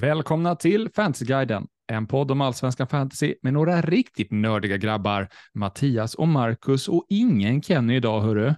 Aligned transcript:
Välkomna 0.00 0.56
till 0.56 0.88
Fantasyguiden, 0.94 1.66
en 1.86 2.06
podd 2.06 2.30
om 2.30 2.40
allsvenskan 2.40 2.86
fantasy 2.86 3.34
med 3.42 3.52
några 3.52 3.80
riktigt 3.80 4.30
nördiga 4.30 4.76
grabbar. 4.76 5.28
Mattias 5.54 6.14
och 6.14 6.28
Marcus 6.28 6.88
och 6.88 7.06
ingen 7.08 7.62
Kenny 7.62 7.96
idag, 7.96 8.20
hörru. 8.20 8.54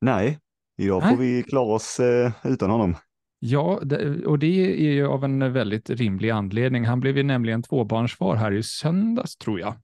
Nej, 0.00 0.38
idag 0.78 1.02
Nej. 1.02 1.10
får 1.10 1.22
vi 1.22 1.42
klara 1.42 1.74
oss 1.74 2.00
eh, 2.00 2.32
utan 2.44 2.70
honom. 2.70 2.96
Ja, 3.38 3.80
och 4.26 4.38
det 4.38 4.86
är 4.86 4.92
ju 4.92 5.06
av 5.06 5.24
en 5.24 5.52
väldigt 5.52 5.90
rimlig 5.90 6.30
anledning. 6.30 6.84
Han 6.84 7.00
blev 7.00 7.16
ju 7.16 7.22
nämligen 7.22 7.62
tvåbarnsfar 7.62 8.34
här 8.36 8.52
i 8.52 8.62
söndags, 8.62 9.36
tror 9.36 9.60
jag. 9.60 9.74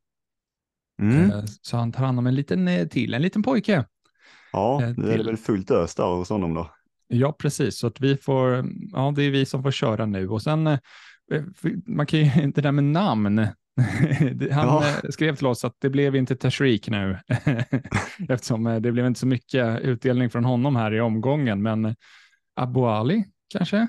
Mm. 1.03 1.31
Eh, 1.31 1.45
Så 1.63 1.77
han 1.77 1.93
tar 1.93 2.05
hand 2.05 2.19
om 2.19 2.27
en 2.27 2.35
liten 2.35 2.69
eh, 2.69 2.89
till, 2.89 3.15
en 3.15 3.23
liten 3.23 3.43
pojke. 3.43 3.85
Ja, 4.53 4.83
eh, 4.83 4.93
nu 4.97 5.13
är 5.13 5.19
det 5.19 5.25
väl 5.25 5.37
fullt 5.37 5.71
ös 5.71 5.95
där 5.95 6.17
hos 6.17 6.29
honom 6.29 6.55
då. 6.55 6.71
Ja, 7.13 7.33
precis. 7.33 7.79
Så 7.79 7.87
att 7.87 8.01
vi 8.01 8.17
får, 8.17 8.65
ja, 8.93 9.13
det 9.17 9.23
är 9.23 9.31
vi 9.31 9.47
som 9.47 9.63
får 9.63 9.71
köra 9.71 10.07
nu. 10.07 10.29
Och 10.29 10.43
sen, 10.43 10.67
eh, 10.67 10.79
man 11.87 12.07
kan 12.07 12.21
ju 12.21 12.43
inte 12.43 12.61
det 12.61 12.69
där 12.69 12.73
med 12.73 12.85
namn. 12.85 13.39
Han 14.53 14.69
Ja. 14.69 14.85
eh, 15.05 15.11
skrev 15.11 15.37
till 15.37 15.47
oss 15.47 15.65
att 15.65 15.77
det 15.79 15.91
blev 15.91 16.17
inte 16.17 16.37
Tashreeq 16.37 16.89
nu, 16.89 17.19
eftersom 18.29 18.67
eh, 18.67 18.81
det 18.81 18.93
blev 18.93 19.07
inte 19.07 19.21
så 19.21 19.27
mycket 19.27 19.81
utdelning 19.81 20.31
från 20.31 20.45
honom 20.45 20.77
här 20.77 20.95
i 20.95 21.01
omgången. 21.01 21.63
Men 21.63 21.95
Abu 22.57 22.81
Ali 22.81 23.25
kanske? 23.49 23.87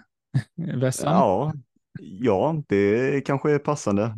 Vessan? 0.55 1.13
Ja, 1.13 1.53
ja, 2.01 2.63
det 2.67 3.21
kanske 3.25 3.51
är 3.51 3.59
passande. 3.59 4.15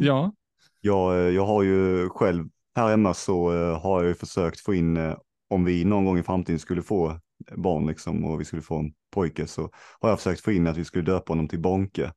Ja. 0.00 0.32
jag, 0.80 1.32
jag 1.32 1.46
har 1.46 1.62
ju 1.62 2.08
själv 2.08 2.48
här 2.76 2.88
hemma 2.88 3.14
så 3.14 3.50
har 3.76 4.00
jag 4.00 4.08
ju 4.08 4.14
försökt 4.14 4.60
få 4.60 4.74
in, 4.74 5.14
om 5.50 5.64
vi 5.64 5.84
någon 5.84 6.04
gång 6.04 6.18
i 6.18 6.22
framtiden 6.22 6.58
skulle 6.58 6.82
få 6.82 7.20
barn 7.56 7.86
liksom 7.86 8.24
och 8.24 8.40
vi 8.40 8.44
skulle 8.44 8.62
få 8.62 8.78
en 8.78 8.92
pojke 9.14 9.46
så 9.46 9.70
har 10.00 10.08
jag 10.08 10.18
försökt 10.18 10.40
få 10.40 10.52
in 10.52 10.66
att 10.66 10.76
vi 10.76 10.84
skulle 10.84 11.04
döpa 11.04 11.32
honom 11.32 11.48
till 11.48 11.60
Bonke. 11.60 12.12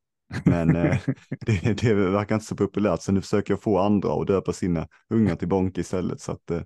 Men 0.46 0.76
eh, 0.76 1.00
det, 1.46 1.82
det 1.82 1.94
verkar 1.94 2.36
inte 2.36 2.48
så 2.48 2.56
populärt 2.56 3.02
så 3.02 3.12
nu 3.12 3.22
försöker 3.22 3.54
jag 3.54 3.62
få 3.62 3.80
andra 3.80 4.14
att 4.14 4.28
döpa 4.28 4.54
sina 4.54 4.88
ungar 5.10 5.36
till 5.36 5.48
Bonke 5.48 5.82
istället 5.82 6.22
så 6.22 6.32
att 6.32 6.52
eh, 6.52 6.62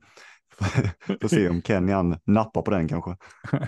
får 1.22 1.28
se 1.28 1.50
om 1.50 1.62
Kenny 1.62 1.92
han 1.92 2.18
nappar 2.26 2.62
på 2.62 2.72
den 2.72 2.88
kanske. 2.88 3.16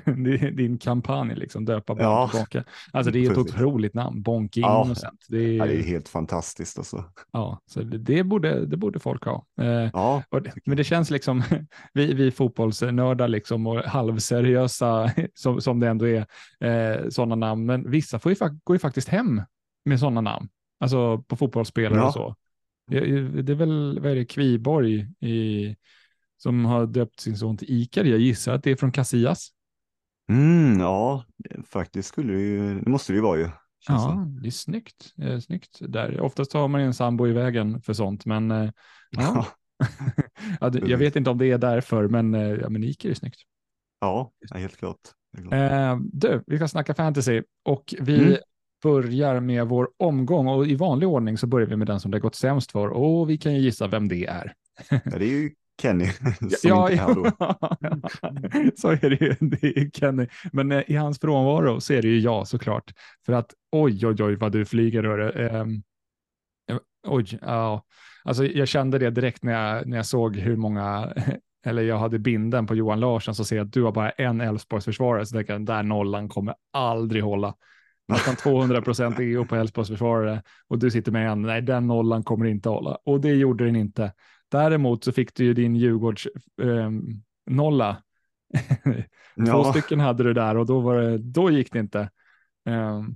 Din 0.55 0.77
kampanj, 0.77 1.35
liksom, 1.35 1.65
döpa 1.65 1.95
barn 1.95 2.03
Ja. 2.05 2.27
tillbaka. 2.31 2.63
Alltså 2.91 3.11
det 3.11 3.19
är 3.19 3.29
ett 3.31 3.35
Precis. 3.35 3.53
otroligt 3.53 3.93
namn, 3.93 4.21
Bonke 4.21 4.59
Ja. 4.59 4.83
Innocent. 4.85 5.25
Det 5.29 5.37
är, 5.37 5.53
Ja, 5.53 5.65
det 5.65 5.75
är 5.79 5.83
helt 5.83 6.09
fantastiskt 6.09 6.77
alltså. 6.77 7.03
ja, 7.31 7.61
så 7.65 7.81
det, 7.81 7.97
det, 7.97 8.23
borde, 8.23 8.65
det 8.65 8.77
borde 8.77 8.99
folk 8.99 9.25
ha. 9.25 9.45
Eh, 9.61 9.89
Ja, 9.93 10.23
det, 10.31 10.51
men 10.65 10.77
det 10.77 10.83
känns 10.83 11.09
liksom, 11.09 11.43
vi, 11.93 12.13
vi 12.13 12.31
fotbollsnördar 12.31 13.27
liksom 13.27 13.67
och 13.67 13.79
halvseriösa 13.83 15.11
som, 15.33 15.61
som 15.61 15.79
det 15.79 15.87
ändå 15.87 16.07
är, 16.07 16.25
eh, 16.59 17.09
sådana 17.09 17.35
namn, 17.35 17.65
men 17.65 17.91
vissa 17.91 18.19
får 18.19 18.31
ju, 18.31 18.37
går 18.63 18.75
ju 18.75 18.79
faktiskt 18.79 19.09
hem 19.09 19.41
med 19.85 19.99
sådana 19.99 20.21
namn, 20.21 20.47
alltså 20.79 21.17
på 21.17 21.35
fotbollsspelare 21.35 21.99
Ja. 21.99 22.07
och 22.07 22.13
så. 22.13 22.35
Det, 22.87 22.99
det 23.41 23.53
är 23.53 23.55
väl, 23.55 23.99
vad 24.01 24.11
är 24.11 24.15
det, 24.15 24.25
Kviborg 24.25 25.07
i, 25.19 25.75
som 26.45 26.65
har 26.65 26.85
döpt 26.87 27.19
sin 27.19 27.37
son 27.37 27.57
till 27.57 27.67
Icar, 27.71 28.03
jag 28.05 28.19
gissar 28.19 28.53
att 28.53 28.63
det 28.63 28.71
är 28.71 28.75
från 28.75 28.91
Casillas. 28.91 29.49
mm, 30.29 30.79
ja, 30.79 31.25
faktiskt 31.65 32.07
skulle 32.09 32.33
det 32.33 32.39
ju, 32.41 32.79
det 32.79 32.89
måste 32.89 33.13
det 33.13 33.15
ju 33.15 33.21
vara 33.21 33.37
ju. 33.39 33.49
känns 33.79 34.05
Ja, 34.05 34.25
det 34.41 34.47
är 34.47 34.51
snyggt. 34.51 35.13
Eh, 35.21 35.39
snyggt 35.39 35.77
där. 35.81 36.19
Oftast 36.21 36.53
har 36.53 36.67
man 36.67 36.81
ju 36.81 36.87
en 36.87 36.93
sambo 36.93 37.27
i 37.27 37.31
vägen 37.31 37.81
för 37.81 37.93
sånt, 37.93 38.25
men 38.25 38.51
eh, 38.51 38.69
ja. 39.09 39.45
ja, 40.61 40.69
det, 40.69 40.87
jag 40.89 40.97
vet 40.97 41.15
inte 41.15 41.29
om 41.29 41.37
det 41.37 41.51
är 41.51 41.57
därför, 41.57 42.07
men, 42.07 42.33
eh, 42.33 42.41
ja, 42.41 42.69
men 42.69 42.83
Icar 42.83 43.09
är 43.09 43.13
snyggt. 43.13 43.39
ja, 43.99 44.31
helt 44.53 44.77
klart. 44.77 44.99
Helt 45.33 45.47
klart. 45.47 45.61
Eh, 45.61 45.97
du, 46.13 46.43
vi 46.47 46.57
ska 46.57 46.67
snacka 46.67 46.93
fantasy 46.93 47.41
och 47.63 47.93
vi 47.99 48.15
Mm. 48.17 48.37
börjar 48.83 49.39
med 49.39 49.67
vår 49.67 49.89
omgång 49.97 50.47
och 50.47 50.67
i 50.67 50.75
vanlig 50.75 51.09
ordning 51.09 51.37
så 51.37 51.47
börjar 51.47 51.67
vi 51.67 51.75
med 51.75 51.87
den 51.87 51.99
som 51.99 52.11
det 52.11 52.17
har 52.17 52.21
gått 52.21 52.35
sämst 52.35 52.71
för 52.71 52.89
och 52.89 53.29
vi 53.29 53.37
kan 53.37 53.53
ju 53.55 53.59
gissa 53.61 53.87
vem 53.87 54.07
det 54.07 54.25
är. 54.25 54.53
Ja, 55.09 55.17
det 55.19 55.25
är 55.25 55.29
ju 55.29 55.55
Kenny 55.81 56.07
som 56.39 56.49
ja, 56.63 56.89
är 56.89 56.95
här 56.95 57.15
då. 57.15 57.31
så 58.75 58.89
är 58.89 59.09
det 59.09 59.21
ju. 59.21 59.35
Det 59.39 59.77
är 59.77 59.89
Kenny. 59.89 60.27
Men 60.51 60.71
eh, 60.71 60.83
i 60.87 60.95
hans 60.95 61.19
frånvaro 61.19 61.81
så 61.81 61.93
är 61.93 62.01
det 62.01 62.07
ju 62.07 62.19
jag 62.19 62.47
såklart. 62.47 62.93
För 63.25 63.33
att 63.33 63.53
oj, 63.71 64.07
oj, 64.07 64.23
oj 64.23 64.35
vad 64.35 64.51
du 64.51 64.65
flyger. 64.65 65.37
Ehm, 65.39 65.83
eh, 66.71 66.77
oj, 67.07 67.39
ja. 67.41 67.85
Alltså, 68.23 68.45
jag 68.45 68.67
kände 68.67 68.99
det 68.99 69.09
direkt 69.09 69.43
när 69.43 69.53
jag, 69.53 69.87
när 69.87 69.97
jag 69.97 70.05
såg 70.05 70.35
hur 70.35 70.55
många, 70.55 71.13
eller 71.65 71.83
jag 71.83 71.97
hade 71.97 72.19
binden 72.19 72.67
på 72.67 72.75
Johan 72.75 72.99
Larsson, 72.99 73.35
så 73.35 73.45
ser 73.45 73.55
jag 73.55 73.65
att 73.65 73.73
du 73.73 73.83
har 73.83 73.91
bara 73.91 74.09
en 74.09 74.41
Elfsborgsförsvarare, 74.41 75.25
så 75.25 75.35
tänker 75.35 75.53
jag, 75.53 75.59
den 75.59 75.65
där 75.65 75.83
nollan 75.83 76.29
kommer 76.29 76.55
aldrig 76.73 77.23
hålla. 77.23 77.53
Nästan 78.07 78.35
200 78.35 78.81
procent 78.81 79.19
EO 79.19 79.45
på 79.45 79.55
Elfsborgsförsvarare 79.55 80.41
och 80.67 80.79
du 80.79 80.91
sitter 80.91 81.11
med 81.11 81.31
en, 81.31 81.41
nej 81.41 81.61
den 81.61 81.87
nollan 81.87 82.23
kommer 82.23 82.45
inte 82.45 82.69
hålla. 82.69 82.97
Och 83.05 83.21
det 83.21 83.33
gjorde 83.33 83.65
den 83.65 83.75
inte. 83.75 84.11
Däremot 84.51 85.03
så 85.03 85.11
fick 85.11 85.35
du 85.35 85.43
ju 85.45 85.53
din 85.53 85.75
Djurgårds 85.75 86.27
ehm, 86.61 87.01
nolla. 87.49 87.97
Två 88.83 89.43
Ja, 89.45 89.71
stycken 89.73 89.99
hade 89.99 90.23
du 90.23 90.33
där 90.33 90.57
och 90.57 90.65
då, 90.65 90.79
var 90.79 91.01
det, 91.01 91.17
då 91.17 91.51
gick 91.51 91.73
det 91.73 91.79
inte. 91.79 92.09
Ehm, 92.65 93.15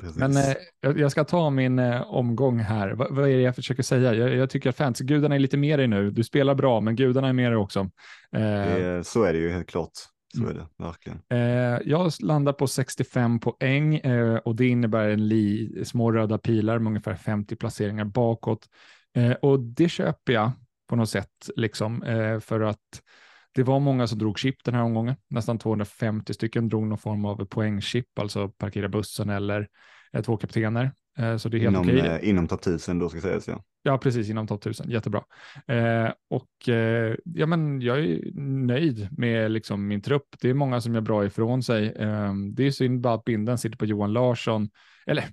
precis. 0.00 0.16
men 0.18 0.36
eh, 0.36 1.00
jag 1.00 1.10
ska 1.10 1.24
ta 1.24 1.50
min 1.50 1.78
eh, 1.78 2.02
omgång 2.02 2.58
här. 2.58 2.90
Va, 2.90 3.06
vad 3.10 3.28
är 3.28 3.36
det 3.36 3.42
jag 3.42 3.54
försöker 3.56 3.82
säga? 3.82 4.14
Jag, 4.14 4.34
jag 4.36 4.50
tycker 4.50 4.70
att 4.70 4.76
fantasygudarna 4.76 5.34
är 5.34 5.38
lite 5.38 5.56
mer 5.56 5.78
i 5.78 5.86
nu. 5.86 6.10
Du 6.10 6.24
spelar 6.24 6.54
bra, 6.54 6.80
men 6.80 6.96
gudarna 6.96 7.28
är 7.28 7.32
med 7.32 7.52
i 7.52 7.54
också. 7.54 7.80
Eh, 8.32 8.40
Det- 8.40 9.04
så 9.06 9.22
är 9.22 9.32
det 9.32 9.38
ju 9.38 9.50
helt 9.50 9.68
klart. 9.68 9.90
Så 10.34 10.42
Mm. 10.42 10.50
är 10.50 10.54
det 10.60 10.84
verkligen. 10.84 11.18
Eh, 11.30 11.80
jag 11.84 12.12
landar 12.22 12.52
på 12.52 12.66
65 12.66 13.40
poäng 13.40 13.94
eh, 13.96 14.36
och 14.36 14.56
det 14.56 14.66
innebär 14.68 15.08
en 15.08 15.28
li, 15.28 15.72
små 15.84 16.12
röda 16.12 16.38
pilar 16.38 16.78
med 16.78 16.90
ungefär 16.90 17.14
50 17.14 17.56
placeringar 17.56 18.04
bakåt. 18.04 18.68
Eh, 19.14 19.32
och 19.32 19.60
det 19.60 19.88
köper 19.88 20.32
jag 20.32 20.52
på 20.88 20.96
något 20.96 21.08
sätt, 21.10 21.50
liksom, 21.56 22.02
eh, 22.02 22.40
för 22.40 22.60
att 22.60 23.02
det 23.54 23.62
var 23.62 23.80
många 23.80 24.06
som 24.06 24.18
drog 24.18 24.38
chip 24.38 24.64
den 24.64 24.74
här 24.74 24.82
omgången. 24.82 25.14
Nästan 25.28 25.58
250 25.58 26.34
stycken 26.34 26.68
drog 26.68 26.86
någon 26.86 26.98
form 26.98 27.24
av 27.24 27.44
poängchip, 27.44 28.18
alltså 28.18 28.48
parkera 28.48 28.88
bussen 28.88 29.30
eller 29.30 29.68
eh, 30.12 30.22
två 30.22 30.36
kaptener. 30.36 30.92
Eh, 31.18 31.36
så 31.36 31.48
det 31.48 31.56
är 31.56 31.58
helt 31.58 31.76
Inom, 31.76 31.88
okej. 31.88 32.00
eh, 32.00 32.28
inom 32.28 32.48
topp 32.48 32.60
1000 32.60 32.98
då 32.98 33.08
ska 33.08 33.20
sägas 33.20 33.48
ja. 33.48 33.62
Ja, 33.82 33.98
precis 33.98 34.30
inom 34.30 34.46
topp 34.46 34.60
1000. 34.60 34.90
Jättebra. 34.90 35.22
Eh, 35.66 36.10
och 36.30 36.48
ja, 37.24 37.46
men 37.46 37.80
jag 37.80 37.98
är 37.98 38.20
nöjd 38.66 39.08
med 39.18 39.50
liksom 39.50 39.88
min 39.88 40.02
trupp. 40.02 40.26
Det 40.40 40.50
är 40.50 40.54
många 40.54 40.80
som 40.80 40.94
gör 40.94 41.00
bra 41.00 41.26
ifrån 41.26 41.62
sig. 41.62 41.94
Det 42.54 42.66
är 42.66 42.70
synd 42.70 43.00
bara 43.00 43.14
att 43.14 43.24
binden 43.24 43.58
sitter 43.58 43.76
på 43.76 43.86
Johan 43.86 44.12
Larsson. 44.12 44.70
Eller 45.06 45.24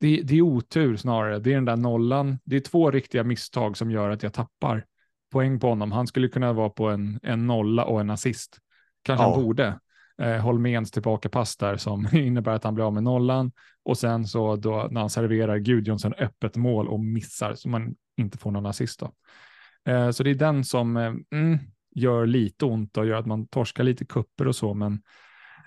det, 0.00 0.22
det 0.22 0.36
är 0.36 0.42
otur 0.42 0.96
snarare. 0.96 1.38
Det 1.38 1.50
är 1.50 1.54
den 1.54 1.64
där 1.64 1.76
nollan. 1.76 2.38
Det 2.44 2.56
är 2.56 2.60
två 2.60 2.90
riktiga 2.90 3.24
misstag 3.24 3.76
som 3.76 3.90
gör 3.90 4.10
att 4.10 4.22
jag 4.22 4.32
tappar 4.32 4.84
poäng 5.32 5.60
på 5.60 5.68
honom. 5.68 5.92
Han 5.92 6.06
skulle 6.06 6.28
kunna 6.28 6.52
vara 6.52 6.70
på 6.70 6.88
en, 6.88 7.20
en 7.22 7.46
nolla 7.46 7.84
och 7.84 8.00
en 8.00 8.10
assist. 8.10 8.58
Kanske 9.02 9.24
Ja. 9.24 9.34
han 9.34 9.42
borde. 9.42 9.78
Eh, 10.22 10.36
Holméns 10.36 10.90
tillbakapass 10.90 11.56
där 11.56 11.76
som 11.76 12.08
innebär 12.12 12.52
att 12.52 12.64
han 12.64 12.74
blir 12.74 12.84
av 12.86 12.94
med 12.94 13.02
nollan 13.02 13.52
och 13.84 13.98
sen 13.98 14.26
så 14.26 14.56
då 14.56 14.88
när 14.90 15.00
han 15.00 15.10
serverar 15.10 15.58
Gudjonsson 15.58 16.14
öppet 16.14 16.56
mål 16.56 16.88
och 16.88 17.00
missar 17.00 17.54
så 17.54 17.68
man 17.68 17.94
inte 18.16 18.38
får 18.38 18.50
någon 18.50 18.66
assist 18.66 19.00
då. 19.00 19.12
Eh, 19.92 20.10
så 20.10 20.22
det 20.22 20.30
är 20.30 20.34
den 20.34 20.64
som 20.64 20.96
eh, 20.96 21.14
mm, 21.32 21.58
gör 21.94 22.26
lite 22.26 22.64
ont 22.64 22.96
och 22.96 23.06
gör 23.06 23.16
att 23.16 23.26
man 23.26 23.46
torskar 23.48 23.84
lite 23.84 24.04
kupper 24.04 24.48
och 24.48 24.56
så, 24.56 24.74
men 24.74 25.02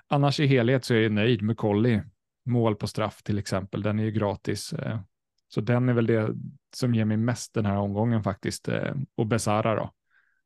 annars 0.07 0.39
i 0.39 0.47
helhet 0.47 0.85
så 0.85 0.93
är 0.93 1.01
jag 1.01 1.11
nöjd 1.11 1.41
med 1.41 1.57
Colli. 1.57 2.01
Mål 2.49 2.75
på 2.75 2.87
straff 2.87 3.23
till 3.23 3.37
exempel, 3.39 3.81
den 3.81 3.99
är 3.99 4.03
ju 4.03 4.11
gratis. 4.11 4.73
Eh, 4.73 4.99
så 5.47 5.61
den 5.61 5.89
är 5.89 5.93
väl 5.93 6.05
det 6.05 6.29
som 6.75 6.95
ger 6.95 7.05
mig 7.05 7.17
mest 7.17 7.53
den 7.53 7.65
här 7.65 7.77
omgången 7.77 8.23
faktiskt. 8.23 8.67
Eh, 8.67 8.93
och 9.15 9.27
Besara 9.27 9.75
då. 9.75 9.91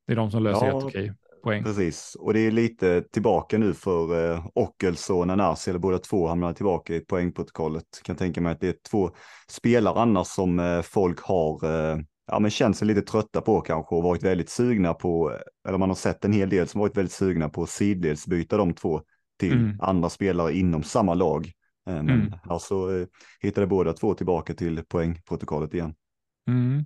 Det 0.07 0.13
är 0.13 0.15
de 0.15 0.31
som 0.31 0.43
löser 0.43 0.65
Ja, 0.65 0.73
jätteokej 0.73 1.13
poäng. 1.43 1.63
Precis, 1.63 2.15
och 2.19 2.33
det 2.33 2.39
är 2.39 2.51
lite 2.51 3.01
tillbaka 3.01 3.57
nu 3.57 3.73
för 3.73 4.33
eh, 4.33 4.45
Ockels 4.53 5.09
och 5.09 5.27
Nanasi, 5.27 5.69
eller 5.69 5.79
båda 5.79 5.97
två 5.99 6.27
hamnar 6.27 6.53
tillbaka 6.53 6.95
i 6.95 6.99
poängprotokollet. 6.99 7.83
Kan 8.03 8.15
tänka 8.15 8.41
mig 8.41 8.51
att 8.51 8.59
det 8.59 8.67
är 8.67 8.75
två 8.89 9.11
spelare 9.47 9.99
annars 9.99 10.27
som 10.27 10.59
eh, 10.59 10.81
folk 10.81 11.19
har 11.21 11.65
eh, 11.65 11.97
ja, 12.27 12.39
men 12.39 12.51
känt 12.51 12.77
sig 12.77 12.87
lite 12.87 13.01
trötta 13.01 13.41
på 13.41 13.61
kanske 13.61 13.95
och 13.95 14.03
varit 14.03 14.23
väldigt 14.23 14.49
sugna 14.49 14.93
på, 14.93 15.39
eller 15.67 15.77
man 15.77 15.89
har 15.89 15.95
sett 15.95 16.25
en 16.25 16.33
hel 16.33 16.49
del 16.49 16.67
som 16.67 16.81
varit 16.81 16.97
väldigt 16.97 17.13
sugna 17.13 17.49
på 17.49 17.63
att 17.63 17.69
sidleds 17.69 18.27
byta 18.27 18.57
de 18.57 18.73
två 18.73 19.01
till 19.39 19.53
Mm. 19.53 19.77
andra 19.81 20.09
spelare 20.09 20.53
inom 20.53 20.83
samma 20.83 21.13
lag. 21.13 21.51
Eh, 21.89 21.93
men 22.03 22.09
Mm. 22.09 22.33
alltså 22.43 22.75
eh, 22.99 23.07
hittade 23.41 23.67
båda 23.67 23.93
två 23.93 24.13
tillbaka 24.13 24.53
till 24.53 24.83
poängprotokollet 24.87 25.73
igen. 25.73 25.95
Mm. 26.47 26.85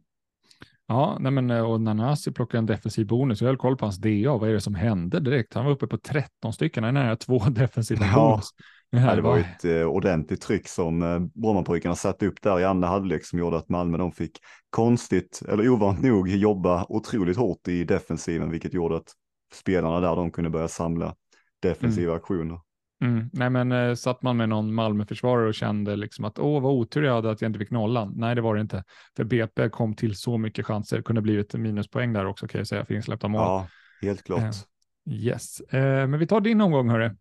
Ja, 0.88 1.18
nej 1.20 1.32
men, 1.32 1.52
och 1.52 1.82
Nanasi 1.82 2.32
plockar 2.32 2.58
en 2.58 2.66
defensiv 2.66 3.08
bonus. 3.08 3.42
Jag 3.42 3.48
höll 3.48 3.58
koll 3.58 3.78
på 3.78 3.86
hans 3.86 3.98
DA. 3.98 4.38
Vad 4.38 4.50
är 4.50 4.54
det 4.54 4.62
som 4.62 4.76
hände 4.76 5.20
direkt? 5.20 5.54
Han 5.54 5.66
var 5.66 5.72
uppe 5.72 5.88
på 5.88 5.98
13 5.98 6.54
stycken. 6.54 6.84
Han 6.84 6.98
är 6.98 7.04
nära 7.04 7.16
två 7.16 7.40
defensiva 7.50 8.06
Ja. 8.06 8.16
bonus. 8.32 8.50
Det 8.92 8.98
här 8.98 9.10
Ja, 9.10 9.16
det 9.16 9.22
var 9.22 9.32
var- 9.32 9.40
ett 9.40 9.66
eh, 9.66 9.84
ordentligt 9.88 10.42
tryck 10.42 10.68
som 10.68 11.02
eh, 11.04 11.20
Brommapojkarna 11.20 11.96
satte 11.96 12.28
upp 12.28 12.42
där 12.42 12.60
i 12.60 12.64
andra 12.66 12.88
halvlek 12.88 13.26
som 13.26 13.40
gjorde 13.40 13.58
att 13.58 13.70
Malmö 13.70 13.98
de 13.98 14.12
fick 14.12 14.32
konstigt, 14.70 15.42
eller 15.50 15.70
ovant 15.70 16.02
nog, 16.02 16.30
jobba 16.30 16.86
otroligt 16.90 17.38
hårt 17.38 17.68
i 17.68 17.84
defensiven, 17.84 18.50
vilket 18.52 18.74
gjorde 18.74 18.96
att 18.98 19.12
spelarna 19.54 20.00
där 20.00 20.16
de 20.16 20.32
kunde 20.32 20.50
börja 20.50 20.68
samla 20.68 21.16
defensiva 21.60 22.16
aktioner. 22.16 22.60
Mm. 23.02 23.30
Nej, 23.34 23.50
men 23.50 23.72
eh, 23.72 23.94
satt 23.94 24.22
man 24.22 24.38
med 24.38 24.50
någon 24.50 24.74
Malmöförsvarare 24.74 25.48
och 25.48 25.54
kände 25.54 25.96
liksom 25.96 26.26
att 26.26 26.40
åh, 26.40 26.62
vad 26.62 26.74
otur 26.74 27.04
jag 27.04 27.14
hade 27.16 27.32
att 27.32 27.42
jag 27.42 27.50
inte 27.50 27.60
fick 27.60 27.72
nollan. 27.72 28.14
Nej, 28.16 28.36
det 28.36 28.42
var 28.42 28.56
det 28.56 28.62
inte. 28.62 28.84
För 29.16 29.24
BP 29.24 29.70
kom 29.70 29.96
till 29.96 30.16
så 30.16 30.38
mycket 30.38 30.66
chanser. 30.66 31.02
Kunde 31.02 31.22
blivit 31.22 31.54
minuspoäng 31.54 32.14
där 32.14 32.26
också 32.26 32.48
kan 32.48 32.60
jag 32.60 32.68
säga 32.68 32.86
för 32.86 32.94
insläppta 32.94 33.28
mål. 33.28 33.42
Ja, 33.42 33.68
helt 34.02 34.24
klart. 34.24 34.42
Eh, 34.42 35.14
yes, 35.14 35.60
eh, 35.62 36.08
men 36.08 36.20
vi 36.20 36.28
tar 36.28 36.42
din 36.42 36.62
omgång 36.62 36.90
hörru. 36.90 37.16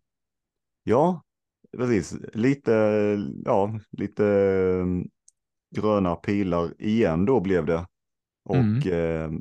Ja, 0.83 1.21
precis. 1.77 2.15
Lite, 2.33 2.71
ja, 3.45 3.79
lite 3.91 4.25
mm, 4.25 5.07
gröna 5.75 6.15
pilar 6.15 6.81
igen 6.81 7.25
då 7.25 7.39
blev 7.39 7.65
det. 7.65 7.87
Och 8.45 8.55
Mm. 8.55 8.77
eh, 8.77 9.39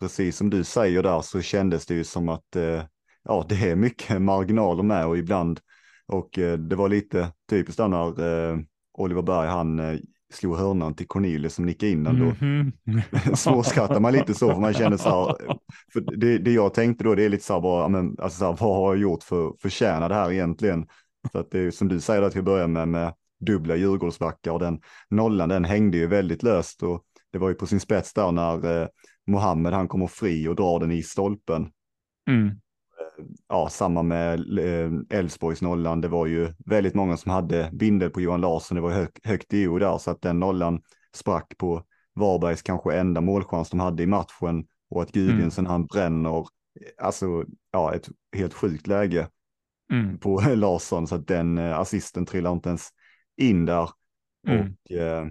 precis 0.00 0.36
som 0.36 0.50
du 0.50 0.64
säger 0.64 1.02
där 1.02 1.20
så 1.20 1.40
kändes 1.40 1.86
det 1.86 1.94
ju 1.94 2.04
som 2.04 2.28
att 2.28 2.56
eh, 2.56 2.84
ja, 3.26 3.46
det 3.48 3.70
är 3.70 3.76
mycket 3.76 4.22
marginaler 4.22 4.82
med 4.82 5.06
och 5.06 5.18
ibland 5.18 5.60
och 6.06 6.38
eh, 6.38 6.58
det 6.58 6.76
var 6.76 6.88
lite 6.88 7.32
typiskt 7.50 7.76
där 7.76 7.88
när 7.88 8.50
eh, 8.52 8.58
Oliver 8.98 9.22
Berg 9.22 9.48
han 9.48 9.78
eh, 9.78 9.98
slog 10.32 10.56
hörnan 10.56 10.94
till 10.94 11.06
Cornelius 11.06 11.54
som 11.54 11.66
nickade 11.66 11.92
in 11.92 12.04
den 12.04 12.18
då. 12.18 12.24
Mhm. 12.46 13.36
Småskrattar 13.36 14.00
man 14.00 14.12
lite 14.12 14.34
så 14.34 14.52
för 14.52 14.60
man 14.60 14.74
känner 14.74 14.96
så 14.96 15.08
här, 15.08 15.56
för 15.92 16.00
det, 16.00 16.38
det 16.38 16.52
jag 16.52 16.74
tänkte 16.74 17.04
då 17.04 17.14
det 17.14 17.24
är 17.24 17.28
lite 17.28 17.44
så 17.44 17.54
här 17.54 17.60
bara, 17.60 17.88
men, 17.88 18.16
alltså 18.18 18.38
så 18.38 18.44
här, 18.44 18.56
vad 18.60 18.76
har 18.76 18.94
jag 18.94 19.02
gjort 19.02 19.22
för 19.22 19.48
att 19.48 19.60
förtjäna 19.60 20.08
det 20.08 20.14
här 20.14 20.32
egentligen? 20.32 20.86
Så 21.32 21.38
att 21.38 21.50
det 21.50 21.60
är 21.60 21.70
som 21.70 21.88
du 21.88 22.00
säger 22.00 22.22
att 22.22 22.36
vi 22.36 22.42
börjar 22.42 22.66
med, 22.66 22.88
med 22.88 23.14
dubbla 23.40 23.76
Djurgårdsbackar 23.76 24.50
och 24.50 24.58
den 24.58 24.80
nollan 25.10 25.48
den 25.48 25.64
hängde 25.64 25.96
ju 25.96 26.06
väldigt 26.06 26.42
löst 26.42 26.82
och 26.82 27.02
det 27.32 27.38
var 27.38 27.48
ju 27.48 27.54
på 27.54 27.66
sin 27.66 27.80
spets 27.80 28.12
där 28.12 28.32
när 28.32 28.82
eh, 28.82 28.88
Mohammed 29.26 29.72
han 29.72 29.88
kommer 29.88 30.06
fri 30.06 30.48
och 30.48 30.56
drar 30.56 30.80
den 30.80 30.92
i 30.92 31.02
stolpen. 31.02 31.68
Mm. 32.28 32.50
Ja, 33.48 33.68
samma 33.68 34.02
med 34.02 34.58
eh, 34.58 35.18
Elfsborgs 35.18 35.62
nollan. 35.62 36.00
Det 36.00 36.08
var 36.08 36.26
ju 36.26 36.52
väldigt 36.66 36.94
många 36.94 37.16
som 37.16 37.32
hade 37.32 37.70
bindel 37.72 38.10
på 38.10 38.20
Johan 38.20 38.40
Larsson. 38.40 38.74
Det 38.74 38.80
var 38.80 38.90
hög, 38.90 39.08
högt 39.22 39.54
i 39.54 39.66
o 39.68 39.78
där 39.78 39.98
så 39.98 40.10
att 40.10 40.22
den 40.22 40.40
nollan 40.40 40.80
sprack 41.14 41.58
på 41.58 41.82
Varbergs 42.14 42.62
kanske 42.62 42.96
enda 42.96 43.20
målchans 43.20 43.70
de 43.70 43.80
hade 43.80 44.02
i 44.02 44.06
matchen 44.06 44.66
och 44.90 45.02
att 45.02 45.12
Gudjonsen 45.12 45.66
han 45.66 45.86
bränner, 45.86 46.46
alltså 47.02 47.44
ja, 47.72 47.94
ett 47.94 48.08
helt 48.36 48.54
sjukt 48.54 48.86
läge 48.86 49.28
Mm. 49.92 50.18
på 50.18 50.40
Larsson 50.54 51.06
så 51.06 51.14
att 51.14 51.26
den 51.26 51.58
eh, 51.58 51.78
assisten 51.78 52.26
trillar 52.26 52.52
inte 52.52 52.68
ens 52.68 52.88
in 53.36 53.66
där. 53.66 53.90
Mm. 54.48 54.60
Och 54.60 54.92
eh, 54.92 55.26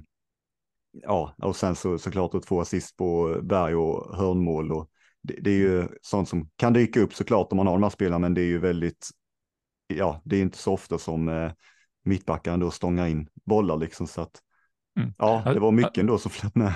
ja, 0.92 1.36
och 1.38 1.56
sen 1.56 1.76
så 1.76 1.98
såklart 1.98 2.32
då 2.32 2.40
två 2.40 2.62
assist 2.62 2.98
på 2.98 3.40
Berg 3.44 3.76
och 3.76 4.18
hörnmål 4.18 4.72
och 4.72 4.90
det, 5.26 5.36
det 5.42 5.50
är 5.50 5.58
ju 5.58 5.88
sånt 6.02 6.30
som 6.30 6.50
kan 6.56 6.74
dyka 6.74 7.00
upp 7.00 7.14
såklart 7.14 7.52
om 7.52 7.58
man 7.58 7.68
har 7.68 7.74
de 7.74 7.84
här 7.84 7.90
spelarna, 7.90 8.20
men 8.20 8.34
det 8.34 8.42
är 8.42 8.46
ju 8.46 8.60
väldigt, 8.60 9.10
ja, 9.88 10.22
det 10.26 10.38
är 10.38 10.42
inte 10.42 10.58
så 10.58 10.74
ofta 10.74 10.98
som 10.98 11.30
eh, 11.30 11.52
mittbackaren 12.06 12.60
då 12.60 12.72
stångar 12.72 13.08
in 13.08 13.28
bollar 13.46 13.78
liksom 13.78 14.08
så 14.08 14.22
att 14.22 14.42
Mm. 15.00 15.14
ja, 15.18 15.52
det 15.54 15.60
var 15.60 15.72
mycket 15.72 15.98
ändå 15.98 16.18
som 16.18 16.32
flöt 16.32 16.56
med. 16.56 16.74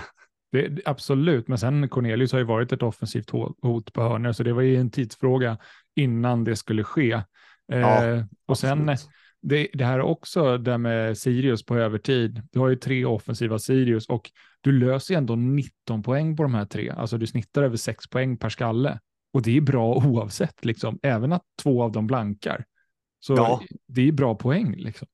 Det, 0.51 0.68
det- 0.68 0.81
absolut, 0.86 1.48
men 1.48 1.57
sen 1.57 1.90
Cornelius 1.90 2.31
har 2.31 2.40
ju 2.40 2.46
varit 2.46 2.72
ett 2.72 2.84
offensivt 2.84 3.31
ho- 3.31 3.56
hot 3.62 3.94
på 3.94 4.01
hörnor, 4.01 4.31
så 4.31 4.44
det 4.44 4.54
var 4.54 4.62
ju 4.62 4.75
en 4.75 4.92
tidsfråga 4.92 5.57
innan 5.96 6.44
det 6.44 6.56
skulle 6.56 6.84
ske. 6.84 7.12
Eh, 7.72 7.80
Ja, 7.80 8.24
och 8.46 8.57
sen 8.57 8.96
det, 9.42 9.68
det 9.74 9.86
här 9.86 10.01
också, 10.01 10.57
där 10.57 10.78
med 10.78 11.18
Sirius 11.18 11.66
på 11.66 11.75
övertid. 11.75 12.42
Du 12.51 12.60
har 12.60 12.69
ju 12.69 12.75
tre 12.75 13.06
offensiva 13.06 13.60
Sirius 13.60 14.10
och 14.10 14.31
du 14.61 14.71
löser 14.71 15.15
ändå 15.15 15.35
19 15.35 16.03
poäng 16.03 16.35
på 16.38 16.44
de 16.44 16.53
här 16.53 16.65
tre. 16.65 16.89
Alltså 16.89 17.17
du 17.17 17.27
snittar 17.27 17.63
över 17.63 17.77
6 17.77 18.09
poäng 18.09 18.38
per 18.38 18.50
skalle. 18.50 19.00
Och 19.33 19.41
det 19.41 19.57
är 19.57 19.61
bra 19.61 19.95
oavsett, 20.06 20.65
liksom. 20.65 21.00
även 21.03 21.33
att 21.33 21.44
två 21.61 21.83
av 21.83 21.91
dem 21.91 22.07
blankar. 22.07 22.65
Så 23.19 23.33
Ja. 23.33 23.61
det 23.88 24.01
är 24.07 24.11
bra 24.11 24.35
poäng. 24.35 24.75
Liksom. 24.77 25.07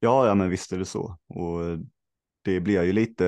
Ja, 0.00 0.26
ja, 0.26 0.34
men 0.34 0.50
visst 0.50 0.72
är 0.72 0.78
det 0.78 0.84
så. 0.84 1.18
Och 1.28 1.60
det 2.44 2.60
blir 2.60 2.82
ju 2.82 2.92
lite, 2.92 3.26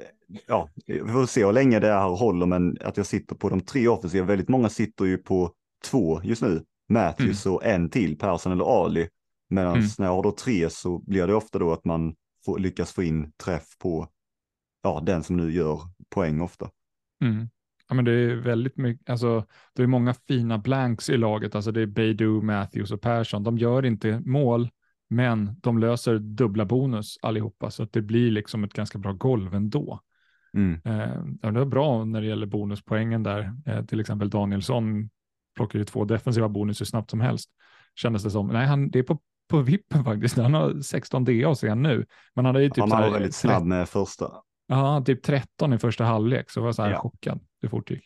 eh, 0.00 0.36
ja, 0.46 0.68
vi 0.86 0.98
får 1.12 1.26
se 1.26 1.44
hur 1.44 1.52
länge 1.52 1.80
det 1.80 1.86
här 1.92 2.08
håller, 2.08 2.46
men 2.46 2.76
att 2.80 2.96
jag 2.96 3.06
sitter 3.06 3.34
på 3.36 3.48
de 3.48 3.60
tre 3.60 3.88
offensiva, 3.88 4.26
väldigt 4.26 4.48
många 4.48 4.68
sitter 4.68 5.04
ju 5.04 5.18
på 5.18 5.52
två 5.84 6.20
just 6.22 6.42
nu. 6.42 6.64
Matthews 6.88 7.46
och 7.46 7.64
en 7.64 7.90
till, 7.90 8.18
Persson 8.18 8.52
eller 8.52 8.84
Ali. 8.84 9.08
Medan 9.50 9.74
Mm. 9.76 9.86
när 9.98 10.06
jag 10.06 10.14
har 10.14 10.22
då 10.22 10.30
tre 10.32 10.70
så 10.70 10.98
blir 10.98 11.26
det 11.26 11.34
ofta 11.34 11.58
då 11.58 11.72
att 11.72 11.84
man 11.84 12.14
får, 12.44 12.58
lyckas 12.58 12.92
få 12.92 13.02
in 13.02 13.32
träff 13.44 13.78
på, 13.78 14.08
ja, 14.82 15.02
den 15.06 15.22
som 15.22 15.36
nu 15.36 15.52
gör 15.52 15.80
poäng 16.14 16.40
ofta. 16.40 16.70
Mm. 17.24 17.48
Ja, 17.88 17.94
men 17.94 18.04
det 18.04 18.12
är 18.12 18.34
väldigt 18.34 18.76
mycket, 18.76 19.10
alltså, 19.10 19.46
det 19.74 19.82
är 19.82 19.86
många 19.86 20.14
fina 20.14 20.58
blanks 20.58 21.10
i 21.10 21.16
laget, 21.16 21.54
alltså 21.54 21.72
det 21.72 21.80
är 21.80 21.86
Beidou, 21.86 22.42
Matthews 22.42 22.90
och 22.90 23.00
Persson. 23.00 23.42
De 23.42 23.58
gör 23.58 23.84
inte 23.84 24.20
mål, 24.24 24.70
men 25.10 25.60
de 25.60 25.78
löser 25.78 26.18
dubbla 26.18 26.64
bonus 26.64 27.18
allihopa, 27.22 27.70
så 27.70 27.82
att 27.82 27.92
det 27.92 28.02
blir 28.02 28.30
liksom 28.30 28.64
ett 28.64 28.72
ganska 28.72 28.98
bra 28.98 29.12
golv 29.12 29.54
ändå. 29.54 30.00
Mm. 30.54 30.80
Eh, 30.84 31.50
det 31.52 31.58
var 31.58 31.64
bra 31.64 32.04
när 32.04 32.20
det 32.20 32.26
gäller 32.26 32.46
bonuspoängen 32.46 33.22
där, 33.22 33.52
eh, 33.66 33.84
till 33.84 34.00
exempel 34.00 34.30
Danielsson 34.30 35.10
plockar 35.56 35.78
ju 35.78 35.84
två 35.84 36.04
defensiva 36.04 36.48
bonus 36.48 36.80
hur 36.80 36.86
snabbt 36.86 37.10
som 37.10 37.20
helst, 37.20 37.50
kändes 37.94 38.22
det 38.22 38.30
som. 38.30 38.48
Nej, 38.48 38.66
han, 38.66 38.90
det 38.90 38.98
är 38.98 39.02
på, 39.02 39.18
på 39.48 39.60
vippen 39.60 40.04
faktiskt, 40.04 40.36
han 40.36 40.54
har 40.54 40.80
16 40.80 41.24
DA 41.24 41.54
ser 41.54 41.68
han 41.68 41.82
nu, 41.82 42.06
men 42.34 42.44
han 42.44 42.54
hade 42.54 42.62
ju 42.62 42.70
typ 42.70 42.80
Han 42.80 42.90
var 42.90 43.10
väldigt 43.10 43.34
snabb 43.34 43.64
med 43.64 43.88
första. 43.88 44.32
Ja, 44.72 45.02
typ 45.06 45.22
13 45.22 45.72
i 45.72 45.78
första 45.78 46.04
halvlek, 46.04 46.50
så 46.50 46.60
var 46.60 46.68
jag 46.68 46.74
så 46.74 46.82
här 46.82 46.90
Ja. 46.90 46.98
chockad 46.98 47.40
hur 47.60 47.68
fort 47.68 47.88
det 47.88 47.94
gick. 47.94 48.04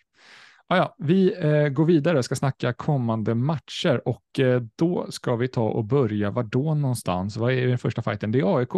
Ah, 0.69 0.77
ja, 0.77 0.95
vi 0.99 1.35
eh, 1.39 1.69
går 1.69 1.85
vidare, 1.85 2.23
ska 2.23 2.35
snacka 2.37 2.73
kommande 2.73 3.35
matcher 3.35 4.09
och 4.09 4.41
eh, 4.41 4.63
då 4.77 5.07
ska 5.11 5.37
vi 5.37 5.49
ta 5.49 5.69
och 5.69 5.85
börja, 5.85 6.31
var 6.31 6.43
då 6.43 6.75
någonstans? 6.75 7.37
Vad 7.37 7.53
är 7.53 7.67
den 7.67 7.79
första 7.79 8.03
fighten? 8.03 8.33
Det 8.33 8.41
är 8.41 8.59
AIK. 8.59 8.75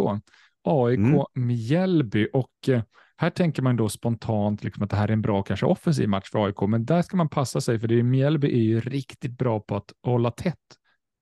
AIK 0.63 0.99
Mm. 0.99 1.23
Mjällby 1.35 2.27
och 2.33 2.69
eh, 2.69 2.81
här 3.17 3.29
tänker 3.29 3.61
man 3.61 3.75
då 3.75 3.89
spontant 3.89 4.63
liksom 4.63 4.83
att 4.83 4.89
det 4.89 4.95
här 4.95 5.07
är 5.07 5.13
en 5.13 5.21
bra, 5.21 5.43
kanske 5.43 5.65
offensiv 5.65 6.09
match 6.09 6.29
för 6.31 6.45
AIK, 6.45 6.61
men 6.61 6.85
där 6.85 7.01
ska 7.01 7.17
man 7.17 7.29
passa 7.29 7.61
sig 7.61 7.79
för 7.79 7.87
det 7.87 7.99
är 7.99 8.03
Mjällby 8.03 8.47
är 8.47 8.63
ju 8.63 8.79
riktigt 8.79 9.37
bra 9.37 9.59
på 9.59 9.75
att 9.75 9.93
hålla 10.03 10.31
tätt 10.31 10.55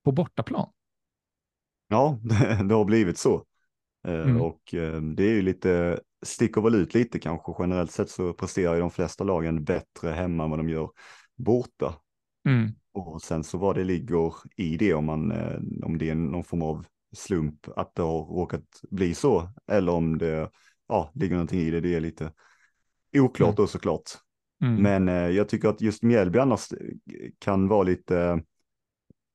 på 0.05 0.11
bortaplan. 0.11 0.69
Ja, 1.87 2.19
det, 2.21 2.63
det 2.69 2.75
har 2.75 2.85
blivit 2.85 3.17
så. 3.17 3.43
Eh, 4.07 4.13
Mm. 4.13 4.41
Och 4.41 4.73
eh, 4.73 5.01
det 5.01 5.23
är 5.23 5.33
ju 5.33 5.41
lite, 5.41 5.99
sticker 6.25 6.61
väl 6.61 6.75
ut 6.75 6.93
lite 6.93 7.19
kanske. 7.19 7.55
Generellt 7.59 7.91
sett 7.91 8.09
så 8.09 8.33
presterar 8.33 8.73
ju 8.73 8.79
de 8.79 8.91
flesta 8.91 9.23
lagen 9.23 9.63
bättre 9.63 10.09
hemma 10.09 10.43
än 10.43 10.49
vad 10.49 10.59
de 10.59 10.69
gör 10.69 10.89
borta. 11.35 11.95
Mm. 12.45 12.71
Och 12.93 13.21
sen 13.21 13.43
så 13.43 13.57
vad 13.57 13.75
det 13.75 13.83
ligger 13.83 14.33
i 14.55 14.77
det, 14.77 14.93
om, 14.93 15.05
man, 15.05 15.31
eh, 15.31 15.59
om 15.83 15.97
det 15.97 16.09
är 16.09 16.15
någon 16.15 16.43
form 16.43 16.61
av 16.61 16.85
slump 17.15 17.67
att 17.75 17.95
det 17.95 18.01
har 18.01 18.25
råkat 18.25 18.65
bli 18.89 19.13
så, 19.13 19.49
eller 19.71 19.91
om 19.91 20.17
det 20.17 20.49
ja, 20.87 21.11
ligger 21.15 21.35
någonting 21.35 21.59
i 21.59 21.71
det, 21.71 21.81
det 21.81 21.95
är 21.95 21.99
lite 21.99 22.31
oklart 23.17 23.47
Mm. 23.47 23.55
då 23.55 23.67
såklart. 23.67 24.03
Mm. 24.61 24.81
Men 24.81 25.09
eh, 25.09 25.29
jag 25.29 25.49
tycker 25.49 25.69
att 25.69 25.81
just 25.81 26.03
Mjällby 26.03 26.39
annars 26.39 26.67
kan 27.39 27.67
vara 27.67 27.83
lite, 27.83 28.41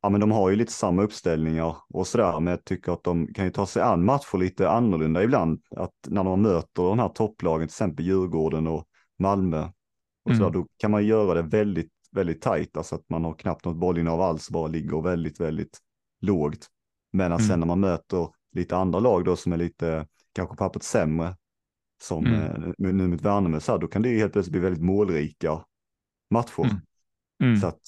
ja 0.03 0.09
men 0.09 0.21
de 0.21 0.31
har 0.31 0.51
ju 0.51 0.57
lite 0.57 0.73
samma 0.73 1.03
uppställningar 1.03 1.77
och 1.89 2.07
sådär, 2.07 2.41
men 2.41 2.51
jag 2.51 2.65
tycker 2.65 2.93
att 2.93 3.05
de 3.05 3.35
kan 3.35 3.45
ju 3.45 3.51
ta 3.51 3.67
sig 3.67 3.83
an 3.83 4.05
matcher 4.05 4.39
lite 4.39 4.71
annorlunda 4.71 5.23
ibland. 5.23 5.63
Att 5.77 5.95
när 6.09 6.25
de 6.25 6.43
möter 6.43 6.83
de 6.83 6.99
här 6.99 7.09
topplagen, 7.09 7.69
till 7.69 7.73
exempel 7.75 8.05
Djurgården 8.07 8.67
och 8.67 8.85
Malmö, 9.19 9.69
och 10.25 10.33
sådär, 10.37 10.49
Mm. 10.49 10.53
då 10.61 10.67
kan 10.77 10.91
man 10.91 11.07
göra 11.07 11.35
det 11.35 11.43
väldigt, 11.43 11.93
väldigt 12.13 12.43
tajt, 12.43 12.77
alltså 12.77 12.95
att 12.95 13.11
man 13.11 13.25
har 13.25 13.35
knappt 13.35 13.65
något 13.65 13.77
bollinnehav 13.77 14.21
alls, 14.21 14.51
bara 14.51 14.67
ligger 14.67 15.03
väldigt, 15.03 15.41
väldigt 15.41 15.79
lågt. 16.21 16.67
Men 17.13 17.27
Mm. 17.33 17.39
sen 17.39 17.61
när 17.61 17.67
man 17.67 17.81
möter 17.81 18.29
lite 18.53 18.77
andra 18.77 19.01
lag 19.01 19.25
då 19.25 19.37
som 19.37 19.53
är 19.53 19.57
lite, 19.57 20.07
kanske 20.33 20.57
på 20.57 20.57
pappret 20.65 20.83
sämre, 20.83 21.37
som 22.03 22.27
Mm. 22.27 22.41
eh, 22.41 22.73
nu 22.79 22.93
nu 22.93 23.09
mot 23.09 23.21
Värnamo, 23.21 23.61
så 23.61 23.73
här, 23.73 23.79
då 23.79 23.87
kan 23.87 24.03
det 24.03 24.09
ju 24.09 24.19
helt 24.19 24.33
plötsligt 24.33 24.53
bli 24.53 24.61
väldigt 24.61 24.83
målrika 24.83 25.65
matcher. 26.31 26.65
Mm. 26.65 26.77
Mm. 27.43 27.61
Så 27.61 27.67
att, 27.67 27.81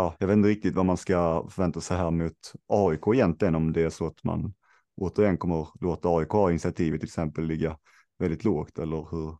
ja, 0.00 0.16
jag 0.18 0.26
vet 0.26 0.36
inte 0.36 0.48
riktigt 0.48 0.74
vad 0.74 0.86
man 0.86 0.96
ska 0.96 1.46
förvänta 1.50 1.80
sig 1.80 1.96
här 1.96 2.10
mot 2.10 2.52
AIK 2.66 3.14
egentligen, 3.14 3.54
om 3.54 3.72
det 3.72 3.82
är 3.82 3.90
så 3.90 4.06
att 4.06 4.24
man 4.24 4.54
återigen 4.96 5.38
kommer 5.38 5.68
låta 5.80 6.08
AIK 6.08 6.28
ha 6.28 6.50
initiativet 6.50 7.00
till 7.00 7.08
exempel 7.08 7.44
ligga 7.44 7.76
väldigt 8.18 8.44
lågt 8.44 8.78
eller 8.78 9.08
hur, 9.10 9.36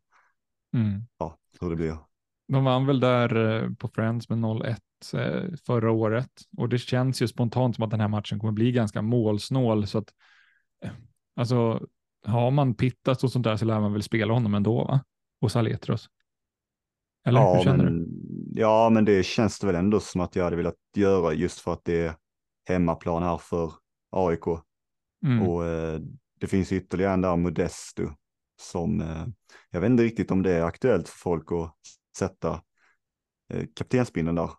Mm. 0.75 1.00
ja, 1.19 1.38
hur 1.61 1.71
det 1.71 1.76
blir. 1.76 1.97
De 2.49 2.64
vann 2.64 2.87
väl 2.87 3.00
där 3.00 3.62
eh, 3.62 3.71
på 3.71 3.88
Friends 3.88 4.29
med 4.29 4.38
0-1 4.38 4.76
eh, 5.14 5.55
förra 5.67 5.90
året 5.90 6.31
och 6.57 6.69
det 6.69 6.79
känns 6.79 7.23
ju 7.23 7.29
spontant 7.29 7.76
som 7.76 7.85
att 7.85 7.90
den 7.90 8.00
här 8.00 8.09
matchen 8.09 8.38
kommer 8.38 8.52
bli 8.52 8.73
ganska 8.73 9.02
målsnål 9.02 9.87
så 9.87 9.99
att 9.99 10.09
eh, 10.85 10.90
alltså 11.37 11.87
har 12.26 12.50
man 12.50 12.75
pittat 12.75 13.25
och 13.25 13.33
sånt 13.33 13.45
där 13.45 13.57
så 13.57 13.64
lär 13.64 13.81
man 13.81 13.93
väl 13.93 14.02
spela 14.02 14.35
honom 14.35 14.55
ändå 14.55 14.85
va? 14.85 15.05
Och 15.40 15.52
Saletros. 15.52 16.09
Eller 17.25 17.40
ja, 17.40 17.57
hur 17.57 17.64
känner 17.64 17.85
men, 17.85 17.99
du? 17.99 18.09
Ja, 18.54 18.90
men 18.90 19.04
det 19.04 19.23
känns 19.23 19.59
det 19.59 19.66
väl 19.66 19.76
ändå 19.76 20.00
som 20.00 20.21
att 20.21 20.37
jag 20.37 20.45
hade 20.45 20.57
velat 20.57 20.76
göra 20.97 21.33
just 21.33 21.61
för 21.61 21.73
att 21.73 21.85
det 21.85 22.00
är 22.00 22.14
hemmaplan 22.69 23.23
här 23.23 23.38
för 23.38 23.73
AIK. 24.11 24.45
Mm. 25.26 25.49
Och 25.49 25.66
eh, 25.66 26.00
det 26.40 26.47
finns 26.47 26.73
ytterligare 26.73 27.14
en 27.14 27.21
där, 27.21 27.37
Modesto, 27.37 28.11
som 28.61 29.00
eh, 29.00 29.26
jag 29.71 29.80
vet 29.80 29.90
inte 29.90 30.02
riktigt 30.02 30.30
om 30.30 30.42
det 30.42 30.52
är 30.52 30.62
aktuellt 30.62 31.09
för 31.09 31.19
folk 31.19 31.52
att 31.52 31.75
sätta 32.19 32.62
eh, 33.52 33.66
kaptensbindeln 33.76 34.37
där. 34.37 34.50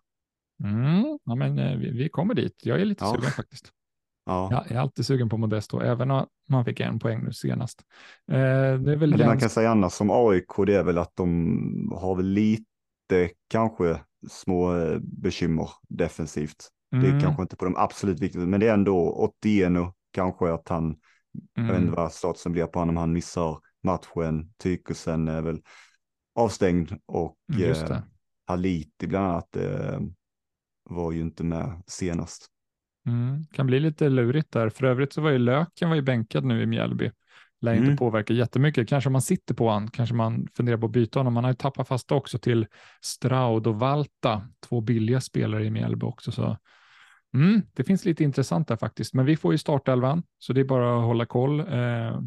Mm. 0.63 1.19
Ja, 1.23 1.35
men 1.35 1.59
eh, 1.59 1.77
vi, 1.77 1.91
vi 1.91 2.09
kommer 2.09 2.33
dit. 2.33 2.55
Jag 2.63 2.81
är 2.81 2.85
lite 2.85 3.03
Ja. 3.05 3.13
sugen 3.13 3.31
faktiskt. 3.31 3.71
Ja. 4.25 4.47
Ja, 4.51 4.65
jag 4.67 4.75
är 4.77 4.79
alltid 4.79 5.05
sugen 5.05 5.29
på 5.29 5.37
Modesto, 5.37 5.79
även 5.79 6.11
om 6.11 6.25
man 6.49 6.65
fick 6.65 6.79
en 6.79 6.99
poäng 6.99 7.23
nu 7.23 7.33
senast. 7.33 7.81
Eh, 8.31 8.37
det 8.37 8.91
är 8.91 8.95
väl 8.95 9.09
Men 9.09 9.19
det 9.19 9.25
man 9.25 9.39
kan 9.39 9.49
säga 9.49 9.69
annars 9.69 10.01
om 10.01 10.09
AIK 10.11 10.65
det 10.65 10.75
är 10.75 10.83
väl 10.83 10.97
att 10.97 11.15
de 11.15 11.91
har 11.95 12.15
väl 12.15 12.25
lite 12.25 12.70
kanske 13.47 13.99
små 14.29 14.75
eh, 14.77 14.99
bekymmer 14.99 15.69
defensivt. 15.89 16.69
Det 16.99 17.09
är 17.09 17.13
Mm, 17.13 17.19
kanske 17.19 17.41
inte 17.41 17.55
på 17.55 17.65
de 17.65 17.75
absolut 17.77 18.19
viktigaste, 18.19 18.47
men 18.49 18.59
det 18.59 18.67
är 18.67 18.73
ändå 18.73 19.23
Otieno 19.25 19.93
kanske 20.11 20.53
att 20.53 20.69
han, 20.69 20.95
jag 21.67 21.73
vet 21.73 21.81
mm, 21.81 21.83
inte 21.83 21.95
vad 21.97 22.11
statusen 22.13 22.51
blir 22.51 22.65
på 22.65 22.79
honom, 22.79 22.97
han 22.97 23.13
missar 23.13 23.59
matchen, 23.83 24.53
Tykosen 24.57 25.27
är 25.27 25.41
väl 25.41 25.61
avstängd 26.35 26.93
och 27.05 27.37
Mm, 27.49 27.61
eh. 27.65 28.03
Haliti 28.47 29.07
bland 29.07 29.27
annat 29.27 29.55
eh, 29.55 29.99
var 30.83 31.11
ju 31.11 31.21
inte 31.21 31.43
med 31.43 31.83
senast. 31.87 32.47
Mm, 33.07 33.43
kan 33.53 33.65
bli 33.67 33.79
lite 33.79 34.09
lurigt 34.09 34.51
där. 34.51 34.69
För 34.69 34.85
övrigt 34.85 35.13
så 35.13 35.21
var 35.21 35.31
ju 35.31 35.37
Löken 35.37 35.89
var 35.89 35.95
ju 35.95 36.01
bänkad 36.01 36.45
nu 36.45 36.61
i 36.61 36.65
Mjällby. 36.65 37.11
Lär 37.61 37.73
inte 37.73 37.85
Mm. 37.85 37.97
påverka 37.97 38.33
jättemycket. 38.33 38.89
Kanske 38.89 39.07
om 39.07 39.13
man 39.13 39.21
sitter 39.21 39.55
på 39.55 39.69
han, 39.69 39.87
kanske 39.87 40.15
man 40.15 40.47
funderar 40.53 40.77
på 40.77 40.85
att 40.85 40.91
byta 40.91 41.19
honom. 41.19 41.33
Man 41.33 41.43
har 41.43 41.51
ju 41.51 41.55
tappat 41.55 41.87
fast 41.87 42.11
också 42.11 42.37
till 42.37 42.67
Straud 43.01 43.67
och 43.67 43.79
Valta, 43.79 44.47
två 44.67 44.81
billiga 44.81 45.21
spelare 45.21 45.65
i 45.65 45.69
Mjällby 45.71 46.05
också. 46.05 46.31
Så 46.31 46.57
mm, 47.33 47.61
det 47.73 47.83
finns 47.83 48.05
lite 48.05 48.23
intressant 48.23 48.67
där 48.67 48.75
faktiskt. 48.75 49.13
Men 49.13 49.25
vi 49.25 49.37
får 49.37 49.51
ju 49.51 49.57
startelvan, 49.57 50.23
så 50.39 50.53
det 50.53 50.61
är 50.61 50.65
bara 50.65 50.99
att 50.99 51.05
hålla 51.05 51.25
koll 51.25 51.59
eh, 51.59 52.21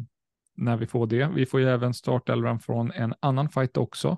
när 0.57 0.77
vi 0.77 0.87
får 0.87 1.07
det. 1.07 1.27
Vi 1.35 1.45
får 1.45 1.59
ju 1.59 1.69
även 1.69 1.93
startelvan 1.93 2.59
från 2.59 2.91
en 2.91 3.13
annan 3.19 3.49
fight 3.49 3.77
också. 3.77 4.17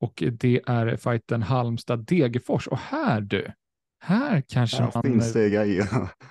Och 0.00 0.22
det 0.32 0.60
är 0.66 0.96
fighten 0.96 1.42
Halmstad-Degerfors. 1.42 2.68
Och 2.68 2.78
här 2.78 3.20
du, 3.20 3.52
här 4.00 4.42
kanske 4.48 4.76
Här 4.82 4.90
man... 4.94 5.20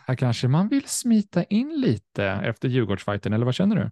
Här 0.08 0.16
kanske 0.16 0.48
man 0.48 0.68
vill 0.68 0.88
smita 0.88 1.44
in 1.44 1.82
lite 1.82 2.26
efter 2.26 2.68
Djurgårdsfighten, 2.68 3.34
eller 3.34 3.46
vad 3.46 3.56
känner 3.56 3.76
du? 3.76 3.92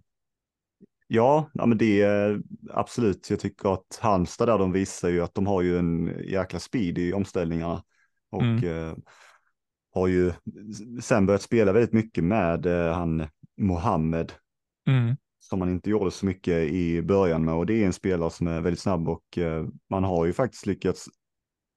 Ja, 1.06 1.50
ja 1.54 1.66
men 1.66 1.78
det 1.78 2.02
är 2.02 2.42
absolut. 2.70 3.30
Jag 3.30 3.40
tycker 3.40 3.72
att 3.74 3.98
Halmstad 4.00 4.48
där 4.48 4.58
de 4.58 4.72
visar 4.72 5.08
ju 5.08 5.20
att 5.20 5.34
de 5.34 5.46
har 5.46 5.62
ju 5.62 5.78
en 5.78 6.06
jäkla 6.28 6.58
speed 6.58 6.98
i 6.98 7.12
omställningarna. 7.12 7.82
Och 8.30 8.42
Mm. 8.42 8.64
eh, 8.88 8.94
har 9.94 10.06
ju 10.06 10.32
sen 11.02 11.26
börjat 11.26 11.42
spela 11.42 11.72
väldigt 11.72 11.92
mycket 11.92 12.24
med 12.24 12.66
eh, 12.66 12.92
han 12.94 13.26
Mohammed 13.60 14.32
Mm. 14.88 15.16
som 15.38 15.58
man 15.58 15.70
inte 15.70 15.90
gjorde 15.90 16.10
så 16.10 16.26
mycket 16.26 16.54
i 16.72 17.02
början 17.02 17.44
med. 17.44 17.54
Och 17.54 17.66
det 17.66 17.82
är 17.82 17.86
en 17.86 17.92
spelare 17.92 18.30
som 18.30 18.46
är 18.46 18.60
väldigt 18.60 18.80
snabb 18.80 19.08
och 19.08 19.38
eh, 19.38 19.66
man 19.90 20.04
har 20.04 20.26
ju 20.26 20.32
faktiskt 20.32 20.66
lyckats 20.66 21.06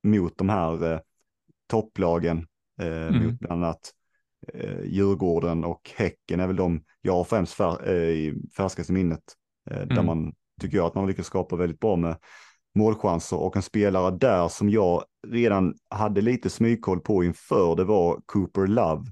mot 0.03 0.37
de 0.37 0.49
här 0.49 0.93
eh, 0.93 0.99
topplagen, 1.67 2.47
eh, 2.81 2.87
Mm. 3.07 3.23
mot 3.25 3.39
bland 3.39 3.63
annat 3.65 3.91
eh, 4.53 4.81
Djurgården 4.83 5.63
och 5.63 5.91
Häcken 5.95 6.39
är 6.39 6.47
väl 6.47 6.55
de 6.55 6.83
jag 7.07 7.13
har 7.13 7.23
främst 7.23 7.53
fär, 7.53 7.87
eh, 7.89 7.93
i 8.09 8.35
färskast 8.57 8.89
i 8.89 8.93
minnet. 8.93 9.23
Eh, 9.69 9.77
Där 9.77 9.91
Mm. 9.91 10.05
man 10.05 10.33
tycker 10.61 10.77
jag 10.77 10.85
att 10.85 10.95
man 10.95 11.03
har 11.03 11.09
lyckats 11.09 11.27
skapa 11.27 11.55
väldigt 11.55 11.79
bra 11.79 11.95
med 11.95 12.17
målchanser 12.75 13.37
och 13.37 13.55
en 13.55 13.61
spelare 13.61 14.17
där 14.17 14.47
som 14.47 14.69
jag 14.69 15.03
redan 15.27 15.75
hade 15.89 16.21
lite 16.21 16.49
smygkoll 16.49 16.99
på 16.99 17.23
inför 17.23 17.75
det 17.75 17.83
var 17.83 18.21
Cooper 18.25 18.67
Love 18.67 19.03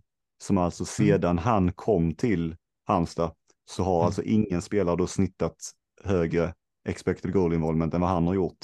som 0.44 0.58
alltså 0.58 0.86
sedan 0.86 1.38
han 1.38 1.72
kom 1.74 2.16
till 2.16 2.56
Halmstad 2.88 3.32
så 3.70 3.84
har 3.84 3.96
Mm. 3.96 4.06
alltså 4.06 4.24
ingen 4.24 4.62
spelare 4.62 4.96
då 4.96 5.08
snittat 5.08 5.56
högre 6.04 6.54
expected 6.88 7.34
goal 7.34 7.54
involvement 7.54 7.94
än 7.94 8.02
vad 8.02 8.10
han 8.10 8.28
har 8.28 8.34
gjort. 8.34 8.58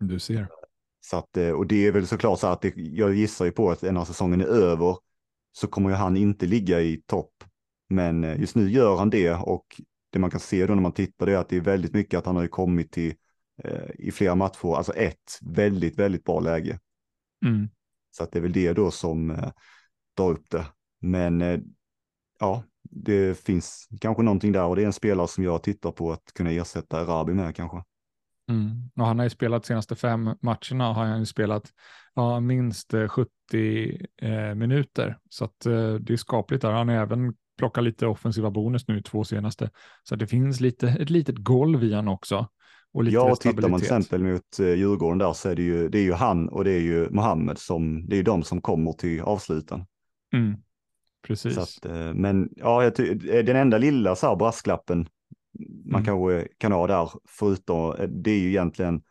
Du 0.00 0.18
ser. 0.18 0.48
Så 1.00 1.16
att, 1.16 1.36
eh, 1.36 1.50
och 1.50 1.66
det 1.66 1.86
är 1.86 1.92
väl 1.92 2.06
såklart 2.06 2.38
så 2.40 2.46
att 2.46 2.60
det, 2.60 2.72
jag 2.76 3.14
gissar 3.14 3.44
ju 3.44 3.50
på 3.50 3.70
att 3.70 3.82
när 3.82 4.04
säsongen 4.04 4.40
är 4.40 4.44
över 4.46 4.96
så 5.52 5.66
kommer 5.66 5.90
ju 5.90 5.96
han 5.96 6.16
inte 6.16 6.46
ligga 6.46 6.80
i 6.80 7.02
topp. 7.06 7.44
Men 7.92 8.24
eh, 8.24 8.40
just 8.40 8.56
nu 8.56 8.70
gör 8.70 8.96
han 8.96 9.10
det 9.10 9.34
och 9.34 9.80
det 10.10 10.18
man 10.18 10.30
kan 10.30 10.40
se 10.40 10.66
då 10.66 10.74
när 10.74 10.82
man 10.82 10.92
tittar 10.92 11.26
det 11.26 11.32
är 11.32 11.36
att 11.36 11.48
det 11.48 11.56
är 11.56 11.60
väldigt 11.60 11.94
mycket 11.94 12.18
att 12.18 12.26
han 12.26 12.36
har 12.36 12.46
kommit 12.46 12.92
till 12.92 13.14
eh, 13.64 13.90
i 13.98 14.10
flera 14.10 14.34
matcher, 14.34 14.76
alltså 14.76 14.92
ett 14.92 15.38
väldigt, 15.42 15.98
väldigt 15.98 16.24
bra 16.24 16.40
läge. 16.40 16.78
Mm. 17.44 17.68
Så 18.10 18.24
att 18.24 18.32
det 18.32 18.38
är 18.38 18.42
väl 18.42 18.52
det 18.52 18.72
då 18.72 18.90
som 18.90 19.30
eh, 19.30 19.52
drar 20.16 20.30
upp 20.30 20.50
det. 20.50 20.66
Men 21.00 21.42
eh, 21.42 21.60
ja, 22.40 22.64
det 22.82 23.38
finns 23.38 23.88
kanske 24.00 24.22
någonting 24.22 24.52
där 24.52 24.64
och 24.64 24.76
det 24.76 24.82
är 24.82 24.86
en 24.86 24.92
spelare 24.92 25.28
som 25.28 25.44
jag 25.44 25.62
tittar 25.62 25.92
på 25.92 26.12
att 26.12 26.32
kunna 26.34 26.50
ersätta 26.50 27.04
Rabi 27.04 27.34
med 27.34 27.56
kanske. 27.56 27.82
Mm. 28.48 28.90
Och 28.96 29.06
han 29.06 29.18
har 29.18 29.26
ju 29.26 29.30
spelat 29.30 29.66
senaste 29.66 29.96
fem 29.96 30.24
matcherna 30.40 30.92
har 30.92 31.04
han 31.04 31.18
ju 31.18 31.26
spelat 31.26 31.72
ja, 32.14 32.40
minst 32.40 32.94
eh, 32.94 33.08
70 33.08 34.06
eh, 34.22 34.54
minuter. 34.54 35.18
Så 35.28 35.44
att, 35.44 35.66
eh, 35.66 35.94
det 35.94 36.12
är 36.12 36.16
skapligt 36.16 36.62
där. 36.62 36.72
Han 36.72 36.88
har 36.88 36.96
även 36.96 37.34
plockat 37.58 37.84
lite 37.84 38.06
offensiva 38.06 38.50
bonus 38.50 38.88
nu 38.88 39.02
två 39.02 39.24
senaste. 39.24 39.70
Så 40.02 40.16
det 40.16 40.26
finns 40.26 40.60
lite, 40.60 40.88
ett 40.88 41.10
litet 41.10 41.36
golv 41.36 41.84
i 41.84 41.92
han 41.94 42.08
också. 42.08 42.48
Och 42.92 43.04
lite 43.04 43.14
Ja, 43.14 43.32
och 43.32 43.40
tittar 43.40 43.68
man 43.68 43.80
till 43.80 43.86
exempel 43.86 44.22
mot 44.22 44.58
eh, 44.60 44.74
Djurgården 44.74 45.18
där 45.18 45.32
så 45.32 45.48
är 45.48 45.54
det 45.56 45.62
ju, 45.62 45.88
det 45.88 45.98
är 45.98 46.02
ju 46.02 46.12
han 46.12 46.48
och 46.48 46.64
det 46.64 46.70
är 46.72 46.80
ju 46.80 47.10
Mohammed 47.10 47.58
som, 47.58 48.06
det 48.08 48.14
är 48.14 48.16
ju 48.16 48.22
de 48.22 48.42
som 48.42 48.60
kommer 48.60 48.92
till 48.92 49.20
avsluten. 49.20 49.84
Mm. 50.32 50.54
Precis. 51.26 51.58
Att, 51.58 51.84
eh, 51.84 52.14
men 52.14 52.48
ja, 52.56 52.82
jag 52.84 53.00
eh, 53.00 53.44
den 53.44 53.56
enda 53.56 53.78
lilla 53.78 54.16
så 54.16 54.26
här 54.26 54.36
brasklappen 54.36 55.08
man 55.84 56.02
Mm. 56.02 56.04
kanske 56.04 56.48
kan 56.58 56.72
ha 56.72 56.86
där, 56.86 57.10
förutom, 57.28 57.96
det 58.08 58.30
är 58.30 58.38
ju 58.38 58.48
egentligen, 58.48 59.02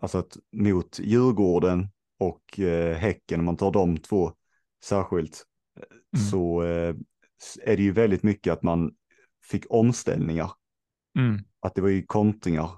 alltså 0.00 0.18
att 0.18 0.36
mot 0.52 0.98
Djurgården 1.02 1.88
och 2.18 2.60
eh, 2.60 2.96
Häcken, 2.96 3.40
om 3.40 3.46
man 3.46 3.56
tar 3.56 3.72
de 3.72 3.96
två 3.96 4.32
särskilt, 4.84 5.44
Mm. 6.16 6.26
så 6.30 6.62
eh, 6.62 6.94
är 7.62 7.76
det 7.76 7.82
ju 7.82 7.92
väldigt 7.92 8.22
mycket 8.22 8.52
att 8.52 8.62
man 8.62 8.92
fick 9.44 9.64
omställningar, 9.70 10.50
Mm. 11.18 11.40
att 11.60 11.74
det 11.74 11.80
var 11.80 11.88
ju 11.88 12.02
kontringar 12.02 12.70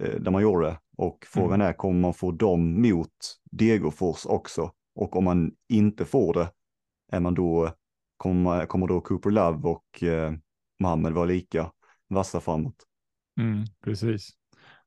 eh, 0.00 0.20
där 0.20 0.30
man 0.30 0.42
gjorde 0.42 0.66
det. 0.66 0.78
Och 0.96 1.26
frågan 1.28 1.60
är, 1.60 1.72
kommer 1.72 2.00
man 2.00 2.14
få 2.14 2.32
dem 2.32 2.82
mot 2.82 3.10
Degerfors 3.50 4.26
också? 4.26 4.72
Och 4.94 5.16
om 5.16 5.24
man 5.24 5.52
inte 5.68 6.04
får 6.04 6.34
det, 6.34 6.50
är 7.12 7.20
man 7.20 7.34
då, 7.34 7.72
kommer, 8.16 8.66
kommer 8.66 8.86
då 8.86 9.00
Cooper 9.00 9.30
Love 9.30 9.68
och 9.68 10.02
eh, 10.02 10.32
Mohammed 10.80 11.12
vara 11.12 11.24
lika 11.24 11.72
vassa 12.08 12.40
framåt? 12.40 12.76
Mm, 13.40 13.64
precis. 13.84 14.30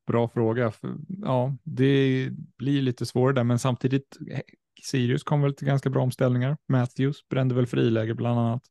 Bra 0.08 0.28
fråga. 0.28 0.72
Ja, 1.08 1.56
det 1.64 2.30
blir 2.58 2.82
lite 2.82 3.06
svårare 3.06 3.34
där, 3.34 3.44
men 3.44 3.60
samtidigt 3.60 4.18
eh, 4.32 4.40
Sirius 4.84 5.24
kom 5.24 5.42
väl 5.42 5.56
till 5.56 5.68
ganska 5.68 5.90
bra 5.90 6.04
omställningar. 6.04 6.58
Matthews 6.68 7.28
brände 7.30 7.56
väl 7.56 7.68
friläge 7.68 8.14
bland 8.14 8.40
annat. 8.40 8.64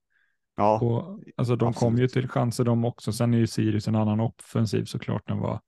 Ja, 0.59 0.81
Och, 0.81 1.21
alltså 1.37 1.57
de 1.57 1.73
kom 1.73 1.99
ju 1.99 2.05
absolut. 2.05 2.13
till 2.13 2.29
chanser 2.29 2.65
de 2.65 2.85
också. 2.85 3.13
Sen 3.13 3.35
är 3.35 3.39
ju 3.39 3.47
Sirius 3.47 3.89
en 3.89 3.95
annan 3.97 4.21
offensiv 4.21 4.85
såklart 4.85 5.31
än 5.31 5.39
vad 5.39 5.59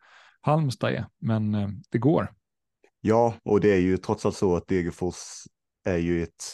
Halmstad 0.41 0.93
är, 0.93 1.07
men 1.21 1.55
eh, 1.55 1.69
det 1.91 1.99
går. 1.99 2.33
ja, 3.01 3.35
och 3.43 3.61
det 3.61 3.73
är 3.73 3.81
ju 3.81 3.97
trots 3.97 4.27
allt 4.27 4.37
så 4.37 4.57
att 4.57 4.67
Degerfors 4.69 5.17
är 5.85 5.97
ju 5.97 6.23
ett 6.23 6.45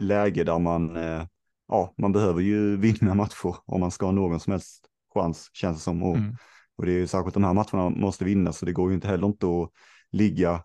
läge 0.00 0.44
där 0.44 0.58
man, 0.58 0.96
eh, 0.96 1.26
ja, 1.68 1.94
man 1.98 2.12
behöver 2.12 2.40
ju 2.40 2.76
vinna 2.80 3.14
matcher 3.14 3.56
om 3.64 3.80
man 3.80 3.90
ska 3.90 4.06
ha 4.06 4.12
någon 4.12 4.40
som 4.40 4.50
helst 4.50 4.86
chans, 5.14 5.50
känns 5.52 5.76
det 5.76 5.82
som. 5.82 6.02
Och, 6.02 6.16
Mm. 6.16 6.36
och 6.76 6.86
det 6.86 6.92
är 6.92 6.98
ju 6.98 7.06
särskilt 7.06 7.34
de 7.34 7.44
här 7.44 7.54
matcherna 7.54 7.90
måste 7.90 8.24
vinnas, 8.24 8.58
så 8.58 8.66
det 8.66 8.72
går 8.72 8.88
ju 8.90 8.94
inte 8.94 9.08
heller 9.08 9.26
inte 9.26 9.46
att 9.46 9.70
ligga, 10.12 10.64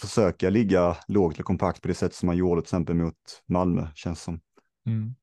försöka 0.00 0.50
ligga 0.50 0.96
lågt 1.08 1.34
eller 1.34 1.44
kompakt 1.44 1.82
på 1.82 1.88
det 1.88 1.94
sätt 1.94 2.14
som 2.14 2.26
man 2.26 2.36
gjorde 2.36 2.60
till 2.60 2.66
exempel 2.66 2.94
mot 2.96 3.14
Malmö, 3.48 3.88
känns 3.94 4.22
som. 4.22 4.40
Mm. 4.86 5.14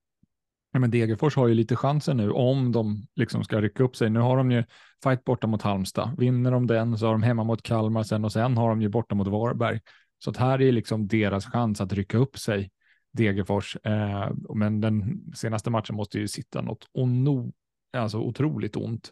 Ja, 0.74 0.80
men 0.80 0.92
Degerfors 0.92 1.36
har 1.36 1.48
ju 1.48 1.54
lite 1.54 1.76
chanser 1.76 2.14
nu 2.14 2.32
om 2.32 2.72
de 2.72 3.08
liksom 3.16 3.44
ska 3.44 3.62
rycka 3.62 3.84
upp 3.84 3.96
sig. 3.96 4.10
Nu 4.10 4.20
har 4.20 4.38
de 4.38 4.52
ju 4.52 4.64
fight 5.04 5.24
borta 5.24 5.48
mot 5.48 5.62
Halmstad. 5.62 6.16
Vinner 6.18 6.52
de 6.52 6.68
den 6.68 6.98
så 6.98 7.06
har 7.06 7.14
de 7.14 7.24
hemma 7.24 7.44
mot 7.44 7.64
Kalmar 7.64 8.04
sen 8.04 8.26
och 8.26 8.32
sen 8.32 8.58
har 8.58 8.70
de 8.70 8.82
ju 8.82 8.90
borta 8.90 9.16
mot 9.16 9.28
Varberg. 9.28 9.80
Så 10.20 10.30
att 10.30 10.38
här 10.38 10.62
är 10.62 10.72
liksom 10.72 11.08
deras 11.08 11.46
chans 11.46 11.82
att 11.82 11.94
rycka 11.94 12.18
upp 12.18 12.38
sig, 12.38 12.72
Degerfors. 13.12 13.78
Eh, 13.84 14.32
men 14.56 14.82
den 14.82 15.24
senaste 15.36 15.70
matchen 15.70 15.96
måste 15.96 16.20
ju 16.20 16.28
sitta 16.28 16.62
något 16.62 16.88
ono, 16.92 17.54
alltså 17.98 18.18
otroligt 18.18 18.76
ont. 18.76 19.12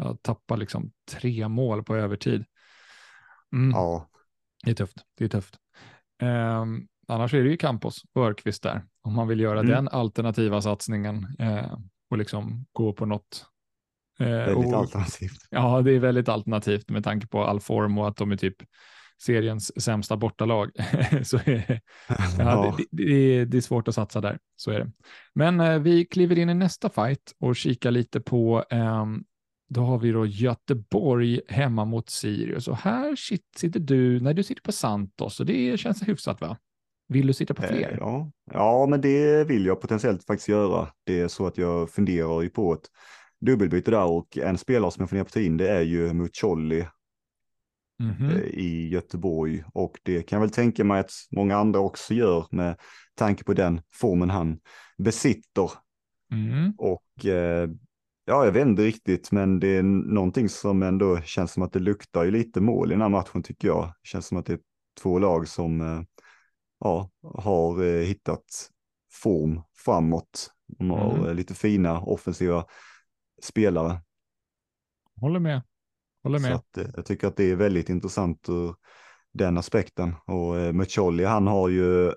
Att 0.00 0.22
tappa 0.22 0.56
liksom 0.56 0.92
tre 1.10 1.48
mål 1.48 1.84
på 1.84 1.96
övertid. 1.96 2.44
Mm. 3.52 3.70
Ja, 3.70 4.08
Det 4.64 4.70
är 4.70 4.74
tufft. 4.74 4.96
Det 5.18 5.24
är 5.24 5.28
tufft. 5.28 5.56
Ehm, 6.22 6.86
annars 7.08 7.34
är 7.34 7.42
det 7.44 7.50
ju 7.50 7.56
Campos 7.56 8.02
och 8.14 8.22
Örqvist 8.26 8.62
där. 8.62 8.84
Om 9.02 9.14
man 9.14 9.28
vill 9.28 9.40
göra 9.40 9.60
Mm. 9.60 9.70
den 9.70 9.88
alternativa 9.88 10.62
satsningen 10.62 11.26
eh, 11.38 11.78
och 12.10 12.18
liksom 12.18 12.66
gå 12.72 12.92
på 12.92 13.06
något. 13.06 13.46
Eh, 14.20 14.26
väldigt 14.26 14.56
och, 14.56 14.72
alternativt. 14.74 15.46
Ja, 15.50 15.82
det 15.82 15.92
är 15.92 15.98
väldigt 15.98 16.28
alternativt 16.28 16.90
med 16.90 17.04
tanke 17.04 17.26
på 17.26 17.44
all 17.44 17.60
form 17.60 17.98
och 17.98 18.08
att 18.08 18.16
de 18.16 18.32
är 18.32 18.36
typ 18.36 18.56
seriens 19.22 19.82
sämsta 19.82 20.16
bortalag. 20.16 20.70
så 21.22 21.36
är 21.36 21.80
ja, 22.38 22.76
det, 22.78 23.04
det, 23.04 23.44
det, 23.44 23.56
är, 23.56 23.60
svårt 23.60 23.88
att 23.88 23.94
satsa 23.94 24.20
där. 24.20 24.38
Så 24.56 24.70
är 24.70 24.78
det. 24.78 24.90
Men 25.34 25.60
eh, 25.60 25.78
vi 25.78 26.04
kliver 26.04 26.38
in 26.38 26.50
i 26.50 26.54
nästa 26.54 26.90
fight 26.90 27.32
och 27.40 27.56
kikar 27.56 27.90
lite 27.90 28.20
på 28.20 28.64
ehm, 28.70 29.24
då 29.68 29.80
har 29.80 29.98
vi 29.98 30.10
då 30.10 30.26
Göteborg 30.26 31.40
hemma 31.48 31.84
mot 31.84 32.10
Sirius 32.10 32.68
och 32.68 32.76
här 32.76 33.16
sit- 33.16 33.56
sitter 33.56 33.80
du, 33.80 34.20
när 34.20 34.34
du 34.34 34.42
sitter 34.42 34.62
på 34.62 34.72
Santos 34.72 35.40
och 35.40 35.46
det 35.46 35.80
känns 35.80 36.08
hyfsat 36.08 36.40
va? 36.40 36.56
Vill 37.08 37.26
du 37.26 37.32
sitta 37.32 37.54
på 37.54 37.62
fler? 37.62 37.90
Eh, 37.90 37.96
ja. 38.00 38.30
ja, 38.52 38.86
men 38.86 39.00
det 39.00 39.44
vill 39.44 39.66
jag 39.66 39.80
potentiellt 39.80 40.26
faktiskt 40.26 40.48
göra. 40.48 40.88
Det 41.04 41.20
är 41.20 41.28
så 41.28 41.46
att 41.46 41.58
jag 41.58 41.90
funderar 41.90 42.42
ju 42.42 42.48
på 42.48 42.72
ett 42.72 42.86
dubbelbyte 43.40 43.90
där 43.90 44.04
och 44.04 44.38
en 44.38 44.58
spelare 44.58 44.90
som 44.90 45.00
jag 45.00 45.10
funderar 45.10 45.24
på 45.24 45.28
att 45.28 45.32
ta 45.32 45.40
in 45.40 45.56
det 45.56 45.70
är 45.70 45.82
ju 45.82 46.12
Mucolli 46.12 46.86
Mhm. 47.98 48.30
eh, 48.30 48.40
i 48.40 48.88
Göteborg 48.88 49.64
och 49.74 50.00
det 50.02 50.22
kan 50.22 50.36
jag 50.36 50.40
väl 50.40 50.50
tänka 50.54 50.84
mig 50.84 51.00
att 51.00 51.10
många 51.30 51.56
andra 51.56 51.80
också 51.80 52.14
gör 52.14 52.46
med 52.50 52.76
tanke 53.14 53.44
på 53.44 53.52
den 53.52 53.80
formen 53.92 54.30
han 54.30 54.58
besitter. 54.98 55.70
Mm. 56.32 56.72
Och 56.78 57.26
eh, 57.26 57.70
ja, 58.24 58.44
jag 58.44 58.52
vet 58.52 58.66
inte 58.66 58.82
riktigt, 58.82 59.32
men 59.32 59.60
det 59.60 59.68
är 59.68 59.82
någonting 59.82 60.48
som 60.48 60.82
ändå 60.82 61.20
känns 61.20 61.52
som 61.52 61.62
att 61.62 61.72
det 61.72 61.78
luktar 61.78 62.24
ju 62.24 62.30
lite 62.30 62.60
mål 62.60 62.88
i 62.90 62.94
den 62.94 63.02
här 63.02 63.08
matchen 63.08 63.42
tycker 63.42 63.68
jag. 63.68 63.84
Det 63.86 64.08
känns 64.08 64.26
som 64.26 64.38
att 64.38 64.46
det 64.46 64.52
är 64.52 64.60
två 65.02 65.18
lag 65.18 65.48
som 65.48 65.80
ja, 66.84 67.10
har 67.34 67.82
eh, 67.84 68.02
hittat 68.06 68.70
form 69.12 69.60
framåt. 69.76 70.50
De 70.78 70.90
har 70.90 71.14
Mm. 71.14 71.26
eh, 71.26 71.34
lite 71.34 71.54
fina 71.54 72.00
offensiva 72.00 72.64
spelare. 73.42 74.00
Håller 75.20 75.40
med. 75.40 75.62
Håller 76.22 76.38
med. 76.38 76.54
att, 76.54 76.76
eh, 76.78 76.86
jag 76.96 77.06
tycker 77.06 77.26
att 77.26 77.36
det 77.36 77.44
är 77.50 77.56
väldigt 77.56 77.88
intressant 77.88 78.48
ur 78.48 78.74
den 79.32 79.58
aspekten. 79.58 80.14
Och 80.26 80.58
eh, 80.58 80.72
Mucolli, 80.72 81.24
han 81.24 81.46
har 81.46 81.68
ju, 81.68 82.12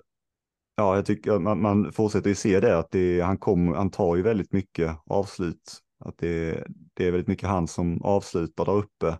ja, 0.76 0.96
jag 0.96 1.06
tycker 1.06 1.38
man, 1.38 1.62
man 1.62 1.92
fortsätter 1.92 2.28
ju 2.28 2.34
se 2.34 2.60
det, 2.60 2.78
att 2.78 2.90
det, 2.90 3.20
han, 3.20 3.38
kom, 3.38 3.68
han 3.72 3.90
tar 3.90 4.16
ju 4.16 4.22
väldigt 4.22 4.52
mycket 4.52 4.96
avslut. 5.06 5.78
Att 6.04 6.18
det, 6.18 6.64
det 6.94 7.06
är 7.06 7.10
väldigt 7.10 7.28
mycket 7.28 7.48
han 7.48 7.68
som 7.68 8.02
avslutar 8.02 8.64
där 8.64 8.72
uppe 8.76 9.18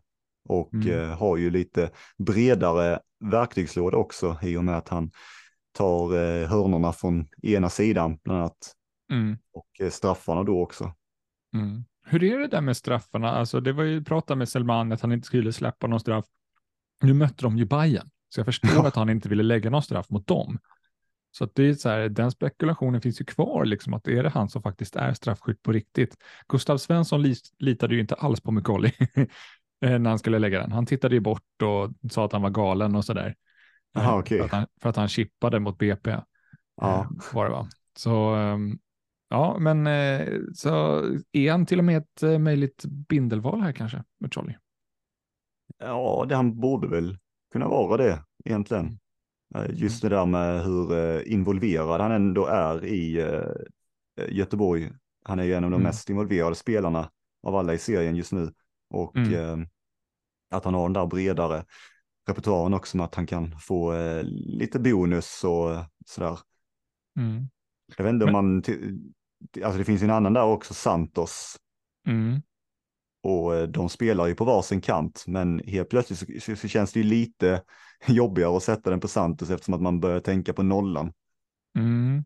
och 0.49 0.75
Mm. 0.75 0.89
eh, 0.89 1.19
har 1.19 1.37
ju 1.37 1.51
lite 1.51 1.91
bredare 2.19 3.01
verktygslåda 3.21 3.97
också 3.97 4.39
i 4.43 4.57
och 4.57 4.65
med 4.65 4.77
att 4.79 4.89
han 4.89 5.11
tar 5.73 6.15
eh, 6.17 6.49
hörnorna 6.49 6.93
från 6.93 7.27
ena 7.43 7.69
sidan 7.71 8.19
bland 8.25 8.39
annat 8.41 8.75
Mm. 9.13 9.37
och 9.53 9.81
eh, 9.81 9.91
straffarna 9.91 10.43
då 10.43 10.63
också. 10.63 10.93
Mm. 11.55 11.85
Hur 12.07 12.25
är 12.25 12.39
det 12.39 12.47
där 12.49 12.61
med 12.61 12.77
straffarna? 12.77 13.31
Alltså, 13.31 13.61
det 13.61 13.73
var 13.73 13.85
ju 13.85 14.05
pratat 14.05 14.39
med 14.39 14.49
Selman 14.49 14.93
att 14.93 15.01
han 15.01 15.13
inte 15.13 15.27
skulle 15.27 15.53
släppa 15.53 15.87
någon 15.87 16.01
straff. 16.01 16.25
Nu 17.03 17.15
mötte 17.15 17.43
de 17.43 17.59
ju 17.59 17.65
Bayern, 17.65 18.11
så 18.29 18.41
jag 18.41 18.47
förstår 18.47 18.71
Ja. 18.75 18.87
att 18.89 18.95
han 18.97 19.11
inte 19.11 19.29
ville 19.29 19.43
lägga 19.43 19.71
någon 19.71 19.83
straff 19.83 20.11
mot 20.11 20.27
dem. 20.27 20.59
Så 21.31 21.45
att 21.45 21.55
det 21.55 21.63
är 21.69 21.75
så 21.75 21.89
här, 21.89 22.09
den 22.09 22.31
spekulationen 22.31 23.01
finns 23.01 23.21
ju 23.21 23.25
kvar, 23.25 23.65
liksom, 23.65 23.95
att 23.95 24.09
är 24.09 24.23
det 24.23 24.29
han 24.29 24.49
som 24.49 24.63
faktiskt 24.63 24.97
är 24.97 25.13
straffskytt 25.15 25.63
på 25.63 25.73
riktigt? 25.73 26.17
Gustav 26.49 26.79
Svensson 26.79 27.23
lit- 27.23 27.53
litade 27.59 27.95
ju 27.95 28.01
inte 28.01 28.15
alls 28.15 28.41
på 28.41 28.51
Mukolli 28.53 28.93
när 29.81 30.11
han 30.11 30.19
skulle 30.19 30.39
lägga 30.39 30.61
den. 30.61 30.73
Han 30.73 30.87
tittade 30.87 31.15
ju 31.15 31.21
bort 31.21 31.63
och 31.63 32.13
sa 32.13 32.25
att 32.25 32.33
han 32.33 32.43
var 32.43 32.51
galen 32.51 32.95
och 32.97 33.05
sådär. 33.05 33.35
Aha, 33.95 34.13
Eh, 34.13 34.19
okej. 34.19 34.39
för, 34.39 34.45
att 34.45 34.53
han, 34.53 34.67
för 34.83 34.89
att 34.91 34.97
han 34.97 35.09
chippade 35.09 35.61
mot 35.61 35.79
BP. 35.79 36.17
Ja. 36.77 37.05
Eh, 37.05 37.07
var 37.31 37.45
det 37.45 37.51
va? 37.51 37.69
Så 37.99 38.35
ehm, 38.35 38.79
ja, 39.29 39.57
men 39.61 39.87
eh, 39.87 40.29
så 40.55 41.03
är 41.33 41.51
han 41.51 41.67
till 41.67 41.79
och 41.79 41.85
med 41.85 41.97
ett 41.99 42.23
eh, 42.23 42.39
möjligt 42.39 42.85
bindelval 42.87 43.61
här 43.63 43.73
kanske, 43.73 44.05
med 44.21 44.35
Charlie? 44.35 44.57
Ja, 45.79 46.27
det 46.29 46.37
han 46.37 46.61
borde 46.61 46.89
väl 46.89 47.19
kunna 47.53 47.69
vara 47.69 47.97
det 47.97 48.25
egentligen. 48.45 48.99
Eh, 49.55 49.67
Just 49.71 50.03
det 50.03 50.09
där 50.09 50.27
med 50.27 50.65
hur 50.65 50.99
eh, 50.99 51.33
involverad 51.33 52.01
han 52.01 52.13
ändå 52.13 52.47
är 52.47 52.85
i 52.85 53.21
eh, 53.21 54.29
Göteborg. 54.29 54.91
Han 55.25 55.39
är 55.39 55.45
ju 55.45 55.55
en 55.55 55.65
av 55.65 55.71
de 55.71 55.77
Mm. 55.77 55.83
mest 55.83 56.11
involverade 56.11 56.55
spelarna 56.57 57.11
av 57.43 57.57
alla 57.57 57.75
i 57.75 57.79
serien 57.79 58.17
just 58.17 58.33
nu. 58.33 58.53
Och 58.91 59.17
Mm. 59.17 59.61
eh, 59.61 59.67
att 60.51 60.65
han 60.65 60.75
har 60.75 60.83
den 60.83 60.93
där 60.93 61.07
bredare 61.07 61.65
repertoaren 62.29 62.75
också 62.75 62.97
med 62.97 63.05
att 63.05 63.15
han 63.15 63.27
kan 63.27 63.59
få 63.59 63.95
eh, 63.95 64.23
lite 64.33 64.79
bonus 64.79 65.45
och 65.45 65.71
sådär. 66.07 66.39
Mm. 67.19 67.49
Jag 67.97 68.05
vet 68.05 68.13
inte 68.13 68.25
om 68.25 68.33
man, 68.33 68.63
alltså 69.65 69.79
det 69.79 69.85
finns 69.85 70.03
en 70.03 70.11
annan 70.11 70.33
där 70.33 70.45
också, 70.45 70.75
Santos. 70.75 71.57
Mm. 72.07 72.43
Och 73.23 73.55
eh, 73.57 73.69
de 73.69 73.89
spelar 73.89 74.27
ju 74.27 74.35
på 74.35 74.45
varsin 74.45 74.81
kant, 74.81 75.25
men 75.27 75.59
helt 75.59 75.89
plötsligt 75.89 76.19
så, 76.19 76.27
så, 76.41 76.57
så 76.57 76.69
känns 76.69 76.93
det 76.93 77.01
ju 77.01 77.07
lite 77.07 77.63
jobbigare 78.09 78.57
att 78.57 78.63
sätta 78.63 78.91
den 78.91 79.01
på 79.01 79.09
Santos 79.09 79.51
eftersom 79.51 79.75
att 79.75 79.83
man 79.83 80.01
börjar 80.01 80.21
tänka 80.21 80.53
på 80.53 80.63
nollan. 80.63 81.13
Mm. 81.79 82.25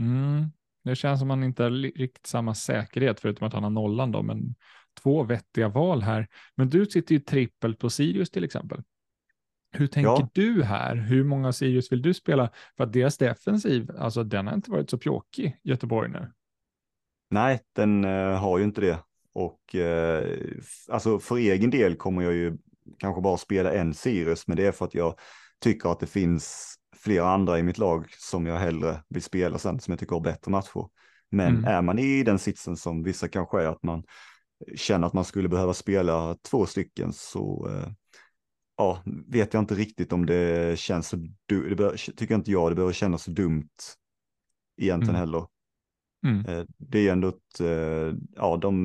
Mm. 0.00 0.44
Det 0.84 0.96
känns 0.96 1.18
som 1.18 1.28
man 1.28 1.44
inte 1.44 1.62
har 1.62 1.70
riktigt 1.70 2.26
samma 2.26 2.54
säkerhet, 2.54 3.20
förutom 3.20 3.46
att 3.46 3.52
han 3.52 3.62
har 3.62 3.70
nollan 3.70 4.12
då, 4.12 4.22
men 4.22 4.54
två 5.02 5.22
vettiga 5.22 5.68
val 5.68 6.02
här. 6.02 6.28
Men 6.56 6.68
du 6.68 6.86
sitter 6.86 7.14
ju 7.14 7.18
trippelt 7.20 7.78
på 7.78 7.90
Sirius 7.90 8.30
till 8.30 8.44
exempel. 8.44 8.82
Hur 9.72 9.86
tänker 9.86 10.10
Ja. 10.10 10.28
du 10.32 10.62
här? 10.64 10.96
Hur 10.96 11.24
många 11.24 11.52
Sirius 11.52 11.92
vill 11.92 12.02
du 12.02 12.14
spela? 12.14 12.50
För 12.76 12.84
att 12.84 12.92
deras 12.92 13.18
defensiv, 13.18 13.90
alltså 13.98 14.24
den 14.24 14.46
har 14.46 14.54
inte 14.54 14.70
varit 14.70 14.90
så 14.90 14.98
pjåkig, 14.98 15.56
Göteborg 15.62 16.10
nu. 16.10 16.32
Nej, 17.30 17.60
den 17.72 18.04
eh, 18.04 18.38
har 18.40 18.58
ju 18.58 18.64
inte 18.64 18.80
det. 18.80 18.98
Och 19.32 19.74
f- 19.74 20.88
alltså 20.88 21.18
för 21.18 21.36
egen 21.36 21.70
del 21.70 21.96
kommer 21.96 22.22
jag 22.22 22.32
ju 22.32 22.56
kanske 22.98 23.20
bara 23.22 23.36
spela 23.36 23.72
en 23.72 23.94
Sirius, 23.94 24.46
men 24.48 24.56
det 24.56 24.66
är 24.66 24.72
för 24.72 24.84
att 24.84 24.94
jag 24.94 25.14
tycker 25.60 25.88
att 25.92 26.00
det 26.00 26.06
finns 26.06 26.74
flera 26.96 27.30
andra 27.30 27.58
i 27.58 27.62
mitt 27.62 27.78
lag 27.78 28.06
som 28.10 28.46
jag 28.46 28.56
hellre 28.58 29.02
vill 29.08 29.22
spela 29.22 29.58
sen, 29.58 29.80
som 29.80 29.92
jag 29.92 29.98
tycker 29.98 30.14
har 30.16 30.20
bättre 30.22 30.50
matcher. 30.50 30.88
Men 31.30 31.48
Mm. 31.56 31.64
är 31.64 31.82
man 31.82 31.98
i 31.98 32.22
den 32.22 32.38
sitsen 32.38 32.76
som 32.76 33.02
vissa 33.02 33.28
kanske 33.28 33.62
är, 33.62 33.66
att 33.66 33.82
man 33.82 34.02
känner 34.76 35.06
att 35.06 35.12
man 35.12 35.24
skulle 35.24 35.48
behöva 35.48 35.74
spela 35.74 36.34
två 36.34 36.66
stycken, 36.66 37.12
så 37.12 37.68
eh, 37.68 37.92
ja, 38.76 39.02
vet 39.26 39.54
jag 39.54 39.62
inte 39.62 39.74
riktigt 39.74 40.12
om 40.12 40.26
det 40.26 40.78
känns 40.78 41.08
så, 41.08 41.16
du- 41.46 41.68
det 41.68 41.76
bör, 41.76 41.96
tycker 42.16 42.34
inte 42.34 42.50
jag 42.50 42.70
det 42.70 42.74
behöver 42.74 42.92
kännas 42.92 43.22
så 43.22 43.30
dumt 43.30 43.68
egentligen 44.76 45.16
Mm. 45.16 45.20
heller. 45.20 45.46
Mm. 46.26 46.46
Eh, 46.46 46.64
Det 46.78 46.98
är 46.98 47.02
ju 47.02 47.08
ändå 47.08 47.28
ett, 47.28 47.60
eh, 47.60 48.14
ja, 48.36 48.56
de, 48.56 48.84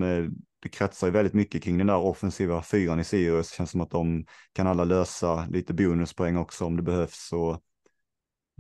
det 0.60 0.70
kretsar 0.70 1.08
ju 1.08 1.14
väldigt 1.14 1.34
mycket 1.34 1.64
kring 1.64 1.78
den 1.78 1.88
där 1.88 1.98
offensiva 1.98 2.62
fyran 2.62 3.00
i 3.00 3.04
Sirius. 3.04 3.52
Känns 3.52 3.72
som 3.72 3.82
att 3.82 3.92
de 3.92 4.26
kan 4.54 4.68
alla 4.68 4.84
lösa 4.84 5.46
lite 5.46 5.74
bonuspoäng 5.74 6.38
också 6.38 6.66
om 6.66 6.76
det 6.78 6.84
behövs. 6.84 7.34
Och 7.34 7.62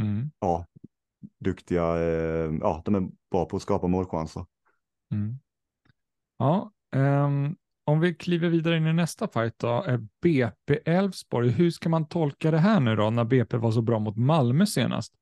Mm. 0.01 0.31
ja, 0.39 0.65
duktiga, 1.39 1.99
ja, 2.61 2.81
de 2.85 2.95
är 2.95 3.09
bra 3.31 3.45
på 3.45 3.55
att 3.57 3.61
skapa 3.61 3.87
målchanser. 3.87 4.45
Mm. 5.11 5.39
Ja, 6.37 6.71
Um, 6.95 7.55
om 7.83 7.99
vi 7.99 8.15
kliver 8.15 8.49
vidare 8.49 8.77
in 8.77 8.87
i 8.87 8.93
nästa 8.93 9.27
fight 9.27 9.59
då, 9.59 9.99
BP 10.21 10.79
Elfsborg. 10.85 11.49
Hur 11.49 11.71
ska 11.71 11.89
man 11.89 12.07
tolka 12.07 12.51
det 12.51 12.57
här 12.57 12.79
nu 12.79 12.95
då, 12.95 13.09
när 13.09 13.23
BP 13.23 13.57
var 13.57 13.71
så 13.71 13.81
bra 13.81 13.99
mot 13.99 14.17
Malmö 14.17 14.65
senast? 14.65 15.13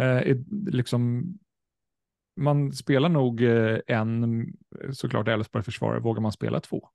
Eh, 0.00 0.06
uh, 0.06 0.16
är, 0.16 0.70
liksom, 0.70 1.24
man 2.36 2.72
spelar 2.72 3.08
nog 3.08 3.42
eh, 3.42 3.78
en, 3.86 4.46
såklart 4.92 5.28
Elfsborg 5.28 5.64
försvarare, 5.64 6.00
vågar 6.00 6.22
man 6.22 6.32
spela 6.32 6.60
två? 6.60 6.88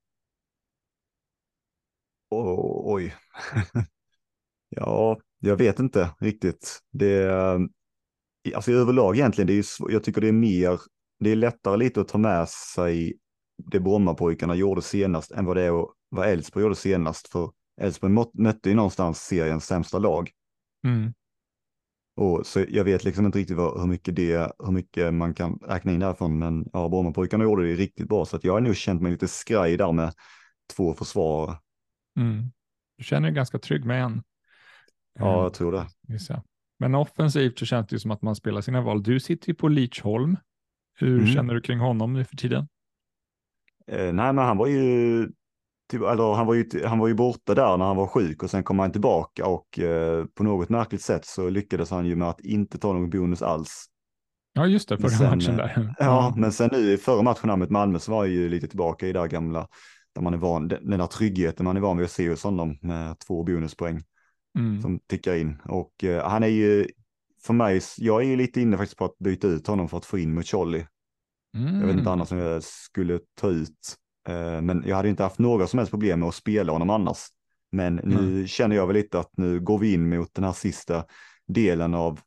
Oh, 2.29 2.93
oj. 2.93 3.15
ja, 4.69 5.19
jag 5.39 5.57
vet 5.57 5.79
inte 5.79 6.09
riktigt. 6.19 6.79
Det, 6.91 7.29
alltså 8.55 8.71
överlag 8.71 9.15
egentligen, 9.15 9.47
det 9.47 9.53
är 9.53 9.55
ju, 9.55 9.93
jag 9.93 10.03
tycker 10.03 10.21
det 10.21 10.27
är 10.27 10.31
mer, 10.31 10.79
det 11.19 11.29
är 11.29 11.35
lättare 11.35 11.77
lite 11.77 12.01
att 12.01 12.07
ta 12.07 12.17
med 12.17 12.49
sig 12.49 13.19
det 13.57 13.79
Brommapojkarna 13.79 14.55
gjorde 14.55 14.81
senast 14.81 15.31
än 15.31 15.45
vad 15.45 15.57
det 15.57 15.61
är 15.63 15.81
att- 15.83 15.89
vad 16.09 16.27
Elfsborg 16.29 16.63
gjorde 16.63 16.75
senast. 16.75 17.27
För 17.27 17.51
Elfsborg 17.81 18.13
mötte 18.33 18.69
ju 18.69 18.75
någonstans 18.75 19.21
seriens 19.21 19.65
sämsta 19.65 19.99
lag. 19.99 20.31
Mm. 20.87 21.13
Och 22.17 22.45
så 22.45 22.65
jag 22.69 22.83
vet 22.83 23.03
liksom 23.03 23.25
inte 23.25 23.39
riktigt 23.39 23.57
vad, 23.57 23.79
hur, 23.81 23.87
mycket 23.87 24.15
det, 24.15 24.51
hur 24.59 24.71
mycket 24.71 25.13
man 25.13 25.33
kan 25.33 25.59
räkna 25.67 25.91
in 25.91 25.99
därifrån. 25.99 26.39
Men 26.39 26.69
ja, 26.73 26.89
Brommapojkarna 26.89 27.43
gjorde 27.43 27.67
det 27.67 27.73
riktigt 27.75 28.07
bra. 28.07 28.25
Så 28.25 28.35
att 28.35 28.43
jag 28.43 28.53
har 28.53 28.61
nog 28.61 28.75
känt 28.75 29.01
mig 29.01 29.11
lite 29.11 29.27
skraj 29.27 29.77
där 29.77 29.91
med 29.91 30.13
två 30.75 30.93
försvarare. 30.93 31.57
Mm. 32.19 32.43
Du 32.97 33.03
känner 33.03 33.27
dig 33.27 33.35
ganska 33.35 33.59
trygg 33.59 33.85
med 33.85 34.03
en. 34.03 34.23
Ja, 35.19 35.37
Eh, 35.37 35.43
jag 35.43 35.53
tror 35.53 35.71
det. 35.71 35.87
Men 36.79 36.95
offensivt 36.95 37.59
så 37.59 37.65
känns 37.65 37.87
det 37.87 37.95
ju 37.95 37.99
som 37.99 38.11
att 38.11 38.21
man 38.21 38.35
spelar 38.35 38.61
sina 38.61 38.81
val. 38.81 39.03
Du 39.03 39.19
sitter 39.19 39.47
ju 39.49 39.53
på 39.55 39.67
Lidsholm. 39.67 40.37
Hur 40.93 41.19
Mm. 41.19 41.33
känner 41.33 41.53
du 41.53 41.61
kring 41.61 41.79
honom 41.79 42.13
nu 42.13 42.25
för 42.25 42.35
tiden? 42.37 42.67
Eh, 43.91 44.13
nej, 44.13 44.33
men 44.33 44.37
han 44.37 44.57
var 44.57 44.67
ju, 44.67 45.27
typ, 45.91 46.01
eller 46.01 46.33
han 46.33 46.47
var 46.47 46.53
ju, 46.53 46.85
han 46.85 46.99
var 46.99 47.07
ju 47.07 47.13
borta 47.13 47.55
där 47.55 47.77
när 47.77 47.85
han 47.85 47.95
var 47.95 48.07
sjuk 48.07 48.43
och 48.43 48.49
sen 48.49 48.63
kom 48.63 48.79
han 48.79 48.91
tillbaka 48.91 49.47
och 49.47 49.79
eh, 49.79 50.25
på 50.25 50.43
något 50.43 50.69
märkligt 50.69 51.01
sätt 51.01 51.25
så 51.25 51.49
lyckades 51.49 51.91
han 51.91 52.05
ju 52.05 52.15
med 52.15 52.29
att 52.29 52.39
inte 52.39 52.77
ta 52.77 52.93
någon 52.93 53.09
bonus 53.09 53.41
alls. 53.41 53.85
Ja, 54.53 54.67
just 54.67 54.89
det, 54.89 54.99
Men 54.99 55.09
förra 55.09 55.17
sen, 55.17 55.37
matchen 55.37 55.51
eh, 55.51 55.57
där. 55.57 55.95
Ja, 55.99 56.33
men 56.37 56.51
sen 56.51 56.69
nu 56.71 56.91
i 56.93 56.97
förra 56.97 57.21
matchen 57.21 57.49
här 57.49 57.57
mot 57.57 57.69
Malmö 57.69 57.99
så 57.99 58.11
var 58.11 58.25
jag 58.25 58.33
ju 58.33 58.49
lite 58.49 58.67
tillbaka 58.67 59.07
i 59.07 59.13
det 59.13 59.27
gamla, 59.27 59.67
där 60.15 60.21
man 60.21 60.33
är 60.33 60.37
van, 60.37 60.67
den 60.67 60.89
den 60.89 60.99
där 60.99 61.07
tryggheten 61.07 61.63
man 61.63 61.77
är 61.77 61.81
van 61.81 61.97
vid 61.97 62.05
att 62.05 62.11
se 62.11 62.29
hos 62.29 62.43
honom 62.43 62.77
med 62.81 63.19
två 63.19 63.43
bonuspoäng 63.43 64.03
Mm. 64.57 64.81
som 64.81 64.99
tickar 64.99 65.35
in. 65.35 65.61
Och 65.65 66.03
eh, 66.03 66.29
han 66.29 66.43
är 66.43 66.47
ju, 66.47 66.87
för 67.43 67.53
mig, 67.53 67.81
jag 67.97 68.21
är 68.21 68.25
ju 68.25 68.35
lite 68.35 68.61
inne 68.61 68.77
faktiskt 68.77 68.97
på 68.97 69.05
att 69.05 69.17
byta 69.17 69.47
ut 69.47 69.67
honom 69.67 69.89
för 69.89 69.97
att 69.97 70.05
få 70.05 70.17
in 70.17 70.33
Mucolli. 70.33 70.85
Mm. 71.55 71.79
Jag 71.79 71.87
vet 71.87 71.97
inte 71.97 72.11
annars 72.11 72.31
om 72.31 72.37
jag 72.37 72.63
skulle 72.63 73.19
ta 73.35 73.49
ut. 73.49 73.95
Eh, 74.27 74.61
men 74.61 74.83
jag 74.87 74.95
hade 74.95 75.09
inte 75.09 75.23
haft 75.23 75.39
några 75.39 75.67
som 75.67 75.77
helst 75.79 75.91
problem 75.91 76.19
med 76.19 76.29
att 76.29 76.35
spela 76.35 76.71
honom 76.71 76.89
annars. 76.89 77.17
Men 77.71 77.95
nu 78.03 78.47
känner 78.47 78.75
jag 78.75 78.87
väl 78.87 78.95
lite 78.95 79.19
att 79.19 79.37
nu 79.37 79.59
går 79.59 79.79
vi 79.79 79.93
in 79.93 80.09
mot 80.09 80.33
den 80.33 80.43
här 80.43 80.51
sista 80.53 81.03
delen 81.47 81.93
av 81.93 82.19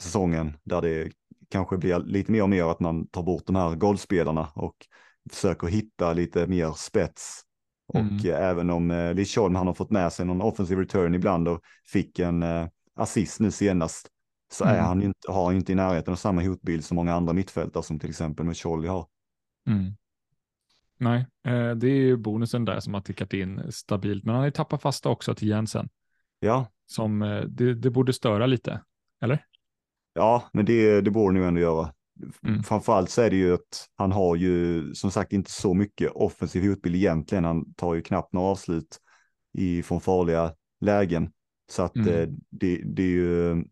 säsongen 0.00 0.56
där 0.64 0.82
det 0.82 1.10
kanske 1.50 1.76
blir 1.76 1.98
lite 1.98 2.32
mer 2.32 2.42
och 2.42 2.48
mer 2.48 2.64
att 2.70 2.80
man 2.80 3.06
tar 3.06 3.22
bort 3.22 3.46
de 3.46 3.56
här 3.56 3.74
golfspelarna 3.74 4.48
och 4.54 4.76
försöker 5.30 5.66
hitta 5.66 6.12
lite 6.12 6.46
mer 6.46 6.72
spets. 6.76 7.42
Och 7.88 8.00
Mm. 8.00 8.16
eh, 8.16 8.48
även 8.48 8.70
om 8.70 8.90
eh, 8.90 9.14
Lidsholm 9.14 9.54
han 9.54 9.66
har 9.66 9.74
fått 9.74 9.90
med 9.90 10.12
sig 10.12 10.26
någon 10.26 10.42
offensiv 10.42 10.78
return 10.78 11.14
ibland 11.14 11.48
och 11.48 11.60
fick 11.86 12.18
en 12.18 12.42
eh, 12.42 12.66
assist 12.96 13.40
nu 13.40 13.50
senast 13.50 14.08
så 14.52 14.64
är 14.64 14.72
Mm. 14.74 14.84
han 14.84 15.00
ju 15.00 15.06
inte, 15.06 15.32
har 15.32 15.52
inte 15.52 15.72
i 15.72 15.74
närheten 15.74 16.12
av 16.12 16.16
samma 16.16 16.42
hotbild 16.42 16.84
som 16.84 16.94
många 16.94 17.14
andra 17.14 17.32
mittfältare 17.32 17.82
som 17.82 17.98
till 17.98 18.10
exempel 18.10 18.46
Mucolli 18.46 18.88
har. 18.88 19.06
Mm. 19.66 19.92
Nej, 20.98 21.26
eh, 21.46 21.70
det 21.70 21.86
är 21.86 21.96
ju 21.96 22.16
bonusen 22.16 22.64
där 22.64 22.80
som 22.80 22.94
har 22.94 23.00
tickat 23.00 23.32
in 23.32 23.62
stabilt. 23.72 24.24
Men 24.24 24.34
han 24.34 24.40
har 24.40 24.46
ju 24.46 24.50
tappat 24.52 24.82
fasta 24.82 25.08
också 25.08 25.34
till 25.34 25.48
Jensen. 25.48 25.88
Ja, 26.40 26.66
Som 26.86 27.22
eh, 27.22 27.40
det, 27.40 27.74
det 27.74 27.90
borde 27.90 28.12
störa 28.12 28.46
lite. 28.46 28.80
Eller? 29.20 29.44
ja, 30.14 30.48
men 30.52 30.64
det, 30.64 31.00
det 31.00 31.10
borde 31.10 31.34
nog 31.34 31.44
ändå 31.46 31.60
göra. 31.60 31.92
Mm. 32.46 32.62
Framförallt 32.62 33.10
så 33.10 33.22
är 33.22 33.30
det 33.30 33.36
ju 33.36 33.54
att 33.54 33.86
han 33.96 34.12
har 34.12 34.36
ju 34.36 34.84
som 34.94 35.10
sagt 35.10 35.32
inte 35.32 35.50
så 35.50 35.74
mycket 35.74 36.10
offensiv 36.12 36.68
hotbild 36.68 36.96
egentligen. 36.96 37.44
Han 37.44 37.74
tar 37.74 37.94
ju 37.94 38.02
knappt 38.02 38.32
några 38.32 38.48
avslut 38.48 38.98
i, 39.52 39.82
från 39.82 40.00
farliga 40.00 40.54
lägen. 40.80 41.30
Så 41.70 41.82
att 41.82 41.96
Mm. 41.96 42.08
eh, 42.14 42.28
det, 42.50 42.82
det 42.84 43.02
är 43.02 43.06
ju, 43.10 43.64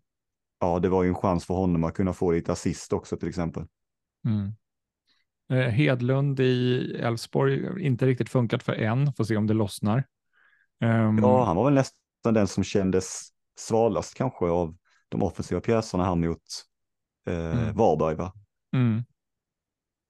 ja 0.65 0.79
det 0.79 0.89
var 0.89 1.03
ju 1.03 1.09
en 1.09 1.15
chans 1.15 1.45
för 1.45 1.55
honom 1.55 1.85
att 1.85 1.95
kunna 1.95 2.13
få 2.13 2.31
lite 2.31 2.53
assist 2.53 2.93
också 2.93 3.17
till 3.17 3.29
exempel. 3.29 3.65
Mm. 4.25 4.53
Eh, 5.51 5.71
Hedlund 5.71 6.41
i 6.41 6.81
Elfsborg, 7.01 7.87
inte 7.87 8.07
riktigt 8.07 8.29
funkat 8.29 8.63
för 8.63 8.73
än. 8.73 9.13
Får 9.13 9.25
se 9.25 9.37
om 9.37 9.47
det 9.47 9.55
lossnar. 9.55 10.05
Ehm, 10.81 11.19
Ja, 11.19 11.45
han 11.45 11.57
var 11.57 11.65
väl 11.65 11.75
nästan 11.75 12.35
den 12.35 12.47
som 12.47 12.65
kändes 12.65 13.29
svalast 13.59 14.15
kanske 14.15 14.45
av 14.45 14.77
de 15.09 15.23
offensiva 15.23 15.61
pjäserna 15.61 16.05
här 16.05 16.15
mot 16.15 16.39
eh, 17.27 17.35
Mm. 17.35 17.77
Varberg 17.77 18.15
va? 18.15 18.33
Mm. 18.75 19.05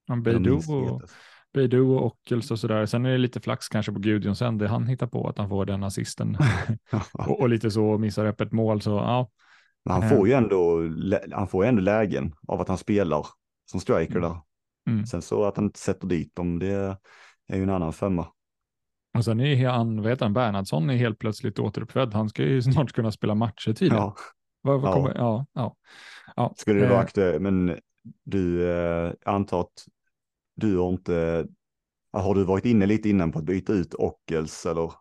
Ja, 0.07 0.15
Beidou 0.15 0.57
och. 0.57 1.01
Beidou 1.53 1.95
och 1.95 2.05
Ockels 2.05 2.51
och 2.51 2.59
sådär. 2.59 2.85
Sen 2.85 3.05
är 3.05 3.11
det 3.11 3.17
lite 3.17 3.39
flax 3.39 3.69
kanske 3.69 3.91
på 3.91 3.99
Gudjonsen, 3.99 4.57
det 4.57 4.67
han 4.67 4.87
hittar 4.87 5.07
på 5.07 5.29
att 5.29 5.37
han 5.37 5.49
får 5.49 5.65
den 5.65 5.83
assisten. 5.83 6.37
och, 7.13 7.39
och 7.41 7.49
lite 7.49 7.71
så 7.71 7.97
missar 7.97 8.25
öppet 8.25 8.51
mål. 8.51 8.81
Så 8.81 8.89
ja, 8.89 9.29
Men 9.85 10.01
han 10.01 10.09
får 10.09 10.27
ju 10.27 10.33
ändå, 10.33 10.79
lä- 10.81 11.27
han 11.31 11.47
får 11.47 11.63
ju 11.65 11.69
ändå 11.69 11.81
lägen 11.81 12.35
av 12.47 12.61
att 12.61 12.67
han 12.67 12.77
spelar 12.77 13.27
som 13.71 13.79
striker 13.79 14.15
Mm. 14.17 14.21
där. 14.29 14.37
Mm. 14.89 15.05
Sen 15.05 15.21
så 15.21 15.45
att 15.45 15.55
han 15.55 15.65
inte 15.65 15.79
sätter 15.79 16.07
dit 16.07 16.35
dem, 16.35 16.59
det 16.59 16.97
är 17.47 17.57
ju 17.57 17.63
en 17.63 17.69
annan 17.69 17.93
femma. 17.93 18.27
och 19.17 19.25
sen 19.25 19.39
är 19.39 19.67
han, 19.69 20.05
heter 20.05 20.25
han, 20.25 20.33
Bernhardsson 20.33 20.89
är 20.89 20.95
helt 20.95 21.19
plötsligt 21.19 21.59
återuppfödd. 21.59 22.13
Han 22.13 22.29
ska 22.29 22.43
ju 22.43 22.61
snart 22.61 22.91
kunna 22.93 23.11
spela 23.11 23.35
matcher 23.35 23.73
tydligen. 23.73 23.97
Ja, 24.03 24.15
vad 24.61 24.83
Ja. 24.83 24.93
kommer, 24.93 25.13
ja, 25.15 25.45
ja. 25.53 25.75
ja. 26.35 26.53
skulle 26.57 26.79
det 26.79 26.85
vara 26.87 26.97
eh, 26.99 27.03
aktuellt, 27.03 27.41
men 27.41 27.79
du 28.23 28.69
eh, 28.71 29.13
antar 29.25 29.61
att 29.61 29.85
du 30.55 30.77
har 30.77 30.89
inte, 30.89 31.45
har 32.13 32.35
du 32.35 32.43
varit 32.43 32.65
inne 32.65 32.85
lite 32.85 33.09
innan 33.09 33.31
på 33.31 33.39
att 33.39 33.45
byta 33.45 33.73
ut 33.73 33.93
Ockels 33.93 34.65
eller? 34.65 34.91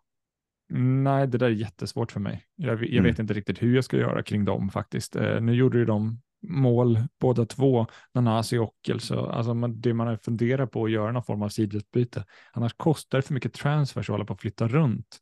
Nej, 0.69 1.27
det 1.27 1.39
där 1.39 1.47
är 1.47 1.51
jättesvårt 1.51 2.13
för 2.13 2.21
mig. 2.21 2.45
Jag, 2.57 2.83
jag 2.83 2.91
Mm. 2.93 3.05
vet 3.05 3.19
inte 3.19 3.35
riktigt 3.35 3.63
hur 3.63 3.75
jag 3.75 3.85
ska 3.85 3.97
göra 3.97 4.23
kring 4.23 4.45
dem 4.45 4.71
faktiskt. 4.71 5.17
Eh, 5.17 5.41
nu 5.41 5.55
gjorde 5.55 5.79
ju 5.79 5.85
de 5.85 6.21
mål 6.43 6.99
båda 7.21 7.47
två, 7.47 7.87
Nanasi 8.15 8.59
och 8.59 8.65
Ockel, 8.65 9.01
så 9.01 9.27
alltså 9.27 9.55
man, 9.55 9.81
det 9.81 9.95
man 9.95 10.07
har 10.07 10.17
funderat 10.17 10.71
på 10.71 10.85
att 10.85 10.91
göra 10.91 11.13
någon 11.13 11.25
form 11.25 11.43
av 11.43 11.49
sidledsbyte. 11.49 12.25
Annars 12.53 12.75
kostar 12.77 13.19
det 13.19 13.23
för 13.23 13.35
mycket 13.35 13.53
transfers 13.53 14.09
att 14.11 14.13
hålla 14.13 14.25
på 14.25 14.33
att 14.33 14.41
flytta 14.41 14.69
runt. 14.69 15.19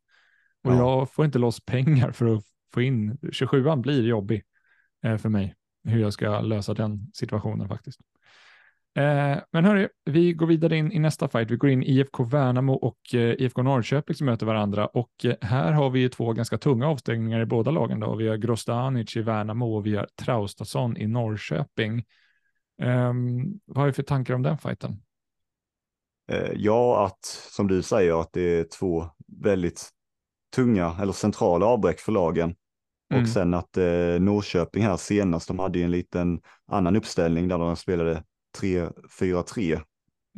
Och 0.65 0.73
Ja. 0.73 0.77
jag 0.77 1.11
får 1.13 1.25
inte 1.25 1.39
loss 1.39 1.65
pengar 1.65 2.13
för 2.13 2.37
att 2.37 2.43
få 2.75 2.83
in, 2.83 3.19
27an 3.23 3.81
blir 3.81 4.07
jobbig 4.07 4.43
eh, 5.05 5.17
för 5.17 5.29
mig, 5.29 5.55
hur 5.85 6.01
jag 6.01 6.13
ska 6.13 6.41
lösa 6.41 6.75
den 6.75 7.11
situationen 7.15 7.69
faktiskt. 7.69 8.01
Eh, 8.95 9.39
men 9.51 9.65
hörru, 9.65 9.89
vi 10.05 10.33
går 10.33 10.47
vidare 10.47 10.77
in 10.77 10.93
i 10.93 10.99
nästa 10.99 11.29
fight. 11.29 11.51
Vi 11.51 11.57
går 11.57 11.71
in 11.71 11.83
IFK 11.83 12.25
Värnamo 12.25 12.73
och 12.73 13.15
eh, 13.15 13.21
IFK 13.21 13.63
Norrköping 13.63 14.17
som 14.17 14.27
möter 14.27 14.47
varandra 14.47 14.87
och 14.87 15.25
eh, 15.25 15.35
här 15.41 15.73
har 15.73 15.91
vi 15.91 16.01
ju 16.01 16.09
två 16.09 16.33
ganska 16.33 16.59
tunga 16.59 16.89
avstängningar 16.89 17.41
i 17.41 17.47
båda 17.47 17.71
lagen. 17.71 18.01
Då. 18.01 18.15
Vi 18.15 18.29
har 18.29 18.37
Grostanic 18.37 19.17
i 19.17 19.23
Värnamo 19.23 19.77
och 19.77 19.87
vi 19.87 19.97
har 19.97 20.09
Traustason 20.23 20.97
i 20.97 21.07
Norrköping. 21.07 22.05
Ehm, 22.83 23.61
vad 23.65 23.79
har 23.79 23.87
vi 23.87 23.93
för 23.93 24.03
tankar 24.03 24.35
om 24.35 24.43
den 24.43 24.59
fighten? 24.59 25.03
Ja, 26.55 27.07
att 27.07 27.25
som 27.25 27.69
du 27.69 27.83
säger 27.83 28.21
att 28.21 28.33
det 28.33 28.59
är 28.59 28.65
två 28.65 29.07
väldigt 29.43 29.91
tunga 30.57 30.97
eller 31.01 31.13
centrala 31.13 31.67
avbräck 31.67 32.01
för 32.01 32.13
lagen. 32.13 32.55
Mm. 33.13 33.23
Och 33.23 33.29
sen 33.29 33.55
att 33.55 33.77
eh, 33.77 34.21
Norrköping 34.21 34.83
här 34.83 34.97
senast, 34.97 35.49
de 35.49 35.59
hade 35.59 35.79
ju 35.79 35.85
en 35.85 35.91
liten 35.91 36.41
annan 36.67 36.97
uppställning 36.97 37.49
där 37.49 37.59
de 37.59 37.77
spelade 37.77 38.23
3-4-3 38.59 39.81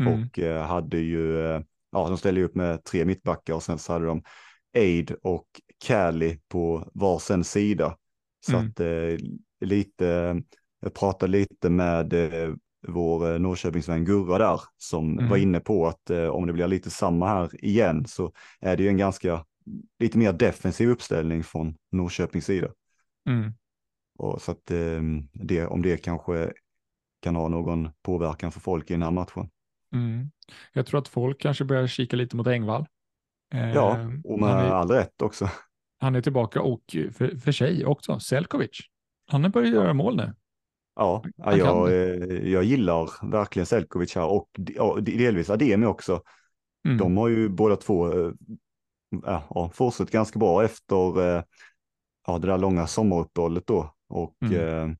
Mm. 0.01 0.13
och 0.13 0.39
eh, 0.39 0.63
hade 0.67 0.99
ju, 0.99 1.47
eh, 1.47 1.61
ja 1.93 2.09
de 2.09 2.19
ställde 2.19 2.43
upp 2.43 2.55
med 2.55 2.85
tre 2.85 3.05
mittbackar 3.05 3.55
och 3.55 3.63
sen 3.63 3.79
så 3.79 3.93
hade 3.93 4.07
de 4.07 4.23
Aid 4.77 5.15
och 5.23 5.47
Cali 5.85 6.41
på 6.49 6.91
varsin 6.95 7.45
sida. 7.45 7.97
Så 8.47 8.57
Mm. 8.57 8.67
att 8.71 8.81
eh, 8.81 9.17
lite, 9.61 10.43
jag 10.81 10.95
pratade 10.95 11.33
lite 11.33 11.71
med 11.71 12.13
eh, 12.13 12.55
vår 12.89 13.33
eh, 13.33 13.39
Norrköpingsvän 13.39 14.05
Gurra 14.05 14.39
där 14.39 14.61
som 14.77 15.19
Mm. 15.19 15.31
var 15.31 15.37
inne 15.37 15.61
på 15.61 15.87
att 15.87 16.11
eh, 16.11 16.27
om 16.29 16.47
det 16.47 16.53
blir 16.53 16.69
lite 16.69 16.91
samma 16.91 17.29
här 17.29 17.65
igen 17.65 18.07
så 18.07 18.33
är 18.61 18.77
det 18.77 18.83
ju 18.83 18.89
en 18.89 18.97
ganska 18.97 19.45
lite 19.99 20.19
mer 20.19 20.33
defensiv 20.33 20.89
uppställning 20.91 21.45
från 21.45 21.77
Norrköpings 21.93 22.45
sida. 22.45 22.69
Mm. 23.29 23.53
Och 24.19 24.43
så 24.43 24.53
att 24.53 24.71
eh, 24.71 25.03
det, 25.33 25.67
om 25.67 25.83
det 25.83 25.97
kanske 25.97 26.53
kan 27.25 27.37
ha 27.37 27.49
någon 27.49 27.89
påverkan 28.03 28.53
för 28.53 28.61
folk 28.61 28.91
i 28.91 28.95
den 28.95 29.03
här 29.03 29.11
matchen. 29.11 29.49
Mm. 29.93 30.31
Jag 30.73 30.87
tror 30.87 31.01
att 31.01 31.09
folk 31.09 31.41
kanske 31.41 31.65
börjar 31.65 31.87
kika 31.87 32.17
lite 32.17 32.37
mot 32.37 32.47
Engvall. 32.47 32.87
Ja, 33.75 33.97
Ehm, 33.97 34.23
och 34.25 34.41
med 34.41 34.51
är, 34.51 34.71
all 34.71 34.91
rätt 34.91 35.23
också. 35.23 35.49
han 35.99 36.15
är 36.15 36.21
tillbaka 36.21 36.63
och 36.63 36.83
för, 37.13 37.37
för 37.39 37.53
sig 37.53 37.87
också, 37.87 38.19
Selkovic. 38.21 38.81
Han 39.31 39.43
har 39.43 39.51
börjat 39.51 39.75
göra 39.75 39.95
mål 39.95 40.17
nu. 40.17 40.35
Ja, 40.97 41.25
Han 41.43 41.59
jag, 41.59 41.93
eh, 41.93 42.49
jag 42.53 42.65
gillar 42.65 43.31
verkligen 43.31 43.67
Selkovic 43.67 44.15
här 44.15 44.27
och 44.27 44.49
ja, 44.57 44.99
delvis 45.01 45.51
Ademi 45.51 45.87
också. 45.87 46.23
Mm. 46.87 46.99
De 46.99 47.17
har 47.17 47.29
ju 47.29 47.49
båda 47.49 47.77
två 47.77 48.13
eh, 48.13 48.33
ja, 49.23 49.43
ja, 49.51 49.71
fortsatt 49.75 50.11
ganska 50.11 50.39
bra 50.39 50.65
efter 50.65 51.21
eh, 51.37 51.43
ja, 52.27 52.39
det 52.39 52.47
där 52.47 52.59
långa 52.59 52.87
sommaruppehållet 52.87 53.67
då. 53.67 53.95
Och 54.09 54.37
Mm. 54.43 54.91
eh, 54.91 54.97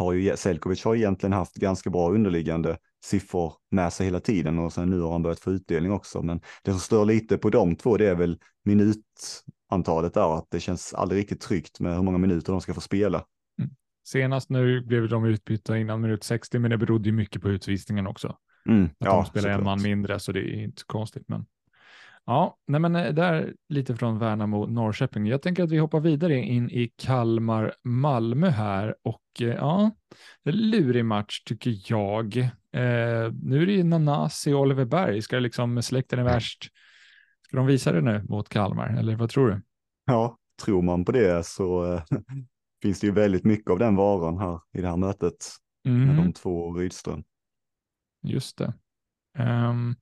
har 0.00 0.12
ju, 0.12 0.36
Selkovic 0.36 0.84
har 0.84 0.94
egentligen 0.94 1.32
haft 1.32 1.54
ganska 1.54 1.90
bra 1.90 2.10
underliggande 2.10 2.76
siffror 3.04 3.52
med 3.70 3.92
sig 3.92 4.06
hela 4.06 4.20
tiden 4.20 4.58
och 4.58 4.72
sen 4.72 4.90
nu 4.90 5.00
har 5.00 5.12
han 5.12 5.22
börjat 5.22 5.40
få 5.40 5.50
utdelning 5.50 5.92
också. 5.92 6.22
Men 6.22 6.40
det 6.64 6.70
som 6.70 6.80
stör 6.80 7.04
lite 7.04 7.38
på 7.38 7.50
de 7.50 7.76
två 7.76 7.96
det 7.96 8.06
är 8.08 8.14
väl 8.14 8.38
minutantalet 8.64 10.14
där, 10.14 10.38
att 10.38 10.46
det 10.50 10.60
känns 10.60 10.94
aldrig 10.94 11.20
riktigt 11.20 11.40
tryggt 11.40 11.80
med 11.80 11.94
hur 11.94 12.02
många 12.02 12.18
minuter 12.18 12.52
de 12.52 12.60
ska 12.60 12.74
få 12.74 12.80
spela. 12.80 13.24
Senast 14.04 14.50
nu 14.50 14.80
blev 14.80 15.08
de 15.08 15.24
utbytta 15.24 15.78
innan 15.78 16.00
minut 16.00 16.24
60, 16.24 16.58
men 16.58 16.70
det 16.70 16.78
berodde 16.78 17.08
ju 17.08 17.12
mycket 17.12 17.42
på 17.42 17.48
utvisningen 17.48 18.06
också. 18.06 18.36
Mm, 18.68 18.84
Att 18.84 19.06
de 19.06 19.24
spelar 19.24 19.50
en 19.50 19.64
man 19.64 19.82
mindre, 19.82 20.18
så 20.20 20.32
det 20.32 20.40
är 20.40 20.64
inte 20.64 20.82
konstigt. 20.86 21.24
Men... 21.28 21.46
Ja, 22.26 22.58
nej 22.66 22.80
men 22.80 22.96
eh, 22.96 23.12
där 23.14 23.54
lite 23.68 23.96
från 23.96 24.18
Värnamo, 24.18 24.66
Norrköping. 24.66 25.26
Jag 25.26 25.42
tänker 25.42 25.62
att 25.64 25.70
vi 25.70 25.78
hoppar 25.78 26.00
vidare 26.00 26.36
in 26.36 26.70
i 26.70 26.92
Kalmar, 26.96 27.74
Malmö 27.84 28.48
här 28.48 28.94
och 29.02 29.22
eh, 29.40 29.46
ja, 29.48 29.90
lurig 30.44 31.04
match 31.04 31.42
tycker 31.44 31.76
jag. 31.86 32.36
Eh, 32.72 33.32
nu 33.42 33.62
är 33.62 33.66
det 33.66 33.72
ju 33.72 33.84
Nanasi 33.84 34.52
och 34.52 34.60
Oliver 34.60 34.84
Berg. 34.84 35.22
Ska 35.22 35.36
det 35.36 35.42
liksom 35.42 35.82
släkten 35.82 36.18
är 36.18 36.24
värst? 36.24 36.68
Ska 37.46 37.56
de 37.56 37.66
visa 37.66 37.92
det 37.92 38.00
nu 38.00 38.22
mot 38.28 38.48
Kalmar 38.48 38.96
eller 38.98 39.16
vad 39.16 39.30
tror 39.30 39.48
du? 39.48 39.62
Ja, 40.04 40.38
tror 40.64 40.82
man 40.82 41.04
på 41.04 41.12
det 41.12 41.46
så 41.46 41.94
eh, 41.94 42.02
finns 42.82 43.00
det 43.00 43.06
ju 43.06 43.12
väldigt 43.12 43.44
mycket 43.44 43.70
av 43.70 43.78
den 43.78 43.96
varan 43.96 44.38
här 44.38 44.60
i 44.72 44.80
det 44.80 44.88
här 44.88 44.96
mötet 44.96 45.46
med 45.84 45.92
Mhm. 45.94 46.16
de 46.16 46.32
två 46.32 46.62
och 46.62 46.76
Rydström. 46.78 47.24
Just 48.22 48.58
det. 48.58 48.74
Ehm, 49.38 49.94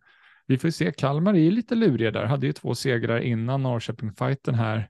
vi 0.48 0.58
får 0.58 0.70
se, 0.70 0.92
Kalmar 0.92 1.34
är 1.36 1.50
lite 1.50 1.74
luriga 1.74 2.10
där, 2.10 2.24
hade 2.24 2.46
ju 2.46 2.52
två 2.52 2.74
segrar 2.74 3.20
innan 3.20 3.62
Norrköping-fighten 3.62 4.54
här. 4.54 4.88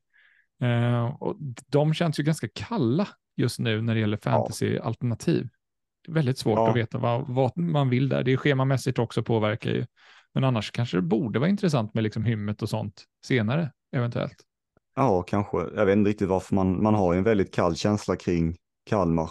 Ehm, 0.61 1.05
och 1.11 1.37
de 1.67 1.95
känns 1.95 2.21
ju 2.21 2.23
ganska 2.23 2.49
kalla 2.55 3.09
just 3.37 3.59
nu 3.59 3.83
när 3.83 3.95
det 3.95 4.01
gäller 4.01 4.17
fantasy-alternativ. 4.17 5.49
Är 6.09 6.13
Väldigt 6.13 6.39
svårt 6.39 6.57
Ja. 6.59 6.71
att 6.71 6.77
veta 6.77 6.99
vad, 6.99 7.29
vad 7.29 7.57
man 7.57 7.89
vill 7.91 8.09
där. 8.09 8.23
Det 8.23 8.33
är 8.33 8.37
schemamässigt 8.37 8.99
också 8.99 9.23
påverkar 9.23 9.71
ju. 9.71 9.87
Men 10.35 10.45
annars 10.45 10.71
kanske 10.71 10.97
det 10.97 11.03
borde 11.03 11.39
vara 11.39 11.51
intressant 11.51 11.95
med 11.95 12.05
liksom 12.05 12.25
hymmet 12.25 12.63
och 12.63 12.69
sånt 12.69 13.05
senare, 13.27 13.73
eventuellt. 13.97 14.37
Ja, 14.97 15.23
kanske. 15.23 15.57
Jag 15.77 15.87
vet 15.87 15.97
inte 15.97 16.11
riktigt 16.11 16.29
varför 16.29 16.55
man, 16.55 16.83
man 16.83 16.95
har 16.95 17.15
en 17.15 17.25
väldigt 17.25 17.55
kall 17.55 17.77
känsla 17.77 18.17
kring 18.17 18.57
Kalmar. 18.87 19.31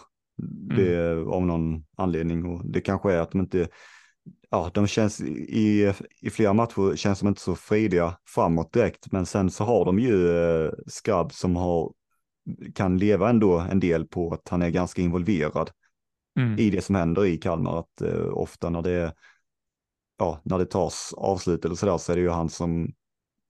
Det 0.77 0.95
är 0.95 1.33
av 1.33 1.45
någon 1.45 1.83
anledning 1.97 2.45
och 2.45 2.71
det 2.71 2.81
kanske 2.81 3.13
är 3.13 3.19
att 3.19 3.31
de 3.31 3.39
inte, 3.39 3.67
ja, 4.49 4.71
de 4.73 4.87
känns 4.87 5.21
i, 5.21 5.93
i 6.21 6.29
flera 6.29 6.53
matcher 6.53 6.95
känns 6.95 7.19
de 7.19 7.27
inte 7.27 7.41
så 7.41 7.55
frediga 7.55 8.17
framåt 8.27 8.73
direkt, 8.73 9.11
men 9.11 9.25
sen 9.25 9.51
så 9.51 9.63
har 9.63 9.85
de 9.85 9.99
ju 9.99 10.37
eh, 10.37 10.71
Skabb 10.87 11.33
som 11.33 11.55
har 11.55 11.93
kan 12.75 12.97
leva 12.97 13.29
ändå 13.29 13.59
en 13.59 13.79
del 13.79 14.07
på 14.07 14.33
att 14.33 14.49
han 14.49 14.61
är 14.61 14.69
ganska 14.69 15.01
involverad 15.01 15.71
Mm. 16.37 16.59
i 16.59 16.69
det 16.69 16.81
som 16.81 16.95
händer 16.95 17.25
i 17.25 17.37
Kalmar. 17.37 17.79
Att 17.79 18.01
eh, 18.01 18.27
ofta 18.27 18.69
när 18.69 18.81
det, 18.81 19.13
ja, 20.19 20.41
när 20.43 20.57
det 20.57 20.65
tas 20.65 21.13
avslut 21.17 21.65
eller 21.65 21.75
sådär 21.75 21.97
så 21.97 22.11
är 22.11 22.15
det 22.15 22.21
ju 22.21 22.29
han 22.29 22.49
som 22.49 22.93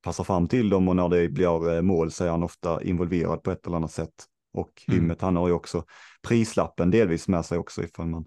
passar 0.03 0.23
fram 0.23 0.47
till 0.47 0.69
dem 0.69 0.87
och 0.87 0.95
när 0.95 1.09
det 1.09 1.29
blir 1.29 1.75
eh, 1.75 1.81
mål 1.81 2.11
så 2.11 2.25
är 2.25 2.29
han 2.29 2.43
ofta 2.43 2.83
involverad 2.83 3.43
på 3.43 3.51
ett 3.51 3.67
eller 3.67 3.77
annat 3.77 3.91
sätt. 3.91 4.13
Och 4.53 4.83
Mm. 4.87 4.99
Hymmet, 4.99 5.21
han 5.21 5.35
har 5.35 5.47
ju 5.47 5.53
också 5.53 5.83
prislappen 6.27 6.91
delvis 6.91 7.27
med 7.27 7.45
sig 7.45 7.57
också 7.57 7.83
ifall 7.83 8.07
man 8.07 8.25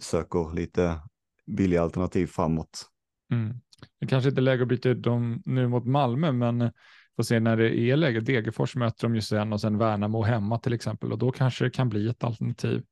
söker 0.00 0.54
lite 0.54 1.00
billiga 1.46 1.82
alternativ 1.82 2.26
framåt. 2.26 2.86
Mm. 3.32 3.54
Det 4.00 4.06
kanske 4.06 4.28
inte 4.28 4.40
är 4.40 4.42
läge 4.42 4.62
att 4.62 4.68
byta 4.68 4.88
ut 4.88 5.02
dem 5.02 5.42
nu 5.44 5.68
mot 5.68 5.84
Malmö, 5.86 6.32
men 6.32 6.72
får 7.16 7.22
se 7.22 7.40
när 7.40 7.56
det 7.56 7.78
är 7.78 7.96
läge. 7.96 8.20
Degerfors 8.20 8.76
möter 8.76 9.02
de 9.02 9.14
ju 9.14 9.20
sen 9.20 9.52
och 9.52 9.60
sen 9.60 9.78
Värnamo 9.78 10.22
hemma 10.22 10.58
till 10.58 10.72
exempel 10.72 11.12
och 11.12 11.18
då 11.18 11.30
kanske 11.30 11.64
det 11.64 11.70
kan 11.70 11.88
bli 11.88 12.08
ett 12.08 12.24
alternativ. 12.24 12.82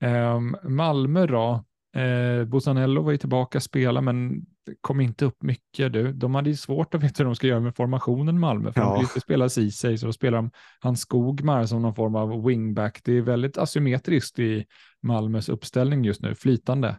Ehm, 0.00 0.56
Malmö 0.62 1.26
då, 1.26 1.64
eh, 2.00 2.44
Bosanello 2.44 3.02
var 3.02 3.12
ju 3.12 3.18
tillbaka 3.18 3.60
spela 3.60 4.00
men 4.00 4.46
kom 4.80 5.00
inte 5.00 5.24
upp 5.24 5.42
mycket 5.42 5.92
du. 5.92 6.12
De 6.12 6.34
hade 6.34 6.50
ju 6.50 6.56
svårt 6.56 6.94
att 6.94 7.02
veta 7.02 7.14
hur 7.18 7.24
de 7.24 7.34
ska 7.34 7.46
göra 7.46 7.60
med 7.60 7.76
formationen 7.76 8.40
Malmö, 8.40 8.72
för 8.72 8.80
de 8.80 8.86
Ja. 8.86 8.94
vill 8.94 9.02
inte 9.02 9.20
spela 9.20 9.48
Ceesay, 9.48 9.98
så 9.98 10.06
då 10.06 10.12
spelar 10.12 10.38
de 10.38 10.50
Hans 10.80 11.00
Skogmar 11.00 11.66
som 11.66 11.82
någon 11.82 11.94
form 11.94 12.14
av 12.14 12.44
wingback. 12.46 13.00
Det 13.04 13.12
är 13.12 13.22
väldigt 13.22 13.58
asymmetriskt 13.58 14.38
i 14.38 14.66
Malmös 15.02 15.48
uppställning 15.48 16.04
just 16.04 16.22
nu, 16.22 16.34
flytande. 16.34 16.98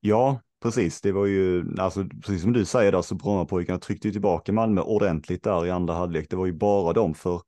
Ja, 0.00 0.40
precis. 0.62 1.00
Det 1.00 1.12
var 1.12 1.26
ju, 1.26 1.64
alltså, 1.78 2.04
precis 2.24 2.42
som 2.42 2.52
du 2.52 2.64
säger 2.64 2.92
där, 2.92 3.02
så 3.02 3.14
Brommapojkarna 3.14 3.78
tryckte 3.78 4.08
ju 4.08 4.12
tillbaka 4.12 4.52
Malmö 4.52 4.80
ordentligt 4.80 5.42
där 5.42 5.66
i 5.66 5.70
andra 5.70 5.94
halvlek. 5.94 6.26
Det 6.30 6.36
var 6.36 6.46
ju 6.46 6.52
bara 6.52 6.92
dem 6.92 7.14
för 7.14 7.42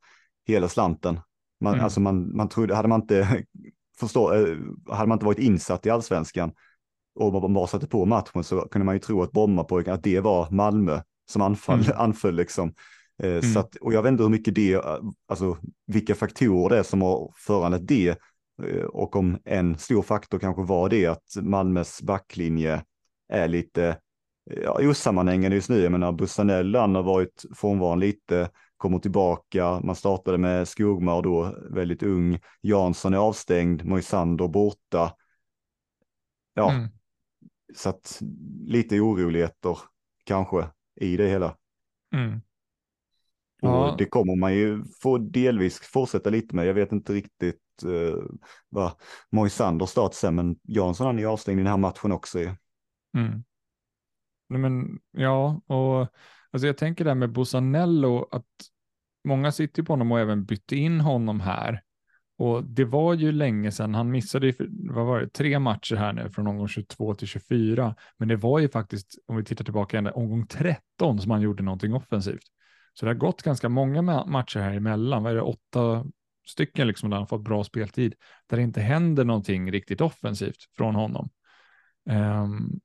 hela 0.46 0.68
slanten. 0.68 1.20
Man, 1.60 1.72
Mm. 1.74 1.84
Alltså 1.84 2.00
man, 2.00 2.36
man 2.36 2.48
trodde, 2.48 2.74
hade 2.74 2.88
man 2.88 3.00
inte 3.00 3.44
förstå, 4.00 4.32
eh, 4.34 4.56
hade 4.88 5.06
man 5.08 5.16
inte 5.16 5.26
varit 5.26 5.38
insatt 5.38 5.86
i 5.86 5.90
allsvenskan 5.90 6.52
och 7.14 7.32
man 7.32 7.52
bara 7.54 7.66
satte 7.66 7.86
på 7.86 8.04
matchen 8.06 8.44
så 8.44 8.60
kunde 8.60 8.84
man 8.86 8.94
ju 8.94 8.98
tro 8.98 9.22
att 9.22 9.32
Brommapojkarna, 9.32 9.94
att 9.94 10.02
det 10.02 10.20
var 10.20 10.50
Malmö 10.50 11.00
som 11.30 11.42
anfall, 11.42 11.80
Mm. 11.80 11.92
anföll 11.96 12.34
liksom. 12.36 12.74
Eh, 13.22 13.30
Mm. 13.30 13.42
Så 13.42 13.60
att, 13.60 13.76
och 13.76 13.92
jag 13.92 14.02
vet 14.02 14.10
inte 14.10 14.22
hur 14.22 14.30
mycket 14.30 14.54
det, 14.54 14.72
eh, 14.72 14.98
alltså 15.28 15.56
vilka 15.86 16.14
faktorer 16.14 16.68
det 16.68 16.78
är 16.78 16.82
som 16.82 17.02
har 17.02 17.32
föranlett 17.36 17.88
det. 17.88 18.18
Eh, 18.64 18.84
Och 18.84 19.16
om 19.16 19.38
en 19.44 19.78
stor 19.78 20.02
faktor 20.02 20.38
kanske 20.38 20.62
var 20.62 20.88
det 20.88 21.06
att 21.06 21.36
Malmös 21.42 22.02
backlinje 22.02 22.84
är 23.28 23.48
lite 23.48 23.98
ja, 24.44 24.88
osammanhängande 24.88 25.56
just 25.56 25.68
nu. 25.70 25.82
Jag 25.82 25.92
menar, 25.92 26.12
Bussanell 26.12 26.74
har 26.74 27.02
varit 27.02 27.44
frånvarande 27.54 28.06
lite, 28.06 28.50
kommer 28.76 28.98
tillbaka. 28.98 29.80
Man 29.84 29.96
startade 29.96 30.38
med 30.38 30.68
Skogmar 30.68 31.22
då, 31.22 31.56
väldigt 31.70 32.02
ung. 32.02 32.38
Jansson 32.60 33.14
är 33.14 33.18
avstängd, 33.18 33.84
Moisander 33.84 34.48
borta. 34.48 35.12
Ja, 36.54 36.70
Mm. 36.70 36.88
så 37.76 37.88
att 37.88 38.22
lite 38.66 39.00
oroligheter 39.00 39.78
kanske 40.24 40.66
i 41.00 41.16
det 41.16 41.28
hela. 41.28 41.56
Mm. 42.14 42.40
Och 43.62 43.68
Ja. 43.68 43.94
det 43.98 44.04
kommer 44.04 44.36
man 44.36 44.54
ju 44.54 44.84
få 45.02 45.18
delvis 45.18 45.78
fortsätta 45.80 46.30
lite 46.30 46.56
med. 46.56 46.66
Jag 46.66 46.74
vet 46.74 46.92
inte 46.92 47.12
riktigt 47.12 47.60
eh, 47.84 48.22
vad 48.68 48.92
Moisander 49.30 49.86
start 49.86 50.14
sen, 50.14 50.34
men 50.34 50.56
Jansson 50.62 51.06
han 51.06 51.16
är 51.16 51.22
ju 51.22 51.28
avstängd 51.28 51.60
i 51.60 51.62
den 51.62 51.70
här 51.70 51.78
matchen 51.78 52.12
också. 52.12 52.38
ju. 52.38 52.54
Mm. 53.16 53.44
Nej, 54.48 54.60
men, 54.60 54.98
ja, 55.10 55.60
och 55.66 56.08
alltså 56.50 56.66
jag 56.66 56.76
tänker 56.76 57.04
där 57.04 57.14
med 57.14 57.32
Bosanello 57.32 58.28
att 58.30 58.46
många 59.24 59.52
sitter 59.52 59.82
på 59.82 59.92
honom 59.92 60.12
och 60.12 60.20
även 60.20 60.44
bytte 60.44 60.76
in 60.76 61.00
honom 61.00 61.40
här. 61.40 61.82
Och 62.38 62.64
det 62.64 62.84
var 62.84 63.14
ju 63.14 63.32
länge 63.32 63.72
sedan, 63.72 63.94
han 63.94 64.10
missade 64.10 64.46
ju, 64.46 64.54
vad 64.90 65.06
var 65.06 65.20
det, 65.20 65.28
tre 65.28 65.58
matcher 65.58 65.96
här 65.96 66.12
nu 66.12 66.30
från 66.30 66.46
omgång 66.46 66.68
22 66.68 67.14
till 67.14 67.28
24. 67.28 67.94
Men 68.16 68.28
det 68.28 68.36
var 68.36 68.58
ju 68.58 68.68
faktiskt, 68.68 69.18
om 69.26 69.36
vi 69.36 69.44
tittar 69.44 69.64
tillbaka 69.64 69.96
igen, 69.96 70.12
omgång 70.14 70.46
13 70.46 71.20
som 71.20 71.30
han 71.30 71.40
gjorde 71.40 71.62
någonting 71.62 71.94
offensivt. 71.94 72.42
Så 72.94 73.06
det 73.06 73.10
har 73.10 73.16
gått 73.16 73.42
ganska 73.42 73.68
många 73.68 74.02
matcher 74.24 74.60
här 74.60 74.72
emellan, 74.72 75.22
vad 75.22 75.32
är 75.32 75.36
det, 75.36 75.42
åtta 75.42 76.04
stycken 76.46 76.86
liksom 76.86 77.10
där 77.10 77.16
han 77.16 77.26
fått 77.26 77.44
bra 77.44 77.64
speltid, 77.64 78.14
där 78.46 78.56
det 78.56 78.62
inte 78.62 78.80
händer 78.80 79.24
någonting 79.24 79.72
riktigt 79.72 80.00
offensivt 80.00 80.56
från 80.76 80.94
honom. 80.94 81.30
Ehm, 82.10 82.80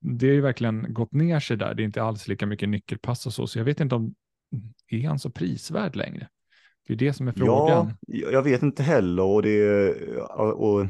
det 0.00 0.26
har 0.26 0.34
ju 0.34 0.40
verkligen 0.40 0.94
gått 0.94 1.12
ner 1.12 1.40
sig 1.40 1.56
där. 1.56 1.74
Det 1.74 1.82
är 1.82 1.84
inte 1.84 2.02
alls 2.02 2.28
lika 2.28 2.46
mycket 2.46 2.68
nyckelpass 2.68 3.26
och 3.26 3.32
så, 3.32 3.46
så 3.46 3.58
jag 3.58 3.64
vet 3.64 3.80
inte 3.80 3.94
om, 3.94 4.14
är 4.90 5.08
han 5.08 5.18
så 5.18 5.30
prisvärd 5.30 5.96
längre? 5.96 6.28
Det 6.86 6.92
är 6.92 6.96
det 6.96 7.12
som 7.12 7.28
är 7.28 7.32
frågan. 7.32 7.92
Ja, 8.06 8.30
jag 8.30 8.42
vet 8.42 8.62
inte 8.62 8.82
heller 8.82 9.22
och 9.22 9.42
det 9.42 9.90
och 10.30 10.86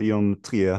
i 0.00 0.08
de 0.08 0.42
tre 0.42 0.78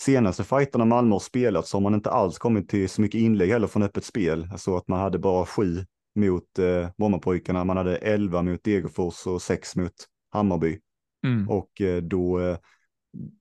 senaste 0.00 0.44
fighterna 0.44 0.84
Malmö 0.84 1.14
har 1.14 1.20
spelat 1.20 1.66
så 1.66 1.76
har 1.76 1.82
man 1.82 1.94
inte 1.94 2.10
alls 2.10 2.38
kommit 2.38 2.68
till 2.68 2.88
så 2.88 3.00
mycket 3.00 3.20
inlägg 3.20 3.50
heller 3.50 3.66
från 3.66 3.82
öppet 3.82 4.04
spel. 4.04 4.48
Så 4.58 4.76
att 4.76 4.88
man 4.88 5.00
hade 5.00 5.18
bara 5.18 5.46
sju 5.46 5.84
mot 6.14 6.58
eh, 6.58 6.88
Brommapojkarna, 6.98 7.64
man 7.64 7.76
hade 7.76 7.96
elva 7.96 8.42
mot 8.42 8.64
Degerfors 8.64 9.26
och 9.26 9.42
sex 9.42 9.76
mot 9.76 9.94
Hammarby. 10.30 10.80
Mm. 11.26 11.48
Och 11.48 11.80
eh, 11.80 12.02
då, 12.02 12.40
eh, 12.40 12.58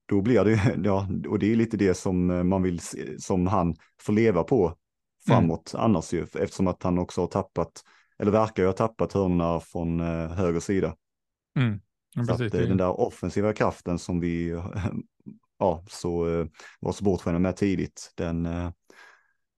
då 0.05 0.21
blir 0.21 0.43
det, 0.43 0.75
ja, 0.84 1.07
och 1.27 1.39
det 1.39 1.51
är 1.51 1.55
lite 1.55 1.77
det 1.77 1.93
som 1.93 2.29
eh, 2.29 2.43
man 2.43 2.63
vill, 2.63 2.79
som 3.19 3.47
han 3.47 3.75
får 4.01 4.13
leva 4.13 4.43
på 4.43 4.77
framåt 5.27 5.73
annars 5.77 6.13
ju, 6.13 6.23
eftersom 6.23 6.67
att 6.67 6.84
han 6.84 6.99
också 6.99 7.21
har 7.21 7.27
tappat, 7.27 7.71
eller 8.19 8.31
verkar 8.31 8.63
ju 8.63 8.67
ha 8.67 8.73
tappat 8.73 9.13
hörnorna 9.13 9.60
från 9.60 9.99
eh, 9.99 10.31
höger 10.31 10.60
sida. 10.60 10.95
Mm. 11.60 11.79
Ja, 12.15 12.25
Så 12.25 12.31
att 12.31 12.38
precis. 12.38 12.60
eh, 12.60 12.67
den 12.67 12.77
där 12.77 12.99
offensiva 12.99 13.53
kraften 13.53 13.99
som 13.99 14.19
vi 14.19 14.49
ja, 15.60 15.84
så, 15.88 16.25
var 16.79 16.91
så 16.91 17.03
bortskämda 17.03 17.39
med 17.39 17.55
tidigt, 17.55 18.13
den 18.17 18.47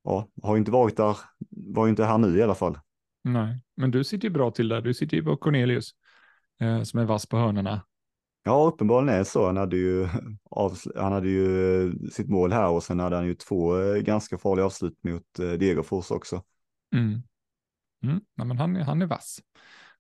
ja, 0.04 0.28
har 0.44 0.56
ju 0.56 0.60
inte 0.60 0.72
varit 0.72 0.98
där, 0.98 1.18
var 1.50 1.86
ju 1.86 1.90
inte 1.90 2.06
här 2.06 2.18
nu 2.18 2.38
i 2.38 2.44
alla 2.44 2.56
fall. 2.56 2.78
Nej, 3.24 3.60
men 3.76 3.92
du 3.92 4.04
sitter 4.04 4.28
ju 4.28 4.34
bra 4.34 4.52
till 4.52 4.68
där. 4.70 4.82
Du 4.82 4.94
sitter 4.94 5.18
ju 5.18 5.24
på 5.24 5.38
Cornelius 5.38 5.90
eh, 6.62 6.84
som 6.84 7.00
är 7.00 7.06
vass 7.06 7.26
på 7.26 7.38
hörnorna. 7.38 7.86
Ja, 8.44 8.72
uppenbarligen 8.74 9.16
är 9.16 9.20
det 9.20 9.26
så. 9.26 9.46
Han 9.46 9.58
hade 9.58 9.78
ju, 9.78 10.08
han 10.96 11.12
hade 11.14 11.30
ju 11.30 11.86
eh, 11.86 11.94
sitt 12.12 12.30
mål 12.30 12.52
här 12.52 12.70
och 12.70 12.84
sen 12.84 13.00
hade 13.00 13.16
han 13.16 13.26
ju 13.26 13.36
två 13.36 13.80
eh, 13.82 14.02
ganska 14.02 14.38
farliga 14.38 14.66
avslut 14.66 15.04
mot 15.04 15.40
eh, 15.40 15.52
Degerfors 15.52 16.12
också. 16.12 16.44
Mm. 16.96 17.22
Mm. 18.04 18.22
Ja, 18.36 18.44
men 18.44 18.58
han, 18.58 18.76
är, 18.76 18.84
han 18.84 19.02
är 19.02 19.06
vass. 19.06 19.40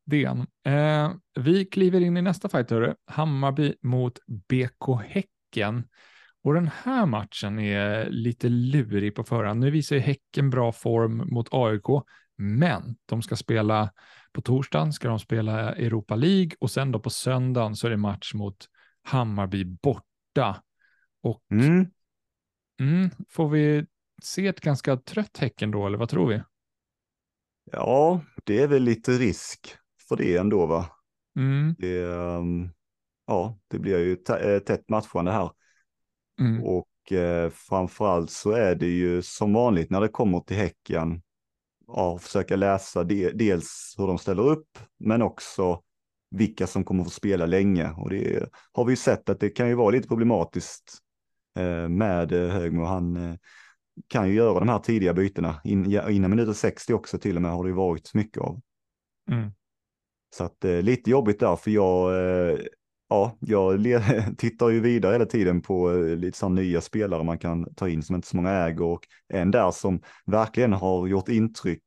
Det. 0.06 0.24
Eh, 0.66 1.12
vi 1.40 1.66
kliver 1.66 2.02
in 2.02 2.18
i 2.18 2.22
nästa 2.22 2.50
fight, 2.50 2.70
hörru. 2.70 2.94
Hammarby 3.06 3.74
mot 3.82 4.20
BK 4.26 5.02
Häcken. 5.06 5.84
Och 6.44 6.54
den 6.54 6.70
här 6.84 7.06
matchen 7.06 7.60
är 7.60 8.10
lite 8.10 8.50
lurig 8.50 9.16
på 9.16 9.24
förhand. 9.24 9.60
Nu 9.60 9.72
visar 9.72 9.96
ju 9.96 10.02
Häcken 10.02 10.50
bra 10.50 10.72
form 10.72 11.18
mot 11.18 11.48
AIK, 11.52 11.86
men 12.44 12.96
de 13.06 13.22
ska 13.22 13.36
spela 13.36 13.90
på 14.34 14.42
torsdagen 14.42 14.94
ska 14.94 15.08
de 15.08 15.20
spela 15.20 15.76
Europa 15.76 16.16
League 16.16 16.52
och 16.60 16.72
sen 16.72 16.92
då 16.92 17.00
på 17.00 17.10
söndagen 17.10 17.76
så 17.76 17.88
är 17.88 17.92
det 17.92 17.98
match 17.98 18.34
mot 18.34 18.68
Hammarby 19.04 19.66
borta. 19.66 20.64
Och 21.24 21.44
Mm. 21.52 21.86
mm, 22.80 23.10
får 23.30 23.50
vi 23.50 23.86
se 24.24 24.48
ett 24.48 24.60
ganska 24.62 24.98
trött 24.98 25.38
Häcken 25.38 25.72
då, 25.72 25.88
eller 25.88 25.98
vad 25.98 26.10
tror 26.10 26.28
vi? 26.28 26.42
Ja, 27.72 28.22
det 28.44 28.62
är 28.62 28.68
väl 28.68 28.84
lite 28.84 29.12
risk 29.12 29.76
för 30.08 30.16
det 30.16 30.38
ändå 30.38 30.66
va? 30.66 30.90
Mm, 31.36 31.76
Det, 31.78 32.04
ehm, 32.04 32.70
ja, 33.28 33.60
det 33.68 33.80
blir 33.80 33.98
ju 34.00 34.18
eh, 34.30 34.60
tätt 34.60 34.90
matchande 34.90 35.32
här. 35.32 35.52
mm, 36.40 36.64
Och 36.64 37.12
eh, 37.12 37.50
framförallt 37.50 38.32
så 38.32 38.52
är 38.52 38.76
det 38.76 38.88
ju 38.90 39.22
som 39.22 39.54
vanligt 39.54 39.90
när 39.90 40.02
det 40.02 40.08
kommer 40.08 40.40
till 40.40 40.58
Häcken, 40.58 41.22
ja, 41.96 42.18
försöka 42.18 42.56
läsa 42.56 43.04
de, 43.04 43.32
dels 43.32 43.96
hur 43.98 44.08
de 44.08 44.18
ställer 44.18 44.44
upp, 44.44 44.80
men 45.00 45.22
också 45.22 45.82
vilka 46.32 46.68
som 46.68 46.84
kommer 46.84 47.04
få 47.04 47.10
spela 47.10 47.46
länge. 47.46 47.92
Och 47.92 48.10
det 48.10 48.50
har 48.72 48.86
vi 48.86 48.92
ju 48.92 48.96
sett 48.96 49.30
att 49.30 49.40
det 49.40 49.50
kan 49.50 49.68
ju 49.68 49.76
vara 49.76 49.90
lite 49.90 50.08
problematiskt 50.08 50.98
eh, 51.60 51.90
med 51.90 52.32
eh, 52.32 52.50
Högmo. 52.50 52.84
Han 52.86 53.16
eh, 53.16 53.36
kan 54.08 54.30
ju 54.30 54.36
göra 54.36 54.60
de 54.60 54.70
här 54.70 54.80
tidiga 54.80 55.14
bytena, 55.14 55.62
in, 55.64 55.92
ja, 55.92 56.10
innan 56.10 56.30
minuter 56.30 56.54
60 56.54 56.94
också 56.94 57.18
till 57.18 57.36
och 57.36 57.42
med 57.42 57.52
har 57.52 57.64
det 57.64 57.70
ju 57.70 57.76
varit 57.76 58.14
mycket 58.14 58.42
av. 58.42 58.62
mm. 59.32 59.52
Så 60.36 60.44
att 60.44 60.66
eh, 60.66 60.82
lite 60.82 61.10
jobbigt 61.10 61.40
där, 61.40 61.56
för 61.56 61.72
jag, 61.72 62.14
eh, 62.16 62.58
ja, 63.10 63.38
jag 63.40 63.86
tittar 64.38 64.70
ju 64.70 64.80
vidare 64.80 65.12
hela 65.12 65.26
tiden 65.26 65.62
på 65.62 65.92
eh, 65.92 66.16
lite 66.16 66.38
sådana 66.38 66.56
nya 66.56 66.82
spelare 66.82 67.24
man 67.24 67.38
kan 67.38 67.74
ta 67.76 67.90
in 67.90 68.04
som 68.04 68.16
inte 68.16 68.28
så 68.28 68.36
många 68.36 68.52
äger 68.52 68.84
och 68.84 69.08
en 69.28 69.52
där 69.52 69.72
som 69.72 70.02
verkligen 70.26 70.74
har 70.74 71.08
gjort 71.08 71.30
intryck 71.30 71.84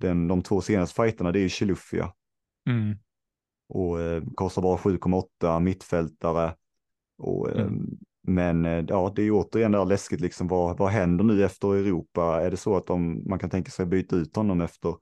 den, 0.00 0.28
de 0.28 0.42
två 0.42 0.60
senaste 0.60 1.02
fighterna 1.02 1.32
det 1.32 1.40
är 1.40 1.48
Chilufya 1.48 2.12
Mm. 2.68 2.96
och 3.68 4.00
eh, 4.00 4.22
kostar 4.34 4.62
bara 4.62 4.76
7,8 4.76 5.60
mittfältare. 5.60 6.54
Och, 7.18 7.50
eh, 7.50 7.66
Mm. 7.66 7.98
Men 8.24 8.64
eh, 8.64 8.84
ja, 8.88 9.12
det 9.16 9.22
är 9.22 9.24
ju 9.24 9.32
återigen 9.32 9.72
där 9.72 9.84
läskigt 9.84 10.20
liksom, 10.20 10.48
vad, 10.48 10.78
vad 10.78 10.90
händer 10.90 11.24
nu 11.24 11.44
efter 11.44 11.74
Europa? 11.74 12.42
Är 12.42 12.50
det 12.50 12.56
så 12.56 12.76
att 12.76 12.86
de, 12.86 13.22
man 13.28 13.38
kan 13.38 13.50
tänka 13.50 13.70
sig 13.70 13.86
byta 13.86 14.16
ut 14.16 14.36
honom 14.36 14.60
efter 14.60 14.94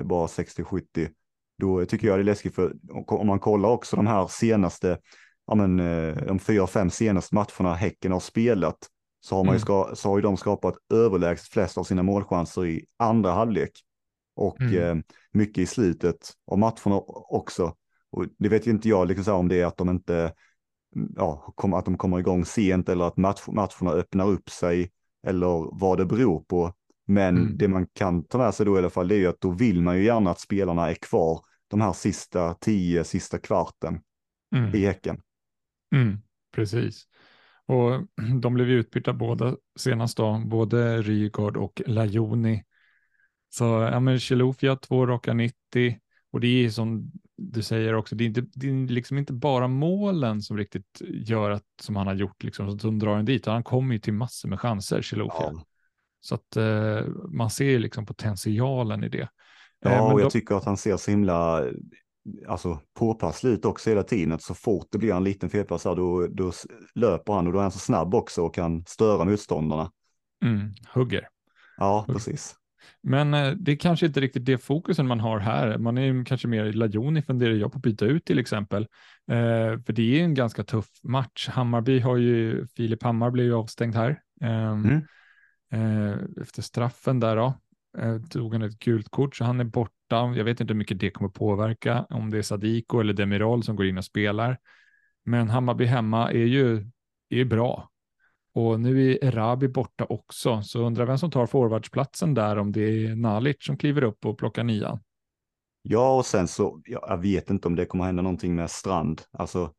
eh, 0.00 0.06
bara 0.06 0.26
60-70 0.26 1.10
då 1.58 1.84
tycker 1.84 2.06
jag 2.06 2.18
det 2.18 2.22
är 2.22 2.24
läskigt 2.24 2.54
för 2.54 2.72
om 3.06 3.26
man 3.26 3.38
kollar 3.38 3.68
också 3.68 3.96
de 3.96 4.06
här 4.06 4.26
senaste, 4.26 4.98
ja 5.46 5.54
men 5.54 5.80
eh, 5.80 6.16
de 6.26 6.38
fyra, 6.38 6.66
fem 6.66 6.90
senaste 6.90 7.34
matcherna 7.34 7.74
Häcken 7.74 8.12
har 8.12 8.20
spelat, 8.20 8.76
så 9.20 9.36
har, 9.36 9.44
man 9.44 9.54
ju 9.54 9.56
Mm. 9.56 9.60
ska, 9.60 9.90
så 9.94 10.08
har 10.08 10.16
ju 10.16 10.22
de 10.22 10.36
skapat 10.36 10.74
överlägset 10.94 11.48
flest 11.48 11.78
av 11.78 11.84
sina 11.84 12.02
målchanser 12.02 12.66
i 12.66 12.84
andra 12.96 13.30
halvlek. 13.30 13.70
Och 14.36 14.60
Mm. 14.60 14.98
eh, 14.98 15.04
mycket 15.32 15.58
i 15.58 15.66
slutet 15.66 16.16
av 16.46 16.58
matcherna 16.58 17.00
också. 17.30 17.74
Och 18.10 18.26
det 18.38 18.48
vet 18.48 18.66
ju 18.66 18.70
inte 18.70 18.88
jag 18.88 19.08
liksom 19.08 19.24
så 19.24 19.34
om 19.34 19.48
det 19.48 19.60
är 19.60 19.66
att 19.66 19.76
de 19.76 19.88
inte, 19.90 20.32
ja, 21.16 21.52
kom, 21.54 21.74
att 21.74 21.84
de 21.84 21.96
kommer 21.98 22.18
igång 22.18 22.44
sent 22.44 22.88
eller 22.88 23.04
att 23.04 23.16
match, 23.16 23.42
matcherna 23.46 23.90
öppnar 23.96 24.28
upp 24.28 24.50
sig 24.50 24.90
eller 25.26 25.78
vad 25.80 25.98
det 25.98 26.04
beror 26.06 26.40
på. 26.40 26.72
Men 27.06 27.36
Mm. 27.36 27.56
det 27.58 27.68
man 27.68 27.86
kan 27.92 28.24
ta 28.24 28.38
med 28.38 28.54
sig 28.54 28.66
då 28.66 28.76
i 28.76 28.78
alla 28.78 28.90
fall 28.90 29.08
det 29.08 29.14
är 29.14 29.18
ju 29.18 29.26
att 29.26 29.40
då 29.40 29.50
vill 29.50 29.82
man 29.82 29.96
ju 29.98 30.04
gärna 30.04 30.30
att 30.30 30.40
spelarna 30.40 30.90
är 30.90 30.94
kvar 30.94 31.40
de 31.68 31.80
här 31.80 31.92
sista 31.92 32.54
tio, 32.54 33.04
sista 33.04 33.38
kvarten 33.38 34.00
Mm. 34.54 34.74
i 34.74 34.86
Häcken. 34.86 35.20
Mm, 35.94 36.18
precis. 36.54 37.06
Och 37.66 38.00
de 38.40 38.54
blev 38.54 38.68
ju 38.68 38.78
utbytta 38.80 39.12
båda 39.12 39.56
senast 39.78 40.16
då, 40.16 40.42
både 40.46 41.02
Rygaard 41.02 41.56
och 41.56 41.82
Lajoni. 41.86 42.64
Så 43.48 43.64
ja, 43.64 44.00
men 44.00 44.20
Chilufya 44.20 44.76
två 44.76 45.06
raka 45.06 45.34
90 45.34 45.98
och 46.30 46.40
det 46.40 46.46
är 46.64 46.70
som 46.70 47.12
du 47.36 47.62
säger 47.62 47.94
också, 47.94 48.14
det 48.14 48.24
är, 48.24 48.26
inte, 48.26 48.44
det 48.54 48.68
är 48.68 48.88
liksom 48.88 49.18
inte 49.18 49.32
bara 49.32 49.68
målen 49.68 50.42
som 50.42 50.56
riktigt 50.56 51.02
gör 51.02 51.50
att, 51.50 51.64
som 51.82 51.96
han 51.96 52.06
har 52.06 52.14
gjort, 52.14 52.42
liksom, 52.42 52.78
som 52.78 52.98
drar 52.98 53.16
en 53.18 53.24
dit. 53.24 53.46
Han 53.46 53.62
kommer 53.62 53.94
ju 53.94 54.00
till 54.00 54.12
massor 54.12 54.48
med 54.48 54.60
chanser, 54.60 55.02
Chilufya. 55.02 55.34
Ja, 55.38 55.64
Så 56.24 56.34
att 56.34 56.56
eh, 56.56 57.06
man 57.28 57.50
ser 57.50 57.64
ju 57.64 57.78
liksom 57.78 58.06
potentialen 58.06 59.04
i 59.04 59.08
det. 59.08 59.20
Eh, 59.20 59.28
ja 59.80 59.90
men 59.90 60.00
och 60.00 60.20
jag 60.20 60.26
då- 60.26 60.30
tycker 60.30 60.54
att 60.54 60.64
han 60.64 60.76
ser 60.76 60.96
så 60.96 61.10
himla 61.10 61.64
alltså, 62.48 62.80
ut 63.42 63.64
också 63.64 63.90
hela 63.90 64.02
tiden. 64.02 64.32
Att 64.32 64.42
så 64.42 64.54
fort 64.54 64.86
det 64.90 64.98
blir 64.98 65.14
en 65.14 65.24
liten 65.24 65.50
felpass 65.50 65.84
här, 65.84 65.94
då, 65.96 66.26
då 66.30 66.52
löper 66.94 67.32
han 67.32 67.46
och 67.46 67.52
då 67.52 67.58
är 67.58 67.62
han 67.62 67.70
så 67.72 67.78
snabb 67.78 68.14
också 68.14 68.42
och 68.42 68.54
kan 68.54 68.84
störa 68.86 69.24
motståndarna. 69.24 69.90
mm, 70.44 70.72
hugger. 70.94 71.28
Ja, 71.76 72.00
Okej. 72.02 72.14
precis. 72.14 72.54
Men 73.02 73.34
eh, 73.34 73.50
det 73.50 73.72
är 73.72 73.76
kanske 73.76 74.06
inte 74.06 74.20
riktigt 74.20 74.44
det 74.44 74.58
fokusen 74.58 75.06
man 75.06 75.20
har 75.20 75.38
här. 75.38 75.78
Man 75.78 75.98
är 75.98 76.24
kanske 76.24 76.48
mer 76.48 76.72
Lajoni 76.72 77.22
funderar 77.22 77.54
jag 77.54 77.72
på 77.72 77.76
att 77.76 77.82
byta 77.82 78.04
ut 78.04 78.24
till 78.24 78.38
exempel. 78.38 78.82
Eh, 79.30 79.80
för 79.86 79.92
det 79.92 80.20
är 80.20 80.24
en 80.24 80.34
ganska 80.34 80.64
tuff 80.64 80.88
match. 81.02 81.48
Hammarby 81.48 81.98
har 82.00 82.16
ju, 82.16 82.66
Filip 82.66 83.02
Hammar 83.02 83.30
blev 83.30 83.46
ju 83.46 83.54
avstängd 83.54 83.94
här. 83.94 84.20
Ehm, 84.40 84.84
Mm. 84.84 85.02
Eh, 85.72 86.14
efter 86.42 86.62
straffen 86.62 87.20
där 87.20 87.36
då. 87.36 87.54
Eh, 87.98 88.22
tog 88.22 88.52
han 88.52 88.62
ett 88.62 88.78
gult 88.78 89.08
kort 89.08 89.36
så 89.36 89.44
han 89.44 89.60
är 89.60 89.64
borta. 89.64 90.32
Jag 90.36 90.44
vet 90.44 90.60
inte 90.60 90.72
hur 90.72 90.78
mycket 90.78 91.00
det 91.00 91.10
kommer 91.10 91.30
påverka. 91.30 92.06
Om 92.10 92.30
det 92.30 92.38
är 92.38 92.42
Sadiko 92.42 93.00
eller 93.00 93.12
Demiral 93.12 93.62
som 93.62 93.76
går 93.76 93.86
in 93.86 93.98
och 93.98 94.04
spelar. 94.04 94.58
Men 95.24 95.48
Hammarby 95.48 95.84
hemma 95.84 96.32
är 96.32 96.44
ju 96.44 96.86
är 97.28 97.44
bra. 97.44 97.88
Och 98.54 98.80
nu 98.80 99.12
är 99.12 99.24
Erabi 99.24 99.68
borta 99.68 100.04
också, 100.04 100.62
så 100.62 100.86
undrar 100.86 101.06
vem 101.06 101.18
som 101.18 101.30
tar 101.30 101.46
forwardsplatsen 101.46 102.34
där, 102.34 102.58
om 102.58 102.72
det 102.72 103.06
är 103.06 103.16
Nalic 103.16 103.56
som 103.60 103.76
kliver 103.76 104.04
upp 104.04 104.26
och 104.26 104.38
plockar 104.38 104.64
nian. 104.64 105.00
Ja, 105.82 106.16
och 106.16 106.26
sen 106.26 106.48
så, 106.48 106.80
jag 106.84 107.18
vet 107.18 107.50
inte 107.50 107.68
om 107.68 107.76
det 107.76 107.86
kommer 107.86 108.04
hända 108.04 108.22
någonting 108.22 108.54
med 108.54 108.70
Strand. 108.70 109.22
Alltså, 109.30 109.72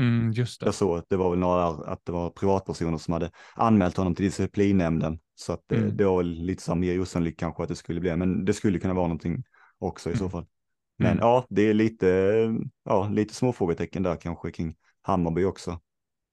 Mm, 0.00 0.32
just 0.32 0.60
det. 0.60 0.66
jag 0.66 0.74
såg 0.74 0.98
att 0.98 1.04
det 1.08 1.16
var 1.16 1.30
väl 1.30 1.38
några, 1.38 1.64
att 1.66 2.00
det 2.04 2.12
var 2.12 2.30
privatpersoner 2.30 2.98
som 2.98 3.12
hade 3.14 3.30
anmält 3.54 3.96
honom 3.96 4.14
till 4.14 4.24
disciplinnämnden. 4.24 5.18
Så 5.34 5.52
att 5.52 5.62
det, 5.66 5.76
Mm. 5.76 5.96
det 5.96 6.04
var 6.04 6.16
väl 6.16 6.30
lite 6.30 6.62
så 6.62 6.74
mer 6.74 7.00
osannolikt 7.00 7.40
kanske 7.40 7.62
att 7.62 7.68
det 7.68 7.76
skulle 7.76 8.00
bli, 8.00 8.16
men 8.16 8.44
det 8.44 8.52
skulle 8.54 8.78
kunna 8.78 8.94
vara 8.94 9.06
någonting 9.06 9.44
också 9.78 10.10
i 10.10 10.16
så 10.16 10.24
Mm. 10.24 10.30
fall. 10.30 10.46
Men 10.98 11.10
Mm. 11.12 11.18
ja, 11.20 11.44
det 11.48 11.62
är 11.62 11.74
lite, 11.74 12.06
ja, 12.84 13.08
lite 13.08 13.34
små 13.34 13.52
frågetecken 13.52 14.02
där 14.02 14.16
kanske 14.16 14.50
kring 14.50 14.74
Hammarby 15.02 15.44
också. 15.44 15.80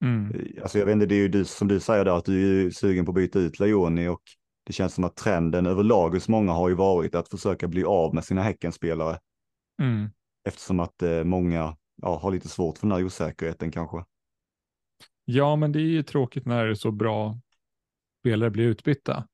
Mm. 0.03 0.33
Alltså 0.61 0.79
jag 0.79 0.85
vet 0.85 0.93
inte, 0.93 1.05
det 1.05 1.15
är 1.15 1.19
ju 1.19 1.27
du 1.27 1.45
som 1.45 1.67
du 1.67 1.79
säger 1.79 2.05
där 2.05 2.17
att 2.17 2.25
du 2.25 2.65
är 2.65 2.69
sugen 2.71 3.05
på 3.05 3.11
att 3.11 3.15
byta 3.15 3.39
ut 3.39 3.59
Lajoni 3.59 4.07
och 4.07 4.21
det 4.65 4.73
känns 4.73 4.93
som 4.93 5.03
att 5.03 5.15
trenden 5.15 5.65
överlag 5.65 6.09
hos 6.09 6.27
många 6.29 6.51
har 6.51 6.69
ju 6.69 6.75
varit 6.75 7.15
att 7.15 7.29
försöka 7.29 7.67
bli 7.67 7.83
av 7.83 8.13
med 8.15 8.23
sina 8.25 8.41
Häckenspelare 8.43 9.19
Mm. 9.81 10.09
eftersom 10.47 10.79
att 10.79 11.01
eh, 11.03 11.23
många 11.23 11.75
ja, 12.01 12.19
har 12.19 12.31
lite 12.31 12.47
svårt 12.47 12.77
för 12.77 12.87
den 12.87 12.97
här 12.97 13.03
osäkerheten 13.05 13.71
kanske. 13.71 14.03
Ja, 15.25 15.55
men 15.55 15.71
det 15.71 15.79
är 15.79 15.83
ju 15.89 16.03
tråkigt 16.03 16.45
när 16.45 16.73
så 16.73 16.91
bra 16.91 17.39
spelare 18.21 18.49
blir 18.49 18.65
utbytta. 18.65 19.27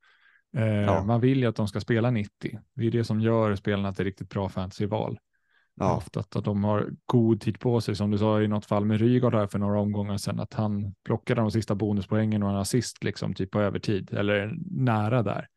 Eh, 0.57 0.65
Ja. 0.67 1.03
Man 1.03 1.21
vill 1.21 1.39
ju 1.39 1.45
att 1.45 1.55
de 1.55 1.67
ska 1.67 1.79
spela 1.79 2.11
90. 2.11 2.59
Det 2.73 2.87
är 2.87 2.91
det 2.91 3.03
som 3.03 3.21
gör 3.21 3.55
spelarna 3.55 3.93
till 3.93 4.05
riktigt 4.05 4.29
bra 4.29 4.49
fantasyval. 4.49 5.19
Ja, 5.79 5.95
Ofta 5.95 6.19
att 6.19 6.31
de 6.31 6.63
har 6.63 6.89
god 7.05 7.41
tid 7.41 7.59
på 7.59 7.81
sig, 7.81 7.95
som 7.95 8.11
du 8.11 8.17
sa 8.17 8.41
i 8.41 8.47
något 8.47 8.65
fall 8.65 8.85
med 8.85 8.99
Rygaard 8.99 9.33
här 9.33 9.47
för 9.47 9.59
några 9.59 9.79
omgångar 9.79 10.17
sedan, 10.17 10.39
att 10.39 10.53
han 10.53 10.93
plockade 11.03 11.41
de 11.41 11.51
sista 11.51 11.75
bonuspoängen 11.75 12.43
och 12.43 12.49
en 12.49 12.55
assist 12.55 13.03
liksom 13.03 13.33
typ 13.33 13.51
på 13.51 13.61
övertid 13.61 14.13
eller 14.13 14.55
nära 14.71 15.23
där. 15.23 15.47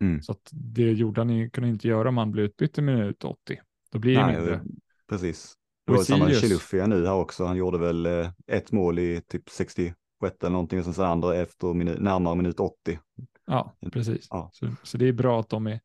Mm. 0.00 0.22
Så 0.22 0.32
att 0.32 0.50
det 0.52 0.92
gjorde 0.92 1.20
han 1.20 1.30
ju, 1.30 1.50
kunde 1.50 1.68
inte 1.68 1.88
göra 1.88 2.08
om 2.08 2.16
han 2.18 2.30
blev 2.32 2.44
utbytt 2.44 2.78
i 2.78 2.82
minut 2.82 3.24
80. 3.24 3.60
Då 3.92 3.98
blir 3.98 4.16
det 4.16 4.26
Nej, 4.26 4.36
mindre. 4.36 4.54
eh, 4.54 4.60
precis. 5.08 5.54
Det 5.86 5.92
var 5.92 5.98
samma. 6.04 6.24
Chilufya 6.40 6.86
nu 6.86 7.06
här 7.06 7.14
också. 7.14 7.44
Han 7.44 7.56
gjorde 7.56 7.78
väl 7.78 8.06
eh, 8.06 8.28
ett 8.46 8.72
mål 8.72 8.98
i 8.98 9.20
typ 9.28 9.50
66 9.50 9.96
eller 10.42 10.50
någonting 10.50 10.78
och 10.78 10.84
sen 10.84 10.94
så 10.94 11.04
andra 11.04 11.36
efter 11.36 11.74
minut, 11.74 12.00
närmare 12.00 12.34
minut 12.34 12.60
80. 12.60 12.98
Ja, 13.46 13.76
precis. 13.92 14.26
Ja. 14.30 14.50
Så, 14.52 14.68
så 14.82 14.98
det 14.98 15.08
är 15.08 15.12
bra 15.12 15.40
att 15.40 15.48
de 15.48 15.66
är, 15.66 15.80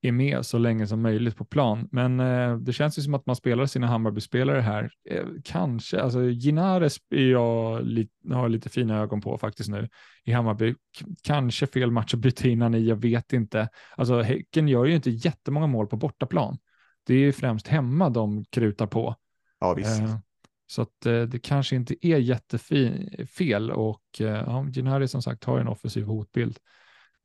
är 0.00 0.12
med 0.12 0.46
så 0.46 0.58
länge 0.58 0.86
som 0.86 1.02
möjligt 1.02 1.36
på 1.36 1.44
plan. 1.44 1.88
Men 1.92 2.20
eh, 2.20 2.56
det 2.56 2.72
känns 2.72 2.98
ju 2.98 3.02
som 3.02 3.14
att 3.14 3.26
man 3.26 3.36
spelar 3.36 3.66
sina 3.66 3.86
Hammarby-spelare 3.86 4.60
här. 4.60 4.90
Eh, 5.10 5.24
kanske, 5.44 6.00
alltså 6.02 6.20
Ginares 6.30 6.96
är 7.10 7.30
jag 7.30 7.84
li, 7.86 8.08
har 8.30 8.48
lite 8.48 8.68
fina 8.68 8.98
ögon 8.98 9.20
på 9.20 9.38
faktiskt 9.38 9.68
nu 9.70 9.88
i 10.24 10.32
Hammarby. 10.32 10.72
K- 10.74 11.06
kanske 11.22 11.66
fel 11.66 11.90
match 11.90 12.14
att 12.14 12.20
byta 12.20 12.48
in 12.48 12.62
han 12.62 12.74
i, 12.74 12.86
jag 12.88 12.96
vet 12.96 13.32
inte. 13.32 13.68
Alltså 13.96 14.20
Häcken 14.20 14.68
gör 14.68 14.84
ju 14.84 14.94
inte 14.94 15.10
jättemånga 15.10 15.66
mål 15.66 15.86
på 15.86 15.96
bortaplan. 15.96 16.58
Det 17.06 17.14
är 17.14 17.18
ju 17.18 17.32
främst 17.32 17.68
hemma 17.68 18.10
de 18.10 18.44
krutar 18.44 18.86
på. 18.86 19.14
Ja, 19.62 19.74
visst. 19.74 20.00
Eh, 20.00 20.18
Så 20.66 20.82
att 20.82 21.06
eh, 21.06 21.22
det 21.22 21.38
kanske 21.38 21.76
inte 21.76 22.06
är 22.06 22.18
jättefel 22.18 23.70
och 23.70 24.02
eh, 24.20 24.26
ja, 24.26 24.66
Ginari 24.68 25.08
som 25.08 25.22
sagt 25.22 25.44
har 25.44 25.58
en 25.58 25.68
offensiv 25.68 26.04
hotbild. 26.04 26.58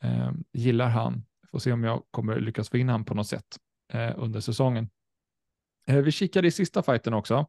Eh, 0.03 0.31
gillar 0.53 0.89
han. 0.89 1.25
Får 1.51 1.59
se 1.59 1.71
om 1.71 1.83
jag 1.83 2.03
kommer 2.11 2.39
lyckas 2.39 2.69
få 2.69 2.77
in 2.77 2.89
han 2.89 3.05
på 3.05 3.13
något 3.13 3.27
sätt 3.27 3.57
eh, 3.93 4.11
under 4.17 4.39
säsongen. 4.39 4.89
Eh, 5.87 5.97
vi 5.97 6.11
kikade 6.11 6.47
i 6.47 6.51
sista 6.51 6.83
fighten 6.83 7.13
också. 7.13 7.47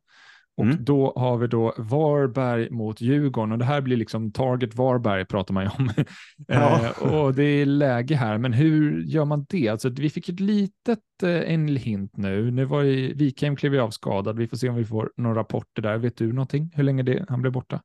Och 0.58 0.64
Mm. 0.64 0.84
då 0.84 1.12
har 1.16 1.36
vi 1.36 1.46
då 1.46 1.74
Varberg 1.78 2.70
mot 2.70 3.00
Djurgården 3.00 3.52
och 3.52 3.58
det 3.58 3.64
här 3.64 3.80
blir 3.80 3.96
liksom 3.96 4.32
target 4.32 4.74
Varberg 4.74 5.24
pratar 5.24 5.54
man 5.54 5.64
ju 5.64 5.70
om. 5.78 5.90
Ja. 6.48 6.84
eh, 6.84 7.14
och 7.14 7.34
det 7.34 7.42
är 7.44 7.66
läge 7.66 8.14
här, 8.14 8.38
men 8.38 8.52
hur 8.52 9.02
gör 9.02 9.24
man 9.24 9.46
det? 9.48 9.68
Alltså, 9.68 9.88
vi 9.88 10.10
fick 10.10 10.28
ett 10.28 10.40
litet, 10.40 10.98
eh, 11.22 11.52
en 11.54 11.76
hint 11.76 12.16
nu. 12.16 12.50
Nu 12.50 12.64
var 12.64 12.82
ju, 12.82 13.14
Wikheim 13.14 13.56
klev 13.56 13.80
av 13.80 13.90
skadad. 13.90 14.38
Vi 14.38 14.48
får 14.48 14.56
se 14.56 14.68
om 14.68 14.74
vi 14.76 14.84
får 14.84 15.12
några 15.16 15.40
rapporter 15.40 15.82
där. 15.82 15.98
Vet 15.98 16.16
du 16.16 16.32
någonting? 16.32 16.72
Hur 16.74 16.82
länge 16.82 17.02
det, 17.02 17.26
han 17.28 17.40
blev 17.40 17.52
borta? 17.52 17.80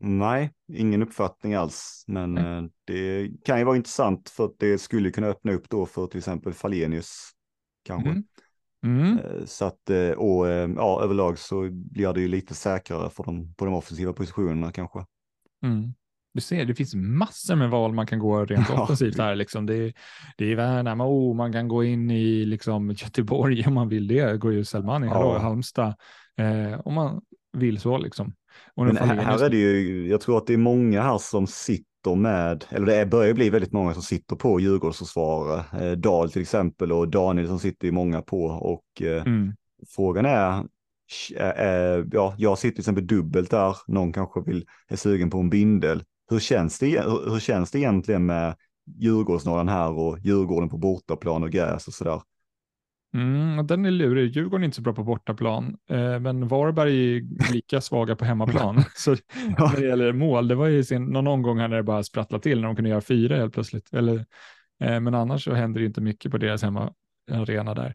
Nej, 0.00 0.50
ingen 0.72 1.02
uppfattning 1.02 1.54
alls. 1.54 2.04
Men 2.06 2.38
eh, 2.38 2.62
det 2.84 3.30
kan 3.44 3.58
ju 3.58 3.64
vara 3.64 3.76
intressant 3.76 4.28
för 4.28 4.44
att 4.44 4.54
det 4.58 4.78
skulle 4.78 5.10
kunna 5.10 5.26
öppna 5.26 5.52
upp 5.52 5.68
då 5.68 5.86
för 5.86 6.06
till 6.06 6.18
exempel 6.18 6.52
Falenius. 6.52 7.30
Kanske. 7.84 8.10
Mm. 8.10 8.24
Mm. 8.84 9.18
Eh, 9.18 9.44
Så 9.44 9.64
att, 9.64 9.90
eh, 9.90 10.10
och 10.10 10.48
eh, 10.48 10.70
ja, 10.76 11.02
överlag 11.02 11.38
så 11.38 11.68
blir 11.70 12.12
det 12.12 12.20
ju 12.20 12.28
lite 12.28 12.54
säkrare 12.54 13.10
för 13.10 13.24
dem 13.24 13.54
på 13.56 13.64
de 13.64 13.74
offensiva 13.74 14.12
positionerna 14.12 14.72
kanske. 14.72 14.98
Mm. 15.64 15.94
Du 16.34 16.40
ser, 16.40 16.64
det 16.64 16.74
finns 16.74 16.94
massor 16.94 17.56
med 17.56 17.70
val 17.70 17.92
man 17.92 18.06
kan 18.06 18.18
gå 18.18 18.44
rent 18.44 18.68
Ja. 18.72 18.82
offensivt 18.82 19.18
här. 19.18 19.34
Liksom. 19.34 19.66
Det, 19.66 19.74
är- 19.74 19.92
det 20.36 20.52
är 20.52 20.56
Värnamo, 20.56 21.04
man, 21.04 21.06
oh, 21.08 21.36
man 21.36 21.52
kan 21.52 21.68
gå 21.68 21.84
in 21.84 22.10
i 22.10 22.44
liksom, 22.44 22.90
Göteborg 22.96 23.64
om 23.66 23.74
man 23.74 23.88
vill 23.88 24.06
det. 24.06 24.40
Går 24.40 24.52
ju 24.52 24.64
Selmani, 24.64 25.06
hallå, 25.06 25.32
Ja. 25.34 25.38
Halmstad. 25.38 25.94
Eh, 26.36 26.80
om 26.84 26.94
man 26.94 27.20
vill 27.52 27.80
så 27.80 27.98
liksom. 27.98 28.34
Och 28.74 28.86
Men 28.86 28.96
här, 28.96 29.16
här 29.16 29.44
är 29.44 29.50
det 29.50 29.56
ju, 29.56 30.08
jag 30.08 30.20
tror 30.20 30.38
att 30.38 30.46
det 30.46 30.52
är 30.52 30.58
många 30.58 31.02
här 31.02 31.18
som 31.18 31.46
sitter 31.46 31.93
med, 32.14 32.64
eller 32.70 32.86
det 32.86 33.06
börjar 33.06 33.34
bli 33.34 33.50
väldigt 33.50 33.72
många 33.72 33.94
som 33.94 34.02
sitter 34.02 34.36
på 34.36 34.60
Djurgårdsförsvarare. 34.60 35.86
Eh, 35.86 35.92
Dahl 35.92 36.30
till 36.30 36.42
exempel 36.42 36.92
och 36.92 37.08
Daniel 37.08 37.48
som 37.48 37.58
sitter 37.58 37.86
ju 37.86 37.92
många 37.92 38.22
på 38.22 38.44
och 38.46 39.02
eh, 39.02 39.22
Mm. 39.26 39.52
frågan 39.96 40.26
är, 40.26 40.64
eh, 41.36 41.48
eh, 41.48 42.04
ja, 42.12 42.34
jag 42.38 42.58
sitter 42.58 42.74
till 42.74 42.80
exempel 42.82 43.06
dubbelt 43.06 43.50
där, 43.50 43.76
någon 43.86 44.12
kanske 44.12 44.40
vill, 44.46 44.66
är 44.88 44.96
sugen 44.96 45.30
på 45.30 45.38
en 45.38 45.50
bindel. 45.50 46.02
Hur 46.30 46.38
känns 46.38 46.78
det, 46.78 47.00
hur, 47.02 47.30
hur 47.30 47.40
känns 47.40 47.70
det 47.70 47.78
egentligen 47.78 48.26
med 48.26 48.54
Djurgårdsnorran 48.98 49.68
här 49.68 49.92
och 49.92 50.18
Djurgården 50.18 50.68
på 50.68 50.78
bortaplan 50.78 51.42
och 51.42 51.50
gräs 51.50 51.88
och 51.88 51.94
sådär? 51.94 52.20
Mm, 53.14 53.66
den 53.66 53.84
är 53.84 53.90
lurig. 53.90 54.36
Djurgården 54.36 54.62
är 54.62 54.64
inte 54.64 54.76
så 54.76 54.82
bra 54.82 54.92
på 54.92 55.04
bortaplan, 55.04 55.76
eh, 55.90 56.20
men 56.20 56.48
Varberg 56.48 57.16
är 57.16 57.52
lika 57.52 57.80
svaga 57.80 58.16
på 58.16 58.24
hemmaplan. 58.24 58.84
så 58.96 59.10
när 59.58 59.80
det 59.80 59.86
gäller 59.86 60.12
mål, 60.12 60.48
det 60.48 60.54
var 60.54 60.66
ju 60.66 60.84
sin, 60.84 61.04
någon 61.04 61.26
omgång 61.26 61.58
här 61.58 61.68
när 61.68 61.76
det 61.76 61.82
bara 61.82 62.02
sprattlade 62.02 62.42
till, 62.42 62.60
när 62.60 62.66
de 62.66 62.76
kunde 62.76 62.90
göra 62.90 63.00
fyra 63.00 63.36
helt 63.36 63.54
plötsligt. 63.54 63.94
Eller, 63.94 64.14
eh, 64.80 65.00
men 65.00 65.14
annars 65.14 65.44
så 65.44 65.54
händer 65.54 65.80
det 65.80 65.86
inte 65.86 66.00
mycket 66.00 66.32
på 66.32 66.38
deras 66.38 66.62
hemmaarena 66.62 67.74
där. 67.74 67.94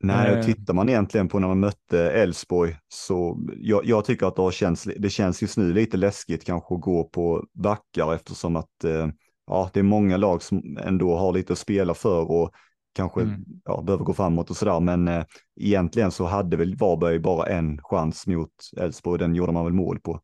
Nej, 0.00 0.32
Eh. 0.32 0.38
och 0.38 0.44
tittar 0.44 0.74
man 0.74 0.88
egentligen 0.88 1.28
på 1.28 1.38
när 1.38 1.48
man 1.48 1.60
mötte 1.60 2.10
Elfsborg 2.10 2.76
så 2.88 3.38
jag, 3.56 3.84
jag 3.84 4.04
tycker 4.04 4.26
att 4.26 4.36
det, 4.36 4.42
har 4.42 4.50
känts, 4.50 4.88
det 4.98 5.10
känns 5.10 5.42
just 5.42 5.56
nu 5.58 5.72
lite 5.72 5.96
läskigt 5.96 6.44
kanske 6.44 6.74
att 6.74 6.80
gå 6.80 7.04
på 7.04 7.44
backar 7.52 8.14
eftersom 8.14 8.56
att 8.56 8.84
eh, 8.84 9.08
ja, 9.46 9.70
det 9.72 9.80
är 9.80 9.84
många 9.84 10.16
lag 10.16 10.42
som 10.42 10.78
ändå 10.84 11.16
har 11.16 11.32
lite 11.32 11.52
att 11.52 11.58
spela 11.58 11.94
för 11.94 12.30
och 12.30 12.50
kanske 12.98 13.20
Mm. 13.20 13.44
ja, 13.64 13.82
behöver 13.82 14.04
gå 14.04 14.14
framåt 14.14 14.50
och 14.50 14.56
sådär. 14.56 14.80
Men 14.80 15.08
eh, 15.08 15.24
egentligen 15.60 16.10
så 16.10 16.24
hade 16.24 16.56
väl 16.56 16.76
Varberg 16.76 17.18
bara 17.18 17.46
en 17.46 17.80
chans 17.82 18.26
mot 18.26 18.50
Elfsborg, 18.76 19.18
den 19.18 19.34
gjorde 19.34 19.52
man 19.52 19.64
väl 19.64 19.74
mål 19.74 20.00
på. 20.00 20.20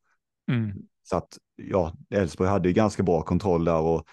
Mm. 0.51 0.73
Så 1.03 1.17
att 1.17 1.39
ja, 1.57 1.93
Elfsborg 2.11 2.51
hade 2.51 2.69
ju 2.69 2.75
ganska 2.75 3.03
bra 3.03 3.23
kontroll 3.23 3.65
där 3.65 3.81
och 3.81 4.05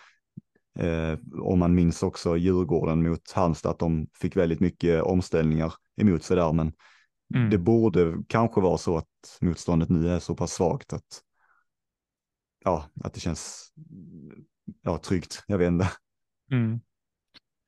eh, 0.84 1.18
om 1.42 1.60
man 1.60 1.76
minns 1.76 2.04
också 2.04 2.38
Djurgården 2.38 3.04
mot 3.04 3.32
Halmstad 3.32 3.72
att 3.72 3.80
de 3.80 4.08
fick 4.14 4.36
väldigt 4.36 4.60
mycket 4.60 5.02
omställningar 5.04 5.74
emot 6.02 6.24
sig 6.24 6.38
där. 6.38 6.54
Men 6.54 6.74
Mm. 7.36 7.50
det 7.50 7.58
borde 7.58 8.18
kanske 8.28 8.62
vara 8.62 8.78
så 8.78 8.98
att 8.98 9.38
motståndet 9.42 9.90
nu 9.90 10.10
är 10.10 10.20
så 10.20 10.36
pass 10.36 10.52
svagt 10.52 10.94
att 10.94 11.22
ja, 12.64 12.86
att 13.04 13.14
det 13.14 13.20
känns 13.20 13.74
ja, 14.82 14.98
tryggt. 14.98 15.44
Jag 15.48 15.58
vet 15.58 15.68
inte. 15.68 15.92
Mm. 16.52 16.80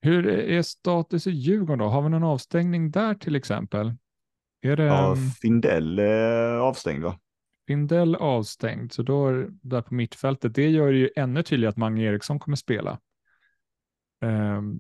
Hur 0.03 0.27
är 0.27 0.61
status 0.61 1.27
i 1.27 1.31
Djurgården 1.31 1.79
då? 1.79 1.85
Har 1.85 2.01
vi 2.01 2.09
någon 2.09 2.23
avstängning 2.23 2.91
där 2.91 3.13
till 3.13 3.35
exempel? 3.35 3.93
Är 4.61 4.75
det 4.75 4.83
Ja, 4.83 5.15
Findell 5.41 5.99
är 5.99 6.55
avstängd 6.57 7.03
va? 7.03 7.19
Findell 7.67 8.15
avstängd, 8.15 8.91
så 8.93 9.03
då 9.03 9.27
är 9.27 9.47
där 9.61 9.81
på 9.81 9.93
mittfältet, 9.93 10.55
det 10.55 10.69
gör 10.69 10.91
ju 10.91 11.09
ännu 11.15 11.43
tydligare 11.43 11.69
att 11.69 11.77
Mange 11.77 12.03
Eriksson 12.03 12.39
kommer 12.39 12.57
spela. 12.57 12.99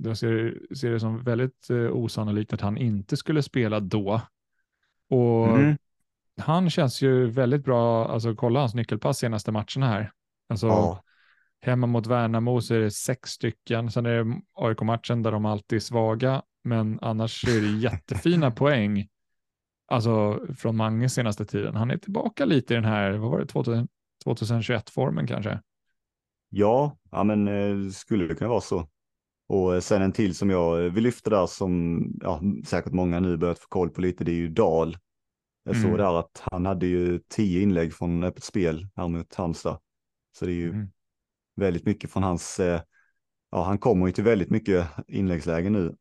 Jag 0.03 0.17
ser, 0.17 0.59
ser 0.75 0.91
det 0.91 0.99
som 0.99 1.23
väldigt 1.23 1.67
uh, 1.71 1.91
osannolikt 1.91 2.53
att 2.53 2.61
han 2.61 2.77
inte 2.77 3.17
skulle 3.17 3.43
spela 3.43 3.79
då. 3.79 4.21
Och 5.09 5.47
Mm. 5.47 5.77
han 6.41 6.69
känns 6.69 7.01
ju 7.01 7.25
väldigt 7.25 7.63
bra, 7.65 8.07
alltså 8.07 8.35
kolla 8.35 8.59
hans 8.59 8.73
nyckelpass 8.73 9.17
senaste 9.17 9.51
matcherna 9.51 9.87
här. 9.87 10.11
Alltså 10.49 10.67
Ja, 10.67 11.02
hemma 11.63 11.87
mot 11.87 12.07
Värnamo 12.07 12.61
så 12.61 12.73
är 12.75 12.79
det 12.79 12.91
sex 12.91 13.29
stycken, 13.29 13.91
sen 13.91 14.05
är 14.05 14.23
det 14.23 14.41
AIK-matchen 14.53 15.23
där 15.23 15.31
de 15.31 15.45
alltid 15.45 15.75
är 15.75 15.79
svaga, 15.79 16.41
men 16.63 16.99
annars 17.01 17.43
är 17.47 17.61
det 17.61 17.77
jättefina 17.79 18.51
poäng. 18.61 19.07
Alltså 19.87 20.39
från 20.57 20.75
Mange 20.75 21.09
senaste 21.09 21.45
tiden. 21.45 21.75
Han 21.75 21.91
är 21.91 21.97
tillbaka 21.97 22.45
lite 22.45 22.73
i 22.73 22.75
den 22.75 22.85
här, 22.85 23.11
vad 23.11 23.31
var 23.31 23.39
det, 23.39 23.45
2000, 23.45 23.87
2021-formen 24.25 25.27
kanske. 25.27 25.59
ja, 26.49 26.97
ja 27.11 27.23
men 27.23 27.47
eh, 27.47 27.89
skulle 27.91 28.27
det 28.27 28.35
kunna 28.35 28.49
vara 28.49 28.61
så. 28.61 28.87
Och 29.47 29.75
eh, 29.75 29.79
sen 29.81 30.01
en 30.01 30.11
till 30.11 30.35
som 30.35 30.49
jag 30.49 30.89
vill 30.89 31.03
lyfta 31.03 31.29
där 31.29 31.45
som 31.45 32.01
ja, 32.21 32.41
säkert 32.65 32.93
många 32.93 33.19
nu 33.19 33.37
börjat 33.37 33.59
få 33.59 33.67
koll 33.69 33.89
på 33.89 34.01
lite, 34.01 34.23
det 34.23 34.31
är 34.31 34.35
ju 34.35 34.47
Dal. 34.49 34.97
Jag 35.65 35.75
såg 35.75 35.85
Mm. 35.85 35.97
där 35.97 36.19
att 36.19 36.43
han 36.51 36.65
hade 36.65 36.87
ju 36.87 37.19
tio 37.29 37.61
inlägg 37.61 37.93
från 37.93 38.23
öppet 38.23 38.43
spel 38.43 38.87
här 38.95 39.07
mot 39.07 39.35
Halmstad. 39.35 39.79
Så 40.37 40.45
det 40.45 40.51
är 40.51 40.55
ju 40.55 40.69
Mm. 40.69 40.87
Väldigt 41.55 41.85
mycket 41.85 42.11
från 42.11 42.23
hans, 42.23 42.59
eh, 42.59 42.81
ja 43.51 43.63
han 43.63 43.77
kommer 43.77 44.05
ju 44.05 44.11
till 44.11 44.23
väldigt 44.23 44.49
mycket 44.49 44.87
inläggslägen 45.07 45.73
nu. 45.73 45.95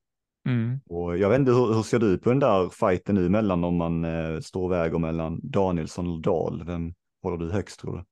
Mm. 0.49 0.81
Och 0.87 1.19
jag 1.19 1.29
vet 1.29 1.39
inte 1.39 1.53
hur, 1.53 1.75
hur 1.75 1.83
ser 1.83 1.99
du 1.99 2.19
på 2.19 2.29
den 2.29 2.39
där 2.41 2.69
fighten 2.69 3.15
nu 3.15 3.29
mellan 3.29 3.65
om 3.65 3.77
man 3.77 4.05
eh, 4.05 4.41
står 4.41 4.65
och 4.65 4.73
väger 4.73 4.99
mellan 4.99 5.41
Danielsson 5.43 6.09
och 6.09 6.21
Dahl? 6.21 6.65
Vem 6.67 6.95
håller 7.23 7.37
du 7.39 7.51
högst 7.53 7.81
tror 7.81 7.97
du? 7.97 8.05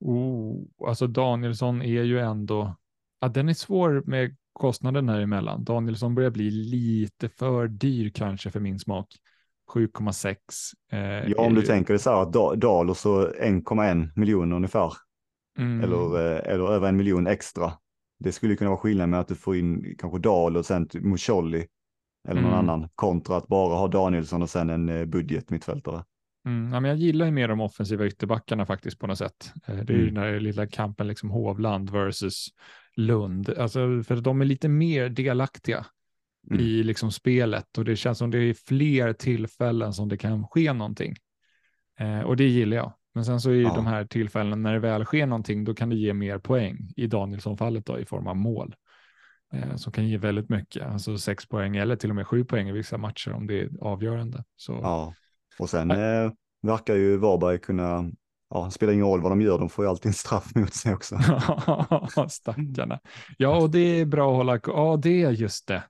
Oh, 0.00 0.64
alltså 0.88 1.06
Danielsson 1.06 1.82
är 1.82 2.02
ju 2.02 2.18
ändå, 2.20 2.76
ja, 3.20 3.28
den 3.28 3.48
är 3.48 3.54
svår 3.54 4.02
med 4.06 4.36
kostnaden 4.52 5.08
här 5.08 5.20
emellan. 5.20 5.64
Danielsson 5.64 6.14
börjar 6.14 6.30
bli 6.30 6.50
lite 6.50 7.28
för 7.28 7.68
dyr 7.68 8.10
kanske 8.14 8.50
för 8.50 8.60
min 8.60 8.78
smak. 8.78 9.06
7,6. 9.74 10.36
Eh, 10.92 10.98
Ja, 11.30 11.46
om 11.46 11.54
du 11.54 11.60
ju- 11.60 11.66
tänker 11.66 11.92
dig 11.94 11.98
så 11.98 12.10
här 12.10 12.22
att 12.22 12.32
Da- 12.32 12.54
Dahl 12.54 12.90
och 12.90 12.96
så 12.96 13.32
1,1 13.40 14.10
miljon 14.16 14.52
ungefär. 14.52 14.92
Mm. 15.58 15.84
eller, 15.84 16.34
eh, 16.36 16.52
eller 16.52 16.72
över 16.72 16.88
en 16.88 16.96
miljon 16.96 17.26
extra. 17.26 17.72
Det 18.18 18.32
skulle 18.32 18.56
kunna 18.56 18.70
vara 18.70 18.80
skillnad 18.80 19.08
med 19.08 19.20
att 19.20 19.28
du 19.28 19.34
får 19.34 19.56
in 19.56 19.94
kanske 19.98 20.18
Dahl 20.18 20.56
och 20.56 20.66
sen 20.66 20.88
Musolli 20.94 21.66
eller 22.28 22.40
någon 22.40 22.52
Mm. 22.52 22.68
annan 22.68 22.88
kontra 22.94 23.36
att 23.36 23.46
bara 23.48 23.74
ha 23.76 23.88
Danielsson 23.88 24.42
och 24.42 24.50
sen 24.50 24.70
en 24.70 24.88
eh, 24.88 25.04
budget 25.04 25.50
mittfältare. 25.50 26.04
Mm, 26.46 26.72
ja, 26.72 26.80
men 26.80 26.88
jag 26.88 26.98
gillar 26.98 27.26
ju 27.26 27.32
mer 27.32 27.48
de 27.48 27.60
offensiva 27.60 28.06
ytterbackarna 28.06 28.66
faktiskt 28.66 28.98
på 28.98 29.06
något 29.06 29.18
sätt. 29.18 29.52
Eh, 29.66 29.76
Det 29.76 29.92
är 29.92 29.96
ju 29.96 30.02
Mm. 30.02 30.14
den 30.14 30.22
här 30.24 30.40
lilla 30.40 30.66
kampen 30.66 31.08
liksom 31.08 31.30
Hovland 31.30 31.90
versus 31.90 32.48
Lund. 32.96 33.48
Alltså, 33.58 34.02
för 34.02 34.16
de 34.16 34.40
är 34.40 34.44
lite 34.44 34.68
mer 34.68 35.08
delaktiga 35.08 35.86
Mm. 36.50 36.60
i 36.60 36.82
liksom 36.82 37.12
spelet 37.12 37.78
och 37.78 37.84
det 37.84 37.96
känns 37.96 38.18
som 38.18 38.30
det 38.30 38.38
är 38.38 38.54
fler 38.54 39.12
tillfällen 39.12 39.92
som 39.92 40.08
det 40.08 40.16
kan 40.16 40.46
ske 40.48 40.72
någonting. 40.72 41.14
Eh, 41.98 42.20
och 42.20 42.36
det 42.36 42.44
gillar 42.44 42.76
jag. 42.76 42.92
Men 43.16 43.24
sen 43.24 43.40
så 43.40 43.50
är 43.50 43.54
ju 43.54 43.62
Ja. 43.62 43.74
de 43.74 43.86
här 43.86 44.04
tillfällena 44.04 44.56
när 44.56 44.72
det 44.72 44.78
väl 44.78 45.04
sker 45.04 45.26
någonting, 45.26 45.64
då 45.64 45.74
kan 45.74 45.88
det 45.88 45.96
ge 45.96 46.12
mer 46.14 46.38
poäng 46.38 46.78
i 46.96 47.06
Danielsson-fallet 47.06 47.86
då 47.86 47.98
i 47.98 48.04
form 48.04 48.26
av 48.26 48.36
mål. 48.36 48.74
Eh, 49.52 49.76
som 49.76 49.92
kan 49.92 50.08
ge 50.08 50.18
väldigt 50.18 50.48
mycket, 50.48 50.86
alltså 50.86 51.18
sex 51.18 51.48
poäng 51.48 51.76
eller 51.76 51.96
till 51.96 52.10
och 52.10 52.16
med 52.16 52.26
sju 52.26 52.44
poäng 52.44 52.68
i 52.68 52.72
vissa 52.72 52.98
matcher 52.98 53.32
om 53.32 53.46
det 53.46 53.60
är 53.60 53.70
avgörande. 53.80 54.44
Så 54.56 54.72
Ja, 54.72 55.14
och 55.58 55.70
sen 55.70 55.90
eh, 55.90 56.30
verkar 56.62 56.94
ju 56.94 57.16
Varberg 57.16 57.58
kunna, 57.58 58.10
ja, 58.50 58.70
spelar 58.70 58.92
ingen 58.92 59.06
roll 59.06 59.20
vad 59.20 59.32
de 59.32 59.40
gör, 59.40 59.58
de 59.58 59.68
får 59.68 59.84
ju 59.84 59.88
alltid 59.90 60.06
en 60.06 60.12
straff 60.14 60.54
mot 60.54 60.74
sig 60.74 60.94
också. 60.94 61.18
Stackarna. 62.28 63.00
Ja, 63.38 63.56
och 63.62 63.70
det 63.70 63.78
är 64.00 64.04
bra 64.06 64.30
att 64.30 64.36
hålla 64.36 64.60
Ja, 64.66 64.98
det 65.02 65.22
är 65.22 65.30
just 65.30 65.68
det. 65.68 65.82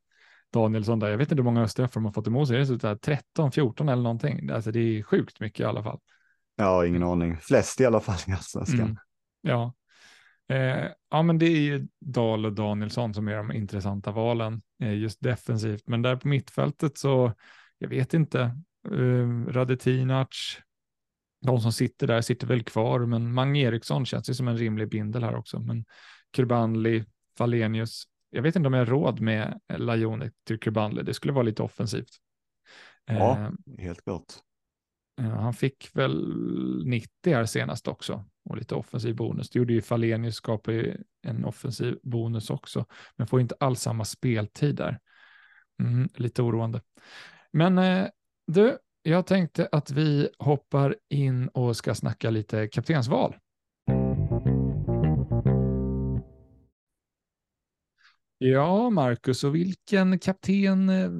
Danielsson 0.53 0.99
där. 0.99 1.09
Jag 1.11 1.18
vet 1.18 1.31
inte 1.33 1.43
hur 1.43 1.51
många 1.53 1.68
straffar 1.68 1.95
de 2.01 2.05
har 2.05 2.12
fått 2.12 2.27
emot 2.27 2.49
sig. 2.49 2.57
Det 2.57 2.62
är 2.62 2.95
så 2.95 2.97
13, 2.99 3.53
14 3.53 3.89
eller 3.89 4.03
någonting. 4.03 4.51
Alltså 4.51 4.70
det 4.70 4.81
är 4.81 5.03
sjukt 5.03 5.41
mycket 5.41 5.61
i 5.61 5.64
alla 5.64 5.83
fall. 5.83 5.99
Ja, 6.57 6.87
ingen 6.87 7.03
aning. 7.03 7.37
Flest 7.37 7.81
i 7.81 7.87
alla 7.87 8.01
fall 8.01 8.19
i 8.27 8.33
allsvenskan. 8.33 8.81
Mm. 8.81 8.97
Ja. 9.41 9.75
Eh, 10.49 10.89
ja, 11.11 11.23
men 11.23 11.39
det 11.39 11.47
är 11.47 11.61
ju 11.61 11.87
Dahl 12.01 12.47
och 12.47 12.53
Danielsson 12.53 13.15
som 13.15 13.29
är 13.29 13.37
de 13.37 13.53
intressanta 13.53 14.11
valen 14.11 14.63
eh, 14.83 14.95
just 14.95 15.23
defensivt. 15.23 15.83
Men 15.87 16.03
där 16.03 16.17
på 16.17 16.29
mittfältet 16.29 16.99
så, 16.99 17.33
jag 17.79 17.89
vet 17.89 18.15
inte, 18.15 18.41
eh, 18.91 19.47
Radetinac, 19.49 20.29
de 21.47 21.61
som 21.61 21.73
sitter 21.73 22.07
där 22.07 22.21
sitter 22.21 22.47
väl 22.47 22.63
kvar, 22.63 23.01
men 23.01 23.33
Mange 23.33 23.61
Eriksson 23.61 24.07
känns 24.07 24.31
ju 24.31 24.35
som 24.35 24.49
en 24.49 24.59
rimlig 24.59 24.89
bindel 24.89 25.25
här 25.25 25.37
också. 25.37 25.61
Men 25.61 25.85
Kurbanli, 26.33 27.05
Falenius, 27.39 28.05
jag 28.31 28.43
vet 28.43 28.57
inte 28.57 28.67
om 28.67 28.73
jag 28.73 28.81
har 28.81 28.87
råd 28.87 29.21
med 29.21 29.61
Lajone 29.77 30.31
till 30.47 30.61
Kurbanli, 30.61 31.03
det 31.03 31.15
skulle 31.15 31.33
vara 31.33 31.43
lite 31.43 31.63
offensivt. 31.63 32.11
Ja. 33.07 33.39
Eh, 33.39 33.51
Helt 33.79 34.05
klart. 34.05 34.25
Eh, 35.21 35.31
han 35.31 35.55
fick 35.55 35.91
väl 35.97 36.33
90 36.87 37.35
här 37.35 37.45
senast 37.45 37.89
också 37.89 38.25
och 38.45 38.57
lite 38.57 38.75
offensiv 38.75 39.17
bonus. 39.17 39.51
Det 39.51 39.59
gjorde 39.59 39.73
ju 39.73 39.83
Falenius 39.83 40.35
skapa 40.35 40.73
ju 40.73 40.97
en 41.23 41.45
offensiv 41.45 41.99
bonus 42.03 42.51
också, 42.51 42.87
men 43.17 43.27
får 43.27 43.41
inte 43.41 43.55
alls 43.61 43.81
samma 43.81 44.05
speltid 44.05 44.77
där. 44.77 44.99
Mm, 45.83 46.09
lite 46.14 46.43
oroande. 46.43 46.81
Men 47.53 47.79
eh, 47.79 48.07
du, 48.47 48.79
jag 49.03 49.27
tänkte 49.27 49.69
att 49.73 49.91
vi 49.91 50.29
hoppar 50.39 50.97
in 51.09 51.49
och 51.49 51.77
ska 51.77 51.95
snacka 51.95 52.31
lite 52.31 52.69
kaptensval. 52.69 53.37
Ja, 58.39 58.91
Marcus, 58.91 59.45
och 59.45 59.55
vilken 59.55 60.19
kapten 60.19 60.89
eh, 60.89 61.11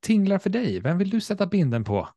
tinglar 0.00 0.38
för 0.38 0.50
dig? 0.50 0.80
Vem 0.80 0.98
vill 0.98 1.10
du 1.10 1.20
sätta 1.20 1.46
binden 1.46 1.84
på? 1.84 2.08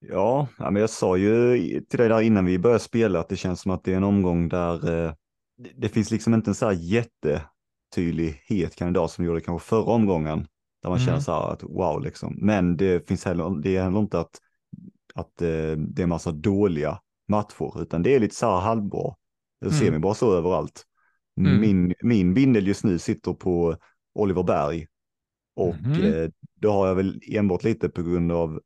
Ja, 0.00 0.48
men 0.58 0.76
jag 0.76 0.90
sa 0.90 1.16
ju 1.16 1.56
till 1.80 1.98
dig 1.98 2.08
där 2.08 2.20
innan 2.20 2.44
vi 2.44 2.58
började 2.58 2.80
spela 2.80 3.20
att 3.20 3.28
det 3.28 3.36
känns 3.36 3.60
som 3.60 3.70
att 3.72 3.84
det 3.84 3.92
är 3.92 3.96
en 3.96 4.04
omgång 4.04 4.48
där 4.48 4.74
eh, 5.06 5.12
det, 5.56 5.70
det 5.76 5.88
finns 5.88 6.10
liksom 6.10 6.34
inte 6.34 6.50
en 6.50 6.54
så 6.54 6.66
här 6.66 6.72
jättetydlig 6.72 8.42
het 8.46 8.76
kandidat 8.76 9.10
som 9.10 9.24
gjorde 9.24 9.40
kanske 9.40 9.68
förra 9.68 9.92
omgången. 9.92 10.38
Där 10.82 10.88
man 10.90 10.98
Mm. 10.98 11.06
känner 11.06 11.20
så 11.20 11.32
här 11.32 11.52
att 11.52 11.62
wow 11.62 12.02
liksom. 12.02 12.34
Men 12.40 12.76
det 12.76 13.08
finns 13.08 13.24
heller, 13.24 13.62
det 13.62 13.76
är 13.76 13.82
heller 13.82 13.98
inte 13.98 14.20
att, 14.20 14.38
att 15.14 15.42
eh, 15.42 15.72
det 15.72 16.02
är 16.02 16.06
massa 16.06 16.32
dåliga 16.32 16.98
matcher, 17.28 17.82
utan 17.82 18.02
det 18.02 18.14
är 18.14 18.20
lite 18.20 18.34
så 18.34 18.46
här 18.50 18.60
halvbra. 18.60 19.14
Det 19.60 19.70
ser 19.70 19.82
Mm. 19.82 19.90
mig 19.92 20.00
bara 20.00 20.14
så 20.14 20.34
överallt. 20.34 20.84
Mm. 21.40 21.60
Min, 21.60 21.94
min 22.02 22.34
bindel 22.34 22.66
just 22.66 22.84
nu 22.84 22.98
sitter 22.98 23.32
på 23.32 23.76
Oliver 24.14 24.42
Berg. 24.42 24.86
Och 25.56 25.76
Mhm. 25.76 26.04
eh, 26.04 26.30
då 26.54 26.72
har 26.72 26.86
jag 26.86 26.94
väl 26.94 27.20
enbart 27.32 27.64
lite 27.64 27.88
på 27.88 28.02
grund 28.02 28.32
av 28.32 28.60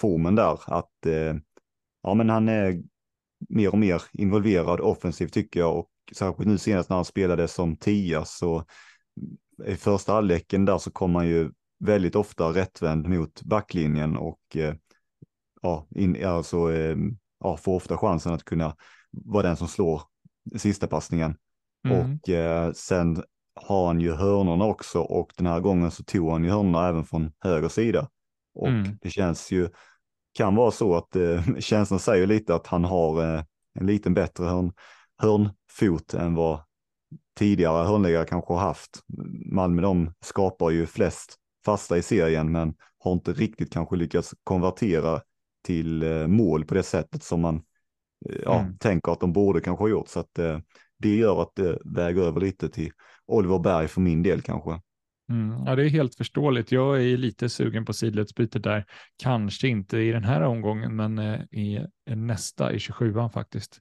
formen 0.00 0.34
där 0.34 0.58
att 0.66 1.06
eh, 1.06 1.34
ja, 2.02 2.14
men 2.14 2.30
han 2.30 2.48
är 2.48 2.82
mer 3.48 3.72
och 3.72 3.78
mer 3.78 4.02
involverad 4.12 4.80
offensivt 4.80 5.32
tycker 5.32 5.60
jag 5.60 5.78
och 5.78 5.90
särskilt 6.16 6.48
nu 6.48 6.58
senast 6.58 6.88
när 6.88 6.96
han 6.96 7.04
spelade 7.04 7.48
som 7.48 7.76
tia 7.76 8.24
så 8.24 8.64
i 9.66 9.76
första 9.76 10.12
halvleken 10.12 10.64
där 10.64 10.78
så 10.78 10.90
kom 10.90 11.14
han 11.14 11.28
ju 11.28 11.50
väldigt 11.84 12.16
ofta 12.16 12.44
rättvänd 12.44 13.08
mot 13.08 13.42
backlinjen 13.42 14.16
och 14.16 14.56
eh, 14.56 14.74
ja, 15.62 15.86
in, 15.90 16.26
alltså, 16.26 16.72
eh, 16.72 16.96
ja, 17.40 17.56
får 17.56 17.74
ofta 17.74 17.96
chansen 17.98 18.32
att 18.32 18.44
kunna 18.44 18.76
vara 19.10 19.42
den 19.42 19.56
som 19.56 19.68
slår 19.68 20.02
sista 20.56 20.86
passningen. 20.86 21.36
Mm. 21.88 22.18
Och 22.18 22.28
eh, 22.28 22.72
sen 22.72 23.22
har 23.54 23.86
han 23.86 24.00
ju 24.00 24.12
hörnorna 24.12 24.64
också 24.64 25.00
och 25.00 25.32
den 25.36 25.46
här 25.46 25.60
gången 25.60 25.90
så 25.90 26.04
tog 26.04 26.30
han 26.30 26.44
ju 26.44 26.50
hörnorna 26.50 26.88
även 26.88 27.04
från 27.04 27.32
höger 27.40 27.68
sida. 27.68 28.08
Och 28.54 28.68
Mm. 28.68 28.98
det 29.00 29.10
känns 29.10 29.52
ju, 29.52 29.68
kan 30.32 30.54
vara 30.54 30.70
så 30.70 30.96
att 30.96 31.16
eh, 31.16 31.44
känslan 31.58 32.00
säger 32.00 32.26
lite 32.26 32.54
att 32.54 32.66
han 32.66 32.84
har 32.84 33.34
eh, 33.34 33.42
en 33.74 33.86
liten 33.86 34.14
bättre 34.14 34.44
hörn, 34.44 34.72
hörnfot 35.18 36.14
än 36.14 36.34
vad 36.34 36.60
tidigare 37.38 37.86
hörnläggare 37.86 38.24
kanske 38.24 38.52
har 38.52 38.60
haft. 38.60 39.00
Malmö 39.52 39.82
de 39.82 40.12
skapar 40.24 40.70
ju 40.70 40.86
flest 40.86 41.36
fasta 41.64 41.98
i 41.98 42.02
serien 42.02 42.52
men 42.52 42.74
har 42.98 43.12
inte 43.12 43.32
riktigt 43.32 43.72
kanske 43.72 43.96
lyckats 43.96 44.34
konvertera 44.44 45.20
till 45.64 46.02
eh, 46.02 46.26
mål 46.26 46.64
på 46.64 46.74
det 46.74 46.82
sättet 46.82 47.22
som 47.22 47.40
man 47.40 47.56
eh, 48.28 48.36
ja, 48.44 48.60
Mm. 48.60 48.78
tänker 48.78 49.12
att 49.12 49.20
de 49.20 49.32
borde 49.32 49.60
kanske 49.60 49.84
ha 49.84 49.88
gjort. 49.88 50.08
Så 50.08 50.20
att 50.20 50.38
eh, 50.38 50.58
det 50.98 51.16
gör 51.16 51.42
att 51.42 51.52
det 51.54 51.78
väger 51.84 52.22
över 52.22 52.40
lite 52.40 52.68
till 52.68 52.90
Oliver 53.26 53.58
Berg 53.58 53.88
för 53.88 54.00
min 54.00 54.22
del 54.22 54.42
kanske. 54.42 54.80
Mm, 55.30 55.64
ja, 55.66 55.76
det 55.76 55.84
är 55.84 55.88
helt 55.88 56.14
förståeligt. 56.14 56.72
Jag 56.72 57.02
är 57.02 57.16
lite 57.16 57.48
sugen 57.48 57.84
på 57.84 57.92
sidledsbyte 57.92 58.58
där. 58.58 58.84
Kanske 59.22 59.68
inte 59.68 59.98
i 59.98 60.12
den 60.12 60.24
här 60.24 60.42
omgången, 60.42 60.96
men 60.96 61.18
eh, 61.18 61.40
i 61.40 61.86
nästa 62.06 62.72
i 62.72 62.76
27an 62.78 63.28
faktiskt. 63.28 63.80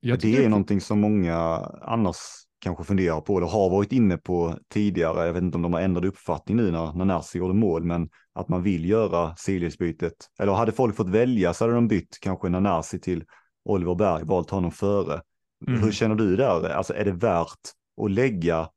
Jag 0.00 0.18
det 0.18 0.22
tycker 0.22 0.42
är 0.42 0.48
någonting 0.48 0.80
som 0.80 1.00
många 1.00 1.36
annars 1.82 2.16
kanske 2.58 2.84
funderar 2.84 3.20
på 3.20 3.36
eller 3.36 3.46
har 3.46 3.70
varit 3.70 3.92
inne 3.92 4.16
på 4.16 4.58
tidigare. 4.72 5.26
Jag 5.26 5.32
vet 5.32 5.42
inte 5.42 5.56
om 5.56 5.62
de 5.62 5.72
har 5.72 5.80
ändrat 5.80 6.04
uppfattning 6.04 6.56
nu 6.56 6.70
när, 6.70 6.92
när 6.92 7.04
Nassi 7.04 7.38
gjorde 7.38 7.54
mål, 7.54 7.84
men 7.84 8.08
att 8.34 8.48
man 8.48 8.62
vill 8.62 8.88
göra 8.88 9.36
sidledsbytet. 9.36 10.12
Eller 10.38 10.52
hade 10.52 10.72
folk 10.72 10.96
fått 10.96 11.08
välja 11.08 11.54
så 11.54 11.64
hade 11.64 11.74
de 11.74 11.88
bytt 11.88 12.18
kanske 12.20 12.48
Nanasi 12.48 13.00
till 13.00 13.24
Oliver 13.64 13.94
Berg, 13.94 14.24
valt 14.24 14.50
honom 14.50 14.72
före. 14.72 15.20
Mm. 15.66 15.82
Hur 15.82 15.92
känner 15.92 16.14
du 16.14 16.36
där? 16.36 16.68
Alltså 16.68 16.94
är 16.94 17.04
det 17.04 17.12
värt 17.12 17.60
att 18.02 18.10
lägga, 18.10 18.68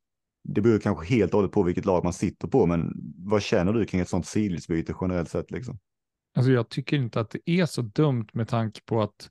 det 0.44 0.62
beror 0.62 0.80
kanske 0.80 1.06
helt 1.06 1.34
och 1.34 1.38
hållet 1.38 1.52
på 1.52 1.64
vilket 1.64 1.86
lag 1.86 2.04
man 2.04 2.14
sitter 2.14 2.48
på, 2.48 2.66
men 2.66 2.94
vad 3.18 3.42
känner 3.42 3.74
du 3.74 3.86
kring 3.86 4.02
ett 4.02 4.10
sånt 4.10 4.26
sidledsbyte 4.26 4.94
generellt 5.02 5.30
sett 5.30 5.52
liksom? 5.52 5.80
Alltså 6.36 6.52
jag 6.52 6.70
tycker 6.70 6.98
inte 6.98 7.20
att 7.20 7.30
det 7.30 7.52
är 7.52 7.66
så 7.66 7.82
dumt 7.82 8.28
med 8.34 8.48
tanke 8.48 8.82
på 8.86 9.02
att 9.02 9.30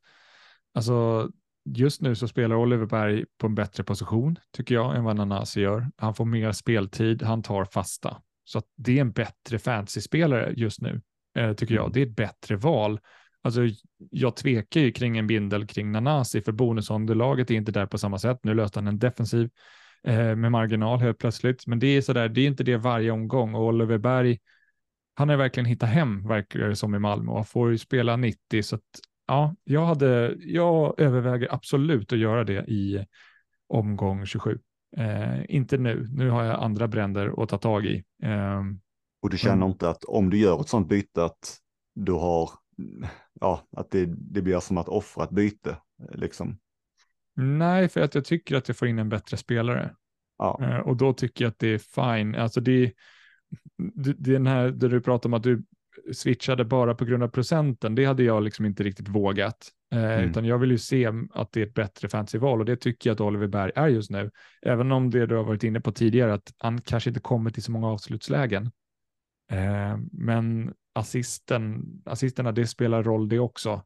alltså, 0.74 1.28
just 1.64 2.00
nu 2.00 2.14
så 2.14 2.28
spelar 2.28 2.56
Oliver 2.56 2.86
Berg 2.86 3.24
på 3.38 3.46
en 3.46 3.54
bättre 3.54 3.84
position 3.84 4.38
tycker 4.52 4.74
jag 4.74 4.96
än 4.96 5.04
vad 5.04 5.16
Nanasi 5.16 5.60
gör. 5.60 5.86
Han 5.96 6.14
får 6.14 6.24
mer 6.24 6.52
speltid, 6.52 7.22
han 7.22 7.42
tar 7.42 7.64
fasta. 7.64 8.22
Så 8.44 8.62
det 8.76 8.96
är 8.96 9.00
en 9.00 9.12
bättre 9.12 9.58
fantasy-spelare 9.58 10.52
just 10.56 10.80
nu, 10.80 11.00
eh, 11.36 11.52
tycker 11.52 11.74
jag. 11.74 11.84
Mm. 11.84 11.92
Det 11.92 12.02
är 12.02 12.06
ett 12.06 12.16
bättre 12.16 12.56
val. 12.56 13.00
Alltså, 13.42 13.60
jag 14.10 14.36
tvekar 14.36 14.80
ju 14.80 14.92
kring 14.92 15.18
en 15.18 15.26
bindel 15.26 15.66
kring 15.66 15.92
Nanasi, 15.92 16.42
för 16.42 16.52
bonusunderlaget 16.52 17.50
är 17.50 17.54
inte 17.54 17.72
där 17.72 17.86
på 17.86 17.98
samma 17.98 18.18
sätt. 18.18 18.38
Nu 18.42 18.54
löste 18.54 18.78
han 18.78 18.86
en 18.86 18.98
defensiv 18.98 19.50
eh, 20.04 20.36
med 20.36 20.52
marginal 20.52 21.00
helt 21.00 21.18
plötsligt, 21.18 21.66
men 21.66 21.78
det 21.78 21.86
är 21.86 22.00
sådär, 22.00 22.28
det 22.28 22.40
är 22.40 22.46
inte 22.46 22.64
det 22.64 22.76
varje 22.76 23.10
omgång 23.10 23.54
och 23.54 23.64
Oliver 23.66 23.98
Berg 23.98 24.38
han 25.14 25.28
har 25.28 25.36
verkligen 25.36 25.66
hittat 25.66 25.88
hem, 25.88 26.28
verkar 26.28 26.58
det 26.58 26.76
som 26.76 26.94
i 26.94 26.98
Malmö, 26.98 27.32
och 27.32 27.48
får 27.48 27.70
ju 27.70 27.78
spela 27.78 28.16
90, 28.16 28.62
så 28.62 28.76
att 28.76 28.82
ja, 29.26 29.54
jag, 29.64 29.86
hade, 29.86 30.36
jag 30.38 31.00
överväger 31.00 31.54
absolut 31.54 32.12
att 32.12 32.18
göra 32.18 32.44
det 32.44 32.64
i 32.68 33.06
omgång 33.66 34.26
27. 34.26 34.58
Eh, 34.96 35.40
inte 35.48 35.78
nu, 35.78 36.06
nu 36.12 36.30
har 36.30 36.44
jag 36.44 36.62
andra 36.62 36.88
bränder 36.88 37.42
att 37.42 37.48
ta 37.48 37.58
tag 37.58 37.86
i. 37.86 38.04
Eh, 38.22 38.62
Och 39.22 39.30
du 39.30 39.38
känner 39.38 39.54
Mm. 39.56 39.68
inte 39.68 39.88
att 39.88 40.04
om 40.04 40.30
du 40.30 40.38
gör 40.38 40.60
ett 40.60 40.68
sånt 40.68 40.88
byte 40.88 41.24
att 41.24 41.58
du 41.94 42.12
har, 42.12 42.50
ja, 43.40 43.62
att 43.76 43.90
det, 43.90 44.06
det 44.06 44.42
blir 44.42 44.60
som 44.60 44.78
att 44.78 44.88
offra 44.88 45.24
ett 45.24 45.30
byte 45.30 45.76
liksom. 46.12 46.58
Nej, 47.38 47.88
för 47.88 48.00
att 48.00 48.14
jag 48.14 48.24
tycker 48.24 48.56
att 48.56 48.68
jag 48.68 48.76
får 48.76 48.88
in 48.88 48.98
en 48.98 49.08
bättre 49.08 49.36
spelare. 49.36 49.94
Ja, 50.38 50.60
Eh, 50.62 50.78
och 50.78 50.96
då 50.96 51.12
tycker 51.12 51.44
jag 51.44 51.50
att 51.50 51.58
det 51.58 51.68
är 51.68 51.78
fine. 51.78 52.34
Alltså 52.34 52.60
det, 52.60 52.92
det, 53.94 54.12
den 54.12 54.46
här 54.46 54.68
där 54.68 54.88
du 54.88 55.00
pratar 55.00 55.28
om 55.28 55.34
att 55.34 55.42
du 55.42 55.62
switchade 56.12 56.64
bara 56.64 56.94
på 56.94 57.04
grund 57.04 57.22
av 57.22 57.28
procenten, 57.28 57.94
det 57.94 58.04
hade 58.04 58.22
jag 58.22 58.42
liksom 58.42 58.64
inte 58.66 58.82
riktigt 58.82 59.08
vågat. 59.08 59.68
Eh, 59.92 59.98
Mm. 59.98 60.30
Utan 60.30 60.44
jag 60.44 60.58
vill 60.58 60.70
ju 60.70 60.78
se 60.78 61.12
att 61.34 61.52
det 61.52 61.62
är 61.62 61.66
ett 61.66 61.74
bättre 61.74 62.08
fantasyval 62.08 62.60
och 62.60 62.66
det 62.66 62.76
tycker 62.76 63.10
jag 63.10 63.14
att 63.14 63.20
Oliver 63.20 63.46
Berg 63.46 63.72
är 63.74 63.88
just 63.88 64.10
nu. 64.10 64.30
Även 64.62 64.92
om 64.92 65.10
det 65.10 65.26
du 65.26 65.36
har 65.36 65.44
varit 65.44 65.64
inne 65.64 65.80
på 65.80 65.92
tidigare, 65.92 66.34
att 66.34 66.52
han 66.58 66.80
kanske 66.80 67.10
inte 67.10 67.20
kommer 67.20 67.50
till 67.50 67.62
så 67.62 67.72
många 67.72 67.88
avslutslägen. 67.88 68.70
Eh, 69.50 69.96
men 70.12 70.72
assisten, 70.92 71.84
assisterna, 72.04 72.52
det 72.52 72.66
spelar 72.66 73.02
roll 73.02 73.28
det 73.28 73.38
också. 73.38 73.82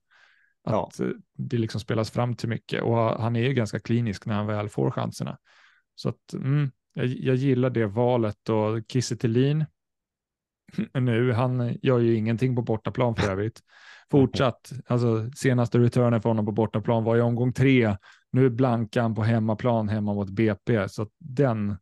Att 0.65 1.01
eh, 1.01 1.09
det 1.39 1.59
liksom 1.59 1.81
spelas 1.81 2.11
fram 2.11 2.37
till 2.37 2.49
mycket 2.49 2.83
och 2.83 2.97
han 2.97 3.37
är 3.37 3.43
ju 3.43 3.55
ganska 3.55 3.79
klinisk 3.79 4.27
när 4.27 4.35
han 4.35 4.47
väl 4.47 4.69
får 4.69 4.91
chanserna. 4.91 5.39
Så 5.95 6.09
att 6.09 6.33
mm, 6.33 6.71
jag, 6.93 7.07
jag 7.07 7.37
gillar 7.37 7.71
det 7.71 7.87
valet 7.87 8.49
och 8.49 8.81
Kiese 8.89 9.17
Thelin, 9.17 9.65
nu, 10.95 11.33
han 11.33 11.79
gör 11.83 11.99
ju 11.99 12.15
ingenting 12.15 12.57
på 12.57 12.63
bortaplan 12.63 13.17
för 13.17 13.31
övrigt. 13.31 13.61
Fortsatt, 14.11 14.73
alltså 14.87 15.31
senaste 15.37 15.79
returnen 15.79 16.23
för 16.23 16.29
honom 16.29 16.47
på 16.47 16.53
bortaplan 16.53 17.05
var 17.05 17.17
i 17.17 17.21
omgång 17.21 17.53
tre. 17.53 17.97
Nu 18.31 18.51
blankar 18.51 19.03
han 19.03 19.15
på 19.15 19.23
hemmaplan 19.23 19.89
hemma 19.89 20.15
mot 20.15 20.31
BP, 20.31 20.89
så 20.89 21.03
att 21.03 21.11
den, 21.19 21.77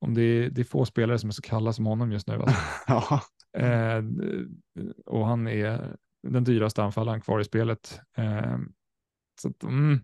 om 0.00 0.14
det 0.14 0.22
är, 0.22 0.50
det 0.50 0.60
är 0.60 0.64
få 0.64 0.84
spelare 0.84 1.18
som 1.18 1.28
är 1.28 1.32
så 1.32 1.42
kalla 1.42 1.72
som 1.72 1.86
honom 1.86 2.12
just 2.12 2.26
nu. 2.26 2.34
Alltså. 2.34 2.56
ja. 2.86 3.20
Eh, 3.60 4.04
och 5.06 5.26
han 5.26 5.46
är 5.46 5.96
den 6.22 6.44
dyraste 6.44 6.82
anfallaren 6.82 7.20
kvar 7.20 7.40
i 7.40 7.44
spelet. 7.44 8.00
Eh, 8.16 8.58
så 9.40 9.48
att, 9.48 9.62
mm, 9.62 10.00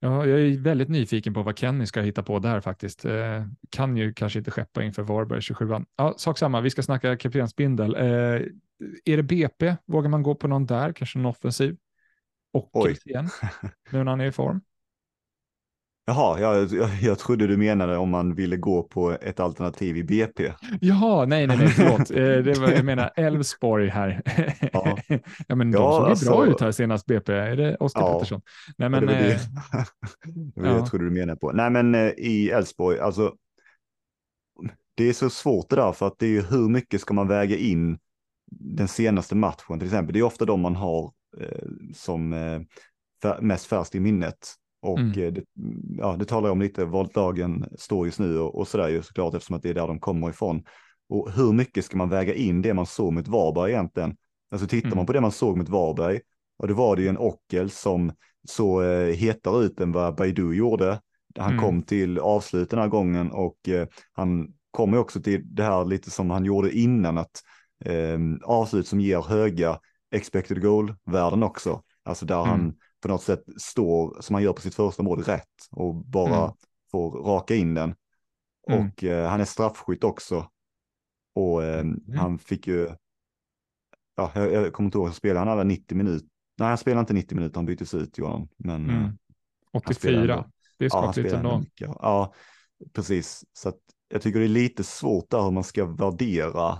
ja, 0.00 0.26
jag 0.26 0.40
är 0.40 0.58
väldigt 0.58 0.88
nyfiken 0.88 1.34
på 1.34 1.42
vad 1.42 1.58
Kenny 1.58 1.86
ska 1.86 2.00
hitta 2.00 2.22
på 2.22 2.38
där 2.38 2.60
faktiskt. 2.60 3.04
Eh, 3.04 3.44
kan 3.70 3.96
ju 3.96 4.12
kanske 4.12 4.38
inte 4.38 4.50
skeppa 4.50 4.82
inför 4.82 5.02
Varberg 5.02 5.42
27 5.42 5.68
ja, 5.96 6.14
Sak 6.16 6.38
samma, 6.38 6.60
vi 6.60 6.70
ska 6.70 6.82
snacka 6.82 7.16
kaptensbindel. 7.16 7.94
Eh, 7.94 8.42
är 9.04 9.16
det 9.16 9.22
BP? 9.22 9.76
Vågar 9.86 10.10
man 10.10 10.22
gå 10.22 10.34
på 10.34 10.48
någon 10.48 10.66
där? 10.66 10.92
Kanske 10.92 11.18
någon 11.18 11.26
offensiv? 11.26 11.76
Och 12.52 12.88
igen, 13.04 13.28
nu 13.90 14.04
när 14.04 14.10
han 14.10 14.20
är 14.20 14.26
i 14.26 14.32
form. 14.32 14.60
Jaha, 16.06 16.40
jag, 16.40 16.72
jag, 16.72 16.90
jag 17.02 17.18
trodde 17.18 17.46
du 17.46 17.56
menade 17.56 17.96
om 17.96 18.10
man 18.10 18.34
ville 18.34 18.56
gå 18.56 18.82
på 18.82 19.10
ett 19.10 19.40
alternativ 19.40 19.96
i 19.96 20.04
BP. 20.04 20.52
Jaha, 20.80 21.26
nej, 21.26 21.46
nej, 21.46 21.56
nej, 21.58 21.68
förlåt. 21.68 22.10
Eh, 22.10 22.16
det 22.16 22.58
var, 22.60 22.70
jag 22.70 22.84
menar 22.84 23.10
Elfsborg 23.16 23.88
här. 23.88 24.22
Ja. 24.72 24.98
ja, 25.48 25.54
men 25.54 25.70
de 25.70 25.82
Ja, 25.82 25.92
såg 25.92 26.08
alltså- 26.10 26.30
bra 26.30 26.46
ut 26.46 26.60
här 26.60 26.72
senast 26.72 27.06
BP. 27.06 27.32
Är 27.32 27.56
det 27.56 27.76
Oskar 27.76 28.00
Ja. 28.00 28.12
Pettersson? 28.12 28.40
Nej, 28.78 28.88
men 28.88 29.00
det 29.06 29.06
var 29.06 29.14
det, 29.14 29.32
eh, 29.32 29.38
det, 30.24 30.60
var 30.60 30.62
det 30.62 30.68
ja. 30.70 30.76
jag 30.76 30.86
trodde 30.86 31.04
du 31.04 31.10
menade 31.10 31.38
på. 31.38 31.52
Nej, 31.52 31.70
men 31.70 31.94
eh, 31.94 32.10
i 32.16 32.50
Elfsborg, 32.50 32.98
alltså. 32.98 33.34
Det 34.96 35.04
är 35.08 35.12
så 35.12 35.30
svårt 35.30 35.70
det 35.70 35.76
där 35.76 35.92
för 35.92 36.06
att 36.06 36.18
det 36.18 36.26
är 36.26 36.30
ju 36.30 36.42
hur 36.42 36.68
mycket 36.68 37.00
ska 37.00 37.14
man 37.14 37.28
väga 37.28 37.56
in 37.56 37.98
den 38.50 38.88
senaste 38.88 39.34
matchen 39.34 39.78
till 39.78 39.88
exempel. 39.88 40.12
Det 40.12 40.18
är 40.18 40.22
ofta 40.22 40.44
de 40.44 40.60
man 40.60 40.76
har 40.76 41.12
eh, 41.40 41.68
som 41.94 42.32
eh, 42.32 42.60
mest 43.40 43.66
färskt 43.66 43.94
i 43.94 44.00
minnet. 44.00 44.54
Och 44.84 44.98
Mm. 44.98 45.10
eh, 45.22 45.32
det, 45.32 45.42
ja, 45.98 46.16
det 46.18 46.24
talar 46.24 46.50
om 46.50 46.60
lite 46.60 46.84
vad 46.84 47.16
lagen 47.16 47.64
står 47.78 48.06
just 48.06 48.18
nu 48.18 48.38
och, 48.38 48.58
och 48.58 48.68
sådär 48.68 48.88
ju 48.88 49.02
såklart 49.02 49.34
eftersom 49.34 49.56
att 49.56 49.62
det 49.62 49.70
är 49.70 49.74
där 49.74 49.86
de 49.86 50.00
kommer 50.00 50.30
ifrån. 50.30 50.62
Och 51.08 51.30
hur 51.32 51.52
mycket 51.52 51.84
ska 51.84 51.96
man 51.96 52.08
väga 52.08 52.34
in 52.34 52.62
det 52.62 52.74
man 52.74 52.86
såg 52.86 53.12
mot 53.12 53.28
Varberg 53.28 53.72
egentligen? 53.72 54.16
Alltså 54.50 54.66
tittar 54.66 54.86
Mm. 54.88 54.96
man 54.96 55.06
på 55.06 55.12
det 55.12 55.20
man 55.20 55.32
såg 55.32 55.56
mot 55.56 55.68
Varberg, 55.68 56.20
och 56.58 56.68
det 56.68 56.74
var 56.74 56.96
det 56.96 57.02
ju 57.02 57.08
en 57.08 57.18
Ockel 57.18 57.70
som 57.70 58.12
så 58.48 58.82
eh, 58.82 59.14
hetare 59.16 59.64
ut 59.64 59.80
än 59.80 59.92
vad 59.92 60.14
Baidu 60.16 60.52
gjorde. 60.54 61.00
Han 61.38 61.52
Mm. 61.52 61.64
kom 61.64 61.82
till 61.82 62.18
avslut 62.18 62.70
den 62.70 62.78
här 62.78 62.88
gången 62.88 63.30
och 63.30 63.68
eh, 63.68 63.86
han 64.12 64.48
kommer 64.70 64.98
också 64.98 65.22
till 65.22 65.42
det 65.54 65.62
här 65.62 65.84
lite 65.84 66.10
som 66.10 66.30
han 66.30 66.44
gjorde 66.44 66.78
innan, 66.78 67.18
att 67.18 67.42
eh, 67.84 68.18
avslut 68.44 68.86
som 68.86 69.00
ger 69.00 69.22
höga 69.22 69.78
expected 70.14 70.62
goal-värden 70.62 71.42
också. 71.42 71.82
Alltså 72.04 72.26
där 72.26 72.38
Mm. 72.42 72.48
han 72.50 72.74
på 73.04 73.08
något 73.08 73.22
sätt 73.22 73.44
står, 73.56 74.20
som 74.20 74.34
han 74.34 74.42
gör 74.42 74.52
på 74.52 74.60
sitt 74.60 74.74
första 74.74 75.02
mål, 75.02 75.22
rätt 75.22 75.68
och 75.70 75.94
bara 75.94 76.44
Mm. 76.44 76.56
får 76.90 77.10
raka 77.10 77.54
in 77.54 77.74
den. 77.74 77.94
Mm. 78.70 78.86
Och 78.86 79.04
eh, 79.04 79.28
han 79.28 79.40
är 79.40 79.44
straffskytt 79.44 80.04
också. 80.04 80.48
Och 81.34 81.64
eh, 81.64 81.84
han 82.16 82.38
fick 82.38 82.66
ju, 82.66 82.88
ja, 84.16 84.32
jag, 84.34 84.52
jag 84.52 84.72
kommer 84.72 84.86
inte 84.86 84.98
ihåg, 84.98 85.08
så 85.08 85.14
spelade 85.14 85.38
han 85.40 85.48
alla 85.48 85.64
90 85.64 85.96
minuter. 85.96 86.28
Nej, 86.58 86.68
han 86.68 86.78
spelade 86.78 87.00
inte 87.00 87.12
90 87.12 87.36
minuter, 87.36 87.56
han 87.56 87.66
byttes 87.66 87.94
ut, 87.94 88.18
gjorde 88.18 88.32
han. 88.32 88.48
Men 88.56 88.90
eh, 88.90 88.96
mm. 88.96 89.18
han 89.72 89.94
spelar 89.94 90.22
84. 90.22 90.34
ändå. 90.34 90.50
Det 90.78 90.84
är 90.84 90.88
skapligt 90.88 91.32
ändå 91.32 91.58
mycket. 91.58 91.90
Ja, 92.00 92.34
precis. 92.92 93.44
Så 93.52 93.68
att 93.68 93.78
jag 94.08 94.22
tycker 94.22 94.38
det 94.38 94.46
är 94.46 94.48
lite 94.48 94.84
svårt 94.84 95.30
där 95.30 95.42
hur 95.42 95.50
man 95.50 95.64
ska 95.64 95.86
värdera 95.86 96.78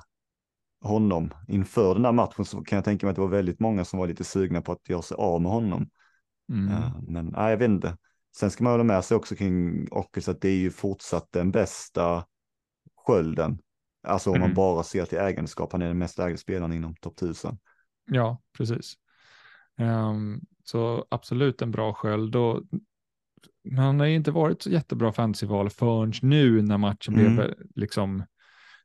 honom. 0.80 1.30
Inför 1.48 1.94
den 1.94 2.02
där 2.02 2.12
matchen 2.12 2.44
så 2.44 2.62
kan 2.62 2.76
jag 2.76 2.84
tänka 2.84 3.06
mig 3.06 3.10
att 3.10 3.16
det 3.16 3.22
var 3.22 3.28
väldigt 3.28 3.60
många 3.60 3.84
som 3.84 3.98
var 3.98 4.06
lite 4.06 4.24
sugna 4.24 4.62
på 4.62 4.72
att 4.72 4.88
göra 4.88 5.02
sig 5.02 5.14
av 5.14 5.42
med 5.42 5.52
honom. 5.52 5.88
Mm. 6.48 6.82
Men 7.08 7.26
nej, 7.26 7.50
jag 7.50 7.56
vet 7.56 7.68
inte. 7.68 7.96
Sen 8.36 8.50
ska 8.50 8.64
man 8.64 8.72
hålla 8.72 8.84
med 8.84 9.04
sig 9.04 9.16
också 9.16 9.34
kring 9.36 9.86
Ockels 9.90 10.28
att 10.28 10.40
det 10.40 10.48
är 10.48 10.56
ju 10.56 10.70
fortsatt 10.70 11.28
den 11.32 11.50
bästa 11.50 12.24
skölden. 13.06 13.58
Alltså 14.06 14.30
om 14.30 14.40
man 14.40 14.44
Mm. 14.48 14.56
bara 14.56 14.82
ser 14.82 15.04
till 15.04 15.18
ägandeskap, 15.18 15.72
han 15.72 15.82
är 15.82 15.86
den 15.86 15.98
mest 15.98 16.18
ägda 16.18 16.36
spelaren 16.36 16.72
inom 16.72 16.94
topp 16.96 17.16
1000. 17.16 17.58
Ja, 18.06 18.42
precis. 18.56 18.94
Ehm, 19.78 20.40
så 20.64 21.06
absolut 21.10 21.62
en 21.62 21.70
bra 21.70 21.94
sköld. 21.94 22.36
Och, 22.36 22.62
men 23.64 23.78
han 23.78 24.00
har 24.00 24.06
ju 24.06 24.14
inte 24.14 24.30
varit 24.30 24.62
så 24.62 24.70
jättebra 24.70 25.12
fantasyval 25.12 25.70
förrän 25.70 26.12
nu 26.22 26.62
när 26.62 26.78
matchen 26.78 27.14
Mm. 27.14 27.34
blev 27.36 27.54
liksom 27.74 28.24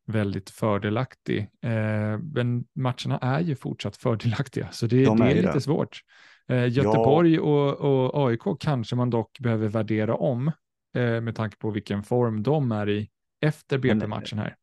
väldigt 0.05 0.49
fördelaktig. 0.49 1.39
Eh, 1.62 2.18
men 2.34 2.66
matcherna 2.76 3.18
är 3.22 3.39
ju 3.39 3.55
fortsatt 3.55 3.97
fördelaktiga, 3.97 4.72
så 4.72 4.88
det, 4.88 5.05
De 5.05 5.18
det 5.18 5.24
är 5.24 5.32
är 5.32 5.36
det. 5.36 5.47
lite 5.47 5.62
svårt. 5.62 6.01
Eh, 6.50 6.68
Göteborg 6.68 7.39
och, 7.39 7.80
och 7.80 8.28
AIK 8.28 8.41
kanske 8.60 8.95
man 8.95 9.10
dock 9.10 9.39
behöver 9.39 9.68
värdera 9.68 10.16
om 10.16 10.47
eh, 10.95 11.22
med 11.22 11.36
tanke 11.36 11.58
på 11.58 11.70
vilken 11.70 12.04
form 12.04 12.43
de 12.43 12.72
är 12.72 12.89
i 12.89 13.10
efter 13.41 13.78
Men- 13.78 14.00
BP-matchen 14.00 14.39
här. 14.39 14.56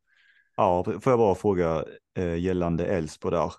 Ja, 0.55 0.83
får 0.83 1.11
jag 1.11 1.19
bara 1.19 1.35
fråga 1.35 1.85
eh, 2.17 2.35
gällande 2.35 2.85
Elfsborg 2.85 3.35
där. 3.35 3.53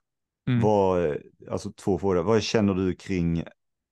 Mm. 0.48 0.60
Vad, 0.60 1.04
eh, 1.04 1.16
alltså 1.50 1.72
två 1.72 1.98
frågor. 1.98 2.22
Vad 2.22 2.42
känner 2.42 2.74
du 2.74 2.94
kring 2.94 3.44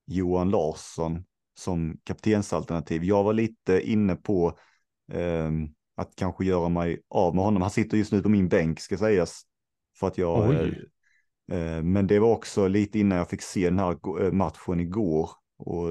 Johan 0.07 0.51
Larsson 0.51 1.24
som 1.59 1.99
kaptensalternativ? 2.05 3.05
Jag 3.05 3.24
var 3.24 3.32
lite 3.32 3.80
inne 3.91 4.16
på 4.16 4.59
ehm, 5.12 5.68
att 5.97 6.16
kanske 6.16 6.45
göra 6.45 6.68
mig 6.68 7.03
av 7.09 7.34
med 7.34 7.45
honom. 7.45 7.62
Han 7.62 7.70
sitter 7.70 7.97
just 7.97 8.12
nu 8.12 8.22
på 8.22 8.28
min 8.28 8.49
bänk 8.49 8.80
ska 8.80 8.97
sägas. 8.99 9.43
För 9.99 10.07
att 10.07 10.18
jag, 10.18 10.51
Oj. 10.51 10.84
Eh, 11.53 11.82
men 11.82 12.07
det 12.07 12.18
var 12.18 12.32
också 12.32 12.68
lite 12.68 12.99
innan 12.99 13.18
jag 13.18 13.30
fick 13.30 13.42
se 13.42 13.64
den 13.70 13.78
här 13.78 14.24
eh, 14.24 14.32
matchen 14.32 14.80
igår. 14.80 15.30
Och, 15.59 15.88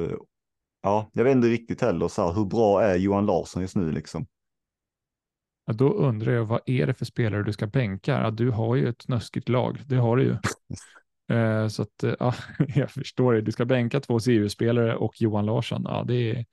ja, 0.82 1.10
jag 1.14 1.24
vet 1.24 1.36
inte 1.36 1.48
riktigt 1.48 1.82
heller 1.82 2.08
så 2.08 2.28
här, 2.28 2.34
hur 2.34 2.46
bra 2.46 2.82
är 2.84 2.96
Johan 2.96 3.26
Larsson 3.26 3.62
just 3.62 3.76
nu 3.76 3.92
liksom? 3.92 4.28
Ja, 5.66 5.74
då 5.74 5.94
undrar 5.94 6.34
jag, 6.34 6.46
vad 6.46 6.62
är 6.66 6.88
det 6.88 6.94
för 6.94 7.06
spelare 7.06 7.44
du 7.44 7.54
ska 7.54 7.68
bänka? 7.68 8.12
Ja, 8.22 8.32
du 8.32 8.50
har 8.50 8.76
ju 8.76 8.88
ett 8.88 9.02
snuskigt 9.02 9.50
lag, 9.50 9.82
det 9.86 9.96
har 9.96 10.18
du 10.18 10.24
ju. 10.24 10.38
Eh, 11.30 11.68
så 11.68 11.82
att, 11.82 12.04
ja, 12.20 12.34
jag 12.76 12.92
förstår 12.92 13.34
det. 13.34 13.42
Du 13.42 13.52
ska 13.52 13.66
bänka 13.66 14.00
två 14.00 14.20
CU-spelare 14.20 14.96
och 14.96 15.22
Johan 15.22 15.46
Larsson. 15.46 15.82
Ja, 15.86 16.04
det 16.08 16.32
är, 16.32 16.46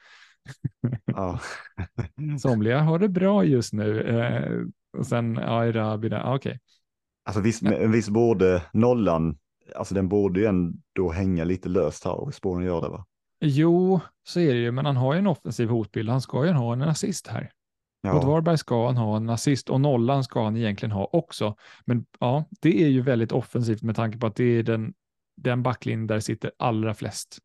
Ja. 1.05 1.41
somliga 2.43 2.81
har 2.81 2.99
det 2.99 3.09
bra 3.09 3.45
just 3.45 3.73
nu. 3.73 4.01
Eh, 4.01 4.61
och 4.99 5.07
sen, 5.07 5.35
ja, 5.35 5.65
Erabi 5.65 6.09
där, 6.09 6.35
okej. 6.35 6.59
Alltså 7.25 7.41
visst, 7.41 7.63
men 7.63 7.93
visst 7.93 8.09
borde 8.09 8.63
nollan, 8.73 9.39
alltså 9.77 9.95
den 9.95 10.09
borde 10.09 10.41
ju 10.41 10.47
ändå 10.47 11.11
hänga 11.13 11.45
lite 11.45 11.69
löst 11.69 12.05
här 12.05 12.13
och 12.13 12.33
den 12.43 12.63
göra 12.63 12.81
det 12.81 12.89
va? 12.89 13.07
Jo, 13.41 14.01
så 14.25 14.41
är 14.41 14.55
det 14.55 14.61
ju, 14.61 14.71
men 14.71 14.87
han 14.87 14.97
har 14.97 15.15
ju 15.15 15.19
en 15.19 15.27
offensiv 15.27 15.69
hotbild. 15.69 16.09
Han 16.09 16.21
ska 16.21 16.47
ju 16.47 16.53
ha 16.53 16.73
en 16.73 16.83
assist 16.83 17.27
här. 17.27 17.51
Mot 18.05 18.23
Ja, 18.23 18.29
Varberg 18.29 18.59
ska 18.59 18.87
han 18.87 18.97
ha 18.97 19.17
en 19.17 19.31
assist 19.31 19.71
och 19.71 19.81
nollan 19.81 20.25
ska 20.25 20.45
han 20.45 20.57
egentligen 20.57 20.93
ha 20.93 21.09
också. 21.13 21.57
Men 21.85 22.05
ja, 22.21 22.45
det 22.61 22.83
är 22.85 22.89
ju 22.89 23.03
väldigt 23.03 23.33
offensivt 23.33 23.83
med 23.83 23.97
tanke 23.97 24.19
på 24.19 24.27
att 24.27 24.37
det 24.37 24.45
är 24.45 24.63
den, 24.63 24.95
den 25.37 25.63
backlinjen 25.63 26.07
där 26.07 26.21
sitter 26.21 26.53
allra 26.59 26.95
flest. 26.95 27.39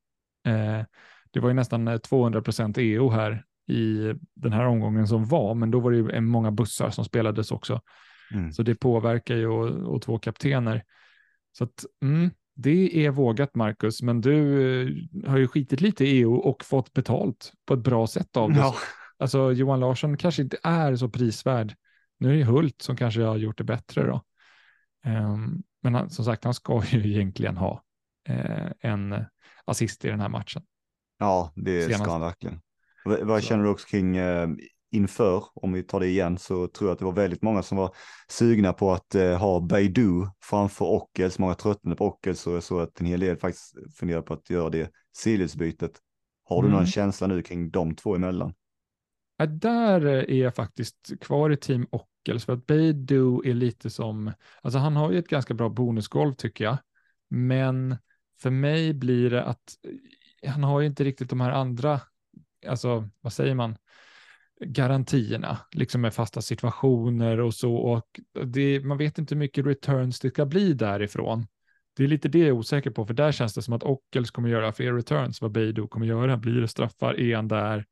Eh, 0.47 0.85
det 1.31 1.39
var 1.39 1.49
ju 1.49 1.53
nästan 1.53 1.87
eh, 1.87 1.97
200 1.97 2.41
procent 2.41 2.77
EO 2.77 3.09
här 3.09 3.43
i 3.67 4.13
den 4.35 4.53
här 4.53 4.65
omgången 4.65 5.07
som 5.07 5.25
var, 5.25 5.53
men 5.53 5.71
då 5.71 5.79
var 5.79 5.91
det 5.91 5.97
ju 5.97 6.21
många 6.21 6.51
bussar 6.51 6.89
som 6.89 7.05
spelades 7.05 7.51
också. 7.51 7.81
Mm. 8.33 8.51
Så 8.51 8.63
det 8.63 8.75
påverkar 8.75 9.35
ju 9.35 9.47
och, 9.47 9.95
och 9.95 10.01
två 10.01 10.19
kaptener. 10.19 10.83
Så 11.57 11.63
att, 11.63 11.85
mm, 12.01 12.31
det 12.55 13.05
är 13.05 13.11
vågat 13.11 13.55
Marcus, 13.55 14.01
men 14.01 14.21
du 14.21 14.37
eh, 14.81 15.29
har 15.29 15.37
ju 15.37 15.47
skitit 15.47 15.81
lite 15.81 16.05
i 16.05 16.19
EO 16.19 16.35
och 16.35 16.65
fått 16.65 16.93
betalt 16.93 17.53
på 17.65 17.73
ett 17.73 17.79
bra 17.83 18.07
sätt 18.07 18.37
av 18.37 18.53
det. 18.53 18.59
ja. 18.59 18.75
Alltså 19.19 19.51
Johan 19.51 19.79
Larsson 19.79 20.17
kanske 20.17 20.41
inte 20.41 20.57
är 20.63 20.95
så 20.95 21.09
prisvärd. 21.09 21.75
Nu 22.19 22.33
är 22.33 22.37
det 22.37 22.43
Hult 22.43 22.81
som 22.81 22.95
kanske 22.95 23.21
har 23.21 23.37
gjort 23.37 23.57
det 23.57 23.63
bättre 23.63 24.07
då. 24.07 24.21
Ehm, 25.05 25.63
men 25.83 25.95
han, 25.95 26.09
som 26.09 26.25
sagt, 26.25 26.43
han 26.43 26.53
ska 26.53 26.83
ju 26.89 27.11
egentligen 27.11 27.57
ha 27.57 27.83
eh, 28.29 28.71
en 28.79 29.25
assist 29.65 30.05
i 30.05 30.07
den 30.07 30.19
här 30.19 30.29
matchen. 30.29 30.63
ja, 31.19 31.53
det 31.55 31.81
Senast. 31.81 32.03
ska 32.03 32.11
han 32.11 32.21
verkligen. 32.21 32.61
Vad 33.05 33.41
Så. 33.43 33.47
känner 33.47 33.63
du 33.63 33.69
också 33.69 33.87
kring 33.87 34.17
eh, 34.17 34.49
inför, 34.91 35.43
om 35.53 35.73
vi 35.73 35.83
tar 35.83 35.99
det 35.99 36.07
igen, 36.07 36.37
så 36.37 36.67
tror 36.67 36.89
jag 36.89 36.93
att 36.93 36.99
det 36.99 37.05
var 37.05 37.11
väldigt 37.11 37.41
många 37.41 37.63
som 37.63 37.77
var 37.77 37.95
sugna 38.29 38.73
på 38.73 38.91
att 38.91 39.15
eh, 39.15 39.37
ha 39.37 39.59
Baidu 39.59 40.27
framför 40.43 40.85
Ockels. 40.85 41.39
Många 41.39 41.53
tröttnade 41.53 41.95
på 41.95 42.05
Ockels 42.05 42.47
och 42.47 42.53
jag 42.53 42.63
såg 42.63 42.81
att 42.81 42.99
en 42.99 43.05
hel 43.05 43.19
del 43.19 43.37
faktiskt 43.37 43.75
funderar 43.99 44.21
på 44.21 44.33
att 44.33 44.49
göra 44.49 44.69
det 44.69 44.91
sidledsbytet. 45.17 45.91
Har 46.43 46.61
du 46.61 46.67
Mm. 46.67 46.77
någon 46.79 46.87
känsla 46.87 47.27
nu 47.27 47.41
kring 47.41 47.69
de 47.71 47.95
två 47.95 48.15
emellan? 48.15 48.53
Ja, 49.37 49.45
där 49.45 50.05
är 50.05 50.33
jag 50.43 50.55
faktiskt 50.55 51.19
kvar 51.21 51.49
i 51.49 51.57
team 51.57 51.87
Ockels 51.91 52.45
för 52.45 52.53
att 52.53 52.65
Beidou 52.67 53.41
är 53.45 53.53
lite 53.53 53.89
som, 53.89 54.31
alltså 54.61 54.79
han 54.79 54.95
har 54.95 55.11
ju 55.11 55.19
ett 55.19 55.27
ganska 55.27 55.53
bra 55.53 55.69
bonusgolv 55.69 56.33
tycker 56.33 56.63
jag, 56.63 56.77
men 57.29 57.97
för 58.41 58.49
mig 58.49 58.93
blir 58.93 59.29
det 59.29 59.43
att 59.43 59.63
eh, 60.43 60.51
han 60.51 60.63
har 60.63 60.79
ju 60.81 60.87
inte 60.87 61.03
riktigt 61.03 61.29
de 61.29 61.41
här 61.41 61.51
andra, 61.51 62.01
alltså 62.67 63.09
vad 63.21 63.33
säger 63.33 63.55
man, 63.55 63.77
garantierna, 64.65 65.57
liksom 65.71 66.01
med 66.01 66.13
fasta 66.13 66.41
situationer 66.41 67.39
och 67.39 67.53
så, 67.53 67.75
och 67.75 68.19
det, 68.45 68.79
man 68.79 68.97
vet 68.97 69.17
inte 69.17 69.35
hur 69.35 69.39
mycket 69.39 69.65
returns 69.65 70.19
det 70.19 70.29
ska 70.29 70.45
bli 70.45 70.73
därifrån. 70.73 71.47
Det 71.95 72.03
är 72.03 72.07
lite 72.07 72.29
det 72.29 72.39
jag 72.39 72.47
är 72.47 72.51
osäker 72.51 72.91
på, 72.91 73.05
för 73.05 73.13
där 73.13 73.31
känns 73.31 73.53
det 73.53 73.61
som 73.61 73.73
att 73.73 73.83
Ockels 73.83 74.31
kommer 74.31 74.49
göra 74.49 74.71
fler 74.71 74.93
returns, 74.93 75.41
vad 75.41 75.51
Beidou 75.51 75.87
kommer 75.87 76.05
göra, 76.05 76.37
blir 76.37 76.61
det 76.61 76.67
straffar, 76.67 77.19
är 77.19 77.35
han 77.35 77.47
där? 77.47 77.85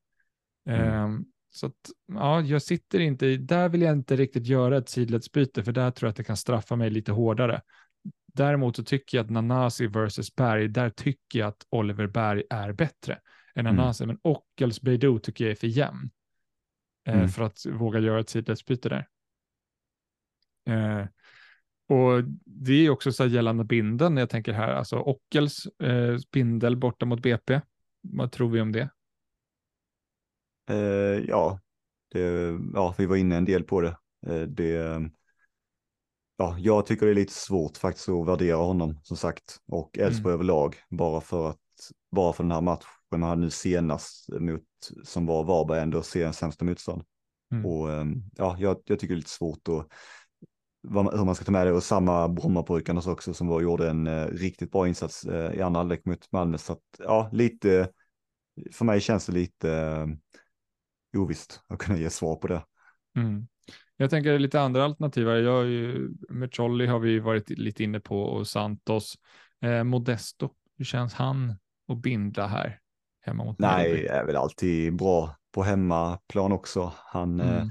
Mm. 0.69 0.93
Ehm, 0.93 1.25
så 1.49 1.65
att, 1.65 1.73
ja, 2.13 2.41
jag 2.41 2.61
sitter 2.61 2.99
inte, 2.99 3.25
i- 3.25 3.37
där 3.37 3.69
vill 3.69 3.81
jag 3.81 3.93
inte 3.93 4.15
riktigt 4.15 4.47
göra 4.47 4.77
ett 4.77 4.89
sidledsbyte, 4.89 5.63
för 5.63 5.71
där 5.71 5.91
tror 5.91 6.07
jag 6.07 6.11
att 6.11 6.17
det 6.17 6.23
kan 6.23 6.37
straffa 6.37 6.75
mig 6.75 6.89
lite 6.89 7.11
hårdare. 7.11 7.61
Däremot 8.33 8.75
så 8.75 8.83
tycker 8.83 9.17
jag 9.17 9.23
att 9.23 9.29
Nanasi 9.31 9.87
versus 9.87 10.35
Berg, 10.35 10.67
där 10.67 10.89
tycker 10.89 11.39
jag 11.39 11.47
att 11.47 11.65
Oliver 11.69 12.07
Berg 12.07 12.43
är 12.49 12.71
bättre 12.71 13.19
än 13.55 13.65
Mm. 13.65 13.75
Nanasi, 13.75 14.05
men 14.05 14.17
Ockels 14.21 14.81
Beidou 14.81 15.19
tycker 15.19 15.45
jag 15.45 15.51
är 15.51 15.55
för 15.55 15.67
jämn. 15.67 16.09
Eh, 17.05 17.15
Mm. 17.15 17.29
För 17.29 17.43
att 17.43 17.65
våga 17.65 17.99
göra 17.99 18.19
ett 18.19 18.29
sidledsbyte 18.29 18.89
där. 18.89 19.07
Eh, 20.69 21.07
och 21.87 22.23
det 22.45 22.73
är 22.73 22.89
också 22.89 23.11
så 23.11 23.23
här 23.23 23.29
gällande 23.29 23.63
binden, 23.63 24.17
jag 24.17 24.29
tänker 24.29 24.53
här, 24.53 24.73
alltså 24.73 24.99
Ockels 24.99 25.65
eh, 25.65 26.17
spindel 26.17 26.77
borta 26.77 27.05
mot 27.05 27.21
BP. 27.21 27.61
Vad 28.01 28.31
tror 28.31 28.49
vi 28.49 28.61
om 28.61 28.71
det? 28.71 28.89
Eh, 30.69 31.25
ja, 31.27 31.59
det, 32.11 32.57
ja, 32.73 32.95
vi 32.97 33.05
var 33.05 33.15
inne 33.15 33.37
en 33.37 33.45
del 33.45 33.63
på 33.63 33.81
det. 33.81 33.97
Eh, 34.27 34.41
det. 34.41 35.01
Ja, 36.37 36.55
jag 36.59 36.85
tycker 36.85 37.05
det 37.05 37.11
är 37.11 37.15
lite 37.15 37.33
svårt 37.33 37.77
faktiskt 37.77 38.09
att 38.09 38.27
värdera 38.27 38.57
honom 38.57 38.99
som 39.03 39.17
sagt 39.17 39.57
och 39.67 39.97
Elfsborg 39.97 40.33
överlag 40.33 40.75
bara 40.89 41.21
för 41.21 41.49
att 41.49 41.59
bara 42.15 42.33
för 42.33 42.43
den 42.43 42.51
här 42.51 42.61
matchen 42.61 43.23
hade 43.23 43.41
nu 43.41 43.49
senast 43.49 44.29
mot 44.39 44.63
som 45.03 45.25
var 45.25 45.43
Varberg 45.43 45.79
ändå 45.79 46.01
seriens 46.01 46.37
sämsta 46.37 46.65
motstånd. 46.65 47.03
Mm. 47.51 47.65
Och 47.65 47.91
eh, 47.91 48.05
ja, 48.37 48.55
jag, 48.59 48.77
jag 48.85 48.99
tycker 48.99 49.07
det 49.07 49.13
är 49.13 49.17
lite 49.17 49.29
svårt 49.29 49.67
att 49.67 49.87
vad 50.87 51.17
hur 51.17 51.25
man 51.25 51.35
ska 51.35 51.45
ta 51.45 51.51
med 51.51 51.67
det 51.67 51.73
och 51.73 51.83
samma 51.83 52.27
Brommapojkarnas 52.27 53.07
också 53.07 53.33
som 53.33 53.47
var, 53.47 53.61
gjorde 53.61 53.89
en 53.89 54.07
eh, 54.07 54.27
riktigt 54.27 54.71
bra 54.71 54.87
insats 54.87 55.25
eh, 55.25 55.53
i 55.53 55.61
andra 55.61 55.79
halvlek 55.79 56.05
mot 56.05 56.31
Malmö. 56.31 56.57
Så 56.57 56.73
att 56.73 56.83
ja, 56.99 57.29
lite, 57.31 57.89
för 58.71 58.85
mig 58.85 59.01
känns 59.01 59.25
det 59.25 59.31
lite 59.33 59.71
eh, 59.71 60.07
ovisst 61.21 61.61
att 61.67 61.79
kunna 61.79 61.99
ge 61.99 62.09
svar 62.09 62.35
på 62.35 62.47
det. 62.47 62.65
Mm. 63.17 63.47
Jag 63.97 64.09
tänker 64.09 64.39
lite 64.39 64.61
andra 64.61 64.83
alternativ. 64.83 65.27
Jag 65.27 65.65
ju, 65.65 66.09
med 66.29 66.55
Cholly 66.55 66.85
har 66.85 66.99
vi 66.99 67.19
varit 67.19 67.49
lite 67.49 67.83
inne 67.83 67.99
på 67.99 68.23
och 68.23 68.47
Santos. 68.47 69.15
Eh, 69.61 69.83
Modesto, 69.83 70.49
hur 70.77 70.85
känns 70.85 71.13
han 71.13 71.53
att 71.87 71.97
binda 72.01 72.47
här 72.47 72.79
hemma 73.21 73.43
mot 73.43 73.59
Nej, 73.59 73.89
Mjällby? 73.89 74.07
är 74.07 74.25
väl 74.25 74.35
alltid 74.35 74.95
bra 74.95 75.35
på 75.51 75.63
hemmaplan 75.63 76.51
också. 76.51 76.93
Han 76.97 77.39
eh, 77.39 77.55
Mm. 77.57 77.69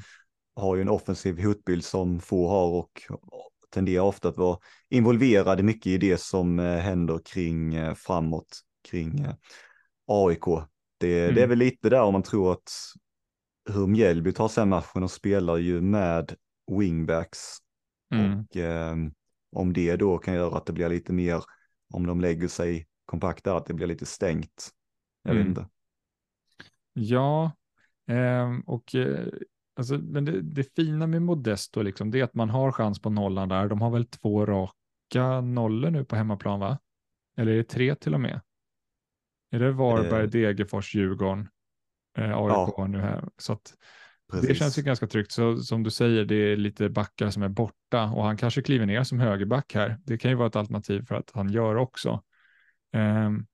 har 0.56 0.76
ju 0.76 0.82
en 0.82 0.88
offensiv 0.88 1.42
hotbild 1.44 1.84
som 1.84 2.20
få 2.20 2.48
har 2.48 2.66
och 2.66 2.90
tenderar 3.70 4.02
ofta 4.04 4.28
att 4.28 4.36
vara 4.36 4.58
involverad 4.88 5.64
mycket 5.64 5.86
i 5.86 5.98
det 5.98 6.20
som 6.20 6.58
eh, 6.58 6.76
händer 6.78 7.20
kring 7.24 7.74
eh, 7.74 7.94
framåt 7.94 8.60
kring 8.88 9.20
eh, 9.20 9.34
AIK. 10.06 10.44
Det, 10.98 11.08
det 11.08 11.16
är 11.26 11.30
Mm. 11.36 11.48
väl 11.48 11.58
lite 11.58 11.90
där 11.90 12.02
om 12.02 12.12
man 12.12 12.22
tror 12.22 12.52
att 12.52 12.70
hur 13.70 13.86
Mjällby 13.86 14.32
tar 14.32 14.48
sig 14.48 14.66
matchen 14.66 15.02
och 15.02 15.10
spelar 15.10 15.56
ju 15.56 15.80
med 15.80 16.34
wingbacks 16.78 17.40
Mm. 18.12 18.40
och 18.40 18.56
eh, 18.56 18.96
om 19.56 19.72
det 19.72 19.96
då 19.96 20.18
kan 20.18 20.34
göra 20.34 20.56
att 20.56 20.66
det 20.66 20.72
blir 20.72 20.88
lite 20.88 21.12
mer, 21.12 21.44
om 21.92 22.06
de 22.06 22.20
lägger 22.20 22.48
sig 22.48 22.86
kompakt 23.04 23.44
där, 23.44 23.56
att 23.56 23.66
det 23.66 23.74
blir 23.74 23.86
lite 23.86 24.06
stängt. 24.06 24.70
Jag 25.22 25.34
vet 25.34 25.40
Mm. 25.40 25.48
inte. 25.48 25.68
Ja, 26.92 27.52
ehm, 28.06 28.60
och 28.60 28.94
eh, 28.94 29.26
alltså, 29.76 29.98
men 29.98 30.24
det, 30.24 30.40
det 30.40 30.74
fina 30.76 31.06
med 31.06 31.22
Modesto 31.22 31.82
liksom, 31.82 32.10
det 32.10 32.20
är 32.20 32.24
att 32.24 32.34
man 32.34 32.50
har 32.50 32.72
chans 32.72 33.00
på 33.02 33.10
nollan 33.10 33.48
där. 33.48 33.68
De 33.68 33.80
har 33.80 33.90
väl 33.90 34.06
två 34.06 34.46
raka 34.46 35.40
nollor 35.40 35.90
nu 35.90 36.04
på 36.04 36.16
hemmaplan, 36.16 36.60
va? 36.60 36.78
Eller 37.36 37.52
är 37.52 37.56
det 37.56 37.64
tre 37.64 37.94
till 37.94 38.14
och 38.14 38.20
med? 38.20 38.40
Är 39.50 39.58
det 39.58 39.72
Varberg, 39.72 40.24
Eh. 40.24 40.30
Degerfors, 40.30 40.94
Djurgården, 40.94 41.48
eh, 42.18 42.24
AIK 42.38 42.74
Ja. 42.76 42.86
nu 42.86 43.00
här? 43.00 43.28
Så 43.38 43.52
att 43.52 43.74
Det 44.42 44.54
känns 44.54 44.78
ju 44.78 44.82
ganska 44.82 45.06
tryggt. 45.06 45.32
Så 45.32 45.56
som 45.56 45.82
du 45.82 45.90
säger, 45.90 46.24
det 46.24 46.34
är 46.34 46.56
lite 46.56 46.88
backar 46.88 47.30
som 47.30 47.42
är 47.42 47.48
borta 47.48 48.04
och 48.04 48.24
han 48.24 48.36
kanske 48.36 48.62
kliver 48.62 48.86
ner 48.86 49.02
som 49.02 49.20
högerback 49.20 49.74
här. 49.74 49.98
Det 50.04 50.18
kan 50.18 50.30
ju 50.30 50.36
vara 50.36 50.48
ett 50.48 50.56
alternativ 50.56 51.04
för 51.06 51.14
att 51.14 51.30
han 51.34 51.48
gör 51.52 51.74
också. 51.76 52.22
Ehm, 52.94 53.46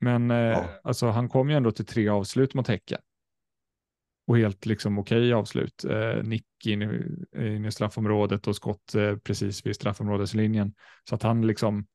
men 0.00 0.30
eh, 0.30 0.36
Ja. 0.36 0.68
alltså, 0.84 1.06
han 1.06 1.28
kom 1.28 1.50
ju 1.50 1.56
ändå 1.56 1.72
till 1.72 1.86
tre 1.86 2.08
avslut 2.08 2.54
mot 2.54 2.68
Häcken. 2.68 2.98
och 4.26 4.38
helt 4.38 4.66
liksom 4.66 4.98
okej 4.98 5.32
avslut. 5.32 5.84
Eh, 5.84 6.22
nick 6.22 6.46
in 6.66 6.82
i, 6.82 7.16
in 7.36 7.64
i 7.64 7.72
straffområdet 7.72 8.46
och 8.46 8.56
skott 8.56 8.94
eh, 8.94 9.16
precis 9.16 9.66
vid 9.66 9.76
straffområdeslinjen. 9.76 10.74
Så 11.08 11.14
att 11.14 11.22
han 11.22 11.46
liksom, 11.46 11.86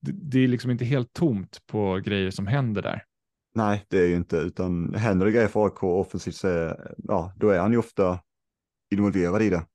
det, 0.00 0.12
det 0.12 0.38
är 0.38 0.48
liksom 0.48 0.70
inte 0.70 0.84
helt 0.84 1.12
tomt 1.12 1.58
på 1.66 2.00
grejer 2.04 2.30
som 2.30 2.46
händer 2.46 2.82
där. 2.82 3.04
Nej, 3.54 3.84
det 3.88 3.98
är 3.98 4.06
ju 4.06 4.16
inte, 4.16 4.36
utan 4.36 4.94
händer 4.94 5.26
det 5.26 5.32
grejer 5.32 5.48
för 5.48 5.64
AIK 5.64 5.82
offensivt 5.82 6.34
så 6.34 6.48
är, 6.48 6.94
ja, 6.98 7.32
då 7.36 7.48
är 7.48 7.58
han 7.58 7.72
ju 7.72 7.78
ofta 7.78 8.20
involverad 8.90 9.42
i 9.42 9.50
det. 9.50 9.66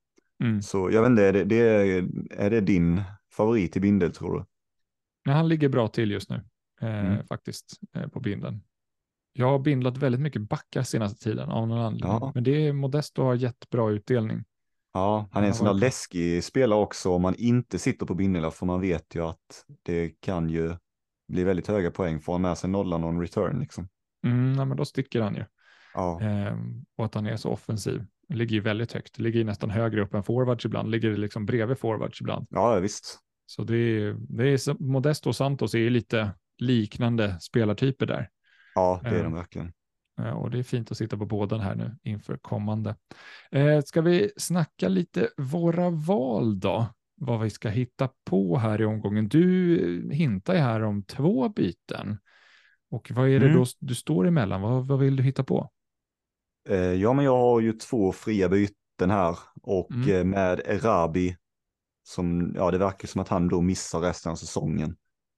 Mm. 0.44 0.62
Så 0.62 0.90
jag 0.90 1.02
vet 1.02 1.10
inte, 1.10 1.24
är 1.24 1.32
det, 1.32 1.44
det 1.44 1.56
är, 1.56 2.08
är 2.30 2.50
det 2.50 2.60
din 2.60 3.02
favorit 3.32 3.76
i 3.76 3.80
bindel 3.80 4.12
tror 4.12 4.38
du? 4.38 4.44
Ja, 5.28 5.34
han 5.36 5.48
ligger 5.48 5.68
bra 5.68 5.88
till 5.88 6.10
just 6.10 6.30
nu 6.30 6.36
eh, 6.80 7.06
Mm. 7.06 7.26
faktiskt 7.26 7.72
eh, 7.94 8.08
på 8.08 8.20
binden. 8.20 8.62
Jag 9.32 9.46
har 9.46 9.58
bindlat 9.58 9.96
väldigt 9.98 10.20
mycket 10.20 10.42
backar 10.42 10.82
senaste 10.82 11.24
tiden 11.24 11.50
av 11.50 11.68
någon 11.68 11.78
anledning, 11.78 12.10
Ja. 12.20 12.32
men 12.34 12.44
det 12.44 12.66
är 12.66 12.72
Modesto 12.72 13.22
har 13.22 13.34
gett 13.34 13.70
bra 13.70 13.90
utdelning. 13.90 14.44
Ja, 14.92 15.28
han 15.32 15.42
är 15.44 15.48
en 15.48 15.54
sån 15.54 15.66
där 15.66 15.74
läskig 15.74 16.44
spelare 16.44 16.78
också 16.80 17.10
om 17.12 17.22
man 17.22 17.34
inte 17.34 17.78
sitter 17.78 18.06
på 18.06 18.14
bindlar 18.14 18.50
för 18.50 18.66
man 18.66 18.80
vet 18.80 19.14
ju 19.14 19.22
att 19.26 19.64
det 19.82 20.08
kan 20.20 20.48
ju 20.50 20.76
bli 21.28 21.44
väldigt 21.44 21.66
höga 21.68 21.90
poäng. 21.90 22.20
Får 22.20 22.32
han 22.32 22.42
med 22.42 22.58
sig 22.58 22.70
nollan 22.70 23.04
och 23.04 23.10
en 23.10 23.20
return 23.20 23.60
liksom. 23.60 23.88
Mm, 24.26 24.52
nej, 24.52 24.66
men 24.66 24.76
då 24.76 24.84
sticker 24.84 25.20
han 25.20 25.34
ju. 25.34 25.44
Ja, 25.94 26.20
Ehm, 26.20 26.84
och 26.96 27.04
att 27.04 27.14
han 27.14 27.26
är 27.26 27.36
så 27.36 27.50
offensiv. 27.50 28.04
Ligger 28.28 28.54
ju 28.54 28.60
väldigt 28.60 28.92
högt. 28.92 29.18
Ligger 29.18 29.38
ju 29.38 29.44
nästan 29.44 29.70
högre 29.70 30.02
upp 30.02 30.14
än 30.14 30.22
forwards 30.22 30.64
ibland. 30.64 30.90
Ligger 30.90 31.16
liksom 31.16 31.46
bredvid 31.46 31.78
forwards 31.78 32.20
ibland. 32.20 32.46
ja 32.50 32.78
visst. 32.80 33.18
Så 33.50 33.64
det 33.64 33.76
är, 33.76 34.16
det 34.18 34.48
är 34.48 34.82
Modesto 34.82 35.28
och 35.28 35.36
Santos 35.36 35.74
är 35.74 35.90
lite 35.90 36.30
liknande 36.58 37.40
spelartyper 37.40 38.06
där. 38.06 38.28
Ja, 38.74 39.00
det 39.02 39.08
är 39.08 39.16
Ja. 39.16 39.22
de 39.22 39.32
verkligen. 39.34 39.72
Eh, 40.20 40.30
Och 40.30 40.50
det 40.50 40.58
är 40.58 40.62
fint 40.62 40.90
att 40.90 40.96
sitta 40.98 41.16
på 41.16 41.26
båda 41.26 41.58
här 41.58 41.74
nu 41.74 41.96
inför 42.02 42.36
kommande. 42.36 42.96
Eh, 43.50 43.80
ska 43.82 44.00
vi 44.00 44.30
snacka 44.36 44.88
lite 44.88 45.28
våra 45.36 45.90
val 45.90 46.60
då? 46.60 46.86
Vad 47.20 47.40
vi 47.40 47.50
ska 47.50 47.68
hitta 47.68 48.08
på 48.24 48.58
här 48.58 48.80
i 48.80 48.84
omgången. 48.84 49.28
Du 49.28 49.76
eh, 49.78 50.10
hintar 50.16 50.54
ju 50.54 50.60
här 50.60 50.82
om 50.82 51.02
två 51.02 51.48
byten. 51.48 52.18
Och 52.90 53.10
vad 53.14 53.28
är 53.28 53.40
det 53.40 53.46
Mm. 53.46 53.58
då 53.58 53.64
du 53.78 53.94
står 53.94 54.26
emellan? 54.26 54.62
Vad, 54.62 54.86
vad 54.86 54.98
vill 54.98 55.16
du 55.16 55.22
hitta 55.22 55.44
på? 55.44 55.70
Eh, 56.68 56.76
ja, 56.78 57.12
men 57.12 57.24
jag 57.24 57.36
har 57.36 57.60
ju 57.60 57.72
två 57.72 58.12
fria 58.12 58.48
byten 58.48 59.10
här 59.10 59.38
och 59.62 59.90
Mm. 59.92 60.10
eh, 60.10 60.24
med 60.24 60.60
Erabi 60.64 61.36
som, 62.08 62.52
ja 62.56 62.70
det 62.70 62.78
verkar 62.78 63.08
som 63.08 63.20
att 63.20 63.28
han 63.28 63.48
då 63.48 63.60
missar 63.60 64.00
resten 64.00 64.32
av 64.32 64.36
säsongen. 64.36 64.96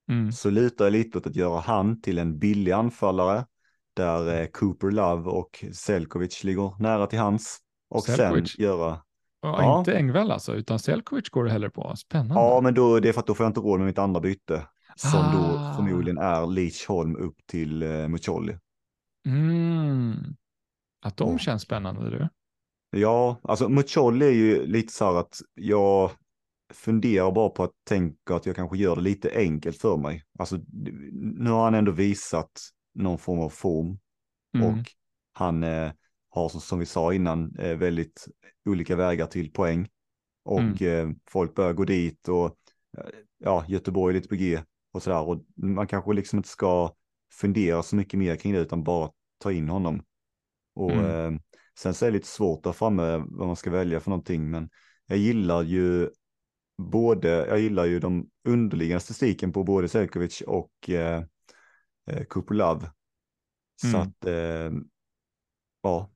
Mm. 0.09 0.31
Så 0.31 0.49
litar 0.49 0.85
jag 0.85 0.91
lite 0.91 1.17
åt 1.17 1.27
att 1.27 1.35
göra 1.35 1.59
han 1.59 2.01
till 2.01 2.17
en 2.17 2.39
billig 2.39 2.71
anfallare 2.71 3.45
där 3.93 4.41
eh, 4.41 4.47
Cooper 4.47 4.91
Love 4.91 5.29
och 5.29 5.65
Selkovic 5.73 6.43
ligger 6.43 6.81
nära 6.81 7.07
till 7.07 7.19
hans. 7.19 7.59
Och 7.89 8.03
Selkovic? 8.03 8.53
sen 8.55 8.63
göra, 8.65 9.01
Ja, 9.41 9.61
Ja. 9.61 9.79
Inte 9.79 9.97
Engvall 9.97 10.31
alltså, 10.31 10.55
utan 10.55 10.79
Selkovic 10.79 11.29
går 11.29 11.43
det 11.43 11.51
hellre 11.51 11.69
på. 11.69 11.95
Spännande. 11.95 12.33
ja 12.33 12.61
men 12.61 12.73
då, 12.73 12.99
det 12.99 13.09
är 13.09 13.13
för 13.13 13.19
att 13.19 13.27
då 13.27 13.33
får 13.33 13.43
jag 13.43 13.49
inte 13.49 13.59
råd 13.59 13.79
med 13.79 13.87
mitt 13.87 13.97
andra 13.99 14.19
byte. 14.21 14.67
Som 14.95 15.19
Ah. 15.19 15.31
då 15.33 15.75
förmodligen 15.75 16.17
är 16.17 16.47
Leach 16.47 16.87
Holm 16.87 17.15
upp 17.15 17.35
till 17.47 17.83
eh, 17.83 18.07
Mucolli. 18.07 18.57
Mm. 19.27 20.13
Att 21.05 21.17
de 21.17 21.33
Och- 21.33 21.39
känns 21.39 21.61
spännande 21.61 22.09
du. 22.09 22.27
Ja, 22.99 23.39
alltså 23.43 23.69
Mucolli 23.69 24.25
är 24.27 24.31
ju 24.31 24.65
lite 24.67 24.93
så 24.93 25.05
här 25.05 25.19
att 25.19 25.39
jag 25.53 26.11
funderar 26.73 27.31
bara 27.31 27.49
på 27.49 27.63
att 27.63 27.71
tänka 27.83 28.35
att 28.35 28.45
jag 28.45 28.55
kanske 28.55 28.77
gör 28.77 28.95
det 28.95 29.01
lite 29.01 29.31
enkelt 29.35 29.77
för 29.77 29.97
mig. 29.97 30.23
Alltså 30.39 30.59
nu 31.11 31.49
har 31.49 31.63
han 31.63 31.75
ändå 31.75 31.91
visat 31.91 32.51
någon 32.93 33.17
form 33.17 33.39
av 33.39 33.49
form 33.49 33.97
Mm. 34.55 34.67
och 34.67 34.85
han 35.33 35.63
eh, 35.63 35.91
har 36.29 36.49
som, 36.49 36.61
som 36.61 36.79
vi 36.79 36.85
sa 36.85 37.13
innan 37.13 37.55
eh, 37.59 37.77
väldigt 37.77 38.27
olika 38.65 38.95
vägar 38.95 39.25
till 39.25 39.51
poäng. 39.53 39.87
Och 40.43 40.81
eh, 40.81 41.09
folk 41.29 41.55
börjar 41.55 41.73
gå 41.73 41.85
dit 41.85 42.27
och 42.27 42.45
eh, 42.97 43.05
ja, 43.37 43.65
Göteborg 43.67 44.13
är 44.13 44.15
lite 44.15 44.29
på 44.29 44.35
G 44.35 44.61
och 44.91 45.03
sådär. 45.03 45.21
Och 45.21 45.43
man 45.55 45.87
kanske 45.87 46.13
liksom 46.13 46.37
inte 46.39 46.49
ska 46.49 46.95
fundera 47.33 47.83
så 47.83 47.95
mycket 47.95 48.19
mer 48.19 48.35
kring 48.35 48.53
det 48.53 48.59
utan 48.59 48.83
bara 48.83 49.11
ta 49.37 49.51
in 49.51 49.69
honom. 49.69 50.03
Och 50.75 50.91
Mm. 50.91 51.35
eh, 51.35 51.39
sen 51.79 51.93
så 51.93 52.05
är 52.05 52.09
det 52.11 52.17
lite 52.17 52.27
svårt 52.27 52.63
där 52.63 52.71
framme 52.71 53.23
vad 53.27 53.47
man 53.47 53.55
ska 53.55 53.69
välja 53.71 53.99
för 53.99 54.09
någonting. 54.09 54.49
Men 54.49 54.69
jag 55.05 55.17
gillar 55.17 55.63
ju 55.63 56.09
både, 56.77 57.29
jag 57.29 57.59
gillar 57.59 57.85
ju 57.85 57.99
de 57.99 58.29
underliggande 58.47 58.99
statistiken 58.99 59.51
på 59.53 59.63
både 59.63 59.87
Selkovic 59.87 60.41
och 60.41 60.89
eh, 60.89 61.23
eh, 62.11 62.23
Kupolov. 62.29 62.87
Så 63.81 63.87
Mm. 63.87 64.01
att, 64.01 64.25
eh, 64.25 64.71
ja, 65.81 66.11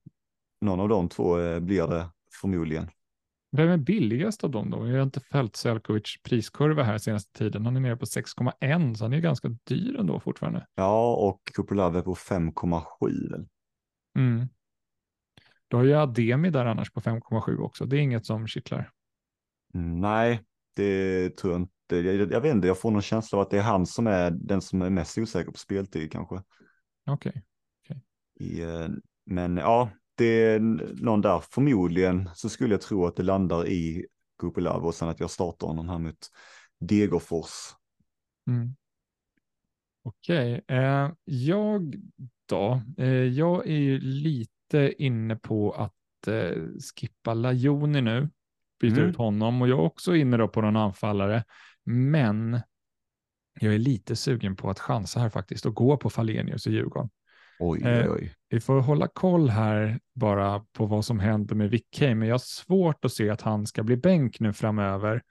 någon 0.62 0.80
av 0.80 0.89
de 0.89 1.10
två 1.10 1.39
eh, 1.39 1.60
blir 1.60 1.88
det 1.88 2.10
förmodligen. 2.41 2.89
Vem 3.51 3.70
är 3.70 3.78
billigast 3.78 4.43
av 4.43 4.51
dem 4.51 4.70
då? 4.70 4.88
Jag 4.88 4.95
har 4.95 5.03
inte 5.03 5.20
följt 5.20 5.56
Selkovic 5.56 6.16
priskurva 6.24 6.84
här 6.84 6.97
senaste 6.97 7.38
tiden. 7.39 7.66
Han 7.66 7.76
är 7.76 7.80
nere 7.80 7.97
på 7.97 8.06
6,1 8.06 8.95
så 8.95 9.06
han 9.06 9.14
är 9.14 9.20
ganska 9.20 9.47
dyr 9.64 9.95
ändå 9.99 10.20
fortfarande. 10.20 10.68
Ja, 10.76 11.16
och 11.16 11.41
Kupolov 11.53 11.97
är 11.97 12.01
på 12.01 12.16
5,7 12.16 13.32
väl. 13.32 13.47
Mm. 14.18 14.47
Du 15.68 15.78
har 15.78 15.84
ju 15.84 15.93
Ademi 15.93 16.49
där 16.49 16.66
annars 16.66 16.91
på 16.91 17.01
5,7 17.01 17.58
också. 17.58 17.86
Det 17.86 17.97
är 17.97 18.01
inget 18.01 18.26
som 18.26 18.47
kittlar. 18.47 18.91
Mm, 19.76 19.99
Nej, 19.99 20.41
det 20.76 21.30
tror 21.30 21.53
jag 21.53 21.61
inte. 21.61 21.95
Jag, 21.95 22.32
jag 22.32 22.41
vet 22.41 22.55
inte, 22.55 22.67
jag 22.67 22.80
får 22.80 22.91
någon 22.91 23.01
känsla 23.01 23.38
av 23.38 23.41
att 23.41 23.49
det 23.49 23.57
är 23.57 23.61
han 23.61 23.86
som 23.86 24.07
är 24.07 24.32
den 24.32 24.61
som 24.61 24.82
är 24.82 24.89
mest 24.89 25.17
osäker 25.17 25.51
på 25.51 25.57
speltid 25.57 26.11
kanske. 26.11 26.41
Okej. 27.05 27.43
I, 28.39 28.61
eh, 28.61 28.88
men 29.26 29.57
ja, 29.57 29.89
det 30.15 30.26
är 30.26 30.59
någon 31.03 31.21
där. 31.21 31.39
Förmodligen 31.51 32.30
så 32.34 32.49
skulle 32.49 32.73
jag 32.73 32.82
tro 32.82 33.05
att 33.05 33.15
det 33.15 33.23
landar 33.23 33.67
i 33.67 34.05
Kupolov 34.39 34.86
och 34.86 34.95
sen 34.95 35.09
att 35.09 35.19
jag 35.19 35.32
startar 35.32 35.67
honom 35.67 35.89
här 35.89 35.99
mot 35.99 36.28
Degerfors. 36.80 37.76
Mm. 38.47 38.76
Okej, 40.03 40.63
eh, 40.67 41.11
jag 41.23 41.95
då? 42.45 42.82
Eh, 42.97 43.07
jag 43.07 43.67
är 43.67 43.78
ju 43.78 43.99
lite 43.99 44.93
inne 44.97 45.36
på 45.36 45.71
att 45.71 46.28
eh, 46.28 46.63
skippa 46.95 47.34
Lajoni 47.34 48.01
nu, 48.01 48.30
byta 48.89 48.97
Mm. 48.97 49.09
ut 49.09 49.15
honom 49.17 49.61
och 49.61 49.67
jag 49.67 49.79
är 49.79 49.83
också 49.83 50.15
inne 50.15 50.38
då 50.38 50.47
på 50.47 50.61
någon 50.61 50.75
anfallare. 50.75 51.43
Men 51.86 52.59
jag 53.59 53.73
är 53.73 53.79
lite 53.79 54.15
sugen 54.15 54.55
på 54.55 54.69
att 54.69 54.79
chansa 54.79 55.19
här 55.19 55.29
faktiskt 55.29 55.65
och 55.65 55.75
gå 55.75 55.97
på 55.97 56.09
Falenius 56.09 56.65
och 56.65 56.71
Djurgården. 56.73 57.09
Oj, 57.59 57.81
Eh, 57.83 57.99
oj, 57.99 58.09
oj. 58.09 58.33
Vi 58.49 58.59
får 58.59 58.81
hålla 58.81 59.07
koll 59.07 59.49
här 59.49 59.99
bara 60.15 60.59
på 60.73 60.86
vad 60.86 61.05
som 61.05 61.19
händer 61.19 61.55
med 61.55 61.69
Wickheim, 61.69 62.19
men 62.19 62.27
jag 62.27 62.33
har 62.33 62.39
svårt 62.39 63.05
att 63.05 63.11
se 63.13 63.29
att 63.29 63.41
han 63.41 63.67
ska 63.67 63.83
bli 63.83 63.97
bänk 63.97 64.39
nu 64.39 64.53
framöver 64.53 65.21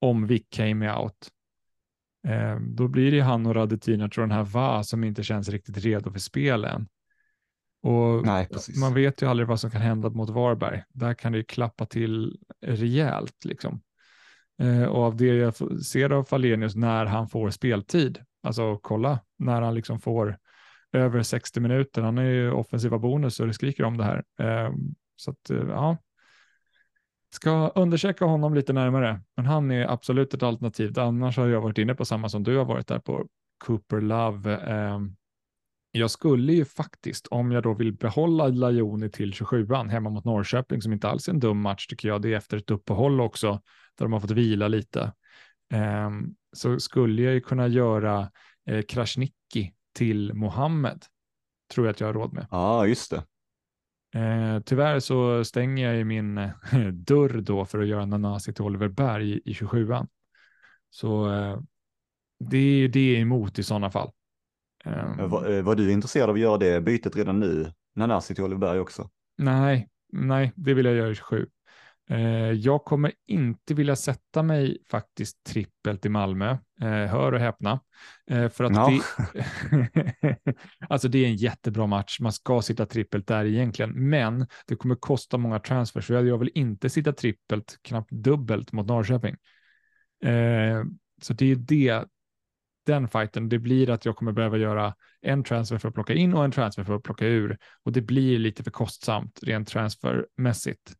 om 0.00 0.26
Wickheim 0.26 0.82
är 0.82 0.98
out. 0.98 1.28
Eh, 2.28 2.56
då 2.60 2.88
blir 2.88 3.10
det 3.12 3.20
han 3.20 3.46
och 3.46 3.54
Radetinac 3.54 4.18
och 4.18 4.22
den 4.22 4.30
här 4.30 4.42
Va 4.42 4.84
som 4.84 5.04
inte 5.04 5.22
känns 5.22 5.48
riktigt 5.48 5.78
redo 5.78 6.12
för 6.12 6.18
spel 6.18 6.64
än. 6.64 6.88
Och 7.88 8.26
Nej, 8.26 8.48
man 8.80 8.94
vet 8.94 9.22
ju 9.22 9.28
aldrig 9.28 9.48
vad 9.48 9.60
som 9.60 9.70
kan 9.70 9.80
hända 9.80 10.10
mot 10.10 10.30
Varberg. 10.30 10.82
Där 10.88 11.14
kan 11.14 11.32
det 11.32 11.38
ju 11.38 11.44
klappa 11.44 11.86
till 11.86 12.38
rejält 12.60 13.44
liksom. 13.44 13.80
Eh, 14.62 14.84
och 14.84 15.02
av 15.02 15.16
det 15.16 15.26
jag 15.26 15.54
ser 15.84 16.10
av 16.10 16.24
Falenius 16.24 16.74
när 16.74 17.06
han 17.06 17.28
får 17.28 17.50
speltid, 17.50 18.18
alltså 18.42 18.76
kolla 18.76 19.20
när 19.38 19.62
han 19.62 19.74
liksom 19.74 20.00
får 20.00 20.38
över 20.92 21.22
60 21.22 21.60
minuter. 21.60 22.02
Han 22.02 22.18
är 22.18 22.30
ju 22.30 22.50
offensiva 22.50 22.98
bonus 22.98 23.40
och 23.40 23.46
det 23.46 23.54
skriker 23.54 23.84
om 23.84 23.96
det 23.96 24.04
här. 24.04 24.24
Eh, 24.40 24.72
så 25.16 25.30
att, 25.30 25.50
eh, 25.50 25.68
ja. 25.68 25.96
Ska 27.34 27.68
undersöka 27.68 28.24
honom 28.24 28.54
lite 28.54 28.72
närmare, 28.72 29.20
men 29.36 29.46
han 29.46 29.70
är 29.70 29.86
absolut 29.86 30.34
ett 30.34 30.42
alternativ. 30.42 30.98
Annars 30.98 31.36
har 31.36 31.46
jag 31.46 31.60
varit 31.60 31.78
inne 31.78 31.94
på 31.94 32.04
samma 32.04 32.28
som 32.28 32.44
du 32.44 32.56
har 32.56 32.64
varit 32.64 32.86
där 32.86 32.98
på 32.98 33.26
Cooper 33.64 34.00
Love. 34.00 34.54
Eh, 34.54 34.98
jag 35.98 36.10
skulle 36.10 36.52
ju 36.52 36.64
faktiskt, 36.64 37.26
om 37.26 37.52
jag 37.52 37.62
då 37.62 37.74
vill 37.74 37.92
behålla 37.92 38.48
Lajoni 38.48 39.10
till 39.10 39.32
27an 39.32 39.88
hemma 39.88 40.10
mot 40.10 40.24
Norrköping, 40.24 40.82
som 40.82 40.92
inte 40.92 41.08
alls 41.08 41.28
är 41.28 41.32
en 41.32 41.40
dum 41.40 41.60
match 41.60 41.86
tycker 41.86 42.08
jag, 42.08 42.22
det 42.22 42.32
är 42.32 42.36
efter 42.36 42.56
ett 42.56 42.70
uppehåll 42.70 43.20
också, 43.20 43.50
där 43.98 44.04
de 44.04 44.12
har 44.12 44.20
fått 44.20 44.30
vila 44.30 44.68
lite, 44.68 45.12
Ehm, 45.72 46.34
så 46.52 46.80
skulle 46.80 47.22
jag 47.22 47.34
ju 47.34 47.40
kunna 47.40 47.68
göra 47.68 48.30
eh, 48.66 48.82
Krasniqi 48.82 49.74
till 49.92 50.34
Mohammed, 50.34 51.04
tror 51.72 51.86
jag 51.86 51.92
att 51.92 52.00
jag 52.00 52.08
har 52.08 52.14
råd 52.14 52.32
med. 52.32 52.46
Ja, 52.50 52.86
just 52.86 53.10
det. 53.10 53.24
Eh, 54.20 54.60
tyvärr 54.60 55.00
så 55.00 55.44
stänger 55.44 55.86
jag 55.86 55.96
ju 55.96 56.04
min 56.04 56.38
eh, 56.38 56.52
dörr 56.92 57.40
då 57.40 57.64
för 57.64 57.78
att 57.78 57.88
göra 57.88 58.06
Nanasi 58.06 58.52
till 58.52 58.64
Oliver 58.64 58.88
Berg 58.88 59.32
i, 59.32 59.40
i 59.44 59.52
27an. 59.52 60.08
Så 60.90 61.32
eh, 61.32 61.60
det 62.38 62.58
är 62.58 62.76
ju 62.76 62.88
det 62.88 63.14
emot 63.14 63.58
i 63.58 63.62
sådana 63.62 63.90
fall. 63.90 64.10
Ehm, 64.84 65.20
Eh, 65.20 65.26
Var, 65.26 65.50
eh, 65.50 65.62
var 65.62 65.74
du 65.74 65.92
intresserad 65.92 66.28
av 66.30 66.34
att 66.34 66.40
göra 66.40 66.58
det 66.58 66.80
bytet 66.80 67.16
redan 67.16 67.40
nu? 67.40 67.72
Nanasi 67.94 68.34
till 68.34 68.44
Oliver 68.44 68.60
Berg 68.60 68.80
också? 68.80 69.10
Nej, 69.38 69.88
nej, 70.12 70.52
det 70.56 70.74
vill 70.74 70.84
jag 70.86 70.94
göra 70.94 71.10
i 71.10 71.14
27. 71.14 71.46
Eh, 72.10 72.18
jag 72.52 72.84
kommer 72.84 73.12
inte 73.26 73.74
vilja 73.74 73.96
sätta 73.96 74.42
mig 74.42 74.78
faktiskt 74.90 75.44
trippelt 75.44 76.06
i 76.06 76.08
Malmö, 76.08 76.50
eh, 76.80 76.88
hör 76.88 77.32
och 77.32 77.40
häpna. 77.40 77.80
Eh, 78.30 78.48
för 78.48 78.64
att 78.64 78.72
Ja. 78.74 79.00
det, 79.72 80.36
alltså 80.88 81.08
det 81.08 81.18
är 81.18 81.26
en 81.28 81.36
jättebra 81.36 81.86
match, 81.86 82.20
man 82.20 82.32
ska 82.32 82.62
sitta 82.62 82.86
trippelt 82.86 83.26
där 83.26 83.44
egentligen, 83.44 84.08
men 84.08 84.46
det 84.66 84.76
kommer 84.76 84.94
kosta 84.94 85.38
många 85.38 85.58
transfers, 85.58 86.06
så 86.06 86.12
jag, 86.12 86.38
vill 86.38 86.50
inte 86.54 86.90
sitta 86.90 87.12
trippelt, 87.12 87.78
knappt 87.82 88.10
dubbelt 88.10 88.72
mot 88.72 88.86
Norrköping. 88.86 89.36
Så 91.22 91.32
det 91.32 91.50
är 91.50 91.56
det, 91.56 92.04
den 92.88 93.08
fighten, 93.08 93.48
det 93.48 93.58
blir 93.58 93.90
att 93.90 94.04
jag 94.04 94.16
kommer 94.16 94.32
behöva 94.32 94.56
göra 94.56 94.94
en 95.20 95.44
transfer 95.44 95.78
för 95.78 95.88
att 95.88 95.94
plocka 95.94 96.14
in 96.14 96.34
och 96.34 96.44
en 96.44 96.50
transfer 96.50 96.84
för 96.84 96.94
att 96.94 97.02
plocka 97.02 97.26
ur. 97.26 97.58
Och 97.82 97.92
det 97.92 98.00
blir 98.00 98.38
lite 98.38 98.64
för 98.64 98.70
kostsamt 98.70 99.40
rent 99.42 99.68
transfermässigt 99.68 100.94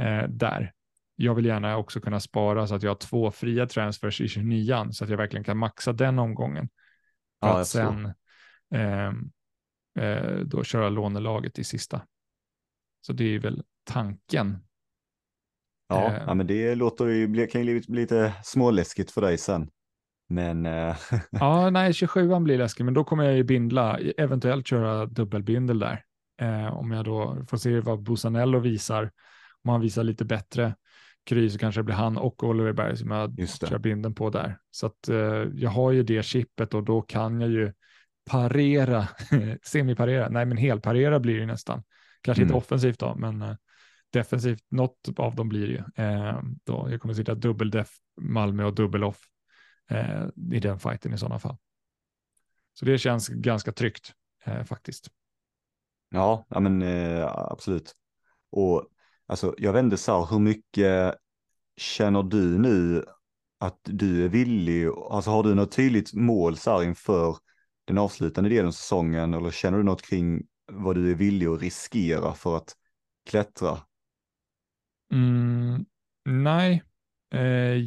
eh, 0.00 0.28
där. 0.28 0.72
Jag 1.16 1.34
vill 1.34 1.44
gärna 1.46 1.76
också 1.76 2.00
kunna 2.00 2.20
spara 2.20 2.66
så 2.66 2.74
att 2.74 2.82
jag 2.82 2.90
har 2.90 2.96
två 2.96 3.30
fria 3.30 3.66
transfers 3.66 4.20
i 4.20 4.28
29 4.28 4.86
så 4.90 5.04
att 5.04 5.10
jag 5.10 5.16
verkligen 5.16 5.44
kan 5.44 5.58
maxa 5.58 5.92
den 5.92 6.18
omgången. 6.18 6.68
För 7.40 7.48
Ja, 7.48 7.60
att 7.60 7.68
sen 7.68 8.12
ehm, 8.74 9.30
eh, 9.98 10.36
då 10.38 10.64
köra 10.64 10.88
lånelaget 10.88 11.58
i 11.58 11.64
sista. 11.64 12.02
Så 13.00 13.12
det 13.12 13.24
är 13.24 13.38
väl 13.38 13.62
tanken. 13.84 14.58
Ja, 15.88 16.12
Eh. 16.12 16.22
ja 16.26 16.34
men 16.34 16.46
det 16.46 16.74
låter 16.74 17.06
ju, 17.06 17.46
kan 17.46 17.64
ju 17.64 17.80
bli 17.80 18.00
lite 18.00 18.34
småläskigt 18.44 19.10
för 19.10 19.20
dig 19.20 19.38
sen. 19.38 19.70
Men 20.32 20.66
eh, 20.66 20.96
Ja, 21.30 21.70
nej, 21.70 21.92
27 21.92 22.40
blir 22.40 22.58
läskigt, 22.58 22.84
men 22.84 22.94
då 22.94 23.04
kommer 23.04 23.24
jag 23.24 23.34
ju 23.36 23.42
bindla, 23.44 23.98
eventuellt 23.98 24.66
köra 24.66 25.06
dubbelbindel 25.06 25.78
där. 25.78 26.04
Eh, 26.40 26.72
om 26.76 26.90
jag 26.90 27.04
då 27.04 27.44
får 27.48 27.56
se 27.56 27.80
vad 27.80 28.02
Busanello 28.02 28.58
visar. 28.58 29.10
Om 29.64 29.70
han 29.70 29.80
visar 29.80 30.04
lite 30.04 30.24
bättre 30.24 30.74
kry 31.26 31.50
så 31.50 31.58
kanske 31.58 31.78
det 31.80 31.84
blir 31.84 31.94
han 31.94 32.16
och 32.16 32.44
Oliver 32.44 32.72
Berg 32.72 32.96
som 32.96 33.10
jag 33.10 33.48
kör 33.68 33.78
binden 33.78 34.14
på 34.14 34.30
där. 34.30 34.58
Så 34.70 34.86
att 34.86 35.08
eh, 35.08 35.16
jag 35.54 35.70
har 35.70 35.90
ju 35.92 36.02
det 36.02 36.22
chippet 36.22 36.74
och 36.74 36.82
då 36.82 37.02
kan 37.02 37.40
jag 37.40 37.50
ju 37.50 37.72
parera, 38.30 39.08
semiparera, 39.62 40.28
nej 40.28 40.46
men 40.46 40.56
helparera 40.56 41.20
blir 41.20 41.34
det 41.34 41.40
ju 41.40 41.46
nästan. 41.46 41.82
Kanske 42.20 42.42
inte 42.42 42.52
Mm. 42.52 42.58
offensivt 42.58 42.98
då, 42.98 43.14
men 43.14 43.42
eh, 43.42 43.54
defensivt, 44.12 44.64
något 44.70 45.08
av 45.16 45.34
dem 45.34 45.48
blir 45.48 45.66
det 45.66 45.72
ju. 45.72 46.04
Eh, 46.04 46.40
då 46.66 46.88
jag 46.90 47.00
kommer 47.00 47.14
sitta 47.14 47.34
dubbel 47.34 47.70
def 47.70 47.90
Malmö 48.20 48.64
och 48.64 48.74
dubbel 48.74 49.04
off 49.04 49.20
eh, 49.90 50.26
i 50.52 50.60
den 50.60 50.78
fighten 50.78 51.14
i 51.14 51.18
sådana 51.18 51.38
fall. 51.38 51.56
Så 52.74 52.84
det 52.84 52.98
känns 52.98 53.28
ganska 53.28 53.72
tryggt 53.72 54.12
eh, 54.44 54.64
faktiskt. 54.64 55.10
ja, 56.10 56.46
ja 56.48 56.60
men 56.60 56.82
eh, 56.82 57.26
absolut. 57.26 57.92
Och 58.50 58.88
alltså 59.26 59.54
jag 59.58 59.78
inte 59.78 59.96
så 59.96 60.20
här, 60.20 60.30
hur 60.30 60.38
mycket 60.38 61.14
känner 61.76 62.22
du 62.22 62.58
nu 62.58 63.04
att 63.58 63.80
du 63.82 64.24
är 64.24 64.28
villig, 64.28 64.86
alltså 65.10 65.30
har 65.30 65.42
du 65.42 65.54
något 65.54 65.72
tydligt 65.72 66.14
mål 66.14 66.56
så 66.56 66.70
här 66.70 66.82
inför 66.82 67.36
den 67.84 67.98
avslutande 67.98 68.50
delen 68.50 68.66
av 68.66 68.72
säsongen 68.72 69.34
eller 69.34 69.50
känner 69.50 69.78
du 69.78 69.84
något 69.84 70.02
kring 70.02 70.42
vad 70.72 70.94
du 70.94 71.10
är 71.10 71.14
villig 71.14 71.46
att 71.46 71.60
riskera 71.60 72.34
för 72.34 72.56
att 72.56 72.74
klättra? 73.30 73.78
Mm, 75.12 75.84
nej, 76.24 76.82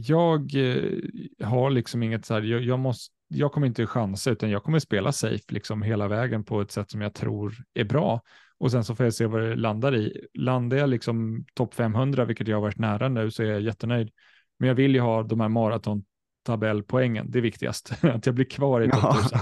jag 0.04 0.56
eh, 0.56 1.48
har 1.48 1.70
liksom 1.70 2.04
inget 2.04 2.26
så 2.26 2.34
här, 2.34 2.42
jag, 2.42 2.62
jag, 2.62 2.80
måste, 2.80 3.14
jag 3.28 3.52
kommer 3.52 3.68
inte 3.68 3.88
chansa 3.88 4.32
utan 4.32 4.50
jag 4.50 4.64
kommer 4.64 4.80
spela 4.80 5.12
safe 5.12 5.44
liksom 5.48 5.82
hela 5.82 6.08
vägen 6.08 6.44
på 6.44 6.62
ett 6.62 6.72
sätt 6.72 6.92
som 6.92 7.02
jag 7.02 7.14
tror 7.14 7.54
är 7.74 7.84
bra. 7.84 8.22
Och 8.58 8.72
sen 8.72 8.84
så 8.84 8.96
får 8.96 9.06
jag 9.06 9.14
se 9.14 9.26
vad 9.26 9.42
det 9.42 9.56
landar 9.56 9.96
i. 9.96 10.28
Landar 10.34 10.78
jag 10.78 10.90
liksom 10.90 11.46
topp 11.54 11.74
500, 11.74 12.26
vilket 12.26 12.48
jag 12.48 12.58
har 12.58 12.62
varit 12.62 12.78
nära 12.78 13.10
nu, 13.10 13.32
så 13.32 13.44
är 13.44 13.48
jag 13.48 13.62
jättenöjd. 13.62 14.12
Men 14.60 14.68
jag 14.68 14.76
vill 14.76 14.96
ju 14.96 15.02
ha 15.02 15.24
de 15.24 15.40
här 15.40 15.50
maratontabellpoängen, 15.50 17.32
det 17.32 17.40
är 17.40 17.42
viktigast, 17.42 17.94
att 18.04 18.26
jag 18.26 18.36
blir 18.36 18.46
kvar 18.46 18.82
i 18.82 18.90
topp 18.90 19.00
Ja, 19.04 19.20
1000. 19.20 19.40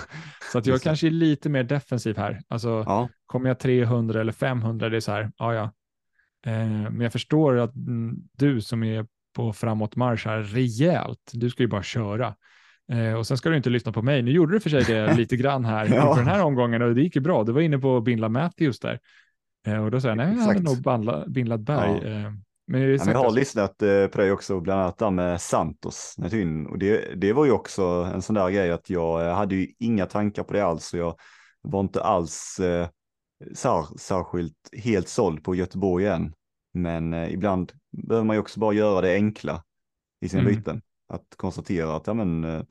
Så 0.52 0.58
att 0.58 0.66
jag 0.66 0.74
just 0.74 0.84
kanske 0.84 1.08
är 1.08 1.12
lite 1.12 1.50
mer 1.50 1.64
defensiv 1.64 2.18
här. 2.18 2.42
Alltså, 2.48 2.84
Ja, 2.88 3.10
kommer 3.26 3.50
jag 3.50 3.60
300 3.60 4.22
eller 4.22 4.32
500, 4.32 4.90
det 4.90 4.98
är 4.98 5.02
så 5.02 5.12
här, 5.12 5.32
ja 5.38 5.54
ja. 5.54 5.64
Eh, 6.46 6.68
men 6.68 7.02
jag 7.02 7.12
förstår 7.12 7.58
att 7.58 7.76
mm, 7.76 8.16
du 8.38 8.62
som 8.62 8.84
är 8.84 9.08
på 9.34 9.54
framåt 9.54 9.96
marsch 9.96 10.26
här 10.26 10.42
rejält, 10.42 11.32
du 11.34 11.50
ska 11.50 11.64
ju 11.64 11.70
bara 11.70 11.84
köra. 11.84 12.36
Eh, 12.92 13.14
och 13.14 13.28
sen 13.28 13.38
ska 13.38 13.50
du 13.50 13.58
inte 13.58 13.70
lyssna 13.70 13.92
på 13.92 14.02
mig. 14.02 14.22
Nu 14.22 14.32
gjorde 14.32 14.54
du 14.54 14.60
för 14.60 14.70
sig 14.70 14.84
det 14.84 15.14
lite 15.18 15.38
grann 15.38 15.66
här 15.66 15.90
Ja. 15.96 16.16
den 16.16 16.28
här 16.28 16.44
omgången 16.44 16.82
och 16.82 16.96
det 16.96 17.02
gick 17.02 17.16
ju 17.16 17.22
bra. 17.22 17.44
Du 17.44 17.52
var 17.52 17.62
inne 17.62 17.78
på 17.78 18.02
bindla 18.02 18.30
Matthews 18.30 18.80
där. 18.80 19.00
Eh, 19.68 19.84
och 19.84 19.92
då 19.92 20.02
sa 20.02 20.08
jag, 20.08 20.18
nej, 20.18 20.36
jag 20.38 20.44
hade 20.44 20.60
nog 20.60 20.82
bandla, 20.82 21.58
Berg. 21.58 22.00
Ja. 22.04 22.10
Eh, 22.10 22.32
men 22.68 22.82
jag, 22.82 22.92
Ja, 22.94 23.06
men 23.06 23.14
jag 23.14 23.24
har 23.24 23.32
lyssnat 23.32 23.82
eh, 23.82 24.08
på 24.08 24.18
dig 24.18 24.32
också, 24.32 24.60
bland 24.60 24.82
annat 24.82 24.98
där 24.98 25.12
med 25.12 25.42
Santos. 25.42 26.16
Och 26.70 26.80
det, 26.80 27.22
det 27.22 27.34
var 27.34 27.46
ju 27.46 27.52
också 27.52 27.84
en 28.14 28.22
sån 28.22 28.34
där 28.34 28.50
grej 28.50 28.72
att 28.72 28.90
jag 28.90 29.28
eh, 29.28 29.36
hade 29.36 29.56
ju 29.56 29.68
inga 29.80 30.06
tankar 30.06 30.44
på 30.44 30.54
det 30.54 30.66
alls. 30.66 30.94
Och 30.94 31.00
jag 31.00 31.16
var 31.62 31.80
inte 31.80 32.04
alls 32.04 32.60
eh, 32.60 32.88
sär, 33.56 33.98
särskilt 33.98 34.56
helt 34.84 35.08
såld 35.08 35.44
på 35.44 35.56
Göteborg 35.56 36.08
än. 36.08 36.34
Men 36.74 37.14
eh, 37.14 37.34
ibland 37.34 37.72
behöver 37.92 38.26
man 38.26 38.36
ju 38.36 38.40
också 38.40 38.60
bara 38.60 38.74
göra 38.74 39.02
det 39.02 39.14
enkla 39.16 39.64
i 40.22 40.30
sina 40.30 40.42
Mm. 40.42 40.54
byten. 40.56 40.82
Att 41.08 41.36
konstatera 41.36 41.96
att, 41.96 42.08
ja 42.08 42.14
men, 42.14 42.44
eh, 42.44 42.64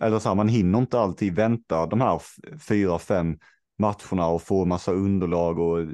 eller 0.00 0.18
så 0.18 0.28
här, 0.28 0.36
man 0.36 0.48
hinner 0.48 0.78
inte 0.78 1.00
alltid 1.00 1.34
vänta 1.34 1.86
de 1.86 2.00
här 2.00 2.22
fyra, 2.68 2.98
fem 2.98 3.38
matcherna 3.78 4.28
och 4.28 4.42
få 4.42 4.64
massa 4.64 4.92
underlag 4.92 5.58
och 5.58 5.86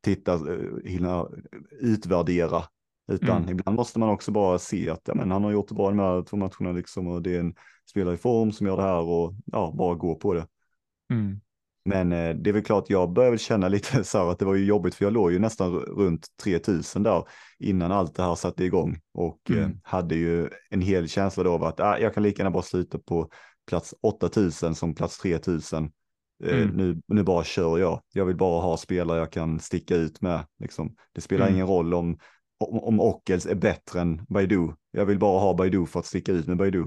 titta, 0.00 0.34
eh, 0.34 0.60
hinna 0.84 1.26
utvärdera. 1.70 2.62
Utan 3.12 3.36
Mm. 3.42 3.48
ibland 3.50 3.76
måste 3.76 3.98
man 3.98 4.08
också 4.08 4.32
bara 4.32 4.58
se 4.58 4.90
att 4.90 5.00
ja, 5.04 5.14
men 5.14 5.30
han 5.30 5.44
har 5.44 5.50
gjort 5.50 5.68
det 5.68 5.74
bra 5.74 5.88
de 5.90 5.98
här 5.98 6.22
två 6.22 6.36
matcherna 6.36 6.72
liksom 6.72 7.06
och 7.06 7.22
det 7.22 7.36
är 7.36 7.40
en 7.40 7.54
spelare 7.90 8.14
i 8.14 8.18
form 8.18 8.52
som 8.52 8.66
gör 8.66 8.76
det 8.76 8.82
här 8.82 9.00
och 9.02 9.34
ja, 9.44 9.74
bara 9.78 9.94
gå 9.94 10.14
på 10.14 10.34
det. 10.34 10.46
Mm. 11.10 11.40
Men 11.84 12.12
eh, 12.12 12.34
det 12.34 12.50
är 12.50 12.54
väl 12.54 12.62
klart, 12.62 12.84
jag 12.90 13.12
börjar 13.12 13.30
väl 13.30 13.38
känna 13.38 13.68
lite 13.74 14.04
så 14.04 14.18
här 14.18 14.30
att 14.30 14.38
det 14.38 14.44
var 14.44 14.54
ju 14.54 14.64
jobbigt 14.64 14.94
för 14.94 15.04
jag 15.04 15.12
låg 15.12 15.32
ju 15.32 15.38
nästan 15.38 15.72
runt 15.76 16.26
3000 16.42 17.02
där 17.02 17.24
innan 17.58 17.92
allt 17.92 18.14
det 18.14 18.22
här 18.22 18.34
satte 18.34 18.64
igång 18.64 18.98
och 19.14 19.40
eh, 19.50 19.56
Mm. 19.56 19.78
hade 19.82 20.14
ju 20.14 20.48
en 20.70 20.80
hel 20.80 21.08
känsla 21.08 21.42
då 21.42 21.52
av 21.52 21.64
att 21.64 21.80
ah, 21.80 21.98
jag 21.98 22.14
kan 22.14 22.22
lika 22.22 22.42
gärna 22.42 22.50
bara 22.50 22.62
sluta 22.62 22.98
på 22.98 23.28
plats 23.68 23.94
8000 24.02 24.74
som 24.74 24.94
plats 24.94 25.18
3000. 25.18 25.90
Eh, 26.44 26.56
Mm. 26.62 26.68
nu, 26.76 27.00
nu 27.08 27.22
bara 27.22 27.44
kör 27.44 27.78
jag. 27.78 28.00
Jag 28.12 28.24
vill 28.24 28.36
bara 28.36 28.62
ha 28.62 28.76
spelare 28.76 29.18
jag 29.18 29.32
kan 29.32 29.60
sticka 29.60 29.96
ut 29.96 30.20
med. 30.20 30.44
Liksom. 30.60 30.94
Det 31.14 31.20
spelar 31.20 31.44
Mm. 31.46 31.54
ingen 31.54 31.66
roll 31.66 31.94
om, 31.94 32.18
om, 32.64 32.78
om 32.80 33.00
Ockels 33.00 33.46
är 33.46 33.54
bättre 33.54 34.00
än 34.00 34.24
Baidu. 34.28 34.68
Jag 34.90 35.06
vill 35.06 35.18
bara 35.18 35.40
ha 35.40 35.54
Baidu 35.54 35.86
för 35.86 36.00
att 36.00 36.06
sticka 36.06 36.32
ut 36.32 36.46
med 36.46 36.56
Baidu. 36.56 36.84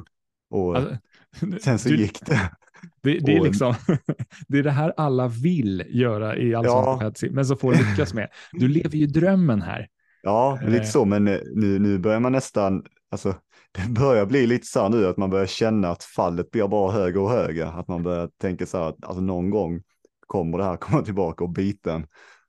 Och 0.49 0.77
Alltså, 0.77 0.97
sen 1.61 1.79
så 1.79 1.89
du- 1.89 1.97
gick 1.97 2.25
det. 2.25 2.51
Det, 3.01 3.19
det, 3.19 3.35
är 3.37 3.41
liksom, 3.41 3.73
det 4.47 4.59
är 4.59 4.63
det 4.63 4.71
här 4.71 4.93
alla 4.97 5.27
vill 5.27 5.83
göra 5.89 6.37
i 6.37 6.55
Allsvenskan 6.55 7.13
Ja. 7.21 7.27
Men 7.31 7.45
så 7.45 7.55
får 7.55 7.73
lyckas 7.73 8.13
med. 8.13 8.29
Du 8.51 8.67
lever 8.67 8.97
ju 8.97 9.05
drömmen 9.05 9.61
här. 9.61 9.87
Ja, 10.21 10.59
Eh. 10.61 10.69
lite 10.69 10.85
så, 10.85 11.05
men 11.05 11.27
eh, 11.27 11.39
nu, 11.55 11.79
nu 11.79 11.99
börjar 11.99 12.19
man 12.19 12.31
nästan, 12.31 12.83
alltså 13.11 13.35
det 13.71 13.91
börjar 13.91 14.25
bli 14.25 14.47
lite 14.47 14.67
så 14.67 14.81
här 14.81 14.89
nu 14.89 15.07
att 15.07 15.17
man 15.17 15.29
börjar 15.29 15.45
känna 15.45 15.89
att 15.89 16.03
fallet 16.03 16.51
blir 16.51 16.67
bara 16.67 16.91
högre 16.91 17.19
och 17.19 17.29
högre. 17.29 17.67
Att 17.67 17.87
man 17.87 18.03
börjar 18.03 18.29
tänka 18.41 18.65
så 18.65 18.77
här 18.77 18.89
att 18.89 19.05
alltså, 19.05 19.21
någon 19.21 19.49
gång 19.49 19.81
kommer 20.27 20.57
det 20.57 20.63
här 20.63 20.77
komma 20.81 21.01
tillbaka 21.01 21.43
och 21.43 21.49
bita 21.49 21.93
en 21.93 22.07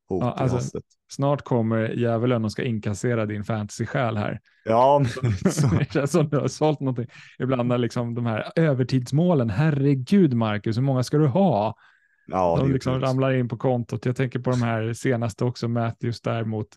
hårt 0.09 0.23
Ja, 0.23 0.33
alltså-. 0.33 0.81
Snart 1.15 1.43
kommer 1.43 1.89
djävulen 1.89 2.45
och 2.45 2.53
ska 2.53 2.63
inkassera 2.63 3.27
din 3.27 3.45
fantasy-själ 3.45 4.17
här. 4.17 4.41
Ja, 4.65 5.05
så, 5.51 5.67
Det 5.67 5.93
känns 5.93 6.13
som 6.13 6.29
du 6.29 6.39
har 6.39 6.49
sålt 6.49 6.81
någonting. 6.81 7.07
Ibland 7.39 7.69
när 7.69 7.79
liksom 7.79 8.15
de 8.15 8.27
här 8.27 8.53
övertidsmålen, 8.57 9.51
herregud 9.51 10.35
Marcus, 10.35 10.77
hur 10.77 10.83
många 10.83 11.03
ska 11.03 11.19
du 11.19 11.27
ha? 11.27 11.75
ja, 12.27 12.57
de 12.61 12.73
liksom 12.73 13.01
ramlar 13.01 13.33
in 13.33 13.49
på 13.49 13.57
kontot. 13.57 14.07
Jag 14.07 14.17
tänker 14.17 14.39
på 14.39 14.51
de 14.51 14.63
här 14.63 14.93
senaste 14.93 15.45
också, 15.45 15.69
Matthews 15.69 16.21
där 16.21 16.45
mot 16.45 16.69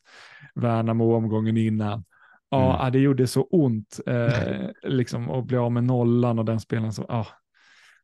Värnamo 0.56 1.16
omgången 1.16 1.58
innan. 1.58 2.04
Ja, 2.50 2.80
Mm. 2.80 2.92
det 2.92 3.00
gjorde 3.00 3.28
så 3.28 3.42
ont 3.44 4.00
eh, 4.08 4.70
liksom 4.84 5.30
att 5.30 5.46
bli 5.46 5.58
av 5.58 5.72
med 5.72 5.84
nollan 5.84 6.40
och 6.40 6.46
den 6.46 6.60
spelaren 6.60 6.94
som, 6.94 7.06
ja, 7.08 7.28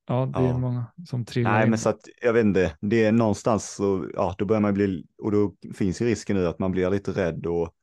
ja 0.07 0.25
det 0.25 0.39
är 0.39 0.43
Ja. 0.43 0.57
många 0.57 0.85
som 1.05 1.25
trillar 1.25 1.51
Nej, 1.51 1.63
in. 1.63 1.69
men 1.69 1.79
så 1.79 1.89
att 1.89 2.01
jag 2.21 2.33
vet 2.33 2.45
inte, 2.45 2.77
det 2.81 3.03
är 3.05 3.11
någonstans 3.11 3.75
så, 3.75 4.09
ja, 4.13 4.35
då 4.37 4.45
börjar 4.45 4.61
man 4.61 4.73
bli, 4.73 5.05
och 5.17 5.31
då 5.31 5.53
finns 5.75 6.01
ju 6.01 6.05
risken 6.05 6.35
nu 6.35 6.47
att 6.47 6.59
man 6.59 6.71
blir 6.71 6.89
lite 6.89 7.11
rädd 7.11 7.45
och 7.45 7.73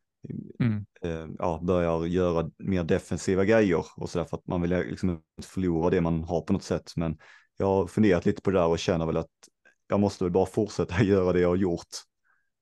Mm. 0.60 0.86
eh, 1.02 1.26
ja, 1.38 1.60
börjar 1.62 2.04
göra 2.06 2.50
mer 2.58 2.84
defensiva 2.84 3.44
grejer 3.44 3.84
och 3.96 4.10
så 4.10 4.18
där 4.18 4.24
för 4.24 4.36
att 4.36 4.46
man 4.46 4.62
vill 4.62 4.70
liksom 4.70 5.20
förlora 5.42 5.90
det 5.90 6.00
man 6.00 6.24
har 6.24 6.40
på 6.40 6.52
något 6.52 6.62
sätt. 6.62 6.92
Men 6.96 7.18
jag 7.56 7.66
har 7.66 7.86
funderat 7.86 8.26
lite 8.26 8.42
på 8.42 8.50
det 8.50 8.58
där 8.58 8.66
och 8.66 8.78
känner 8.78 9.06
väl 9.06 9.16
att 9.16 9.30
jag 9.88 10.00
måste 10.00 10.24
väl 10.24 10.32
bara 10.32 10.46
fortsätta 10.46 11.02
göra 11.02 11.32
det 11.32 11.40
jag 11.40 11.48
har 11.48 11.56
gjort. 11.56 11.86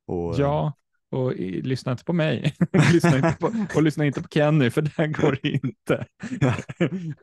Och, 0.07 0.35
eh, 0.35 0.41
Ja, 0.41 0.73
och 1.11 1.33
i, 1.33 1.63
lyssna 1.63 1.93
inte 1.93 2.05
på 2.05 2.13
mig. 2.13 2.55
lyssna 2.93 3.17
inte 3.17 3.37
på, 3.41 3.53
och 3.75 3.83
lyssna 3.83 4.07
inte 4.07 4.23
på 4.23 4.29
Kenny, 4.29 4.71
för 4.71 4.83
det 4.83 5.07
går 5.07 5.39
inte. 5.43 6.07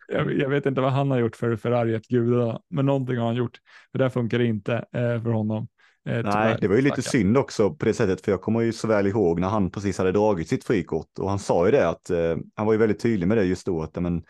jag, 0.07 0.33
jag 0.33 0.49
vet 0.49 0.65
inte 0.65 0.81
vad 0.81 0.91
han 0.91 1.11
har 1.11 1.19
gjort 1.19 1.35
för 1.35 1.55
förargat 1.55 2.07
gudarna, 2.07 2.59
men 2.69 2.85
någonting 2.85 3.17
har 3.17 3.25
han 3.25 3.35
gjort. 3.35 3.57
För 3.91 3.99
det 3.99 4.09
funkar 4.09 4.39
inte 4.39 4.73
eh, 4.73 5.23
för 5.23 5.29
honom. 5.29 5.67
Eh, 6.09 6.23
Nej, 6.23 6.57
det 6.61 6.67
var 6.67 6.75
ju 6.75 6.81
lite 6.81 7.01
synd 7.01 7.37
också 7.37 7.75
på 7.75 7.85
det 7.85 7.93
sättet, 7.93 8.21
för 8.21 8.31
jag 8.31 8.41
kommer 8.41 8.61
ju 8.61 8.73
så 8.73 8.87
väl 8.87 9.07
ihåg 9.07 9.39
när 9.39 9.47
han 9.47 9.71
precis 9.71 9.97
hade 9.97 10.11
dragit 10.11 10.49
sitt 10.49 10.63
frikort 10.63 11.19
och 11.19 11.29
han 11.29 11.39
sa 11.39 11.65
ju 11.65 11.71
det 11.71 11.89
att 11.89 12.09
eh, 12.09 12.37
han 12.55 12.65
var 12.65 12.73
ju 12.73 12.79
väldigt 12.79 12.99
tydlig 12.99 13.27
med 13.27 13.37
det 13.37 13.43
just 13.43 13.65
då, 13.65 13.83
att 13.83 13.95
men, 13.95 14.23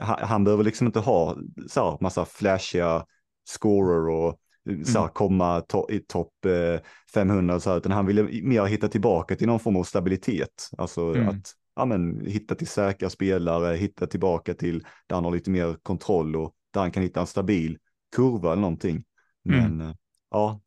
han, 0.00 0.16
han 0.20 0.44
behöver 0.44 0.64
liksom 0.64 0.86
inte 0.86 1.00
ha 1.00 1.36
så 1.68 1.90
här, 1.90 1.98
massa 2.00 2.24
flashiga 2.24 3.04
scorer 3.44 4.08
och 4.08 4.38
så 4.64 4.92
här, 4.92 5.00
mm. 5.00 5.12
komma 5.12 5.60
to 5.60 5.90
i 5.90 5.98
topp 5.98 6.44
eh, 6.44 6.80
500 7.14 7.60
så 7.60 7.70
här, 7.70 7.76
utan 7.76 7.92
han 7.92 8.06
ville 8.06 8.22
mer 8.42 8.64
hitta 8.64 8.88
tillbaka 8.88 9.36
till 9.36 9.46
någon 9.46 9.60
form 9.60 9.76
av 9.76 9.84
stabilitet, 9.84 10.70
alltså 10.78 11.02
mm. 11.02 11.28
att 11.28 11.54
ja, 11.76 11.84
men, 11.84 12.26
hitta 12.26 12.54
till 12.54 12.66
säkra 12.66 13.10
spelare, 13.10 13.76
hitta 13.76 14.06
tillbaka 14.06 14.54
till 14.54 14.80
där 15.06 15.14
han 15.14 15.24
har 15.24 15.32
lite 15.32 15.50
mer 15.50 15.76
kontroll 15.82 16.36
och 16.36 16.54
där 16.72 16.80
han 16.80 16.90
kan 16.90 17.02
hitta 17.02 17.20
en 17.20 17.26
stabil 17.26 17.78
kurva 18.16 18.52
eller 18.52 18.62
någonting. 18.62 19.04
Mm. 19.48 19.58
Men 19.58 19.80
mm. 19.80 19.96
ja, 20.30 20.60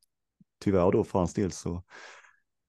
tyvärr 0.64 0.92
då 0.92 1.04
för 1.04 1.20
hans 1.20 1.34
del 1.34 1.52
så 1.52 1.84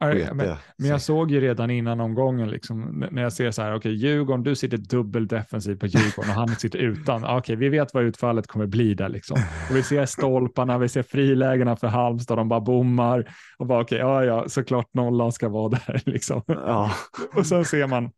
men, 0.07 0.57
men, 0.77 0.91
jag 0.91 1.01
såg 1.01 1.31
ju 1.31 1.41
redan 1.41 1.71
innan 1.71 2.01
omgången, 2.01 2.51
liksom, 2.51 3.05
när 3.11 3.23
jag 3.23 3.33
ser 3.33 3.51
så 3.51 3.63
här, 3.63 3.71
okej, 3.71 3.79
okay, 3.79 3.93
Djurgården, 3.93 4.43
du 4.43 4.57
sitter 4.57 4.77
dubbel 4.77 5.27
defensiv 5.27 5.77
på 5.77 5.87
Djurgården 5.87 6.31
och 6.31 6.37
han 6.37 6.49
sitter 6.49 6.79
utan. 6.79 7.25
Okej, 7.25 7.37
okay, 7.37 7.57
vi 7.57 7.69
vet 7.69 7.95
vad 7.95 8.05
utfallet 8.05 8.47
kommer 8.47 8.67
bli 8.67 8.95
där 8.95 9.09
liksom. 9.09 9.37
Och 9.71 9.77
vi 9.77 9.83
ser 9.83 10.07
stolparna, 10.07 10.79
vi 10.79 10.89
ser 10.89 11.03
frilägena 11.03 11.77
för 11.77 11.89
Halmstad, 11.89 12.39
de 12.39 12.49
bara 12.49 12.61
bommar 12.61 13.35
och 13.59 13.67
bara 13.67 13.83
okej, 13.83 14.05
okay, 14.05 14.27
ja, 14.27 14.43
ja, 14.43 14.49
såklart 14.49 14.95
nollan 14.95 15.33
ska 15.33 15.49
vara 15.49 15.69
där 15.69 16.03
liksom. 16.05 16.43
Ja. 16.47 16.91
Och 17.35 17.47
sen 17.47 17.65
ser 17.65 17.87
man 17.87 18.11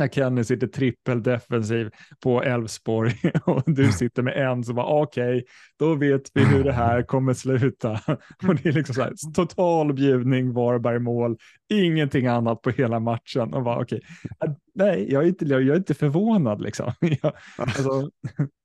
när 0.00 0.08
Kenny 0.08 0.44
sitter 0.44 0.66
trippeldefensiv 0.66 1.90
på 2.22 2.42
Elfsborg 2.42 3.12
och 3.44 3.62
du 3.66 3.92
sitter 3.92 4.22
med 4.22 4.50
en 4.50 4.64
som 4.64 4.74
bara 4.74 4.86
okej, 4.86 5.36
okay, 5.36 5.44
då 5.78 5.94
vet 5.94 6.22
vi 6.34 6.44
hur 6.44 6.64
det 6.64 6.72
här 6.72 7.02
kommer 7.02 7.34
sluta. 7.34 7.90
Och 8.48 8.54
det 8.54 8.68
är 8.68 8.72
liksom 8.72 8.94
så 8.94 9.02
här, 9.02 9.12
total 9.34 9.92
bjudning, 9.92 10.52
Varberg 10.52 10.98
mål, 10.98 11.36
ingenting 11.68 12.26
annat 12.26 12.62
på 12.62 12.70
hela 12.70 13.00
matchen. 13.00 13.54
Och 13.54 13.62
bara 13.62 13.80
okej, 13.82 14.00
okay. 14.40 14.54
nej, 14.74 15.12
jag 15.12 15.24
är, 15.24 15.28
inte, 15.28 15.44
jag 15.44 15.62
är 15.62 15.76
inte 15.76 15.94
förvånad 15.94 16.60
liksom. 16.60 16.92
Jag, 17.22 17.32
alltså, 17.56 18.10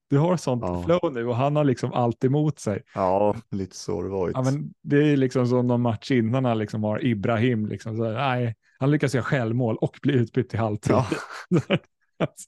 du 0.10 0.18
har 0.18 0.38
sånt 0.38 0.64
ja. 0.66 0.84
flow 0.84 1.14
nu 1.14 1.28
och 1.28 1.36
han 1.36 1.56
har 1.56 1.64
liksom 1.64 1.94
allt 1.94 2.24
emot 2.24 2.60
sig. 2.60 2.84
Ja, 2.94 3.36
lite 3.52 3.76
så 3.76 4.02
det 4.02 4.10
varit. 4.10 4.36
Ja, 4.36 4.42
men 4.42 4.74
det 4.84 4.98
är 4.98 5.18
liksom 5.18 5.48
som 5.48 5.68
någon 5.68 5.82
match 5.82 6.12
innan 6.12 6.46
han 6.46 6.58
liksom 6.58 6.84
har 6.84 7.06
Ibrahim, 7.06 7.66
liksom, 7.66 7.98
så 7.98 8.04
här, 8.04 8.14
nej, 8.14 8.56
han 8.80 8.92
lyckas 8.92 9.16
göra 9.16 9.24
självmål 9.24 9.78
och 9.78 10.00
bli 10.02 10.14
utbytt 10.14 10.54
i 10.54 10.58
halvtid. 10.58 10.92
Ja. 10.92 11.08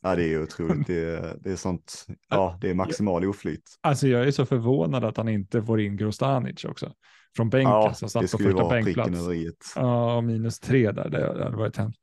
ja, 0.02 0.16
det 0.16 0.34
är 0.34 0.44
otroligt. 0.44 0.88
Det 0.88 1.00
är, 1.00 1.38
det 1.40 1.52
är 1.52 1.56
sånt, 1.56 2.06
ja, 2.30 2.58
det 2.62 2.70
är 2.70 2.74
maximal 2.74 3.26
oflyt. 3.26 3.78
Alltså 3.82 4.08
jag 4.08 4.28
är 4.28 4.32
så 4.32 4.46
förvånad 4.46 5.04
att 5.04 5.18
han 5.18 5.30
inte 5.30 5.64
får 5.64 5.82
in 5.82 5.98
Grostanic 5.98 6.66
också. 6.66 6.94
Från 7.36 7.50
bänken, 7.50 7.72
ja, 7.72 7.94
som 7.94 8.10
satt 8.10 8.32
på 8.32 8.38
första 8.38 8.70
bänkplats. 8.70 9.74
Ja, 9.76 10.22
minus 10.22 10.60
tre 10.60 10.92
där, 10.92 11.10
det 11.10 11.44
hade 11.44 11.58
varit 11.58 11.78
hemskt. 11.78 12.02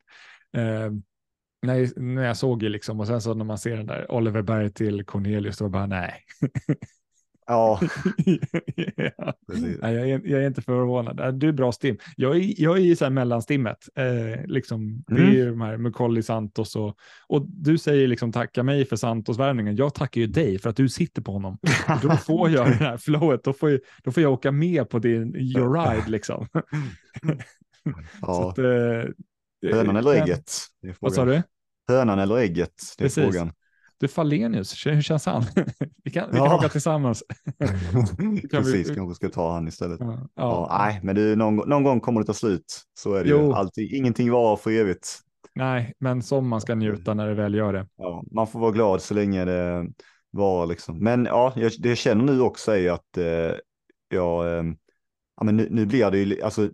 Eh, 0.56 0.90
när, 1.62 2.00
när 2.00 2.24
jag 2.24 2.36
såg 2.36 2.62
ju 2.62 2.68
liksom, 2.68 3.00
och 3.00 3.06
sen 3.06 3.20
så 3.20 3.34
när 3.34 3.44
man 3.44 3.58
ser 3.58 3.76
den 3.76 3.86
där 3.86 4.10
Oliver 4.12 4.42
Berg 4.42 4.72
till 4.72 5.04
Cornelius, 5.04 5.58
då 5.58 5.68
bara 5.68 5.86
nej. 5.86 6.14
Ja. 7.46 7.80
ja. 9.16 9.34
Nej, 9.80 9.94
jag, 9.94 10.10
är, 10.10 10.20
jag, 10.24 10.42
är, 10.42 10.46
inte 10.46 10.62
förvånad. 10.62 11.34
Du 11.34 11.48
är 11.48 11.52
bra 11.52 11.72
stim. 11.72 11.98
Jag 12.16 12.36
är, 12.36 12.62
jag 12.62 12.76
är 12.76 12.80
i 12.80 12.96
så 12.96 13.04
här 13.04 13.10
mellanstimmet. 13.10 13.78
Eh, 13.94 14.46
liksom, 14.46 14.80
mm. 14.80 15.02
Det 15.06 15.22
är 15.22 15.32
ju 15.32 15.50
de 15.50 15.60
här 15.60 15.76
Mukolli 15.76 16.22
Santos 16.22 16.76
och, 16.76 16.96
och 17.26 17.46
du 17.48 17.78
säger 17.78 18.08
liksom 18.08 18.32
tacka 18.32 18.62
mig 18.62 18.84
för 18.84 18.96
Santos-värvningen. 18.96 19.76
Jag 19.76 19.94
tackar 19.94 20.20
ju 20.20 20.26
dig 20.26 20.58
för 20.58 20.70
att 20.70 20.76
du 20.76 20.88
sitter 20.88 21.22
på 21.22 21.32
honom. 21.32 21.58
då 22.02 22.10
får 22.16 22.50
jag 22.50 22.66
det 22.66 22.74
här 22.74 22.96
flowet. 22.96 23.44
Då 23.44 23.52
får, 23.52 23.70
jag, 23.70 23.80
då 24.02 24.12
får 24.12 24.22
jag 24.22 24.32
åka 24.32 24.52
med 24.52 24.88
på 24.88 24.98
din 24.98 25.36
your 25.36 25.72
ride 25.72 26.10
liksom. 26.10 26.46
ja. 28.20 28.50
Att, 28.50 28.58
eh, 28.58 29.72
Hönan 29.72 29.96
eller 29.96 30.10
ägget? 30.10 30.52
Vad 31.00 31.12
sa 31.12 31.24
du? 31.24 31.42
Hönan 31.88 32.18
eller 32.18 32.36
ägget? 32.36 32.72
Det 32.98 33.04
är 33.04 33.06
Precis. 33.06 33.24
frågan. 33.24 33.52
Du 33.98 34.08
Falenius, 34.08 34.86
hur 34.86 35.02
känns 35.02 35.26
han? 35.26 35.42
vi 36.04 36.10
kan, 36.10 36.30
vi 36.30 36.36
kan 36.36 36.46
ja. 36.46 36.56
åka 36.56 36.68
tillsammans. 36.68 37.22
Precis, 38.50 38.90
vi... 38.90 38.94
kanske 38.94 39.14
ska 39.14 39.28
ta 39.28 39.52
han 39.52 39.68
istället. 39.68 40.00
Ja. 40.00 40.06
Ja. 40.06 40.28
ja 40.34 40.78
nej, 40.78 41.00
men 41.02 41.14
du, 41.14 41.36
någon, 41.36 41.56
någon, 41.56 41.82
gång 41.82 42.00
kommer 42.00 42.20
det 42.20 42.26
ta 42.26 42.34
slut. 42.34 42.82
Så 42.94 43.14
är 43.14 43.24
det 43.24 43.30
jo. 43.30 43.46
ju 43.46 43.52
alltid. 43.52 43.92
Ingenting 43.92 44.30
var 44.30 44.56
för 44.56 44.70
evigt. 44.70 45.18
Nej, 45.54 45.92
men 45.98 46.22
som 46.22 46.48
man 46.48 46.60
ska 46.60 46.74
njuta 46.74 47.14
när 47.14 47.28
det 47.28 47.34
väl 47.34 47.54
gör 47.54 47.72
det. 47.72 47.86
Ja, 47.96 48.24
man 48.30 48.46
får 48.46 48.60
vara 48.60 48.70
glad 48.70 49.02
så 49.02 49.14
länge 49.14 49.44
det 49.44 49.86
var 50.30 50.66
liksom. 50.66 50.98
Men 50.98 51.24
ja, 51.24 51.52
jag, 51.56 51.72
det 51.78 51.88
jag 51.88 51.98
känner 51.98 52.24
nu 52.24 52.40
också 52.40 52.76
är 52.76 52.90
att 52.90 53.18
eh, 53.18 53.56
jag, 54.08 54.58
eh, 54.58 54.64
ja, 55.36 55.44
men 55.44 55.56
nu, 55.56 55.68
nu 55.70 55.86
blir 55.86 56.10
det 56.10 56.18
ju, 56.18 56.42
alltså 56.42 56.68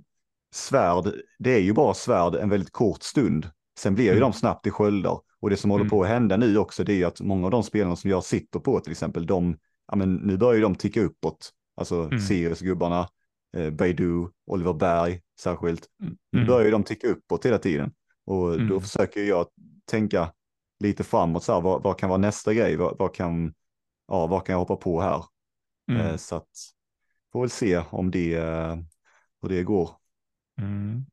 svärd, 0.54 1.12
det 1.38 1.54
är 1.54 1.60
ju 1.60 1.72
bara 1.72 1.94
svärd 1.94 2.34
en 2.34 2.48
väldigt 2.48 2.72
kort 2.72 3.02
stund. 3.02 3.50
Sen 3.78 3.94
blir 3.94 4.04
ju 4.04 4.10
mm. 4.10 4.20
de 4.20 4.32
snabbt 4.32 4.66
i 4.66 4.70
sköldar. 4.70 5.20
Och 5.40 5.50
det 5.50 5.56
som 5.56 5.70
mm. 5.70 5.78
håller 5.78 5.90
på 5.90 6.02
att 6.02 6.08
hända 6.08 6.36
nu 6.36 6.58
också, 6.58 6.84
det 6.84 6.92
är 6.92 6.96
ju 6.96 7.04
att 7.04 7.20
många 7.20 7.44
av 7.44 7.50
de 7.50 7.62
spelarna 7.62 7.96
som 7.96 8.10
jag 8.10 8.24
sitter 8.24 8.60
på 8.60 8.80
till 8.80 8.92
exempel, 8.92 9.26
de, 9.26 9.58
ja 9.86 9.96
men 9.96 10.14
nu 10.14 10.36
börjar 10.36 10.54
ju 10.54 10.62
de 10.62 10.74
ticka 10.74 11.02
uppåt. 11.02 11.52
Alltså 11.76 12.02
mm. 12.02 12.20
Sirius-gubbarna, 12.20 13.08
eh, 13.56 13.70
Baidu, 13.70 14.28
Oliver 14.46 14.72
Berg 14.72 15.20
särskilt. 15.40 15.86
Mm. 16.02 16.16
Nu 16.32 16.46
börjar 16.46 16.64
ju 16.64 16.70
de 16.70 16.84
ticka 16.84 17.08
uppåt 17.08 17.46
hela 17.46 17.58
tiden. 17.58 17.92
Och 18.26 18.54
mm. 18.54 18.68
då 18.68 18.80
försöker 18.80 19.24
jag 19.24 19.46
tänka 19.84 20.32
lite 20.80 21.04
framåt, 21.04 21.44
så 21.44 21.52
här, 21.52 21.60
vad, 21.60 21.82
vad 21.82 21.98
kan 21.98 22.08
vara 22.08 22.18
nästa 22.18 22.54
grej? 22.54 22.76
Vad, 22.76 22.98
vad, 22.98 23.14
kan, 23.14 23.54
ja, 24.08 24.26
vad 24.26 24.46
kan 24.46 24.52
jag 24.52 24.58
hoppa 24.60 24.76
på 24.76 25.00
här? 25.00 25.24
Mm. 25.90 26.06
Eh, 26.06 26.16
så 26.16 26.36
att, 26.36 26.48
får 27.32 27.40
väl 27.40 27.50
se 27.50 27.82
om 27.90 28.10
det, 28.10 28.34
eh, 28.34 28.76
hur 29.42 29.48
det 29.48 29.62
går. 29.62 29.90
Mm. 30.60 31.06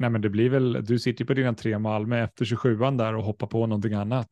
Nej, 0.00 0.10
men 0.10 0.20
det 0.20 0.28
blir 0.28 0.50
väl, 0.50 0.84
du 0.84 0.98
sitter 0.98 1.24
på 1.24 1.34
dina 1.34 1.54
tre 1.54 1.78
Malmö 1.78 2.24
efter 2.24 2.44
27an 2.44 2.98
där 2.98 3.14
och 3.14 3.24
hoppar 3.24 3.46
på 3.46 3.66
någonting 3.66 3.94
annat. 3.94 4.28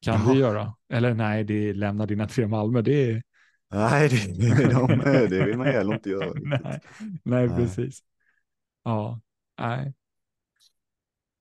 Kan 0.00 0.14
Jaha. 0.14 0.32
du 0.32 0.40
göra? 0.40 0.74
Eller 0.92 1.14
nej, 1.14 1.44
det 1.44 1.74
lämna 1.74 2.06
dina 2.06 2.28
tre 2.28 2.46
Malmö, 2.46 2.82
det 2.82 3.10
är... 3.10 3.22
Nej, 3.70 4.08
det, 4.08 4.72
de, 4.72 5.00
det 5.30 5.44
vill 5.44 5.56
man 5.56 5.66
heller 5.66 5.94
inte 5.94 6.10
göra. 6.10 6.32
nej, 6.34 6.60
nej, 6.62 6.80
nej, 7.24 7.48
precis. 7.48 8.00
Ja, 8.84 9.20
nej. 9.60 9.92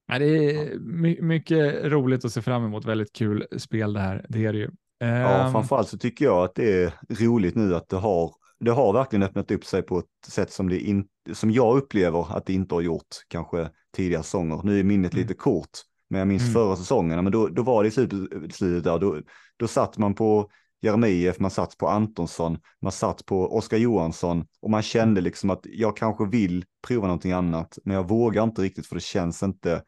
nej. 0.08 0.20
Det 0.20 0.26
är 0.26 0.80
my 0.80 1.22
mycket 1.22 1.86
roligt 1.86 2.26
att 2.26 2.32
se 2.32 2.42
fram 2.42 2.66
emot, 2.66 2.86
väldigt 2.86 3.14
kul 3.14 3.48
spel 3.58 3.94
det 3.94 4.00
här, 4.00 4.26
det 4.30 4.46
är 4.46 4.54
det 4.54 4.60
ju. 4.60 4.70
Ja, 4.98 5.46
ehm. 5.46 5.52
framförallt 5.52 5.90
så 5.90 5.98
tycker 5.98 6.26
jag 6.26 6.44
att 6.44 6.56
det 6.56 6.84
är 6.84 6.94
roligt 7.10 7.56
nu 7.56 7.76
att 7.76 7.90
det 7.90 7.98
har 7.98 8.32
det 8.66 8.72
har 8.72 8.94
verkligen 8.94 9.24
öppnat 9.24 9.52
upp 9.52 9.66
sig 9.66 9.82
på 9.82 10.00
ett 10.00 10.06
sätt 10.28 10.52
som, 10.52 10.70
det 10.70 10.80
in, 10.80 11.06
som 11.34 11.52
jag 11.52 11.78
upplever 11.78 12.38
att 12.38 12.46
det 12.46 12.54
inte 12.54 12.76
har 12.76 12.82
gjort 12.82 13.16
kanske 13.28 13.70
tidigare 13.96 14.24
säsonger. 14.24 14.62
Nu 14.64 14.80
är 14.80 14.84
minnet 14.84 15.14
mm. 15.14 15.22
lite 15.22 15.34
kort, 15.34 15.70
men 16.10 16.20
jag 16.20 16.28
minns 16.28 16.44
mm. 16.44 16.54
förra 16.54 16.76
säsongen, 16.76 17.24
men 17.24 17.34
då, 17.34 17.48
då 17.48 17.64
var 17.64 17.84
det 17.84 17.88
i 17.88 17.92
slutet 17.92 18.84
där, 18.84 19.00
då, 19.00 19.22
då 19.58 19.68
satt 19.68 19.98
man 19.98 20.14
på 20.14 20.50
Jeremejeff, 20.82 21.40
man 21.40 21.52
satt 21.52 21.78
på 21.78 21.88
Antonsson, 21.88 22.58
man 22.82 22.92
satt 22.92 23.26
på 23.26 23.56
Oskar 23.56 23.78
Johansson 23.78 24.46
och 24.62 24.70
man 24.70 24.82
kände 24.82 25.22
liksom 25.22 25.50
att 25.50 25.62
jag 25.64 25.98
kanske 25.98 26.26
vill 26.26 26.66
prova 26.88 27.08
någonting 27.08 27.32
annat, 27.32 27.78
men 27.84 27.96
jag 27.96 28.10
vågar 28.10 28.44
inte 28.44 28.62
riktigt 28.62 28.88
för 28.88 28.96
det 28.96 29.02
känns 29.02 29.44
inte 29.44 29.84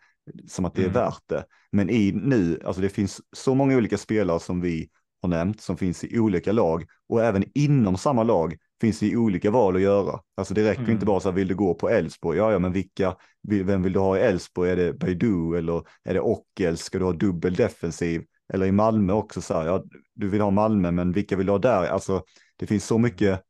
som 0.48 0.66
att 0.66 0.76
det 0.76 0.82
är 0.82 0.90
mm. 0.90 0.94
värt 0.94 1.24
det. 1.26 1.46
Men 1.72 1.90
i 1.90 2.12
nu, 2.12 2.60
alltså 2.66 2.82
det 2.82 2.90
finns 2.90 3.22
så 3.36 3.56
många 3.56 3.78
olika 3.78 3.98
spelare 3.98 4.40
som 4.40 4.62
vi 4.62 4.90
har 5.22 5.30
nämnt 5.30 5.62
som 5.62 5.78
finns 5.78 6.04
i 6.04 6.20
olika 6.20 6.52
lag 6.52 6.86
och 7.10 7.24
även 7.24 7.44
inom 7.54 7.98
samma 7.98 8.24
lag 8.24 8.58
finns 8.82 9.00
det 9.00 9.16
olika 9.16 9.52
val 9.52 9.76
att 9.76 9.82
göra. 9.82 10.20
Alltså 10.38 10.54
det 10.54 10.64
räcker 10.64 10.82
mm. 10.82 10.92
inte 10.92 11.06
bara 11.06 11.20
så 11.20 11.30
här, 11.30 11.36
vill 11.36 11.48
du 11.48 11.56
gå 11.56 11.74
på 11.74 11.90
Elfsborg? 11.90 12.38
Ja, 12.38 12.52
ja, 12.52 12.60
men 12.60 12.72
vilka, 12.72 13.16
vem 13.42 13.84
vill 13.84 13.94
du 13.94 14.00
ha 14.00 14.18
i 14.18 14.22
Elfsborg? 14.22 14.72
Är 14.72 14.76
det 14.76 14.94
Baidu 14.94 15.58
eller 15.58 15.84
är 16.04 16.14
det 16.14 16.20
Ockel? 16.20 16.78
Ska 16.78 17.00
du 17.00 17.06
ha 17.06 17.14
dubbel 17.14 17.56
defensiv? 17.56 18.24
Eller 18.54 18.66
i 18.66 18.72
Malmö 18.72 19.14
också 19.14 19.42
så 19.42 19.54
här, 19.54 19.66
ja, 19.66 19.84
du 20.16 20.30
vill 20.30 20.42
ha 20.42 20.52
Malmö, 20.52 20.92
men 20.92 21.12
vilka 21.12 21.36
vill 21.36 21.46
du 21.46 21.52
ha 21.52 21.60
där? 21.60 21.88
Alltså, 21.88 22.24
det 22.58 22.68
finns 22.68 22.86
så 22.86 22.98
mycket 22.98 23.42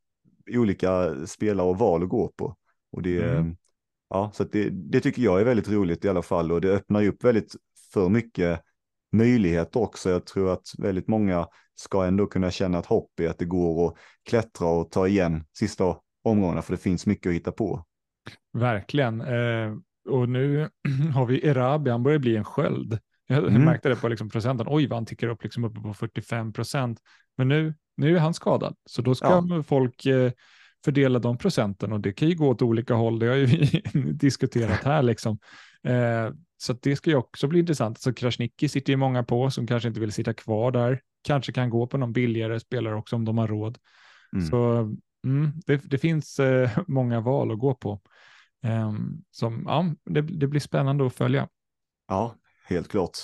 olika 0.54 1.14
spelare 1.26 1.66
och 1.66 1.78
val 1.78 2.02
att 2.02 2.08
gå 2.08 2.32
på. 2.36 2.56
Och 2.92 3.02
det, 3.02 3.22
mm. 3.22 3.56
ja, 4.10 4.30
så 4.34 4.44
det, 4.44 4.70
det 4.70 5.00
tycker 5.00 5.22
jag 5.22 5.40
är 5.40 5.44
väldigt 5.44 5.68
roligt 5.68 6.04
i 6.04 6.08
alla 6.08 6.22
fall 6.22 6.52
och 6.52 6.60
det 6.60 6.72
öppnar 6.72 7.00
ju 7.00 7.08
upp 7.08 7.24
väldigt 7.24 7.56
för 7.92 8.08
mycket 8.08 8.60
möjligheter 9.12 9.80
också. 9.80 10.10
Jag 10.10 10.26
tror 10.26 10.52
att 10.52 10.66
väldigt 10.78 11.08
många 11.08 11.46
ska 11.74 12.04
ändå 12.04 12.26
kunna 12.26 12.50
känna 12.50 12.78
ett 12.78 12.86
hopp 12.86 13.20
i 13.20 13.26
att 13.26 13.38
det 13.38 13.44
går 13.44 13.88
att 13.88 13.94
klättra 14.28 14.68
och 14.68 14.90
ta 14.90 15.08
igen 15.08 15.44
sista 15.58 15.96
omgångarna, 16.24 16.62
för 16.62 16.72
det 16.72 16.82
finns 16.82 17.06
mycket 17.06 17.30
att 17.30 17.34
hitta 17.34 17.52
på. 17.52 17.84
Verkligen. 18.52 19.20
Eh, 19.20 19.74
och 20.08 20.28
nu 20.28 20.68
har 21.14 21.26
vi 21.26 21.46
Erabi, 21.46 21.90
han 21.90 22.02
börjar 22.02 22.18
bli 22.18 22.36
en 22.36 22.44
sköld. 22.44 22.98
Jag 23.26 23.38
mm. 23.38 23.64
märkte 23.64 23.88
det 23.88 23.96
på 23.96 24.08
liksom 24.08 24.30
procenten. 24.30 24.66
Oj, 24.70 24.86
vad 24.86 24.96
han 24.96 25.06
tickar 25.06 25.28
upp 25.28 25.42
liksom 25.42 25.64
uppe 25.64 25.80
på 25.80 25.94
45 25.94 26.52
procent. 26.52 26.98
Men 27.36 27.48
nu, 27.48 27.74
nu 27.96 28.16
är 28.16 28.20
han 28.20 28.34
skadad, 28.34 28.74
så 28.86 29.02
då 29.02 29.14
ska 29.14 29.46
ja. 29.48 29.62
folk 29.62 30.06
eh, 30.06 30.32
fördela 30.84 31.18
de 31.18 31.38
procenten 31.38 31.92
och 31.92 32.00
det 32.00 32.12
kan 32.12 32.28
ju 32.28 32.34
gå 32.34 32.48
åt 32.48 32.62
olika 32.62 32.94
håll. 32.94 33.18
Det 33.18 33.26
har 33.26 33.34
ju 33.34 33.46
vi 33.46 33.82
diskuterat 34.12 34.84
här 34.84 35.02
liksom. 35.02 35.38
Eh, 35.84 36.30
så 36.56 36.72
det 36.72 36.96
ska 36.96 37.10
ju 37.10 37.16
också 37.16 37.48
bli 37.48 37.58
intressant. 37.58 38.00
Så 38.00 38.14
Krasniqi 38.14 38.68
sitter 38.68 38.92
ju 38.92 38.96
många 38.96 39.22
på 39.22 39.50
som 39.50 39.66
kanske 39.66 39.88
inte 39.88 40.00
vill 40.00 40.12
sitta 40.12 40.34
kvar 40.34 40.70
där. 40.70 41.00
Kanske 41.22 41.52
kan 41.52 41.70
gå 41.70 41.86
på 41.86 41.98
någon 41.98 42.12
billigare 42.12 42.60
spelare 42.60 42.94
också 42.94 43.16
om 43.16 43.24
de 43.24 43.38
har 43.38 43.48
råd. 43.48 43.78
Mm. 44.32 44.46
Så 44.46 44.88
Mm, 45.24 45.52
det, 45.66 45.76
det 45.76 45.98
finns 45.98 46.38
eh, 46.38 46.70
många 46.86 47.20
val 47.20 47.52
att 47.52 47.58
gå 47.58 47.74
på. 47.74 48.00
Um, 48.62 49.24
som, 49.30 49.64
ja, 49.66 49.94
det, 50.04 50.20
det, 50.20 50.46
blir 50.46 50.60
spännande 50.60 51.06
att 51.06 51.14
följa. 51.14 51.48
Ja, 52.08 52.34
helt 52.64 52.88
klart. 52.88 53.18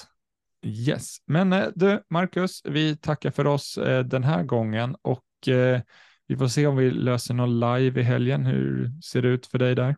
Yes, 0.63 1.17
men 1.27 1.53
eh, 1.53 1.67
du 1.75 2.03
Marcus, 2.11 2.63
vi 2.65 2.97
tackar 2.97 3.31
för 3.31 3.47
oss 3.47 3.79
eh, 3.79 4.05
den 4.05 4.25
här 4.25 4.43
gången 4.43 4.97
och 5.03 5.49
eh, 5.49 5.81
vi 6.27 6.37
får 6.37 6.49
se 6.49 6.67
om 6.67 6.77
vi 6.77 6.91
löser 6.91 7.35
någon 7.35 7.61
live 7.61 8.01
i 8.01 8.05
helgen. 8.05 8.47
Hur 8.47 8.93
ser 9.01 9.23
det 9.23 9.29
ut 9.29 9.47
för 9.47 9.59
dig 9.59 9.75
där? 9.75 9.97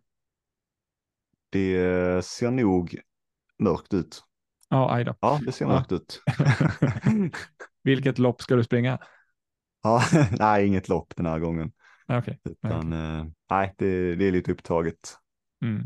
Det 1.56 2.24
ser 2.24 2.50
nog 2.50 3.00
mörkt 3.58 3.94
ut. 3.94 4.22
Ja, 4.68 4.94
aj 4.94 5.04
då. 5.04 5.14
Ja, 5.20 5.40
det 5.46 5.52
ser 5.52 5.66
mörkt 5.66 5.90
ja. 5.90 5.96
ut. 5.96 6.22
Vilket 7.82 8.18
lopp 8.18 8.42
ska 8.42 8.56
du 8.56 8.64
springa? 8.64 8.98
Ja, 9.82 10.02
nej, 10.38 10.66
inget 10.66 10.88
lopp 10.88 11.12
den 11.16 11.26
här 11.26 11.38
gången. 11.38 11.72
Okay. 12.08 12.36
Utan, 12.44 12.92
okay. 12.92 13.32
nej, 13.50 13.74
det, 13.78 14.16
det, 14.16 14.24
är 14.24 14.32
lite 14.32 14.52
upptaget. 14.52 15.16
Mm. 15.64 15.82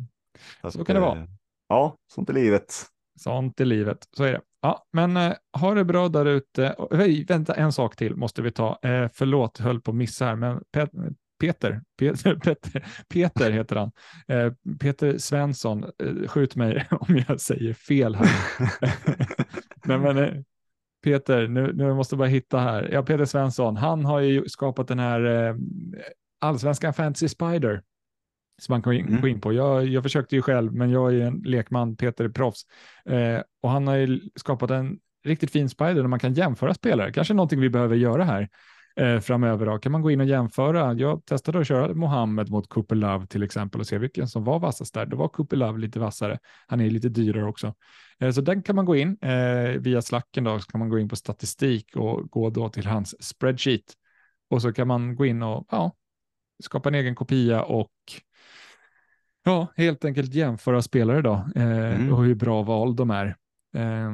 Så 0.72 0.84
kan 0.84 0.94
det 0.94 1.00
vara. 1.00 1.26
Ja, 1.68 1.96
sånt 2.12 2.28
är 2.28 2.34
livet. 2.34 2.74
Sånt 3.18 3.60
är 3.60 3.64
livet, 3.64 4.08
så 4.16 4.24
är 4.24 4.32
det. 4.32 4.40
Ja, 4.62 4.86
men 4.92 5.16
eh, 5.16 5.32
ha 5.60 5.74
det 5.74 5.84
bra 5.84 6.08
där 6.08 6.26
ute. 6.26 6.76
Vänta, 7.28 7.54
en 7.54 7.72
sak 7.72 7.96
till 7.96 8.16
måste 8.16 8.42
vi 8.42 8.50
ta. 8.50 8.78
Eh, 8.82 9.08
förlåt, 9.14 9.58
höll 9.58 9.80
på 9.80 9.90
att 9.90 9.96
missa 9.96 10.24
här, 10.24 10.36
men 10.36 10.62
Pet 10.72 10.90
Peter, 11.40 11.82
Peter, 11.98 12.34
Peter, 12.34 12.84
Peter 13.08 13.50
heter 13.50 13.76
han. 13.76 13.92
Eh, 14.28 14.52
Peter 14.80 15.18
Svensson, 15.18 15.84
eh, 15.84 16.28
skjut 16.28 16.56
mig 16.56 16.86
om 16.90 17.22
jag 17.28 17.40
säger 17.40 17.72
fel 17.72 18.14
här. 18.14 18.28
Nej, 19.84 19.98
men, 19.98 20.18
eh, 20.18 20.34
Peter, 21.04 21.48
nu, 21.48 21.72
nu 21.72 21.94
måste 21.94 22.14
jag 22.14 22.18
bara 22.18 22.28
hitta 22.28 22.58
här. 22.58 22.88
Ja, 22.92 23.02
Peter 23.02 23.24
Svensson, 23.24 23.76
han 23.76 24.04
har 24.04 24.20
ju 24.20 24.48
skapat 24.48 24.88
den 24.88 24.98
här 24.98 25.54
allsvenskan 26.40 26.94
Fantasy 26.94 27.28
Spider 27.28 27.82
som 28.62 28.72
man 28.72 28.82
kan 28.82 28.92
mm. 28.92 29.20
gå 29.20 29.28
in 29.28 29.40
på. 29.40 29.52
Jag, 29.52 29.86
jag 29.86 30.02
försökte 30.02 30.36
ju 30.36 30.42
själv, 30.42 30.74
men 30.74 30.90
jag 30.90 31.14
är 31.14 31.20
en 31.20 31.42
lekman, 31.44 31.96
Peter 31.96 32.24
är 32.24 32.28
proffs. 32.28 32.62
Och 33.62 33.70
han 33.70 33.86
har 33.86 33.96
ju 33.96 34.20
skapat 34.36 34.70
en 34.70 34.98
riktigt 35.24 35.50
fin 35.50 35.68
spider 35.68 35.94
där 35.94 36.06
man 36.06 36.18
kan 36.18 36.34
jämföra 36.34 36.74
spelare. 36.74 37.12
Kanske 37.12 37.34
någonting 37.34 37.60
vi 37.60 37.70
behöver 37.70 37.96
göra 37.96 38.24
här 38.24 38.48
eh, 38.96 39.20
framöver. 39.20 39.66
Då. 39.66 39.78
Kan 39.78 39.92
man 39.92 40.02
gå 40.02 40.10
in 40.10 40.20
och 40.20 40.26
jämföra? 40.26 40.94
Jag 40.94 41.24
testade 41.24 41.58
att 41.58 41.66
köra 41.66 41.94
Mohammed 41.94 42.50
mot 42.50 42.68
Cooper 42.68 42.96
Love 42.96 43.26
till 43.26 43.42
exempel 43.42 43.80
och 43.80 43.86
se 43.86 43.98
vilken 43.98 44.28
som 44.28 44.44
var 44.44 44.58
vassast 44.58 44.94
där. 44.94 45.06
Då 45.06 45.16
var 45.16 45.28
Cooper 45.28 45.56
Love 45.56 45.78
lite 45.78 46.00
vassare. 46.00 46.38
Han 46.66 46.80
är 46.80 46.90
lite 46.90 47.08
dyrare 47.08 47.44
också. 47.44 47.74
Eh, 48.18 48.30
så 48.30 48.40
den 48.40 48.62
kan 48.62 48.76
man 48.76 48.84
gå 48.84 48.96
in 48.96 49.18
eh, 49.22 49.80
via 49.80 50.02
slacken 50.02 50.44
då, 50.44 50.58
så 50.58 50.70
kan 50.70 50.78
man 50.78 50.88
gå 50.88 50.98
in 50.98 51.08
på 51.08 51.16
statistik 51.16 51.96
och 51.96 52.30
gå 52.30 52.50
då 52.50 52.68
till 52.68 52.86
hans 52.86 53.24
spreadsheet. 53.24 53.94
Och 54.50 54.62
så 54.62 54.72
kan 54.72 54.88
man 54.88 55.16
gå 55.16 55.26
in 55.26 55.42
och 55.42 55.66
ja, 55.70 55.92
skapa 56.62 56.88
en 56.88 56.94
egen 56.94 57.14
kopia 57.14 57.62
och 57.62 57.90
Ja, 59.44 59.66
helt 59.76 60.04
enkelt 60.04 60.34
jämföra 60.34 60.82
spelare 60.82 61.22
då 61.22 61.32
eh, 61.56 61.94
mm. 61.94 62.12
och 62.12 62.24
hur 62.24 62.34
bra 62.34 62.62
val 62.62 62.96
de 62.96 63.10
är. 63.10 63.36
Eh, 63.74 64.10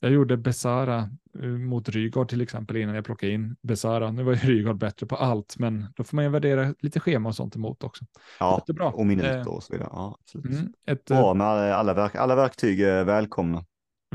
jag 0.00 0.12
gjorde 0.12 0.36
Besara 0.36 1.10
eh, 1.42 1.48
mot 1.48 1.88
Rygaard 1.88 2.28
till 2.28 2.40
exempel 2.40 2.76
innan 2.76 2.94
jag 2.94 3.04
plockade 3.04 3.32
in 3.32 3.56
Besara. 3.62 4.10
Nu 4.10 4.22
var 4.22 4.32
ju 4.32 4.38
Rygaard 4.54 4.78
bättre 4.78 5.06
på 5.06 5.16
allt, 5.16 5.58
men 5.58 5.86
då 5.96 6.04
får 6.04 6.16
man 6.16 6.24
ju 6.24 6.30
värdera 6.30 6.74
lite 6.78 7.00
schema 7.00 7.28
och 7.28 7.34
sånt 7.34 7.56
emot 7.56 7.84
också. 7.84 8.04
Ja, 8.40 8.58
Jättebra. 8.58 8.88
och 8.88 9.06
minuter 9.06 9.38
eh, 9.38 9.48
och 9.48 9.62
så 9.62 9.72
vidare. 9.72 9.88
Ja, 9.92 10.18
mm, 10.34 10.72
ett, 10.86 11.04
bra 11.04 11.34
med 11.34 11.46
alla, 11.46 11.94
verk 11.94 12.14
alla 12.14 12.36
verktyg 12.36 12.80
är 12.80 13.04
välkomna. 13.04 13.64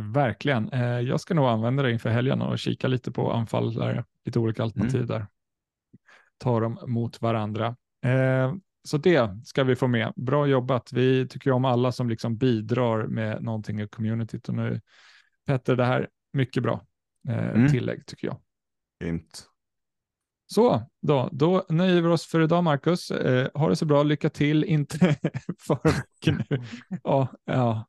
Verkligen. 0.01 0.69
Eh, 0.69 0.99
jag 0.99 1.19
ska 1.19 1.33
nog 1.33 1.45
använda 1.45 1.83
det 1.83 1.91
inför 1.91 2.09
helgen 2.09 2.41
och 2.41 2.59
kika 2.59 2.87
lite 2.87 3.11
på 3.11 3.31
anfall, 3.31 3.73
där, 3.73 4.05
lite 4.25 4.39
olika 4.39 4.63
alternativ 4.63 4.95
mm. 4.95 5.07
där. 5.07 5.27
Ta 6.37 6.59
dem 6.59 6.79
mot 6.87 7.21
varandra. 7.21 7.75
Så 8.83 8.97
det 8.97 9.41
ska 9.45 9.63
vi 9.63 9.75
få 9.75 9.87
med. 9.87 10.13
Bra 10.15 10.47
jobbat. 10.47 10.93
Vi 10.93 11.27
tycker 11.27 11.51
om 11.51 11.65
alla 11.65 11.91
som 11.91 12.09
liksom 12.09 12.37
bidrar 12.37 13.07
med 13.07 13.43
någonting 13.43 13.81
i 13.81 13.87
communityt. 13.87 14.49
Och 14.49 14.55
nu, 14.55 14.81
Petter, 15.45 15.75
det 15.75 15.85
här 15.85 16.09
mycket 16.33 16.63
bra 16.63 16.85
eh, 17.27 17.49
mm. 17.49 17.71
tillägg 17.71 18.05
tycker 18.05 18.27
jag. 18.27 18.37
Grymt. 19.03 19.49
Så 20.45 20.89
då, 21.01 21.29
då 21.31 21.65
nöjer 21.69 22.01
vi 22.01 22.07
oss 22.07 22.25
för 22.25 22.41
idag, 22.41 22.63
Marcus. 22.63 23.11
Eh, 23.11 23.49
ha 23.53 23.69
det 23.69 23.75
så 23.75 23.85
bra. 23.85 24.03
Lycka 24.03 24.29
till, 24.29 24.63
inte 24.63 25.15
för 25.59 25.79
mycket 25.83 26.49
nu. 26.49 26.63
Ja, 27.03 27.27
ja. 27.45 27.87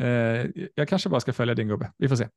Eh, 0.00 0.46
jag 0.74 0.88
kanske 0.88 1.08
bara 1.08 1.20
ska 1.20 1.32
följa 1.32 1.54
din 1.54 1.68
gubbe. 1.68 1.92
Vi 1.96 2.08
får 2.08 2.16
se. 2.16 2.28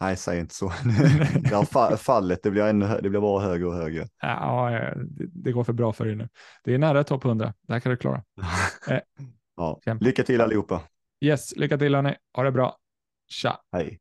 Nej, 0.00 0.16
säg 0.16 0.40
inte 0.40 0.54
så. 0.54 0.72
det 1.90 1.96
fallet, 1.96 2.42
det 2.42 2.50
blir, 2.50 2.62
ännu, 2.62 2.98
det 3.02 3.10
blir 3.10 3.20
bara 3.20 3.42
högre 3.42 3.66
och 3.66 3.74
högre. 3.74 4.08
Ja, 4.20 4.80
det 5.32 5.52
går 5.52 5.64
för 5.64 5.72
bra 5.72 5.92
för 5.92 6.04
dig 6.04 6.16
nu. 6.16 6.28
Det 6.64 6.74
är 6.74 6.78
nära 6.78 7.04
topp 7.04 7.24
100. 7.24 7.54
Det 7.66 7.72
här 7.72 7.80
kan 7.80 7.90
du 7.90 7.96
klara. 7.96 8.22
ja. 9.56 9.80
Lycka 10.00 10.22
till 10.22 10.40
allihopa. 10.40 10.82
Yes, 11.20 11.56
lycka 11.56 11.78
till 11.78 11.94
hörni. 11.94 12.14
Ha 12.36 12.42
det 12.42 12.52
bra. 12.52 12.76
Tja. 13.28 13.60
Hej. 13.72 14.00